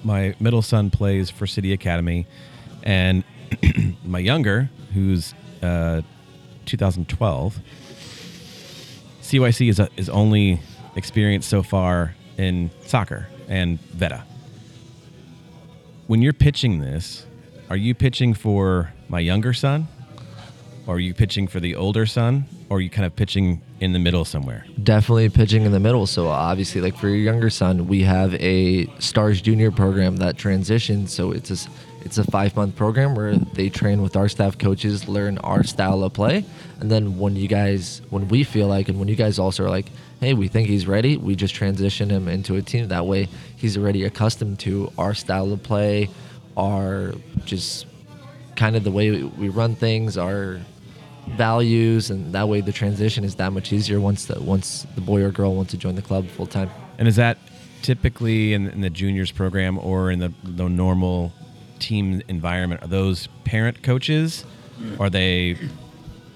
my 0.04 0.36
middle 0.40 0.62
son 0.62 0.90
plays 0.90 1.30
for 1.30 1.48
City 1.48 1.74
Academy, 1.74 2.28
and 2.84 3.24
my 4.06 4.20
younger, 4.20 4.70
who's 4.94 5.34
uh, 5.62 6.02
2012, 6.66 7.60
CYC 9.32 9.70
is 9.70 9.80
a, 9.80 9.88
is 9.96 10.10
only 10.10 10.60
experienced 10.98 11.50
so 11.50 11.64
far 11.64 12.14
in 12.38 12.70
soccer 12.82 13.28
and 13.48 13.80
Vetta. 13.80 14.26
When 16.08 16.22
you're 16.22 16.34
pitching 16.34 16.82
this, 16.82 17.26
are 17.70 17.78
you 17.78 17.96
pitching 17.96 18.34
for 18.34 18.92
my 19.08 19.22
younger 19.22 19.54
son, 19.54 19.88
or 20.86 20.96
are 20.96 21.00
you 21.00 21.14
pitching 21.14 21.48
for 21.48 21.62
the 21.62 21.78
older 21.78 22.06
son, 22.06 22.44
or 22.70 22.78
are 22.78 22.82
you 22.82 22.90
kind 22.90 23.06
of 23.06 23.16
pitching 23.16 23.62
in 23.80 23.94
the 23.94 24.00
middle 24.00 24.26
somewhere? 24.26 24.66
Definitely 24.84 25.30
pitching 25.30 25.64
in 25.64 25.72
the 25.72 25.80
middle. 25.80 26.06
So 26.08 26.28
obviously, 26.28 26.82
like 26.82 26.98
for 26.98 27.08
your 27.08 27.16
younger 27.16 27.50
son, 27.50 27.88
we 27.88 28.02
have 28.04 28.34
a 28.34 28.88
Stars 29.00 29.42
Junior 29.42 29.72
program 29.72 30.18
that 30.18 30.38
transitions. 30.38 31.14
So 31.14 31.32
it's 31.32 31.52
a, 31.52 31.70
It's 32.02 32.18
a 32.18 32.24
five 32.24 32.56
month 32.56 32.76
program 32.76 33.16
where 33.16 33.36
they 33.36 33.70
train 33.70 34.02
with 34.02 34.16
our 34.16 34.28
staff 34.28 34.58
coaches, 34.58 35.08
learn 35.08 35.38
our 35.40 35.64
style 35.64 36.04
of 36.04 36.14
play, 36.14 36.46
and 36.80 36.90
then 36.90 37.18
when 37.18 37.36
you 37.36 37.48
guys, 37.48 38.02
when 38.10 38.28
we 38.28 38.44
feel 38.44 38.68
like, 38.68 38.90
and 38.90 39.00
when 39.00 39.08
you 39.08 39.16
guys 39.16 39.40
also 39.40 39.66
are 39.66 39.70
like, 39.70 39.88
hey, 40.20 40.34
we 40.34 40.48
think 40.48 40.68
he's 40.68 40.88
ready, 40.88 41.18
we 41.18 41.36
just 41.36 41.54
transition 41.56 42.10
him 42.10 42.28
into 42.28 42.56
a 42.56 42.62
team. 42.62 42.88
That 42.88 43.06
way, 43.06 43.28
he's 43.56 43.78
already 43.78 44.04
accustomed 44.04 44.60
to 44.60 44.92
our 44.98 45.14
style 45.14 45.52
of 45.52 45.64
play, 45.64 46.10
our 46.58 47.14
just 47.46 47.86
kind 48.56 48.76
of 48.76 48.84
the 48.84 48.92
way 48.92 49.24
we- 49.24 49.50
run 49.50 49.76
things, 49.76 50.18
our 50.18 50.60
values, 51.30 52.10
and 52.10 52.34
that 52.34 52.48
way 52.48 52.62
the 52.62 52.72
transition 52.72 53.24
is 53.24 53.36
that 53.36 53.52
much 53.54 53.72
easier 53.72 54.00
once 54.00 54.26
the 54.26 54.42
once 54.42 54.86
the 54.96 55.02
boy 55.02 55.22
or 55.24 55.32
girl 55.32 55.56
wants 55.56 55.72
to 55.72 55.78
join 55.78 55.96
the 55.96 56.02
club 56.02 56.28
full 56.28 56.48
time. 56.48 56.70
And 56.98 57.08
is 57.08 57.16
that 57.16 57.38
typically 57.82 58.54
in, 58.54 58.68
in 58.68 58.82
the 58.82 58.90
juniors 58.90 59.32
program 59.32 59.78
or 59.80 60.12
in 60.12 60.20
the, 60.20 60.34
the 60.44 60.68
normal 60.68 61.34
team 61.82 62.22
environment? 62.30 62.82
Are 62.84 62.88
those 62.88 63.28
parent 63.44 63.84
coaches? 63.84 64.46
Are 65.00 65.10
they 65.10 65.58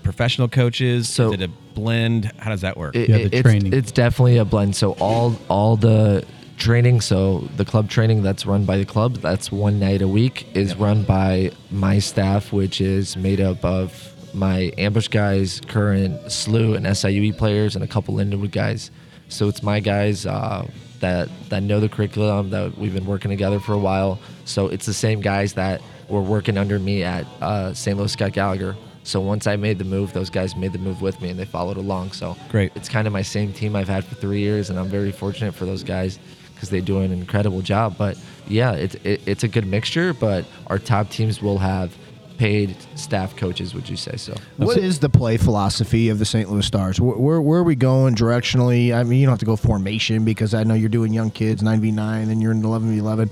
professional 0.04 0.48
coaches? 0.48 1.08
So- 1.10 1.28
is 1.34 1.40
it 1.40 1.44
a 1.44 1.48
blend? 1.74 2.32
How 2.38 2.50
does 2.52 2.62
that 2.62 2.78
work? 2.78 2.96
It- 2.96 3.10
Yeah, 3.10 3.18
the 3.18 3.36
it's, 3.38 3.42
training. 3.42 3.74
it's 3.74 3.92
definitely 3.92 4.38
a 4.38 4.46
blend. 4.46 4.76
So 4.76 4.92
all 4.94 5.36
all 5.50 5.76
the 5.78 6.24
training, 6.58 7.02
so 7.02 7.48
the 7.58 7.66
club 7.66 7.90
training 7.90 8.24
that's 8.24 8.46
run 8.46 8.64
by 8.66 8.78
the 8.78 8.86
club, 8.86 9.16
that's 9.18 9.52
one 9.52 9.80
night 9.80 10.02
a 10.02 10.08
week, 10.08 10.48
is 10.54 10.76
run 10.76 11.04
by 11.04 11.52
my 11.72 12.00
staff, 12.00 12.54
which 12.54 12.80
is 12.80 13.18
made 13.18 13.42
up 13.42 13.64
of 13.66 14.14
my 14.34 14.72
ambush 14.78 15.08
guys, 15.10 15.62
current 15.68 16.14
SLU 16.28 16.76
and 16.76 16.86
SIUE 16.86 17.38
players, 17.38 17.76
and 17.76 17.84
a 17.84 17.88
couple 17.88 18.14
Lindenwood 18.16 18.52
guys. 18.52 18.90
So 19.28 19.48
it's 19.50 19.64
my 19.64 19.80
guys 19.80 20.26
uh, 20.26 20.66
that 21.00 21.30
that 21.50 21.64
know 21.64 21.80
the 21.80 21.90
curriculum 21.90 22.50
that 22.52 22.78
we've 22.78 22.94
been 22.94 23.06
working 23.06 23.30
together 23.30 23.60
for 23.60 23.74
a 23.74 23.80
while. 23.80 24.20
So 24.46 24.68
it's 24.68 24.86
the 24.86 24.94
same 24.94 25.22
guys 25.22 25.54
that 25.54 25.82
were 26.10 26.22
working 26.22 26.58
under 26.58 26.80
me 26.80 27.04
at 27.04 27.26
uh, 27.42 27.74
St. 27.74 27.98
Louis 27.98 28.12
Scott 28.12 28.34
Gallagher. 28.34 28.76
So 29.04 29.22
once 29.22 29.46
I 29.46 29.56
made 29.56 29.78
the 29.78 29.86
move, 29.86 30.14
those 30.14 30.32
guys 30.32 30.56
made 30.56 30.74
the 30.74 30.80
move 30.80 31.02
with 31.02 31.22
me 31.22 31.30
and 31.30 31.40
they 31.40 31.46
followed 31.46 31.78
along. 31.78 32.12
So 32.14 32.36
Great. 32.50 32.72
It's 32.76 32.90
kind 32.90 33.06
of 33.06 33.14
my 33.14 33.22
same 33.22 33.54
team 33.54 33.76
I've 33.76 33.88
had 33.88 34.04
for 34.04 34.16
three 34.16 34.40
years, 34.40 34.70
and 34.70 34.80
I'm 34.80 34.88
very 34.88 35.12
fortunate 35.12 35.54
for 35.54 35.66
those 35.66 35.84
guys 35.84 36.18
because 36.54 36.70
they 36.70 36.82
do 36.82 37.02
an 37.02 37.12
incredible 37.12 37.62
job. 37.62 37.96
But 37.98 38.18
yeah, 38.48 38.72
it's 38.74 38.96
it, 38.96 39.22
it's 39.28 39.44
a 39.44 39.48
good 39.48 39.68
mixture. 39.68 40.14
But 40.14 40.46
our 40.68 40.80
top 40.80 41.10
teams 41.10 41.42
will 41.42 41.60
have 41.60 41.96
paid 42.38 42.76
staff 42.96 43.36
coaches. 43.36 43.74
Would 43.74 43.90
you 43.90 43.96
say 43.96 44.16
so? 44.18 44.36
What 44.58 44.78
is 44.78 45.00
the 45.00 45.10
play 45.10 45.38
philosophy 45.38 46.10
of 46.10 46.20
the 46.20 46.26
St. 46.26 46.50
Louis 46.52 46.66
Stars? 46.66 47.00
Where, 47.00 47.16
where, 47.18 47.42
where 47.42 47.60
are 47.60 47.64
we 47.64 47.76
going 47.76 48.16
directionally? 48.16 48.94
I 48.96 49.04
mean, 49.04 49.20
you 49.20 49.26
don't 49.26 49.34
have 49.34 49.40
to 49.40 49.46
go 49.46 49.56
formation 49.56 50.26
because 50.26 50.54
I 50.54 50.64
know 50.64 50.74
you're 50.74 50.90
doing 50.90 51.14
young 51.14 51.32
kids, 51.32 51.62
9v9, 51.62 52.28
then 52.28 52.42
you're 52.42 52.52
in 52.52 52.62
11v11. 52.62 53.32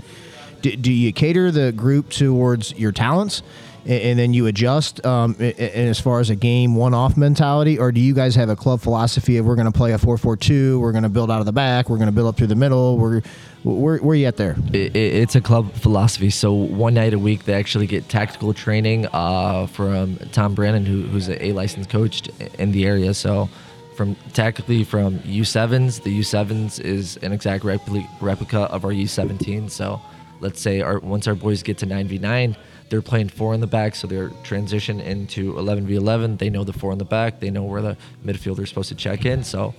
Do, 0.62 0.76
do 0.76 0.92
you 0.94 1.12
cater 1.12 1.52
the 1.52 1.72
group 1.72 2.10
towards 2.10 2.74
your 2.80 2.94
talents 2.94 3.44
and, 3.86 4.02
and 4.02 4.20
then 4.20 4.34
you 4.34 4.48
adjust 4.48 5.06
um, 5.06 5.36
a- 5.40 5.44
a- 5.62 5.76
and 5.78 5.90
as 5.90 6.00
far 6.00 6.22
as 6.22 6.30
a 6.30 6.36
game 6.36 6.76
one 6.76 6.94
off 6.94 7.18
mentality? 7.18 7.78
Or 7.78 7.92
do 7.92 8.00
you 8.00 8.14
guys 8.14 8.36
have 8.36 8.48
a 8.50 8.56
club 8.56 8.80
philosophy 8.80 9.36
of 9.38 9.46
we're 9.46 9.56
going 9.56 9.72
to 9.72 9.78
play 9.78 9.92
a 9.92 9.98
4 9.98 10.18
4 10.18 10.38
2, 10.38 10.80
we're 10.80 10.92
going 10.94 11.04
to 11.04 11.10
build 11.10 11.30
out 11.30 11.40
of 11.42 11.46
the 11.46 11.52
back, 11.52 11.90
we're 11.90 11.98
going 11.98 12.08
to 12.08 12.14
build 12.14 12.28
up 12.30 12.38
through 12.38 12.48
the 12.48 12.56
middle? 12.56 12.98
We're, 12.98 13.22
where, 13.64 13.98
where 13.98 14.12
are 14.14 14.16
you 14.16 14.26
at 14.28 14.38
there? 14.38 14.56
it, 14.74 14.96
it- 14.96 15.14
it's 15.24 15.36
a 15.36 15.42
club 15.42 15.72
philosophy. 15.74 16.30
So 16.30 16.54
one 16.54 16.94
night 16.94 17.14
a 17.14 17.20
week, 17.20 17.46
they 17.46 17.54
actually 17.54 17.88
get 17.88 18.10
tactical 18.10 18.54
training 18.54 19.08
uh, 19.14 19.68
from 19.68 20.18
Tom 20.32 20.54
Brannon, 20.54 20.86
who, 20.86 21.04
who's 21.04 21.30
a 21.30 21.46
a 21.48 21.52
licensed 21.54 21.90
coach 21.90 22.28
in 22.60 22.72
the 22.72 22.86
area. 22.86 23.14
So 23.14 23.50
from 23.96 24.16
tactically 24.34 24.84
from 24.84 25.20
U7s, 25.20 26.04
the 26.04 26.20
U7s 26.20 26.80
is 26.80 27.18
an 27.18 27.32
exact 27.32 27.64
repli- 27.64 28.08
replica 28.22 28.62
of 28.62 28.86
our 28.86 28.92
U17. 28.92 29.70
So 29.70 30.02
let's 30.40 30.60
say 30.60 30.82
our 30.82 31.00
once 31.00 31.28
our 31.28 31.36
boys 31.36 31.64
get 31.64 31.78
to 31.80 31.86
9v9, 31.86 32.56
they're 32.90 33.02
playing 33.02 33.30
four 33.30 33.54
in 33.54 33.62
the 33.62 33.68
back, 33.68 33.96
so 33.96 34.08
they're 34.08 34.30
transition 34.44 35.00
into 35.00 35.54
11v11. 35.54 36.38
They 36.40 36.50
know 36.50 36.64
the 36.64 36.74
four 36.74 36.92
in 36.92 36.98
the 36.98 37.06
back. 37.06 37.40
They 37.40 37.50
know 37.50 37.64
where 37.64 37.82
the 37.82 37.98
midfielder 38.26 38.62
is 38.64 38.70
supposed 38.70 38.90
to 38.90 38.96
check 38.96 39.26
in. 39.26 39.44
So 39.44 39.74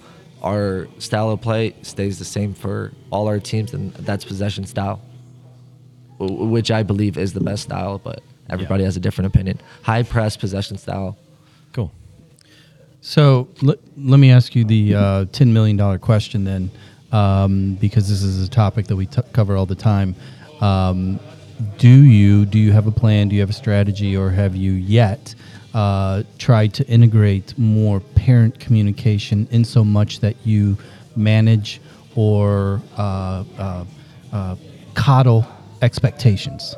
our 0.44 0.86
style 0.98 1.30
of 1.30 1.40
play 1.40 1.74
stays 1.82 2.18
the 2.18 2.24
same 2.24 2.54
for 2.54 2.92
all 3.10 3.26
our 3.26 3.40
teams, 3.40 3.72
and 3.72 3.92
that's 3.94 4.24
possession 4.24 4.66
style, 4.66 5.00
which 6.18 6.70
I 6.70 6.82
believe 6.82 7.16
is 7.16 7.32
the 7.32 7.40
best 7.40 7.64
style, 7.64 7.98
but 7.98 8.22
everybody 8.50 8.84
has 8.84 8.96
a 8.96 9.00
different 9.00 9.26
opinion. 9.34 9.58
High 9.82 10.02
press 10.02 10.36
possession 10.36 10.76
style. 10.76 11.16
Cool. 11.72 11.90
So 13.00 13.48
let, 13.62 13.78
let 13.96 14.18
me 14.20 14.30
ask 14.30 14.54
you 14.54 14.64
the 14.64 14.94
uh, 14.94 15.24
$10 15.26 15.48
million 15.48 15.98
question 15.98 16.44
then, 16.44 16.70
um, 17.10 17.76
because 17.76 18.08
this 18.08 18.22
is 18.22 18.46
a 18.46 18.50
topic 18.50 18.86
that 18.88 18.96
we 18.96 19.06
t- 19.06 19.22
cover 19.32 19.56
all 19.56 19.66
the 19.66 19.74
time. 19.74 20.14
Um, 20.60 21.18
do 21.78 21.88
you 21.88 22.44
do 22.46 22.58
you 22.58 22.72
have 22.72 22.86
a 22.86 22.90
plan? 22.90 23.28
Do 23.28 23.34
you 23.34 23.40
have 23.40 23.50
a 23.50 23.54
strategy, 23.54 24.16
or 24.16 24.30
have 24.30 24.56
you 24.56 24.72
yet 24.72 25.34
uh, 25.72 26.22
tried 26.38 26.74
to 26.74 26.86
integrate 26.86 27.56
more 27.58 28.00
parent 28.00 28.58
communication 28.58 29.46
in 29.50 29.64
so 29.64 29.84
much 29.84 30.20
that 30.20 30.36
you 30.44 30.76
manage 31.16 31.80
or 32.16 32.80
uh, 32.96 33.44
uh, 33.58 33.84
uh, 34.32 34.56
coddle 34.94 35.46
expectations? 35.82 36.74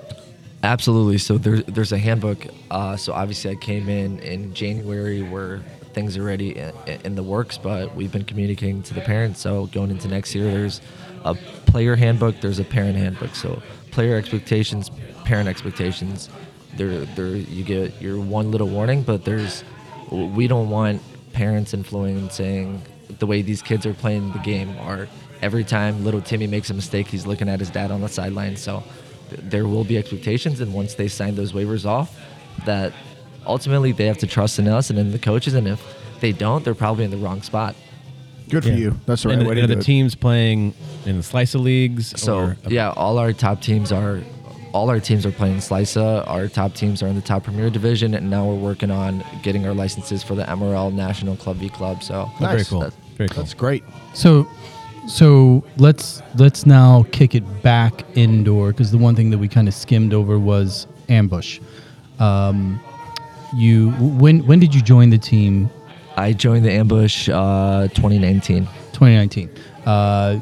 Absolutely. 0.63 1.19
So 1.19 1.39
there, 1.39 1.63
there's 1.63 1.93
a 1.93 1.99
handbook. 1.99 2.47
Uh, 2.71 2.97
so 2.97 3.13
obviously, 3.13 3.53
I 3.53 3.55
came 3.55 3.89
in 3.89 4.19
in 4.21 4.53
January 4.53 5.23
where 5.23 5.61
things 5.93 6.17
are 6.17 6.23
already 6.23 6.57
in, 6.57 6.73
in 7.05 7.15
the 7.15 7.23
works, 7.23 7.57
but 7.57 7.95
we've 7.95 8.13
been 8.13 8.25
communicating 8.25 8.83
to 8.83 8.95
the 8.95 9.01
parents. 9.01 9.41
So 9.41 9.67
going 9.67 9.91
into 9.91 10.09
next 10.09 10.35
year, 10.35 10.45
there's 10.45 10.81
a 11.25 11.35
player 11.67 11.97
handbook. 11.97 12.41
There's 12.41 12.59
a 12.59 12.65
parent 12.65 12.97
handbook. 12.97 13.35
So 13.35 13.63
player 13.97 14.17
expectations, 14.17 14.91
parent 15.25 15.49
expectations. 15.49 16.29
There, 16.75 17.07
there, 17.17 17.35
you 17.35 17.65
get 17.65 17.99
your 17.99 18.21
one 18.21 18.51
little 18.51 18.69
warning, 18.69 19.03
but 19.03 19.25
there's, 19.25 19.65
we 20.11 20.47
don't 20.49 20.69
want 20.69 21.01
parents 21.33 21.73
influencing 21.73 22.83
the 23.19 23.27
way 23.27 23.41
these 23.41 23.63
kids 23.63 23.87
are 23.87 23.95
playing 23.95 24.33
the 24.33 24.39
game. 24.41 24.77
Or 24.81 25.09
every 25.41 25.65
time 25.65 26.05
little 26.05 26.21
Timmy 26.21 26.47
makes 26.47 26.69
a 26.69 26.75
mistake, 26.75 27.07
he's 27.07 27.27
looking 27.27 27.49
at 27.49 27.59
his 27.59 27.71
dad 27.71 27.91
on 27.91 28.03
the 28.03 28.09
sideline. 28.11 28.57
So 28.57 28.83
there 29.31 29.67
will 29.67 29.85
be 29.85 29.97
expectations, 29.97 30.61
and 30.61 30.75
once 30.75 30.93
they 30.93 31.09
sign 31.09 31.35
those 31.35 31.55
waivers 31.55 31.87
off, 31.87 32.21
that 32.67 32.93
ultimately 33.47 33.93
they 33.93 34.05
have 34.05 34.19
to 34.19 34.27
trust 34.27 34.59
in 34.59 34.69
us 34.69 34.91
and 34.91 34.99
in 34.99 35.11
the 35.11 35.19
coaches. 35.19 35.55
And 35.55 35.67
if 35.67 35.81
they 36.21 36.33
don't, 36.33 36.63
they're 36.67 36.75
probably 36.75 37.05
in 37.07 37.11
the 37.11 37.17
wrong 37.17 37.41
spot. 37.41 37.75
Good 38.49 38.63
for 38.65 38.71
Yeah. 38.71 38.77
you. 38.77 39.01
That's 39.07 39.23
the 39.23 39.29
right 39.31 39.39
and 39.39 39.47
way 39.47 39.53
are 39.53 39.61
to 39.63 39.67
the 39.67 39.75
do 39.75 39.81
it. 39.81 39.85
teams 39.85 40.15
playing 40.15 40.75
in 41.05 41.17
the 41.17 41.23
SLYSA 41.23 41.61
leagues? 41.61 42.13
So 42.21 42.39
or 42.39 42.57
yeah, 42.69 42.91
all 42.91 43.19
our 43.19 43.33
top 43.33 43.61
teams 43.61 43.91
are 43.93 44.21
all 44.73 44.91
our 44.91 45.01
teams 45.01 45.25
are 45.25 45.31
playing 45.33 45.57
SLYSA. 45.57 46.29
Our 46.29 46.49
top 46.49 46.75
teams 46.75 47.03
are 47.03 47.07
in 47.09 47.15
the 47.17 47.23
top 47.23 47.45
Premier 47.45 47.71
Division, 47.71 48.15
and 48.15 48.29
now 48.31 48.45
we're 48.47 48.55
working 48.55 48.91
on 48.91 49.25
getting 49.43 49.67
our 49.67 49.73
licenses 49.75 50.23
for 50.23 50.35
the 50.35 50.45
MRL 50.45 50.91
National 50.93 51.35
Club 51.37 51.57
V 51.57 51.69
Club. 51.71 52.03
So 52.03 52.29
Oh, 52.29 52.33
very 52.39 52.59
Nice. 52.59 52.69
cool. 52.69 52.81
That- 52.81 52.93
Very 53.17 53.29
cool. 53.31 53.43
That's 53.43 53.55
great. 53.55 53.83
So, 54.13 54.47
so 55.09 55.65
let's 55.79 56.21
let's 56.37 56.67
now 56.67 57.07
kick 57.13 57.35
it 57.35 57.63
back 57.63 58.05
indoor 58.15 58.73
because 58.73 58.91
the 58.91 58.99
one 58.99 59.15
thing 59.17 59.31
that 59.31 59.39
we 59.39 59.49
kind 59.49 59.67
of 59.69 59.75
skimmed 59.75 60.13
over 60.13 60.39
was 60.39 60.87
ambush. 61.09 61.59
Um, 62.19 62.79
you 63.57 63.91
when 64.19 64.41
when 64.47 64.59
did 64.59 64.75
you 64.75 64.83
join 64.83 65.09
the 65.11 65.17
team? 65.19 65.71
I 66.17 66.33
joined 66.33 66.65
the 66.65 66.73
ambush 66.73 67.29
uh, 67.29 67.89
2019. 67.89 68.65
2019. 68.93 69.51
Uh, 69.85 70.41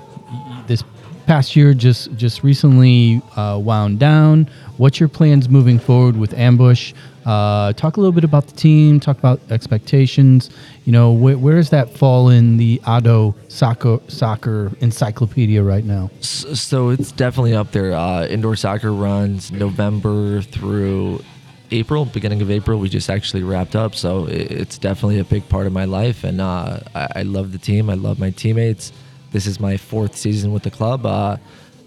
this 0.66 0.82
past 1.26 1.56
year 1.56 1.74
just 1.74 2.14
just 2.16 2.42
recently 2.42 3.20
uh, 3.36 3.58
wound 3.62 3.98
down. 3.98 4.48
What's 4.76 4.98
your 5.00 5.08
plans 5.08 5.48
moving 5.48 5.78
forward 5.78 6.16
with 6.16 6.32
ambush? 6.34 6.92
Uh, 7.24 7.72
talk 7.72 7.96
a 7.96 8.00
little 8.00 8.12
bit 8.12 8.24
about 8.24 8.46
the 8.46 8.54
team. 8.54 9.00
Talk 9.00 9.18
about 9.18 9.40
expectations. 9.50 10.50
You 10.84 10.92
know, 10.92 11.10
where, 11.12 11.38
where 11.38 11.54
does 11.56 11.70
that 11.70 11.90
fall 11.96 12.28
in 12.28 12.56
the 12.58 12.80
Ado 12.86 13.34
soccer 13.48 13.98
soccer 14.08 14.70
encyclopedia 14.80 15.62
right 15.62 15.84
now? 15.84 16.10
S- 16.20 16.60
So 16.60 16.90
it's 16.90 17.12
definitely 17.12 17.54
up 17.54 17.72
there. 17.72 17.92
Uh, 17.94 18.26
indoor 18.26 18.56
soccer 18.56 18.92
runs 18.92 19.50
November 19.50 20.42
through 20.42 21.22
April, 21.70 22.04
beginning 22.04 22.42
of 22.42 22.50
April. 22.50 22.78
We 22.78 22.88
just 22.88 23.10
actually 23.10 23.42
wrapped 23.42 23.74
up, 23.74 23.94
so 23.94 24.26
it's 24.26 24.78
definitely 24.78 25.18
a 25.18 25.24
big 25.24 25.48
part 25.48 25.66
of 25.66 25.72
my 25.72 25.84
life, 25.84 26.24
and 26.24 26.40
uh, 26.40 26.80
I-, 26.94 27.22
love 27.22 27.52
the 27.52 27.58
team. 27.58 27.90
I 27.90 27.94
love 27.94 28.18
my 28.18 28.30
teammates. 28.30 28.92
This 29.32 29.46
is 29.46 29.58
my 29.58 29.76
fourth 29.76 30.16
season 30.16 30.52
with 30.52 30.62
the 30.62 30.70
club. 30.70 31.04
Uh, 31.06 31.38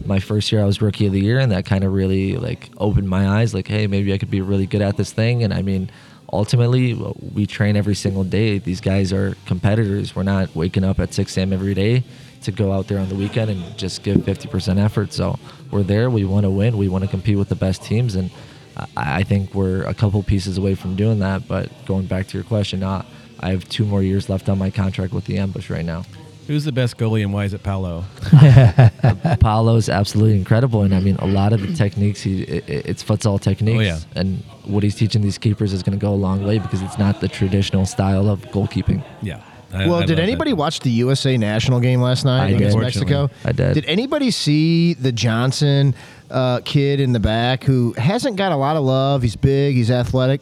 my 0.06 0.20
first 0.20 0.52
year, 0.52 0.62
I 0.62 0.66
was 0.66 0.82
rookie 0.82 1.08
of 1.08 1.14
the 1.14 1.22
year, 1.22 1.40
and 1.40 1.52
that 1.52 1.66
kind 1.66 1.84
of 1.84 1.94
really 1.94 2.38
like 2.38 2.70
opened 2.78 3.10
my 3.10 3.28
eyes. 3.40 3.54
Like, 3.54 3.68
hey, 3.68 3.88
maybe 3.88 4.14
I 4.14 4.18
could 4.18 4.32
be 4.32 4.42
really 4.42 4.66
good 4.66 4.82
at 4.82 4.98
this 4.98 5.12
thing. 5.12 5.44
And 5.44 5.54
I 5.54 5.62
mean, 5.62 5.90
ultimately, 6.32 6.94
we 7.34 7.46
train 7.46 7.76
every 7.76 7.96
single 7.96 8.24
day. 8.24 8.60
These 8.60 8.82
guys 8.82 9.14
are 9.14 9.36
competitors. 9.46 10.16
We're 10.16 10.24
not 10.24 10.56
waking 10.56 10.84
up 10.84 11.00
at 11.00 11.14
6 11.14 11.38
a.m. 11.38 11.54
every 11.54 11.74
day 11.74 12.04
to 12.44 12.52
go 12.52 12.72
out 12.72 12.88
there 12.88 13.00
on 13.00 13.10
the 13.10 13.16
weekend 13.16 13.50
and 13.50 13.78
just 13.78 14.04
give 14.04 14.18
50% 14.18 14.78
effort. 14.78 15.14
So 15.14 15.40
we're 15.72 15.84
there. 15.84 16.10
We 16.10 16.26
want 16.26 16.44
to 16.44 16.50
win. 16.50 16.78
We 16.78 16.88
want 16.88 17.04
to 17.04 17.10
compete 17.10 17.38
with 17.38 17.50
the 17.50 17.56
best 17.56 17.84
teams. 17.84 18.16
And 18.16 18.30
I, 18.78 19.20
I 19.20 19.24
think 19.24 19.54
we're 19.54 19.84
a 19.84 19.94
couple 19.94 20.22
pieces 20.24 20.58
away 20.58 20.76
from 20.76 20.96
doing 20.96 21.20
that. 21.20 21.48
But 21.48 21.70
going 21.86 22.06
back 22.06 22.28
to 22.28 22.38
your 22.38 22.44
question, 22.44 22.84
uh, 22.84 23.04
I 23.40 23.52
have 23.52 23.68
two 23.70 23.86
more 23.86 24.02
years 24.04 24.30
left 24.30 24.50
on 24.50 24.58
my 24.58 24.70
contract 24.70 25.14
with 25.14 25.26
the 25.26 25.38
Ambush 25.38 25.70
right 25.70 25.86
now. 25.86 26.04
Who's 26.48 26.64
the 26.64 26.72
best 26.72 26.98
goalie 26.98 27.24
and 27.24 27.34
why 27.34 27.44
is 27.44 27.54
it 27.54 27.62
Paolo? 27.62 28.06
Paolo 29.42 29.76
is 29.76 29.90
absolutely 29.90 30.38
incredible, 30.38 30.82
and 30.84 30.96
I 30.96 31.00
mean, 31.02 31.18
a 31.18 31.28
lot 31.28 31.52
of 31.54 31.62
the 31.62 31.74
techniques, 31.74 32.22
he, 32.22 32.44
it, 32.44 32.64
it's 32.70 33.04
futsal 33.04 33.40
techniques, 33.42 33.78
Oh, 33.78 33.82
yeah. 33.82 34.00
and 34.16 34.38
what 34.64 34.82
he's 34.84 34.96
teaching 34.96 35.22
these 35.22 35.38
keepers 35.38 35.74
is 35.74 35.84
going 35.84 35.98
to 35.98 36.02
go 36.02 36.14
a 36.14 36.16
long 36.16 36.46
way 36.46 36.58
because 36.60 36.82
it's 36.82 36.98
not 36.98 37.20
the 37.20 37.28
traditional 37.28 37.86
style 37.86 38.30
of 38.30 38.42
goalkeeping. 38.52 39.04
Yeah. 39.22 39.42
I- 39.74 39.88
Well, 39.88 39.96
I 40.00 40.06
did 40.06 40.20
anybody 40.20 40.52
that. 40.52 40.56
watch 40.56 40.80
the 40.80 40.90
USA 40.92 41.38
national 41.38 41.80
game 41.80 42.02
last 42.02 42.24
night 42.26 42.44
I 42.46 42.48
did. 42.48 42.56
against 42.58 42.76
Unfortunately. 42.78 43.14
Mexico? 43.14 43.50
I 43.50 43.52
did. 43.52 43.74
Did 43.74 43.86
anybody 43.86 44.32
see 44.32 44.94
the 44.94 45.12
Johnson 45.12 45.94
uh, 46.32 46.62
kid 46.64 47.00
in 47.00 47.12
the 47.14 47.20
back 47.20 47.64
who 47.64 47.94
hasn't 47.98 48.36
got 48.38 48.52
a 48.52 48.56
lot 48.56 48.78
of 48.78 48.84
love? 48.84 49.22
He's 49.22 49.36
big, 49.36 49.76
he's 49.76 49.92
athletic. 49.92 50.42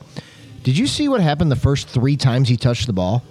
Did 0.63 0.77
you 0.77 0.87
see 0.87 1.07
what 1.09 1.21
happened 1.21 1.51
the 1.51 1.55
first 1.55 1.87
three 1.89 2.17
times 2.17 2.49
he 2.49 2.57
touched 2.57 2.87
the 2.87 2.93
ball? 2.93 3.23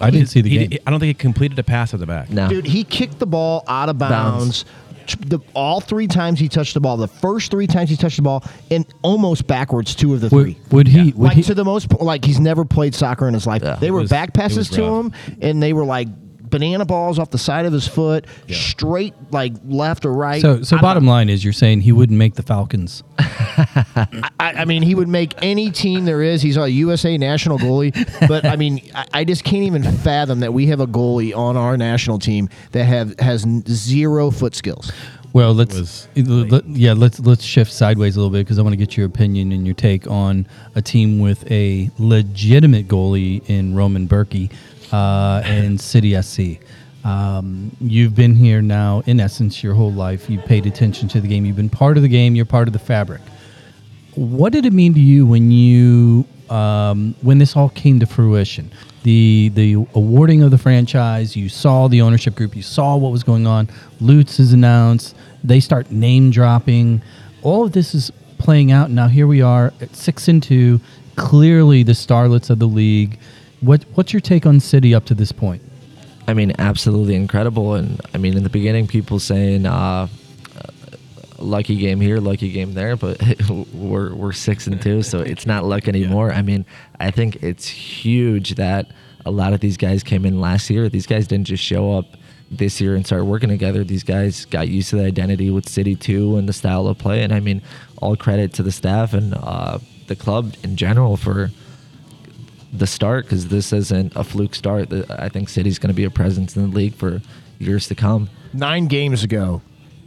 I 0.00 0.10
didn't 0.10 0.26
see 0.28 0.40
the 0.40 0.50
He- 0.50 0.58
game. 0.58 0.70
he- 0.72 0.80
I 0.86 0.90
don't 0.90 0.98
think 1.00 1.08
he 1.08 1.14
completed 1.14 1.58
a 1.58 1.62
pass 1.62 1.94
at 1.94 2.00
the 2.00 2.06
back. 2.06 2.28
No, 2.30 2.48
Dude, 2.48 2.66
he 2.66 2.82
kicked 2.84 3.18
the 3.20 3.26
ball 3.26 3.62
out 3.68 3.88
of 3.88 3.96
bounds. 3.98 4.64
Bounds. 4.64 4.64
The, 5.06 5.38
all 5.54 5.80
three 5.80 6.06
times 6.06 6.38
he 6.40 6.48
touched 6.48 6.74
the 6.74 6.80
ball, 6.80 6.96
the 6.96 7.08
first 7.08 7.50
three 7.50 7.66
times 7.66 7.90
he 7.90 7.96
touched 7.96 8.16
the 8.16 8.22
ball, 8.22 8.44
and 8.70 8.86
almost 9.02 9.46
backwards 9.46 9.94
two 9.94 10.14
of 10.14 10.20
the 10.20 10.30
three. 10.30 10.58
would, 10.64 10.72
would 10.72 10.88
he? 10.88 10.98
Yeah. 10.98 11.04
Would 11.16 11.18
like 11.18 11.36
he? 11.36 11.42
to 11.44 11.54
the 11.54 11.64
most, 11.64 11.92
like 12.00 12.24
he's 12.24 12.40
never 12.40 12.64
played 12.64 12.94
soccer 12.94 13.28
in 13.28 13.34
his 13.34 13.46
life. 13.46 13.62
Yeah. 13.62 13.76
they 13.76 13.90
were 13.90 14.00
was- 14.00 14.10
back 14.10 14.32
passes 14.34 14.68
to 14.70 14.82
rough. 14.82 15.06
him, 15.06 15.12
and 15.40 15.62
they 15.62 15.72
were 15.72 15.84
like 15.84 16.08
banana 16.54 16.84
balls 16.84 17.18
off 17.18 17.30
the 17.30 17.38
side 17.38 17.66
of 17.66 17.72
his 17.72 17.86
foot, 17.88 18.26
Yeah. 18.46 18.56
straight 18.56 19.14
like 19.32 19.52
left 19.66 20.04
or 20.04 20.12
right. 20.12 20.40
so, 20.40 20.62
so 20.62 20.76
I- 20.76 20.80
bottom 20.80 21.06
line 21.06 21.28
is, 21.28 21.42
you're 21.42 21.52
saying 21.52 21.80
he 21.80 21.92
wouldn't 21.92 22.18
make 22.18 22.34
the 22.34 22.42
Falcons. 22.42 23.02
I, 23.18 24.06
I 24.40 24.64
mean, 24.64 24.82
he 24.82 24.94
would 24.94 25.08
make 25.08 25.34
any 25.42 25.70
team 25.70 26.04
there 26.04 26.22
is. 26.22 26.42
He's 26.42 26.56
a 26.56 26.70
USA 26.70 27.16
national 27.18 27.58
goalie, 27.58 27.92
but 28.28 28.44
I 28.44 28.56
mean, 28.56 28.80
I, 28.94 29.06
I 29.12 29.24
just 29.24 29.44
can't 29.44 29.64
even 29.64 29.82
fathom 29.82 30.40
that 30.40 30.52
we 30.52 30.66
have 30.66 30.80
a 30.80 30.86
goalie 30.86 31.36
on 31.36 31.56
our 31.56 31.76
national 31.76 32.18
team 32.18 32.48
that 32.72 32.84
have 32.84 33.18
has 33.18 33.42
zero 33.68 34.30
foot 34.30 34.54
skills. 34.54 34.92
Well, 35.32 35.52
let's 35.52 36.06
let- 36.16 36.64
yeah, 36.68 36.92
let's 36.92 37.18
let's 37.18 37.42
shift 37.42 37.72
sideways 37.72 38.14
a 38.16 38.20
little 38.20 38.30
bit 38.30 38.44
because 38.44 38.58
I 38.58 38.62
want 38.62 38.72
to 38.74 38.76
get 38.76 38.96
your 38.96 39.06
opinion 39.06 39.50
and 39.50 39.66
your 39.66 39.74
take 39.74 40.06
on 40.08 40.46
a 40.76 40.82
team 40.82 41.18
with 41.18 41.50
a 41.50 41.90
legitimate 41.98 42.86
goalie 42.86 43.42
in 43.48 43.74
Roman 43.74 44.06
Bürki 44.06 44.52
uh, 44.94 45.42
and 45.44 45.80
City 45.80 46.20
SC. 46.22 46.60
Um, 47.04 47.76
you've 47.80 48.14
been 48.14 48.34
here 48.34 48.62
now, 48.62 49.02
in 49.06 49.18
essence, 49.18 49.62
your 49.62 49.74
whole 49.74 49.92
life. 49.92 50.30
You've 50.30 50.44
paid 50.44 50.66
attention 50.66 51.08
to 51.08 51.20
the 51.20 51.26
game. 51.28 51.44
You've 51.44 51.56
been 51.56 51.68
part 51.68 51.96
of 51.96 52.02
the 52.02 52.08
game. 52.08 52.34
You're 52.36 52.46
part 52.46 52.68
of 52.68 52.72
the 52.72 52.78
fabric. 52.78 53.20
What 54.14 54.52
did 54.52 54.64
it 54.64 54.72
mean 54.72 54.94
to 54.94 55.00
you 55.00 55.26
when 55.26 55.50
you 55.50 56.24
um, 56.48 57.16
when 57.22 57.38
this 57.38 57.56
all 57.56 57.70
came 57.70 57.98
to 58.00 58.06
fruition? 58.06 58.70
The 59.02 59.50
the 59.54 59.74
awarding 59.94 60.42
of 60.44 60.52
the 60.52 60.58
franchise. 60.58 61.34
You 61.34 61.48
saw 61.48 61.88
the 61.88 62.00
ownership 62.00 62.36
group. 62.36 62.54
You 62.54 62.62
saw 62.62 62.96
what 62.96 63.10
was 63.10 63.24
going 63.24 63.46
on. 63.46 63.68
Lutz 64.00 64.38
is 64.38 64.52
announced. 64.52 65.16
They 65.42 65.58
start 65.58 65.90
name 65.90 66.30
dropping. 66.30 67.02
All 67.42 67.64
of 67.64 67.72
this 67.72 67.94
is 67.94 68.12
playing 68.38 68.70
out. 68.70 68.90
Now 68.90 69.08
here 69.08 69.26
we 69.26 69.42
are 69.42 69.72
at 69.80 69.96
six 69.96 70.28
and 70.28 70.40
two. 70.40 70.80
Clearly 71.16 71.82
the 71.82 71.92
starlets 71.92 72.48
of 72.48 72.60
the 72.60 72.68
league. 72.68 73.18
What 73.64 73.84
what's 73.94 74.12
your 74.12 74.20
take 74.20 74.44
on 74.44 74.60
City 74.60 74.94
up 74.94 75.06
to 75.06 75.14
this 75.14 75.32
point? 75.32 75.62
I 76.26 76.34
mean, 76.34 76.52
absolutely 76.58 77.14
incredible. 77.14 77.74
And 77.74 78.00
I 78.12 78.18
mean, 78.18 78.36
in 78.36 78.42
the 78.42 78.50
beginning, 78.50 78.86
people 78.86 79.18
saying, 79.18 79.66
uh, 79.66 80.08
uh, 80.56 80.70
lucky 81.38 81.76
game 81.76 82.00
here, 82.00 82.18
lucky 82.18 82.50
game 82.50 82.74
there, 82.74 82.96
but 82.96 83.20
we're, 83.74 84.14
we're 84.14 84.32
six 84.32 84.66
and 84.66 84.80
two, 84.80 85.02
so 85.02 85.20
it's 85.20 85.46
not 85.46 85.64
luck 85.64 85.88
anymore. 85.88 86.32
I 86.32 86.42
mean, 86.42 86.64
I 87.00 87.10
think 87.10 87.42
it's 87.42 87.66
huge 87.66 88.54
that 88.54 88.86
a 89.26 89.30
lot 89.30 89.52
of 89.52 89.60
these 89.60 89.76
guys 89.76 90.02
came 90.02 90.24
in 90.24 90.40
last 90.40 90.70
year. 90.70 90.88
These 90.88 91.06
guys 91.06 91.26
didn't 91.26 91.46
just 91.46 91.62
show 91.62 91.92
up 91.92 92.06
this 92.50 92.80
year 92.80 92.94
and 92.94 93.06
start 93.06 93.24
working 93.24 93.48
together. 93.48 93.84
These 93.84 94.04
guys 94.04 94.44
got 94.46 94.68
used 94.68 94.90
to 94.90 94.96
the 94.96 95.04
identity 95.04 95.50
with 95.50 95.68
City 95.68 95.94
2 95.94 96.36
and 96.36 96.48
the 96.48 96.52
style 96.52 96.86
of 96.86 96.98
play. 96.98 97.22
And 97.22 97.32
I 97.32 97.40
mean, 97.40 97.62
all 98.00 98.16
credit 98.16 98.52
to 98.54 98.62
the 98.62 98.72
staff 98.72 99.14
and 99.14 99.34
uh, 99.34 99.78
the 100.06 100.16
club 100.16 100.54
in 100.62 100.76
general 100.76 101.16
for 101.16 101.50
the 102.76 102.86
start 102.86 103.24
because 103.24 103.48
this 103.48 103.72
isn't 103.72 104.12
a 104.16 104.24
fluke 104.24 104.54
start. 104.54 104.90
The- 104.90 105.06
I 105.22 105.28
think 105.28 105.48
City's 105.48 105.78
going 105.78 105.88
to 105.88 105.94
be 105.94 106.04
a 106.04 106.10
presence 106.10 106.56
in 106.56 106.70
the 106.70 106.76
league 106.76 106.94
for 106.94 107.22
years 107.58 107.86
to 107.88 107.94
come. 107.94 108.28
Nine 108.52 108.86
games 108.86 109.22
ago, 109.22 109.62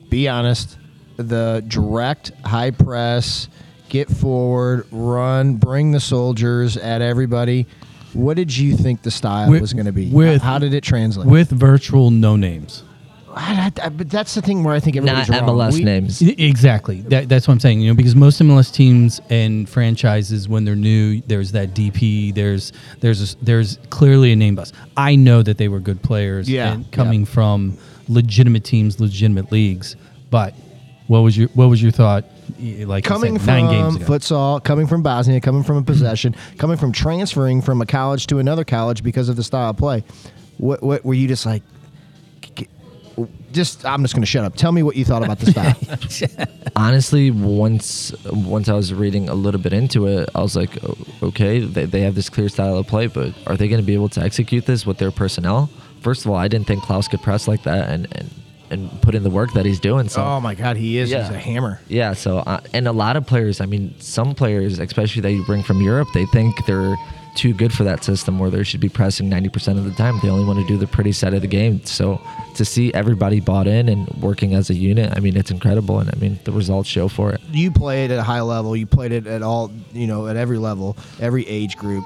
be 0.09 0.27
honest, 0.27 0.77
the 1.15 1.63
direct 1.67 2.31
high 2.45 2.71
press, 2.71 3.47
get 3.89 4.09
forward, 4.09 4.85
run, 4.91 5.55
bring 5.55 5.91
the 5.91 5.99
soldiers 5.99 6.77
at 6.77 7.01
everybody. 7.01 7.65
What 8.13 8.35
did 8.35 8.55
you 8.55 8.75
think 8.75 9.01
the 9.03 9.11
style 9.11 9.49
With- 9.49 9.61
was 9.61 9.73
going 9.73 9.85
to 9.85 9.91
be? 9.91 10.09
with- 10.09 10.41
How 10.41 10.59
did 10.59 10.73
it 10.73 10.83
translate? 10.83 11.27
With 11.27 11.49
virtual 11.49 12.11
no 12.11 12.35
names. 12.35 12.83
I, 13.37 13.71
I- 13.81 13.89
but 13.89 14.09
that's 14.09 14.35
the 14.35 14.41
thing 14.41 14.63
where 14.63 14.73
I 14.73 14.79
think 14.79 14.95
Not 14.95 15.07
everybody's 15.07 15.29
wrong. 15.29 15.49
MLS 15.49 15.73
We- 15.73 15.83
names. 15.83 16.21
I- 16.21 16.35
Exactly. 16.37 17.01
That, 17.01 17.29
that's 17.29 17.47
what 17.47 17.53
I'm 17.53 17.59
saying. 17.59 17.81
You 17.81 17.89
know, 17.89 17.95
because 17.95 18.15
most 18.15 18.41
MLS 18.41 18.73
teams 18.73 19.21
and 19.29 19.69
franchises, 19.69 20.47
when 20.47 20.65
they're 20.65 20.75
new, 20.75 21.21
there's 21.21 21.51
that 21.53 21.73
DP. 21.73 22.33
There's 22.33 22.73
there's 22.99 23.33
a, 23.33 23.37
there's 23.43 23.77
clearly 23.89 24.31
a 24.31 24.35
name 24.35 24.55
bus. 24.55 24.73
I 24.95 25.15
know 25.15 25.41
that 25.43 25.57
they 25.57 25.67
were 25.67 25.79
good 25.79 26.01
players. 26.01 26.49
Yeah, 26.49 26.73
and 26.73 26.91
coming 26.91 27.21
yeah. 27.21 27.27
from 27.27 27.77
legitimate 28.07 28.63
teams, 28.63 28.99
legitimate 28.99 29.51
leagues. 29.51 29.95
But 30.29 30.53
what 31.07 31.19
was 31.19 31.37
your 31.37 31.47
what 31.49 31.67
was 31.67 31.81
your 31.81 31.91
thought? 31.91 32.25
Like 32.59 33.03
coming 33.03 33.37
said, 33.39 33.47
nine 33.47 33.65
from 33.65 33.73
games 33.73 33.95
ago. 33.97 34.05
futsal, 34.05 34.63
coming 34.63 34.87
from 34.87 35.03
Bosnia, 35.03 35.41
coming 35.41 35.63
from 35.63 35.77
a 35.77 35.79
mm-hmm. 35.79 35.87
possession, 35.87 36.35
coming 36.57 36.77
from 36.77 36.91
transferring 36.91 37.61
from 37.61 37.81
a 37.81 37.85
college 37.85 38.27
to 38.27 38.39
another 38.39 38.63
college 38.63 39.03
because 39.03 39.29
of 39.29 39.35
the 39.35 39.43
style 39.43 39.71
of 39.71 39.77
play. 39.77 40.03
What, 40.57 40.81
what 40.81 41.05
were 41.05 41.13
you 41.13 41.27
just 41.27 41.45
like? 41.45 41.63
Just 43.51 43.85
I'm 43.85 44.01
just 44.01 44.13
going 44.13 44.21
to 44.21 44.27
shut 44.27 44.43
up. 44.43 44.55
Tell 44.55 44.71
me 44.71 44.83
what 44.83 44.95
you 44.95 45.05
thought 45.05 45.23
about 45.23 45.39
the 45.39 45.51
style. 45.51 46.47
Honestly, 46.75 47.31
once 47.31 48.11
once 48.25 48.69
I 48.69 48.73
was 48.73 48.93
reading 48.93 49.29
a 49.29 49.33
little 49.33 49.61
bit 49.61 49.73
into 49.73 50.07
it, 50.07 50.29
I 50.35 50.41
was 50.41 50.55
like, 50.55 50.77
okay, 51.23 51.59
they, 51.59 51.85
they 51.85 52.01
have 52.01 52.15
this 52.15 52.29
clear 52.29 52.49
style 52.49 52.77
of 52.77 52.87
play, 52.87 53.07
but 53.07 53.33
are 53.47 53.55
they 53.55 53.67
going 53.67 53.81
to 53.81 53.85
be 53.85 53.93
able 53.93 54.09
to 54.09 54.21
execute 54.21 54.65
this 54.65 54.85
with 54.85 54.97
their 54.97 55.11
personnel? 55.11 55.69
First 56.01 56.25
of 56.25 56.31
all, 56.31 56.37
I 56.37 56.47
didn't 56.47 56.67
think 56.67 56.83
Klauss 56.83 57.09
could 57.09 57.21
press 57.21 57.47
like 57.47 57.63
that 57.63 57.89
and, 57.89 58.07
and, 58.15 58.29
and 58.69 59.01
put 59.01 59.15
in 59.15 59.23
the 59.23 59.29
work 59.29 59.53
that 59.53 59.65
he's 59.65 59.79
doing. 59.79 60.09
So 60.09 60.23
oh 60.23 60.39
my 60.39 60.53
God, 60.53 60.77
he 60.77 60.97
is. 60.97 61.09
Yeah. 61.09 61.23
He's 61.23 61.35
a 61.35 61.39
hammer. 61.39 61.79
Yeah, 61.87 62.13
so 62.13 62.39
uh, 62.39 62.59
and 62.73 62.87
a 62.87 62.91
lot 62.91 63.15
of 63.15 63.25
players, 63.25 63.61
I 63.61 63.65
mean, 63.65 63.95
some 63.99 64.35
players, 64.35 64.77
especially 64.79 65.21
that 65.21 65.31
you 65.31 65.43
bring 65.45 65.63
from 65.63 65.81
Europe, 65.81 66.09
they 66.13 66.25
think 66.27 66.65
they're 66.65 66.95
too 67.37 67.53
good 67.53 67.71
for 67.71 67.83
that 67.85 68.03
system 68.03 68.39
where 68.39 68.49
they 68.49 68.63
should 68.63 68.79
be 68.81 68.89
pressing 68.89 69.29
90% 69.29 69.77
of 69.77 69.83
the 69.85 69.91
time. 69.91 70.19
They 70.21 70.29
only 70.29 70.43
want 70.43 70.59
to 70.59 70.67
do 70.67 70.75
the 70.77 70.87
pretty 70.87 71.11
side 71.11 71.33
of 71.33 71.41
the 71.41 71.47
game. 71.47 71.85
So 71.85 72.19
to 72.55 72.65
see 72.65 72.91
everybody 72.93 73.39
bought 73.39 73.67
in 73.67 73.87
and 73.87 74.07
working 74.21 74.55
as 74.55 74.69
a 74.69 74.73
unit, 74.73 75.13
I 75.15 75.19
mean, 75.19 75.37
it's 75.37 75.51
incredible. 75.51 75.99
And 75.99 76.09
I 76.13 76.17
mean, 76.19 76.39
the 76.43 76.51
results 76.51 76.89
show 76.89 77.07
for 77.07 77.31
it. 77.31 77.39
You 77.51 77.69
played 77.71 78.09
at 78.11 78.17
a 78.19 78.23
high 78.23 78.41
level. 78.41 78.75
You 78.75 78.87
played 78.87 79.11
it 79.11 79.27
at 79.27 79.43
all. 79.43 79.71
You 79.93 80.07
know, 80.07 80.27
at 80.27 80.35
every 80.35 80.57
level, 80.57 80.97
every 81.19 81.47
age 81.47 81.77
group. 81.77 82.03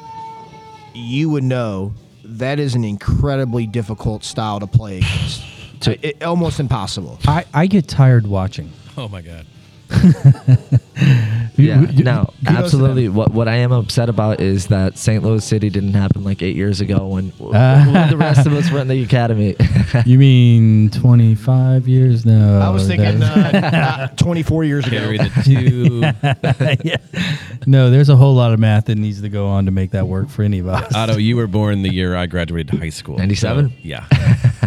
You 0.94 1.30
would 1.30 1.44
know 1.46 1.94
that 2.24 2.60
is 2.60 2.76
an 2.76 2.84
incredibly 2.84 3.66
difficult 3.66 4.24
style 4.24 4.60
to 4.60 4.68
play 4.68 4.98
against. 4.98 5.42
To- 5.82 6.08
It- 6.08 6.22
almost 6.24 6.60
impossible. 6.60 7.18
I, 7.26 7.46
I 7.54 7.68
get 7.68 7.88
tired 7.88 8.28
watching. 8.28 8.72
Oh 8.98 9.08
my 9.08 9.22
god. 9.22 9.46
Yeah, 11.58 11.82
You- 11.92 12.04
no, 12.04 12.30
absolutely. 12.48 13.10
What 13.10 13.34
what 13.34 13.48
I 13.48 13.58
am 13.58 13.72
upset 13.72 14.10
about 14.10 14.40
is 14.40 14.68
that 14.68 14.98
St. 14.98 15.22
Louis 15.24 15.44
City 15.44 15.70
didn't 15.70 15.94
happen 15.94 16.24
like 16.24 16.42
eight 16.42 16.56
years 16.56 16.82
ago 16.82 17.08
when, 17.08 17.32
Ah. 17.54 17.88
when 17.92 18.10
the 18.10 18.18
rest 18.18 18.48
of 18.48 18.54
us 18.54 18.72
were 18.72 18.80
in 18.80 18.88
the 18.88 19.04
academy. 19.04 19.56
You 20.06 20.18
mean 20.18 20.90
25 20.90 21.86
years 21.88 22.26
now? 22.26 22.60
I 22.60 22.70
was 22.70 22.88
thinking 22.88 23.22
uh, 23.22 24.08
uh, 24.12 24.16
24 24.16 24.64
years 24.64 24.88
ago. 24.88 24.98
Carry 25.00 25.18
the 25.18 25.30
two. 26.82 26.88
yeah. 26.88 26.96
No, 27.68 27.90
there's 27.90 28.08
a 28.08 28.16
whole 28.16 28.34
lot 28.34 28.54
of 28.54 28.60
math 28.60 28.86
that 28.86 28.98
needs 28.98 29.22
to 29.22 29.28
go 29.28 29.48
on 29.48 29.66
to 29.66 29.72
make 29.72 29.92
that 29.92 30.08
work 30.08 30.30
for 30.30 30.44
any 30.44 30.60
of 30.60 30.68
us. 30.70 30.90
Ado, 30.96 31.20
you 31.20 31.36
were 31.36 31.48
born 31.48 31.82
the 31.82 31.94
year 31.94 32.16
I 32.16 32.26
graduated 32.26 32.80
high 32.80 32.90
school. 32.90 33.18
97? 33.18 33.68
So, 33.70 33.76
yeah. 33.82 34.08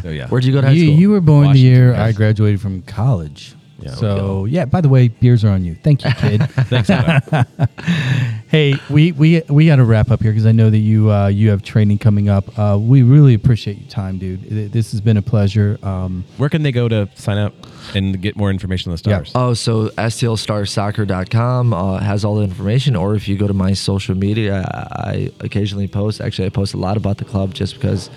So 0.02 0.10
yeah. 0.10 0.28
Where'd 0.28 0.44
you 0.44 0.52
go 0.52 0.60
to 0.60 0.66
high 0.66 0.72
you, 0.74 0.86
school? 0.88 0.98
you 1.00 1.10
were 1.10 1.22
born 1.22 1.52
the 1.52 1.58
year 1.58 1.92
yes. 1.92 1.98
I 2.00 2.12
graduated 2.12 2.60
from 2.60 2.82
college. 2.82 3.54
Yeah, 3.84 3.90
so 3.94 4.44
yeah. 4.46 4.64
By 4.64 4.80
the 4.80 4.88
way, 4.88 5.08
beers 5.08 5.44
are 5.44 5.50
on 5.50 5.64
you. 5.64 5.74
Thank 5.74 6.04
you, 6.04 6.10
kid. 6.12 6.38
Thanks, 6.70 6.88
hey, 8.48 8.74
we 8.90 9.12
we 9.12 9.42
we 9.48 9.66
got 9.66 9.76
to 9.76 9.84
wrap 9.84 10.10
up 10.10 10.22
here 10.22 10.30
because 10.32 10.46
I 10.46 10.52
know 10.52 10.70
that 10.70 10.78
you 10.78 11.10
uh, 11.10 11.28
you 11.28 11.50
have 11.50 11.62
training 11.62 11.98
coming 11.98 12.28
up. 12.28 12.58
Uh, 12.58 12.78
we 12.80 13.02
really 13.02 13.34
appreciate 13.34 13.78
your 13.78 13.88
time, 13.90 14.18
dude. 14.18 14.72
This 14.72 14.92
has 14.92 15.00
been 15.00 15.16
a 15.16 15.22
pleasure. 15.22 15.78
Um, 15.82 16.24
Where 16.36 16.48
can 16.48 16.62
they 16.62 16.72
go 16.72 16.88
to 16.88 17.08
sign 17.14 17.38
up 17.38 17.52
and 17.94 18.20
get 18.20 18.36
more 18.36 18.50
information 18.50 18.90
on 18.90 18.96
the 18.96 19.10
Yeah. 19.10 19.16
stars? 19.24 19.32
Oh, 19.34 19.54
so 19.54 19.88
stlstarsoccer.com 19.90 21.72
uh, 21.74 21.98
has 22.00 22.24
all 22.24 22.36
the 22.36 22.42
information, 22.44 22.96
or 22.96 23.14
if 23.14 23.28
you 23.28 23.36
go 23.36 23.46
to 23.46 23.54
my 23.54 23.72
social 23.74 24.14
media, 24.14 24.64
I, 24.72 25.10
I 25.10 25.30
occasionally 25.40 25.88
post. 25.88 26.20
Actually, 26.20 26.46
I 26.46 26.50
post 26.50 26.74
a 26.74 26.78
lot 26.78 26.96
about 26.96 27.18
the 27.18 27.24
club 27.24 27.54
just 27.54 27.74
because 27.74 28.08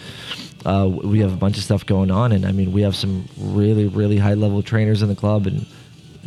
uh, 0.68 0.88
we 0.88 1.20
have 1.20 1.32
a 1.34 1.38
bunch 1.38 1.58
of 1.58 1.64
stuff 1.64 1.86
going 1.86 2.12
on, 2.12 2.32
and 2.32 2.46
I 2.46 2.52
mean, 2.52 2.72
we 2.74 2.82
have 2.82 2.96
some 2.96 3.26
really, 3.40 3.88
really 3.88 4.18
high 4.18 4.34
level 4.36 4.62
trainers 4.62 5.02
in 5.02 5.08
the 5.10 5.16
club 5.16 5.48
and 5.48 5.66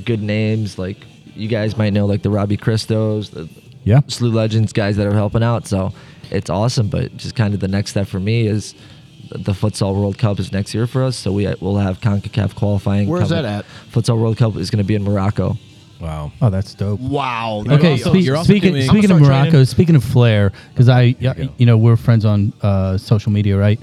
good 0.05 0.23
names. 0.23 0.79
Like 0.79 0.97
you 1.37 1.47
guys 1.49 1.77
might 1.77 1.93
know, 1.93 2.07
like 2.07 2.23
the 2.23 2.31
Robbie 2.31 2.57
Christos, 2.57 3.31
the 3.31 3.49
Yeah. 3.85 4.01
SLU 4.09 4.33
Legends 4.33 4.73
guys 4.73 4.97
that 4.97 5.07
are 5.07 5.15
helping 5.15 5.43
out. 5.43 5.67
So 5.67 5.93
it's 6.31 6.51
awesome, 6.51 6.89
but 6.89 7.17
just 7.17 7.35
kind 7.35 7.55
of 7.55 7.61
the 7.61 7.69
next 7.69 7.91
step 7.91 8.07
for 8.09 8.19
me 8.21 8.47
is 8.47 8.75
the 9.31 9.53
futsal 9.53 9.95
World 9.95 10.19
Cup 10.19 10.41
is 10.41 10.53
next 10.53 10.75
year 10.75 10.87
for 10.89 11.03
us, 11.05 11.17
so 11.17 11.31
we 11.33 11.47
will 11.61 11.79
have 11.79 12.01
Concacaf 12.01 12.55
qualifying. 12.57 13.09
Where's 13.09 13.29
that 13.29 13.45
at? 13.45 13.65
Futsal 13.93 14.19
World 14.19 14.37
Cup 14.39 14.57
is 14.57 14.71
going 14.71 14.83
to 14.83 14.89
be 14.89 14.95
in 14.97 15.05
Morocco. 15.05 15.57
Wow. 16.01 16.33
Oh, 16.41 16.49
that's 16.51 16.73
dope. 16.75 16.99
Wow. 16.99 17.63
Okay, 17.69 17.93
also- 17.93 18.11
speak- 18.11 18.25
you're 18.25 18.43
speaking 18.43 18.73
doing- 18.73 18.89
speaking 18.89 19.11
of 19.11 19.21
Morocco, 19.21 19.51
training. 19.51 19.67
speaking 19.67 19.97
of 19.97 20.03
flair, 20.03 20.51
because 20.73 20.89
I, 20.89 21.15
you 21.21 21.51
you 21.59 21.67
know, 21.67 21.77
we're 21.77 21.97
friends 21.97 22.25
on 22.25 22.53
uh, 22.63 22.97
social 22.97 23.31
media, 23.33 23.57
right? 23.59 23.79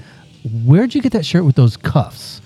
Where'd 0.64 0.94
you 0.94 1.02
get 1.02 1.12
that 1.12 1.26
shirt 1.26 1.44
with 1.44 1.56
those 1.56 1.76
cuffs? 1.76 2.40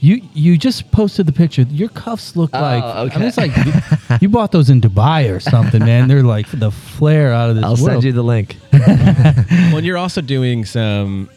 You 0.00 0.20
you 0.34 0.58
just 0.58 0.90
posted 0.92 1.26
the 1.26 1.32
picture. 1.32 1.62
Your 1.62 1.88
cuffs 1.88 2.36
look 2.36 2.50
oh, 2.52 2.60
like 2.60 2.84
I 2.84 3.04
mean, 3.04 3.12
okay. 3.12 3.26
it's 3.26 3.36
like 3.36 3.56
you, 3.56 4.18
you 4.20 4.28
bought 4.28 4.52
those 4.52 4.68
in 4.70 4.80
Dubai 4.80 5.34
or 5.34 5.40
something, 5.40 5.80
man. 5.80 6.06
They're 6.06 6.22
like 6.22 6.46
the 6.50 6.70
flare 6.70 7.32
out 7.32 7.50
of 7.50 7.56
this 7.56 7.64
I'll 7.64 7.76
world. 7.76 8.02
send 8.02 8.04
you 8.04 8.12
the 8.12 8.22
link. 8.22 8.56
well, 8.72 9.76
and 9.76 9.86
you're 9.86 9.96
also 9.96 10.20
doing 10.20 10.64
some 10.64 11.30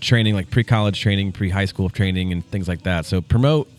training, 0.00 0.34
like 0.34 0.50
pre-college 0.50 1.00
training, 1.00 1.32
pre-high 1.32 1.64
school 1.64 1.88
training, 1.88 2.32
and 2.32 2.44
things 2.50 2.68
like 2.68 2.82
that. 2.82 3.06
So 3.06 3.20
promote 3.20 3.70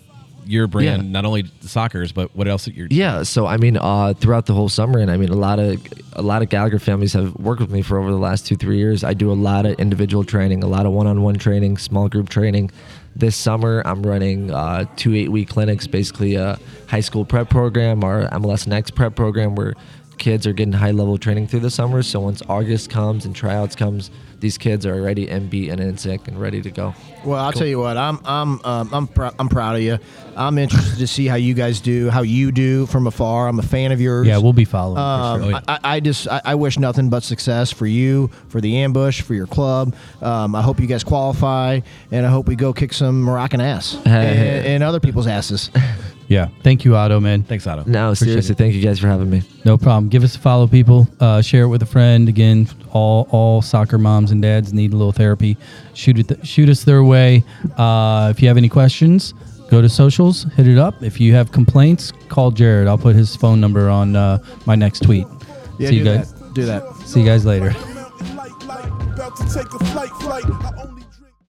your 0.45 0.67
brand, 0.67 1.03
Yeah. 1.03 1.09
not 1.11 1.25
only 1.25 1.43
the 1.61 1.67
soccer's, 1.67 2.11
but 2.11 2.35
what 2.35 2.47
else 2.47 2.65
that 2.65 2.75
you're. 2.75 2.87
Yeah, 2.89 3.23
so 3.23 3.45
I 3.45 3.57
mean, 3.57 3.77
uh, 3.77 4.13
throughout 4.13 4.45
the 4.45 4.53
whole 4.53 4.69
summer, 4.69 4.99
and 4.99 5.09
I 5.11 5.17
mean, 5.17 5.29
a 5.29 5.35
lot 5.35 5.59
of 5.59 5.81
a 6.13 6.21
lot 6.21 6.41
of 6.41 6.49
Gallagher 6.49 6.79
families 6.79 7.13
have 7.13 7.35
worked 7.35 7.61
with 7.61 7.71
me 7.71 7.81
for 7.81 7.97
over 7.97 8.11
the 8.11 8.17
last 8.17 8.45
two 8.45 8.55
three 8.55 8.77
years. 8.77 9.03
I 9.03 9.13
do 9.13 9.31
a 9.31 9.33
lot 9.33 9.65
of 9.65 9.79
individual 9.79 10.23
training, 10.23 10.63
a 10.63 10.67
lot 10.67 10.85
of 10.85 10.91
one 10.91 11.07
on 11.07 11.21
one 11.21 11.35
training, 11.35 11.77
small 11.77 12.07
group 12.09 12.29
training. 12.29 12.71
This 13.15 13.35
summer, 13.35 13.81
I'm 13.85 14.03
running 14.03 14.51
uh, 14.51 14.85
two 14.97 15.15
eight 15.15 15.29
week 15.31 15.49
clinics, 15.49 15.87
basically 15.87 16.35
a 16.35 16.59
high 16.87 16.99
school 16.99 17.23
prep 17.25 17.49
program 17.49 18.03
or 18.03 18.27
MLS 18.29 18.67
Next 18.67 18.91
prep 18.95 19.15
program, 19.15 19.55
where 19.55 19.73
kids 20.17 20.45
are 20.47 20.53
getting 20.53 20.73
high 20.73 20.91
level 20.91 21.17
training 21.17 21.47
through 21.47 21.59
the 21.61 21.69
summer. 21.69 22.01
So 22.03 22.19
once 22.21 22.41
August 22.47 22.89
comes 22.89 23.25
and 23.25 23.35
tryouts 23.35 23.75
comes, 23.75 24.11
these 24.45 24.59
kids 24.59 24.85
are 24.85 24.93
already 24.93 25.25
MB 25.25 25.71
and 25.71 25.81
NSYNC 25.81 26.27
and 26.27 26.39
ready 26.39 26.61
to 26.61 26.69
go. 26.69 26.93
Well, 27.23 27.39
I'll 27.43 27.51
tell 27.51 27.65
you 27.65 27.79
what. 27.79 27.97
I'm 27.97 28.19
I'm 28.23 28.63
um, 28.63 28.89
I'm 28.93 29.07
prou- 29.07 29.33
I'm 29.39 29.49
proud 29.49 29.75
of 29.75 29.81
you. 29.81 29.97
I'm 30.37 30.59
interested 30.59 30.99
to 30.99 31.07
see 31.07 31.25
how 31.25 31.33
you 31.35 31.55
guys 31.55 31.81
do, 31.81 32.11
how 32.11 32.21
you 32.21 32.51
do 32.51 32.85
from 32.85 33.07
afar. 33.07 33.47
I'm 33.47 33.57
a 33.57 33.63
fan 33.63 33.91
of 33.91 33.99
yours. 33.99 34.27
yeah, 34.27 34.37
we'll 34.37 34.53
be 34.53 34.65
following. 34.65 34.97
for 34.97 35.01
Um, 35.01 35.39
sure. 35.41 35.47
Oh, 35.47 35.49
yeah. 35.49 35.61
I, 35.67 35.79
I 35.95 35.99
just 35.99 36.27
I, 36.27 36.41
I 36.45 36.55
wish 36.55 36.77
nothing 36.77 37.09
but 37.09 37.23
success 37.23 37.71
for 37.71 37.87
you, 37.87 38.29
for 38.49 38.61
the 38.61 38.77
ambush, 38.77 39.21
for 39.21 39.33
your 39.33 39.47
club. 39.47 39.95
Um, 40.21 40.53
I 40.53 40.61
hope 40.61 40.79
you 40.79 40.85
guys 40.85 41.03
qualify, 41.03 41.79
and 42.11 42.23
I 42.23 42.29
hope 42.29 42.47
we 42.47 42.55
go 42.55 42.71
kick 42.71 42.93
some 42.93 43.23
Moroccan 43.23 43.61
ass 43.61 43.95
and, 44.05 44.65
and 44.67 44.83
other 44.83 44.99
people's 44.99 45.25
asses. 45.25 45.71
Yeah, 46.27 46.47
thank 46.63 46.83
you, 46.85 46.95
Ado, 46.97 47.21
man. 47.21 47.43
Thanks, 47.43 47.67
Ado. 47.67 47.83
No, 47.85 48.07
Appreciate 48.07 48.27
seriously, 48.29 48.53
it. 48.53 48.57
thank 48.57 48.73
you 48.73 48.81
guys 48.81 48.99
for 48.99 49.07
having 49.07 49.29
me. 49.29 49.43
No 49.63 49.77
problem. 49.77 50.09
Give 50.09 50.23
us 50.23 50.35
a 50.35 50.39
follow, 50.39 50.65
people. 50.67 51.07
Uh, 51.19 51.41
share 51.41 51.63
it 51.63 51.67
with 51.67 51.83
a 51.83 51.85
friend. 51.85 52.27
Again, 52.27 52.67
all 52.91 53.27
all 53.31 53.61
soccer 53.61 53.97
moms 53.99 54.31
and 54.31 54.41
dads 54.41 54.73
need 54.73 54.91
a 54.93 54.95
little 54.95 55.11
therapy. 55.11 55.55
Shoot 55.93 56.19
it. 56.31 56.45
shoot 56.47 56.67
us 56.69 56.83
their 56.83 57.03
way. 57.03 57.43
Uh, 57.77 58.29
if 58.35 58.41
you 58.41 58.47
have 58.47 58.57
any 58.57 58.69
questions, 58.69 59.33
go 59.69 59.81
to 59.83 59.89
socials. 59.89 60.45
Hit 60.55 60.67
it 60.67 60.79
up. 60.79 61.03
If 61.03 61.19
you 61.21 61.33
have 61.35 61.51
complaints, 61.51 62.11
call 62.27 62.49
Jared. 62.49 62.87
I'll 62.87 62.97
put 62.97 63.15
his 63.15 63.35
phone 63.35 63.61
number 63.61 63.87
on 63.89 64.15
uh, 64.15 64.39
my 64.65 64.73
next 64.75 65.03
tweet. 65.03 65.27
Yeah, 65.77 65.89
See 65.89 65.91
do 65.91 65.95
you 65.97 66.03
guys. 66.05 66.33
that. 66.33 66.53
Do 66.55 66.65
that. 66.65 66.95
See 67.05 67.19
you 67.19 67.25
guys 67.27 67.45
later. 67.45 67.75